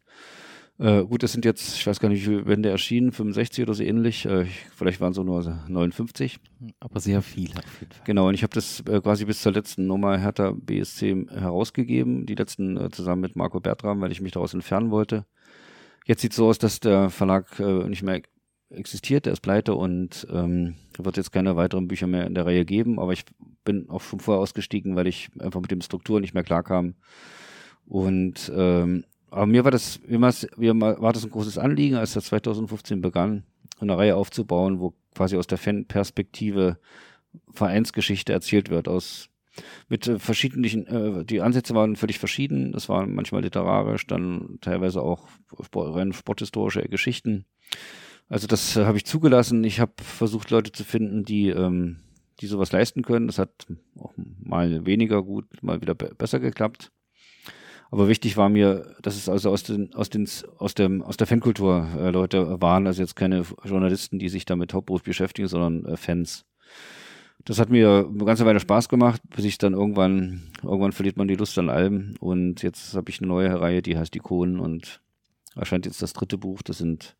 Äh, 0.77 1.05
gut, 1.05 1.23
das 1.23 1.31
sind 1.31 1.45
jetzt, 1.45 1.77
ich 1.77 1.87
weiß 1.87 1.99
gar 1.99 2.09
nicht, 2.09 2.21
wie 2.21 2.25
viele 2.25 2.43
Bände 2.43 2.69
erschienen, 2.69 3.13
65 3.13 3.63
oder 3.63 3.73
so 3.73 3.83
ähnlich. 3.83 4.25
Äh, 4.25 4.45
vielleicht 4.75 4.99
waren 4.99 5.11
es 5.11 5.17
nur 5.17 5.41
59. 5.69 6.37
Aber 6.81 6.99
sehr 6.99 7.21
viel 7.21 7.51
auf 7.57 7.79
jeden 7.79 7.93
Fall. 7.93 8.03
Genau, 8.05 8.27
und 8.27 8.33
ich 8.33 8.43
habe 8.43 8.53
das 8.53 8.81
äh, 8.81 8.99
quasi 8.99 9.23
bis 9.23 9.41
zur 9.41 9.53
letzten 9.53 9.87
Nummer 9.87 10.17
Hertha 10.17 10.51
BSC 10.51 11.27
herausgegeben. 11.29 12.25
Die 12.25 12.35
letzten 12.35 12.75
äh, 12.75 12.89
zusammen 12.91 13.21
mit 13.21 13.37
Marco 13.37 13.61
Bertram, 13.61 14.01
weil 14.01 14.11
ich 14.11 14.19
mich 14.19 14.33
daraus 14.33 14.53
entfernen 14.53 14.91
wollte. 14.91 15.25
Jetzt 16.05 16.21
sieht 16.21 16.31
es 16.31 16.37
so 16.37 16.47
aus, 16.47 16.59
dass 16.59 16.81
der 16.81 17.09
Verlag 17.09 17.57
äh, 17.59 17.87
nicht 17.87 18.03
mehr 18.03 18.21
existiert, 18.69 19.25
der 19.25 19.33
ist 19.33 19.41
pleite 19.41 19.75
und 19.75 20.27
ähm, 20.29 20.75
wird 20.97 21.17
jetzt 21.17 21.31
keine 21.31 21.55
weiteren 21.55 21.87
Bücher 21.87 22.07
mehr 22.07 22.27
in 22.27 22.35
der 22.35 22.45
Reihe 22.45 22.65
geben. 22.65 22.99
Aber 22.99 23.13
ich 23.13 23.23
bin 23.63 23.89
auch 23.89 24.01
schon 24.01 24.19
vorher 24.19 24.41
ausgestiegen, 24.41 24.97
weil 24.97 25.07
ich 25.07 25.29
einfach 25.39 25.61
mit 25.61 25.71
dem 25.71 25.81
Struktur 25.81 26.19
nicht 26.19 26.33
mehr 26.33 26.43
klarkam. 26.43 26.95
Und 27.85 28.51
ähm, 28.53 29.05
aber 29.35 29.45
mir 29.45 29.63
war 29.63 29.71
das, 29.71 29.99
mir 30.07 30.21
war 30.21 31.13
das 31.13 31.23
ein 31.23 31.29
großes 31.29 31.57
Anliegen, 31.57 31.95
als 31.95 32.13
das 32.13 32.25
2015 32.25 33.01
begann, 33.01 33.43
eine 33.79 33.97
Reihe 33.97 34.15
aufzubauen, 34.15 34.79
wo 34.79 34.93
quasi 35.13 35.35
aus 35.35 35.47
der 35.47 35.57
Fanperspektive 35.57 36.77
Vereinsgeschichte 37.51 38.31
erzählt 38.31 38.69
wird, 38.69 38.87
aus 38.87 39.29
mit 39.89 40.07
äh, 40.07 40.19
verschiedenen, 40.19 40.87
äh, 40.87 41.25
die 41.25 41.41
Ansätze 41.41 41.75
waren 41.75 41.95
völlig 41.95 42.19
verschieden. 42.19 42.71
Das 42.71 42.89
waren 42.89 43.13
manchmal 43.13 43.41
literarisch, 43.41 44.07
dann 44.07 44.57
teilweise 44.61 45.01
auch 45.01 45.27
rein 45.73 46.13
sporthistorische 46.13 46.81
Geschichten. 46.83 47.45
Also 48.27 48.47
das 48.47 48.75
äh, 48.75 48.85
habe 48.85 48.97
ich 48.97 49.05
zugelassen. 49.05 49.63
Ich 49.63 49.79
habe 49.79 49.93
versucht, 50.01 50.49
Leute 50.49 50.71
zu 50.71 50.83
finden, 50.83 51.23
die, 51.23 51.49
ähm, 51.49 51.97
die 52.39 52.47
sowas 52.47 52.71
leisten 52.71 53.01
können. 53.01 53.27
Das 53.27 53.39
hat 53.39 53.67
auch 53.99 54.13
mal 54.15 54.85
weniger 54.85 55.23
gut, 55.23 55.45
mal 55.61 55.81
wieder 55.81 55.95
besser 55.95 56.39
geklappt. 56.39 56.91
Aber 57.91 58.07
wichtig 58.07 58.35
war 58.35 58.49
mir, 58.49 58.95
dass 59.01 59.15
es 59.15 59.29
also 59.29 59.51
aus 59.51 59.63
den, 59.63 59.93
aus 59.93 60.09
den, 60.09 60.27
aus 60.57 60.73
dem, 60.73 61.01
aus 61.01 61.17
der 61.17 61.27
Fankultur 61.27 61.87
äh, 61.97 62.09
Leute 62.09 62.61
waren, 62.61 62.87
also 62.87 63.01
jetzt 63.01 63.15
keine 63.15 63.45
Journalisten, 63.63 64.19
die 64.19 64.29
sich 64.29 64.45
damit 64.45 64.73
hauptberuflich 64.73 65.15
beschäftigen, 65.15 65.47
sondern 65.47 65.85
äh, 65.85 65.97
Fans. 65.97 66.45
Das 67.43 67.59
hat 67.59 67.69
mir 67.69 68.07
eine 68.09 68.25
ganze 68.25 68.45
Weile 68.45 68.59
Spaß 68.59 68.89
gemacht, 68.89 69.21
bis 69.35 69.45
ich 69.45 69.59
dann 69.59 69.73
irgendwann, 69.73 70.51
irgendwann 70.63 70.93
verliert 70.93 71.17
man 71.17 71.27
die 71.27 71.35
Lust 71.35 71.57
an 71.59 71.69
Alben 71.69 72.15
und 72.19 72.63
jetzt 72.63 72.95
habe 72.95 73.11
ich 73.11 73.19
eine 73.19 73.27
neue 73.27 73.61
Reihe, 73.61 73.83
die 73.83 73.97
heißt 73.97 74.15
Ikonen 74.15 74.59
und 74.59 75.01
erscheint 75.55 75.85
jetzt 75.85 76.01
das 76.01 76.13
dritte 76.13 76.39
Buch. 76.39 76.63
Das 76.63 76.79
sind, 76.79 77.15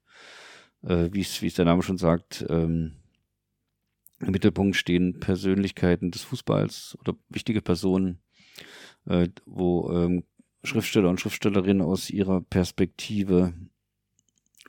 äh, 0.82 1.10
wie 1.12 1.22
es 1.22 1.54
der 1.54 1.66
Name 1.66 1.84
schon 1.84 2.00
sagt, 2.00 2.44
ähm, 2.50 2.94
im 4.20 4.32
Mittelpunkt 4.32 4.76
stehen 4.76 5.20
Persönlichkeiten 5.20 6.10
des 6.10 6.24
Fußballs 6.24 6.98
oder 7.00 7.16
wichtige 7.30 7.62
Personen, 7.62 8.20
äh, 9.06 9.28
wo 9.46 9.92
ähm, 9.92 10.24
Schriftsteller 10.66 11.10
und 11.10 11.20
Schriftstellerinnen 11.20 11.82
aus 11.82 12.10
ihrer 12.10 12.42
Perspektive 12.42 13.54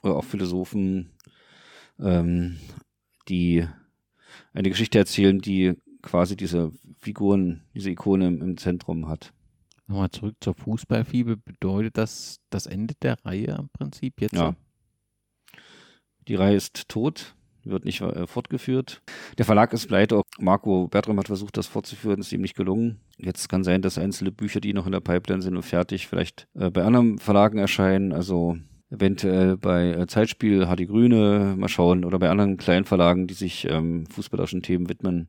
oder 0.02 0.16
auch 0.16 0.24
Philosophen, 0.24 1.10
ähm, 1.98 2.58
die 3.28 3.66
eine 4.52 4.70
Geschichte 4.70 4.98
erzählen, 4.98 5.38
die 5.38 5.74
quasi 6.02 6.36
diese 6.36 6.72
Figuren, 6.98 7.62
diese 7.74 7.90
Ikone 7.90 8.28
im, 8.28 8.56
Zentrum 8.56 9.08
hat. 9.08 9.32
Nochmal 9.86 10.10
zurück 10.10 10.36
zur 10.40 10.54
Fußballfibel. 10.54 11.36
Bedeutet 11.36 11.96
das 11.96 12.40
das 12.50 12.66
Ende 12.66 12.94
der 13.02 13.24
Reihe 13.24 13.56
im 13.58 13.68
Prinzip 13.68 14.20
jetzt? 14.20 14.34
Ja. 14.34 14.54
Die 16.28 16.34
Reihe 16.34 16.56
ist 16.56 16.88
tot 16.88 17.36
wird 17.66 17.84
nicht 17.84 18.00
äh, 18.00 18.26
fortgeführt. 18.26 19.02
Der 19.38 19.44
Verlag 19.44 19.72
ist 19.72 19.86
pleite. 19.86 20.22
Marco 20.38 20.88
Bertram 20.88 21.18
hat 21.18 21.26
versucht, 21.26 21.56
das 21.56 21.66
fortzuführen, 21.66 22.20
ist 22.20 22.32
ihm 22.32 22.40
nicht 22.40 22.56
gelungen. 22.56 23.00
Jetzt 23.18 23.48
kann 23.48 23.64
sein, 23.64 23.82
dass 23.82 23.98
einzelne 23.98 24.32
Bücher, 24.32 24.60
die 24.60 24.72
noch 24.72 24.86
in 24.86 24.92
der 24.92 25.00
Pipeline 25.00 25.42
sind 25.42 25.56
und 25.56 25.62
fertig, 25.62 26.06
vielleicht 26.06 26.46
äh, 26.54 26.70
bei 26.70 26.84
anderen 26.84 27.18
Verlagen 27.18 27.58
erscheinen. 27.58 28.12
Also 28.12 28.56
eventuell 28.90 29.56
bei 29.56 29.90
äh, 29.90 30.06
Zeitspiel, 30.06 30.68
Hardy 30.68 30.86
Grüne, 30.86 31.54
mal 31.56 31.68
schauen, 31.68 32.04
oder 32.04 32.18
bei 32.18 32.30
anderen 32.30 32.56
kleinen 32.56 32.84
Verlagen, 32.84 33.26
die 33.26 33.34
sich 33.34 33.66
ähm, 33.68 34.06
fußballerischen 34.06 34.62
Themen 34.62 34.88
widmen. 34.88 35.28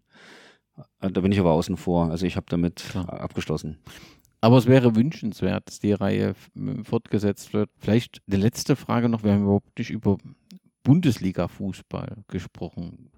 Äh, 1.01 1.11
da 1.11 1.21
bin 1.21 1.31
ich 1.31 1.39
aber 1.39 1.51
außen 1.51 1.77
vor. 1.77 2.11
Also 2.11 2.25
ich 2.25 2.35
habe 2.35 2.47
damit 2.49 2.75
Klar. 2.89 3.21
abgeschlossen. 3.21 3.77
Aber 4.39 4.57
es 4.57 4.67
wäre 4.67 4.95
wünschenswert, 4.95 5.67
dass 5.67 5.79
die 5.79 5.93
Reihe 5.93 6.35
fortgesetzt 6.83 7.53
wird. 7.53 7.71
Vielleicht 7.79 8.21
die 8.27 8.37
letzte 8.37 8.75
Frage 8.75 9.09
noch. 9.09 9.23
Wir 9.23 9.33
haben 9.33 9.43
überhaupt 9.43 9.77
nicht 9.79 9.89
über 9.89 10.17
Bundesliga-Fußball 10.87 12.23
gesprochen. 12.29 13.09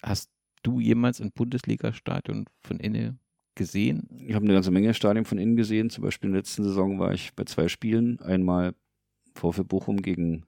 Hast 0.00 0.30
du 0.62 0.78
jemals 0.78 1.20
ein 1.20 1.32
Bundesliga-Stadion 1.32 2.46
von 2.62 2.78
innen 2.78 3.18
gesehen? 3.56 4.08
Ich 4.28 4.36
habe 4.36 4.44
eine 4.44 4.54
ganze 4.54 4.70
Menge 4.70 4.94
Stadien 4.94 5.24
von 5.24 5.36
innen 5.36 5.56
gesehen. 5.56 5.90
Zum 5.90 6.04
Beispiel 6.04 6.28
in 6.28 6.34
der 6.34 6.42
letzten 6.42 6.62
Saison 6.62 7.00
war 7.00 7.12
ich 7.12 7.34
bei 7.34 7.42
zwei 7.42 7.66
Spielen. 7.66 8.20
Einmal 8.20 8.76
VfB 9.34 9.64
Bochum 9.64 10.02
gegen 10.02 10.46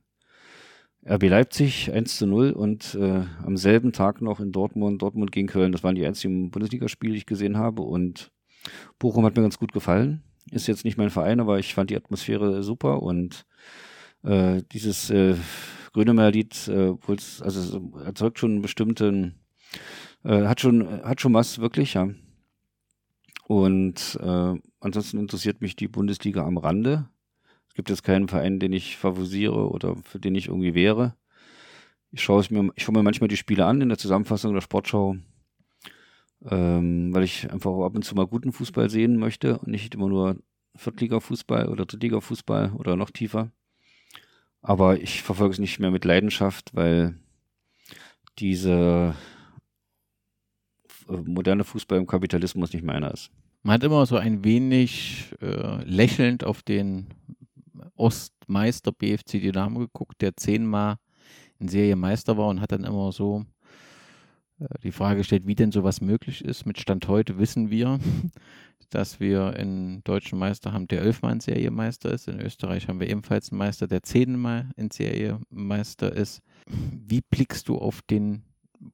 RB 1.04 1.24
Leipzig 1.24 1.92
1 1.92 2.16
zu 2.16 2.28
0 2.28 2.52
und 2.52 2.94
äh, 2.94 3.24
am 3.44 3.56
selben 3.56 3.90
Tag 3.90 4.22
noch 4.22 4.38
in 4.38 4.52
Dortmund, 4.52 5.02
Dortmund 5.02 5.32
gegen 5.32 5.48
Köln. 5.48 5.72
Das 5.72 5.82
waren 5.82 5.96
die 5.96 6.06
einzigen 6.06 6.52
Bundesligaspiele, 6.52 7.14
die 7.14 7.18
ich 7.18 7.26
gesehen 7.26 7.56
habe 7.56 7.82
und 7.82 8.30
Bochum 9.00 9.24
hat 9.24 9.34
mir 9.34 9.42
ganz 9.42 9.58
gut 9.58 9.72
gefallen. 9.72 10.22
Ist 10.52 10.68
jetzt 10.68 10.84
nicht 10.84 10.96
mein 10.96 11.10
Verein, 11.10 11.40
aber 11.40 11.58
ich 11.58 11.74
fand 11.74 11.90
die 11.90 11.96
Atmosphäre 11.96 12.62
super 12.62 13.02
und 13.02 13.46
äh, 14.22 14.62
dieses 14.70 15.10
äh, 15.10 15.34
Grönemeyer-Lied, 15.92 16.68
äh, 16.68 16.94
also 17.42 17.92
erzeugt 18.04 18.38
schon 18.38 18.52
einen 18.52 18.62
bestimmten, 18.62 19.34
äh, 20.24 20.46
hat 20.46 20.60
schon, 20.60 21.02
hat 21.02 21.20
schon 21.20 21.34
was 21.34 21.58
wirklich, 21.58 21.94
ja. 21.94 22.08
Und 23.46 24.18
äh, 24.22 24.54
ansonsten 24.80 25.18
interessiert 25.18 25.62
mich 25.62 25.74
die 25.74 25.88
Bundesliga 25.88 26.44
am 26.44 26.58
Rande. 26.58 27.08
Es 27.68 27.74
gibt 27.74 27.88
jetzt 27.88 28.02
keinen 28.02 28.28
Verein, 28.28 28.60
den 28.60 28.72
ich 28.72 28.96
favorisiere 28.96 29.70
oder 29.70 29.96
für 29.96 30.20
den 30.20 30.34
ich 30.34 30.48
irgendwie 30.48 30.74
wäre. 30.74 31.14
Ich 32.10 32.22
schaue 32.22 32.44
mir, 32.50 32.70
ich 32.74 32.84
schaue 32.84 32.94
mir 32.94 33.02
manchmal 33.02 33.28
die 33.28 33.36
Spiele 33.36 33.64
an 33.64 33.80
in 33.80 33.88
der 33.88 33.98
Zusammenfassung 33.98 34.54
der 34.54 34.60
Sportschau, 34.60 35.16
ähm, 36.44 37.14
weil 37.14 37.24
ich 37.24 37.50
einfach 37.50 37.70
ab 37.80 37.94
und 37.94 38.04
zu 38.04 38.14
mal 38.14 38.26
guten 38.26 38.52
Fußball 38.52 38.90
sehen 38.90 39.18
möchte 39.18 39.58
und 39.58 39.68
nicht 39.68 39.94
immer 39.94 40.08
nur 40.08 40.36
Viertliga-Fußball 40.76 41.68
oder 41.68 41.84
Drittliga-Fußball 41.84 42.72
oder 42.72 42.96
noch 42.96 43.10
tiefer. 43.10 43.50
Aber 44.68 45.00
ich 45.00 45.22
verfolge 45.22 45.54
es 45.54 45.58
nicht 45.58 45.78
mehr 45.78 45.90
mit 45.90 46.04
Leidenschaft, 46.04 46.74
weil 46.74 47.14
diese 48.38 49.14
äh, 51.08 51.16
moderne 51.24 51.64
Fußball 51.64 51.96
im 51.96 52.06
Kapitalismus 52.06 52.74
nicht 52.74 52.84
meiner 52.84 53.10
ist. 53.10 53.30
Man 53.62 53.72
hat 53.72 53.82
immer 53.82 54.04
so 54.04 54.18
ein 54.18 54.44
wenig 54.44 55.34
äh, 55.40 55.82
lächelnd 55.84 56.44
auf 56.44 56.62
den 56.62 57.06
Ostmeister 57.96 58.92
BFC 58.92 59.40
Dynamo 59.40 59.78
geguckt, 59.78 60.20
der 60.20 60.36
zehnmal 60.36 60.98
in 61.58 61.68
Serie 61.68 61.96
Meister 61.96 62.36
war 62.36 62.48
und 62.48 62.60
hat 62.60 62.72
dann 62.72 62.84
immer 62.84 63.10
so 63.10 63.46
äh, 64.60 64.66
die 64.82 64.92
Frage 64.92 65.20
gestellt, 65.20 65.46
wie 65.46 65.54
denn 65.54 65.72
sowas 65.72 66.02
möglich 66.02 66.44
ist. 66.44 66.66
Mit 66.66 66.78
Stand 66.78 67.08
heute 67.08 67.38
wissen 67.38 67.70
wir, 67.70 68.00
dass 68.90 69.20
wir 69.20 69.54
einen 69.54 70.02
deutschen 70.04 70.38
Meister 70.38 70.72
haben, 70.72 70.88
der 70.88 71.02
elfmal 71.02 71.32
in 71.32 71.40
Serie 71.40 71.70
Meister 71.70 72.12
ist. 72.12 72.28
In 72.28 72.40
Österreich 72.40 72.88
haben 72.88 73.00
wir 73.00 73.08
ebenfalls 73.08 73.50
einen 73.50 73.58
Meister, 73.58 73.86
der 73.86 74.02
zehnmal 74.02 74.70
in 74.76 74.90
Serie 74.90 75.40
Meister 75.50 76.12
ist. 76.12 76.42
Wie 76.66 77.20
blickst 77.20 77.68
du 77.68 77.78
auf 77.78 78.02
den 78.02 78.44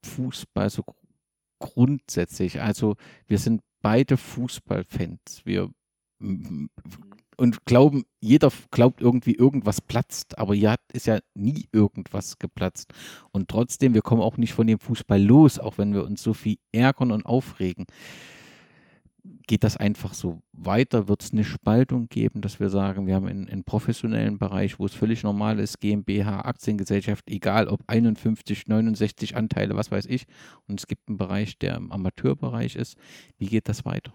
Fußball 0.02 0.70
so 0.70 0.84
grundsätzlich? 1.58 2.60
Also 2.60 2.96
wir 3.26 3.38
sind 3.38 3.62
beide 3.82 4.16
Fußballfans. 4.16 5.42
Wir 5.44 5.70
und 7.36 7.64
glauben, 7.64 8.04
jeder 8.20 8.50
glaubt 8.70 9.00
irgendwie, 9.00 9.34
irgendwas 9.34 9.80
platzt, 9.80 10.38
aber 10.38 10.54
ja, 10.54 10.76
ist 10.92 11.06
ja 11.06 11.18
nie 11.34 11.68
irgendwas 11.72 12.38
geplatzt. 12.38 12.92
Und 13.32 13.48
trotzdem, 13.48 13.94
wir 13.94 14.02
kommen 14.02 14.22
auch 14.22 14.36
nicht 14.36 14.54
von 14.54 14.66
dem 14.66 14.78
Fußball 14.78 15.20
los, 15.20 15.58
auch 15.58 15.78
wenn 15.78 15.92
wir 15.92 16.04
uns 16.04 16.22
so 16.22 16.32
viel 16.32 16.58
ärgern 16.72 17.10
und 17.10 17.26
aufregen. 17.26 17.86
Geht 19.46 19.64
das 19.64 19.76
einfach 19.76 20.12
so 20.12 20.42
weiter? 20.52 21.08
Wird 21.08 21.22
es 21.22 21.32
eine 21.32 21.44
Spaltung 21.44 22.08
geben, 22.08 22.42
dass 22.42 22.60
wir 22.60 22.68
sagen, 22.68 23.06
wir 23.06 23.14
haben 23.14 23.26
einen 23.26 23.64
professionellen 23.64 24.38
Bereich, 24.38 24.78
wo 24.78 24.84
es 24.84 24.94
völlig 24.94 25.22
normal 25.22 25.58
ist, 25.58 25.80
GmbH, 25.80 26.40
Aktiengesellschaft, 26.40 27.24
egal 27.30 27.68
ob 27.68 27.80
51, 27.86 28.66
69 28.66 29.36
Anteile, 29.36 29.76
was 29.76 29.90
weiß 29.90 30.06
ich, 30.06 30.26
und 30.68 30.80
es 30.80 30.86
gibt 30.86 31.08
einen 31.08 31.16
Bereich, 31.16 31.58
der 31.58 31.76
im 31.76 31.90
Amateurbereich 31.90 32.76
ist. 32.76 32.96
Wie 33.38 33.46
geht 33.46 33.68
das 33.68 33.84
weiter? 33.84 34.12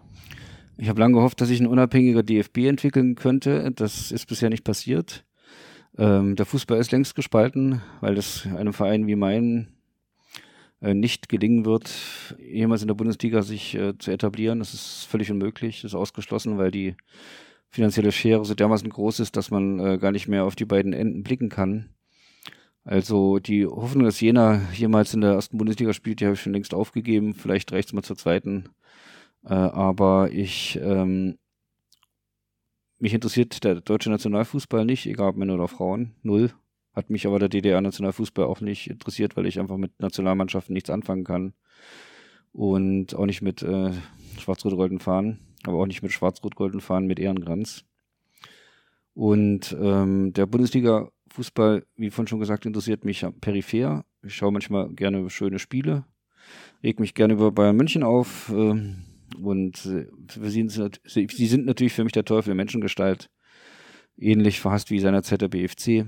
Ich 0.76 0.88
habe 0.88 1.00
lange 1.00 1.14
gehofft, 1.14 1.40
dass 1.40 1.48
sich 1.48 1.60
ein 1.60 1.66
unabhängiger 1.66 2.22
DFB 2.22 2.58
entwickeln 2.58 3.14
könnte. 3.14 3.70
Das 3.74 4.12
ist 4.12 4.26
bisher 4.26 4.48
nicht 4.48 4.64
passiert. 4.64 5.24
Ähm, 5.98 6.36
der 6.36 6.46
Fußball 6.46 6.78
ist 6.78 6.92
längst 6.92 7.14
gespalten, 7.14 7.82
weil 8.00 8.16
es 8.16 8.46
einem 8.46 8.72
Verein 8.72 9.06
wie 9.06 9.16
mein 9.16 9.68
äh, 9.68 9.79
nicht 10.80 11.28
gelingen 11.28 11.64
wird, 11.66 11.90
jemals 12.38 12.82
in 12.82 12.88
der 12.88 12.94
Bundesliga 12.94 13.42
sich 13.42 13.74
äh, 13.74 13.96
zu 13.98 14.10
etablieren. 14.10 14.60
Das 14.60 14.72
ist 14.74 15.04
völlig 15.04 15.30
unmöglich, 15.30 15.82
das 15.82 15.92
ist 15.92 15.96
ausgeschlossen, 15.96 16.58
weil 16.58 16.70
die 16.70 16.96
finanzielle 17.68 18.12
Schere 18.12 18.44
so 18.44 18.54
dermaßen 18.54 18.88
groß 18.88 19.20
ist, 19.20 19.36
dass 19.36 19.50
man 19.50 19.78
äh, 19.78 19.98
gar 19.98 20.12
nicht 20.12 20.28
mehr 20.28 20.44
auf 20.44 20.56
die 20.56 20.64
beiden 20.64 20.92
Enden 20.92 21.22
blicken 21.22 21.48
kann. 21.48 21.90
Also 22.84 23.38
die 23.38 23.66
Hoffnung, 23.66 24.04
dass 24.04 24.20
Jena 24.20 24.62
jemals 24.72 25.12
in 25.14 25.20
der 25.20 25.32
ersten 25.32 25.58
Bundesliga 25.58 25.92
spielt, 25.92 26.20
die 26.20 26.24
habe 26.24 26.34
ich 26.34 26.40
schon 26.40 26.52
längst 26.52 26.74
aufgegeben. 26.74 27.34
Vielleicht 27.34 27.72
reicht 27.72 27.88
es 27.88 27.92
mal 27.92 28.02
zur 28.02 28.16
zweiten. 28.16 28.70
Äh, 29.44 29.54
aber 29.54 30.30
ich, 30.32 30.78
ähm, 30.82 31.38
mich 32.98 33.14
interessiert 33.14 33.64
der 33.64 33.80
deutsche 33.80 34.10
Nationalfußball 34.10 34.84
nicht, 34.84 35.06
egal 35.06 35.28
ob 35.30 35.36
Männer 35.36 35.54
oder 35.54 35.68
Frauen, 35.68 36.14
null. 36.22 36.52
Hat 36.92 37.08
mich 37.08 37.26
aber 37.26 37.38
der 37.38 37.48
DDR-Nationalfußball 37.48 38.44
auch 38.44 38.60
nicht 38.60 38.90
interessiert, 38.90 39.36
weil 39.36 39.46
ich 39.46 39.60
einfach 39.60 39.76
mit 39.76 40.00
Nationalmannschaften 40.00 40.72
nichts 40.72 40.90
anfangen 40.90 41.24
kann. 41.24 41.54
Und 42.52 43.14
auch 43.14 43.26
nicht 43.26 43.42
mit 43.42 43.62
äh, 43.62 43.92
schwarz-rot-golden 44.38 44.98
Fahnen, 44.98 45.38
aber 45.62 45.78
auch 45.78 45.86
nicht 45.86 46.02
mit 46.02 46.12
schwarz-rot-golden 46.12 46.80
Fahnen 46.80 47.06
mit 47.06 47.20
Ehrenkranz. 47.20 47.84
Und 49.14 49.76
ähm, 49.80 50.32
der 50.32 50.46
Bundesliga-Fußball, 50.46 51.84
wie 51.96 52.10
vorhin 52.10 52.28
schon 52.28 52.40
gesagt, 52.40 52.66
interessiert 52.66 53.04
mich 53.04 53.24
peripher. 53.40 54.04
Ich 54.22 54.34
schaue 54.34 54.52
manchmal 54.52 54.88
gerne 54.92 55.30
schöne 55.30 55.60
Spiele, 55.60 56.04
reg 56.82 56.98
mich 56.98 57.14
gerne 57.14 57.34
über 57.34 57.52
Bayern 57.52 57.76
München 57.76 58.02
auf. 58.02 58.50
Äh, 58.50 58.94
und 59.40 59.76
sie 59.76 60.68
sind, 60.68 61.00
sie 61.04 61.46
sind 61.46 61.66
natürlich 61.66 61.92
für 61.92 62.02
mich 62.02 62.12
der 62.12 62.24
Teufel 62.24 62.48
der 62.48 62.56
Menschengestalt. 62.56 63.30
Ähnlich 64.16 64.58
verhasst 64.60 64.90
wie 64.90 64.98
seinerzeit 64.98 65.40
der 65.40 65.48
BFC 65.48 66.06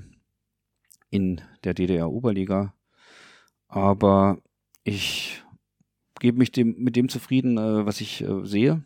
in 1.13 1.41
der 1.63 1.75
DDR-Oberliga. 1.75 2.75
Aber 3.69 4.39
ich 4.83 5.43
gebe 6.19 6.39
mich 6.39 6.51
dem, 6.51 6.75
mit 6.79 6.97
dem 6.97 7.09
zufrieden, 7.09 7.59
äh, 7.59 7.87
was 7.87 8.01
ich 8.01 8.23
äh, 8.23 8.45
sehe 8.45 8.83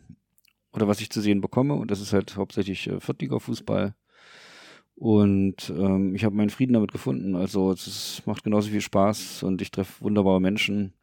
oder 0.73 0.87
was 0.87 1.01
ich 1.01 1.09
zu 1.09 1.21
sehen 1.21 1.41
bekomme. 1.41 1.73
Und 1.73 1.89
das 1.89 2.01
ist 2.01 2.13
halt 2.13 2.35
hauptsächlich 2.35 2.87
äh, 2.87 2.99
Viertliga-Fußball. 2.99 3.95
Und 4.95 5.69
ähm, 5.69 6.13
ich 6.15 6.25
habe 6.25 6.35
meinen 6.35 6.49
Frieden 6.49 6.73
damit 6.73 6.91
gefunden. 6.91 7.35
Also 7.35 7.71
es 7.71 8.21
macht 8.25 8.43
genauso 8.43 8.69
viel 8.69 8.81
Spaß 8.81 9.43
und 9.43 9.61
ich 9.61 9.71
treffe 9.71 10.03
wunderbare 10.03 10.41
Menschen. 10.41 10.93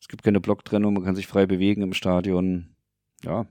Es 0.00 0.08
gibt 0.08 0.22
keine 0.24 0.40
Blocktrennung, 0.40 0.94
man 0.94 1.04
kann 1.04 1.16
sich 1.16 1.26
frei 1.26 1.46
bewegen 1.46 1.82
im 1.82 1.92
Stadion 1.92 2.74
ja, 3.24 3.46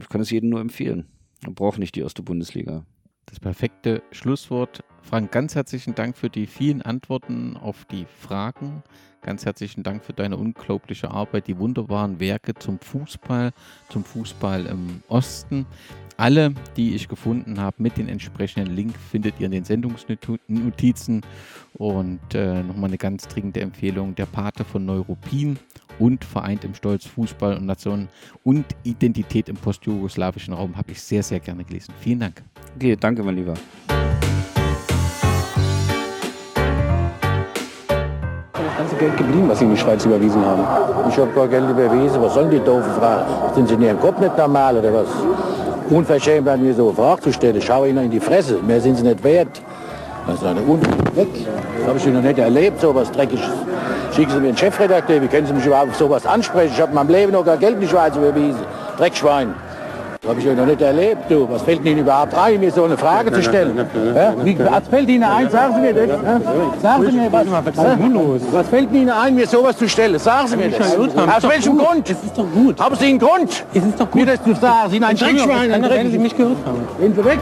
ich 0.00 0.08
kann 0.08 0.20
es 0.20 0.30
jedem 0.30 0.50
nur 0.50 0.60
empfehlen. 0.60 1.06
Man 1.44 1.54
braucht 1.54 1.78
nicht 1.78 1.94
die 1.94 2.00
erste 2.00 2.22
Bundesliga. 2.22 2.84
Das 3.28 3.40
perfekte 3.40 4.02
Schlusswort. 4.10 4.82
Frank, 5.02 5.32
ganz 5.32 5.54
herzlichen 5.54 5.94
Dank 5.94 6.16
für 6.16 6.30
die 6.30 6.46
vielen 6.46 6.82
Antworten 6.82 7.56
auf 7.56 7.84
die 7.84 8.06
Fragen. 8.06 8.82
Ganz 9.20 9.44
herzlichen 9.44 9.82
Dank 9.82 10.04
für 10.04 10.12
deine 10.12 10.36
unglaubliche 10.36 11.10
Arbeit, 11.10 11.46
die 11.46 11.58
wunderbaren 11.58 12.20
Werke 12.20 12.54
zum 12.54 12.78
Fußball, 12.78 13.52
zum 13.90 14.04
Fußball 14.04 14.66
im 14.66 15.02
Osten. 15.08 15.66
Alle, 16.16 16.54
die 16.76 16.94
ich 16.94 17.08
gefunden 17.08 17.60
habe, 17.60 17.82
mit 17.82 17.96
den 17.96 18.08
entsprechenden 18.08 18.74
Link 18.74 18.96
findet 18.96 19.38
ihr 19.38 19.46
in 19.46 19.52
den 19.52 19.64
Sendungsnotizen. 19.64 21.22
Und 21.74 22.34
äh, 22.34 22.62
nochmal 22.62 22.90
eine 22.90 22.98
ganz 22.98 23.28
dringende 23.28 23.60
Empfehlung: 23.60 24.14
Der 24.14 24.26
Pate 24.26 24.64
von 24.64 24.84
Neuruppin 24.84 25.58
und 25.98 26.24
Vereint 26.24 26.64
im 26.64 26.74
Stolz 26.74 27.06
Fußball 27.06 27.56
und 27.56 27.66
Nation 27.66 28.08
und 28.42 28.64
Identität 28.84 29.48
im 29.48 29.56
postjugoslawischen 29.56 30.54
Raum 30.54 30.76
habe 30.76 30.92
ich 30.92 31.02
sehr, 31.02 31.22
sehr 31.22 31.40
gerne 31.40 31.64
gelesen. 31.64 31.94
Vielen 32.00 32.20
Dank. 32.20 32.42
Okay, 32.78 32.94
danke, 32.94 33.24
mein 33.24 33.34
Lieber. 33.34 33.54
Das 38.52 38.76
ganze 38.78 38.94
Geld 38.94 39.16
geblieben, 39.16 39.48
was 39.48 39.58
Sie 39.58 39.64
in 39.64 39.72
die 39.72 39.76
Schweiz 39.76 40.04
überwiesen 40.04 40.44
haben. 40.46 40.62
Ich 41.10 41.18
habe 41.18 41.32
gar 41.34 41.48
Geld 41.48 41.68
überwiesen. 41.68 42.22
Was 42.22 42.34
sollen 42.34 42.50
die 42.52 42.60
doofen 42.60 42.92
Fragen? 42.92 43.24
Sind 43.56 43.66
Sie 43.68 43.74
in 43.74 43.82
Ihrem 43.82 43.98
Kopf 43.98 44.20
nicht 44.20 44.38
normal 44.38 44.76
oder 44.76 44.94
was? 44.94 45.08
Unverschämt 45.90 46.46
an 46.46 46.62
mir 46.62 46.72
so 46.72 46.86
eine 46.86 46.94
Frage 46.96 47.22
zu 47.22 47.32
stellen. 47.32 47.56
Ich 47.56 47.64
schaue 47.64 47.88
Ihnen 47.88 48.04
in 48.04 48.12
die 48.12 48.20
Fresse. 48.20 48.60
Mehr 48.64 48.80
sind 48.80 48.94
Sie 48.94 49.02
nicht 49.02 49.24
wert. 49.24 49.60
Das 50.28 50.36
ist 50.36 50.46
eine 50.46 50.60
Un 50.60 50.80
weg. 51.16 51.26
Das 51.80 51.88
habe 51.88 51.98
ich 51.98 52.06
noch 52.06 52.22
nicht 52.22 52.38
erlebt, 52.38 52.80
so 52.80 52.94
was 52.94 53.10
Dreckiges. 53.10 53.44
Schicken 54.14 54.30
Sie 54.30 54.38
mir 54.38 54.48
einen 54.48 54.56
Chefredakteur, 54.56 55.20
wie 55.20 55.26
können 55.26 55.48
Sie 55.48 55.52
mich 55.52 55.66
überhaupt 55.66 55.90
auf 55.90 55.96
sowas 55.96 56.24
ansprechen? 56.24 56.74
Ich 56.74 56.80
habe 56.80 56.90
in 56.90 56.94
meinem 56.94 57.10
Leben 57.10 57.32
noch 57.32 57.44
gar 57.44 57.56
Geld 57.56 57.74
in 57.74 57.80
die 57.80 57.88
Schweiz 57.88 58.14
überwiesen. 58.14 58.60
Dreckschwein. 58.98 59.52
Das 60.28 60.36
habe 60.36 60.46
ich 60.46 60.58
noch 60.58 60.66
nicht 60.66 60.82
erlebt, 60.82 61.30
du. 61.30 61.48
Was 61.48 61.62
fällt 61.62 61.86
Ihnen 61.86 62.00
überhaupt 62.00 62.34
ein, 62.34 62.60
mir 62.60 62.70
so 62.70 62.84
eine 62.84 62.98
Frage 62.98 63.32
zu 63.32 63.42
stellen? 63.42 63.78
Ja? 64.14 64.34
Wie, 64.44 64.58
was 64.58 64.86
fällt 64.86 65.08
Ihnen 65.08 65.22
ein? 65.22 65.48
Sagen 65.48 65.76
Sie 65.76 65.80
mir 65.80 65.94
das. 65.94 66.06
Ja? 66.06 66.40
Sagen 66.82 67.06
Sie 67.06 67.16
mir, 67.16 67.32
was, 67.32 67.46
was 68.52 68.68
fällt 68.68 68.92
Ihnen 68.92 69.08
ein, 69.08 69.34
mir 69.34 69.46
sowas 69.46 69.78
zu 69.78 69.88
stellen? 69.88 70.18
Sagen 70.18 70.48
Sie 70.48 70.56
mir 70.58 70.68
das. 70.68 70.98
Aus 70.98 71.48
welchem 71.48 71.78
Grund? 71.78 72.10
Es 72.10 72.22
ist 72.22 72.36
doch 72.36 72.44
gut. 72.52 72.78
Haben 72.78 72.96
Sie 72.96 73.06
einen 73.06 73.18
Grund? 73.18 73.64
Es 73.72 73.82
ist 73.82 73.98
doch 73.98 74.10
gut. 74.10 74.20
Mir 74.20 74.26
das 74.26 74.44
zu 74.44 74.54
sagen. 74.54 74.90
Sie 74.90 74.96
sind 74.96 75.04
ein 75.04 75.16
Dreckschwein. 75.16 75.72
Ein 75.72 75.82
wenn 75.88 76.10
Sie 76.10 76.18
mich 76.18 76.36
gehört 76.36 76.58
haben. 76.66 76.86
Gehen 77.00 77.14
Sie 77.16 77.24
weg. 77.24 77.38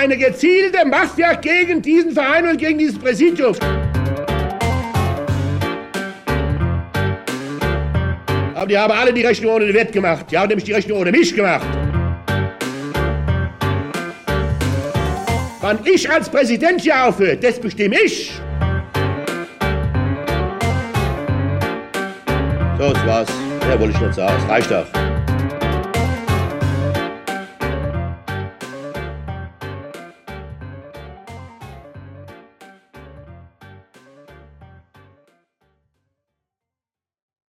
Eine 0.00 0.16
gezielte 0.16 0.86
Mafia 0.86 1.34
gegen 1.34 1.82
diesen 1.82 2.12
Verein 2.12 2.48
und 2.48 2.56
gegen 2.56 2.78
dieses 2.78 2.98
Präsidium. 2.98 3.54
Aber 8.54 8.66
die 8.66 8.78
haben 8.78 8.92
alle 8.92 9.12
die 9.12 9.20
Rechnung 9.20 9.52
ohne 9.52 9.66
den 9.66 9.74
Wert 9.74 9.92
gemacht. 9.92 10.24
Die 10.30 10.38
haben 10.38 10.48
nämlich 10.48 10.64
die 10.64 10.72
Rechnung 10.72 11.00
ohne 11.00 11.12
mich 11.12 11.34
gemacht. 11.34 11.66
Wann 15.60 15.78
ich 15.84 16.10
als 16.10 16.30
Präsident 16.30 16.80
hier 16.80 17.04
aufhöre, 17.04 17.36
das 17.36 17.60
bestimme 17.60 17.96
ich. 18.02 18.32
So, 22.78 22.92
das 22.94 23.06
war's. 23.06 23.28
Mehr 23.66 23.78
wollte 23.78 23.94
ich 23.94 24.00
nicht 24.00 24.14
sagen. 24.14 24.34
Es 24.42 24.48
reicht 24.50 24.72
auch. 24.72 24.99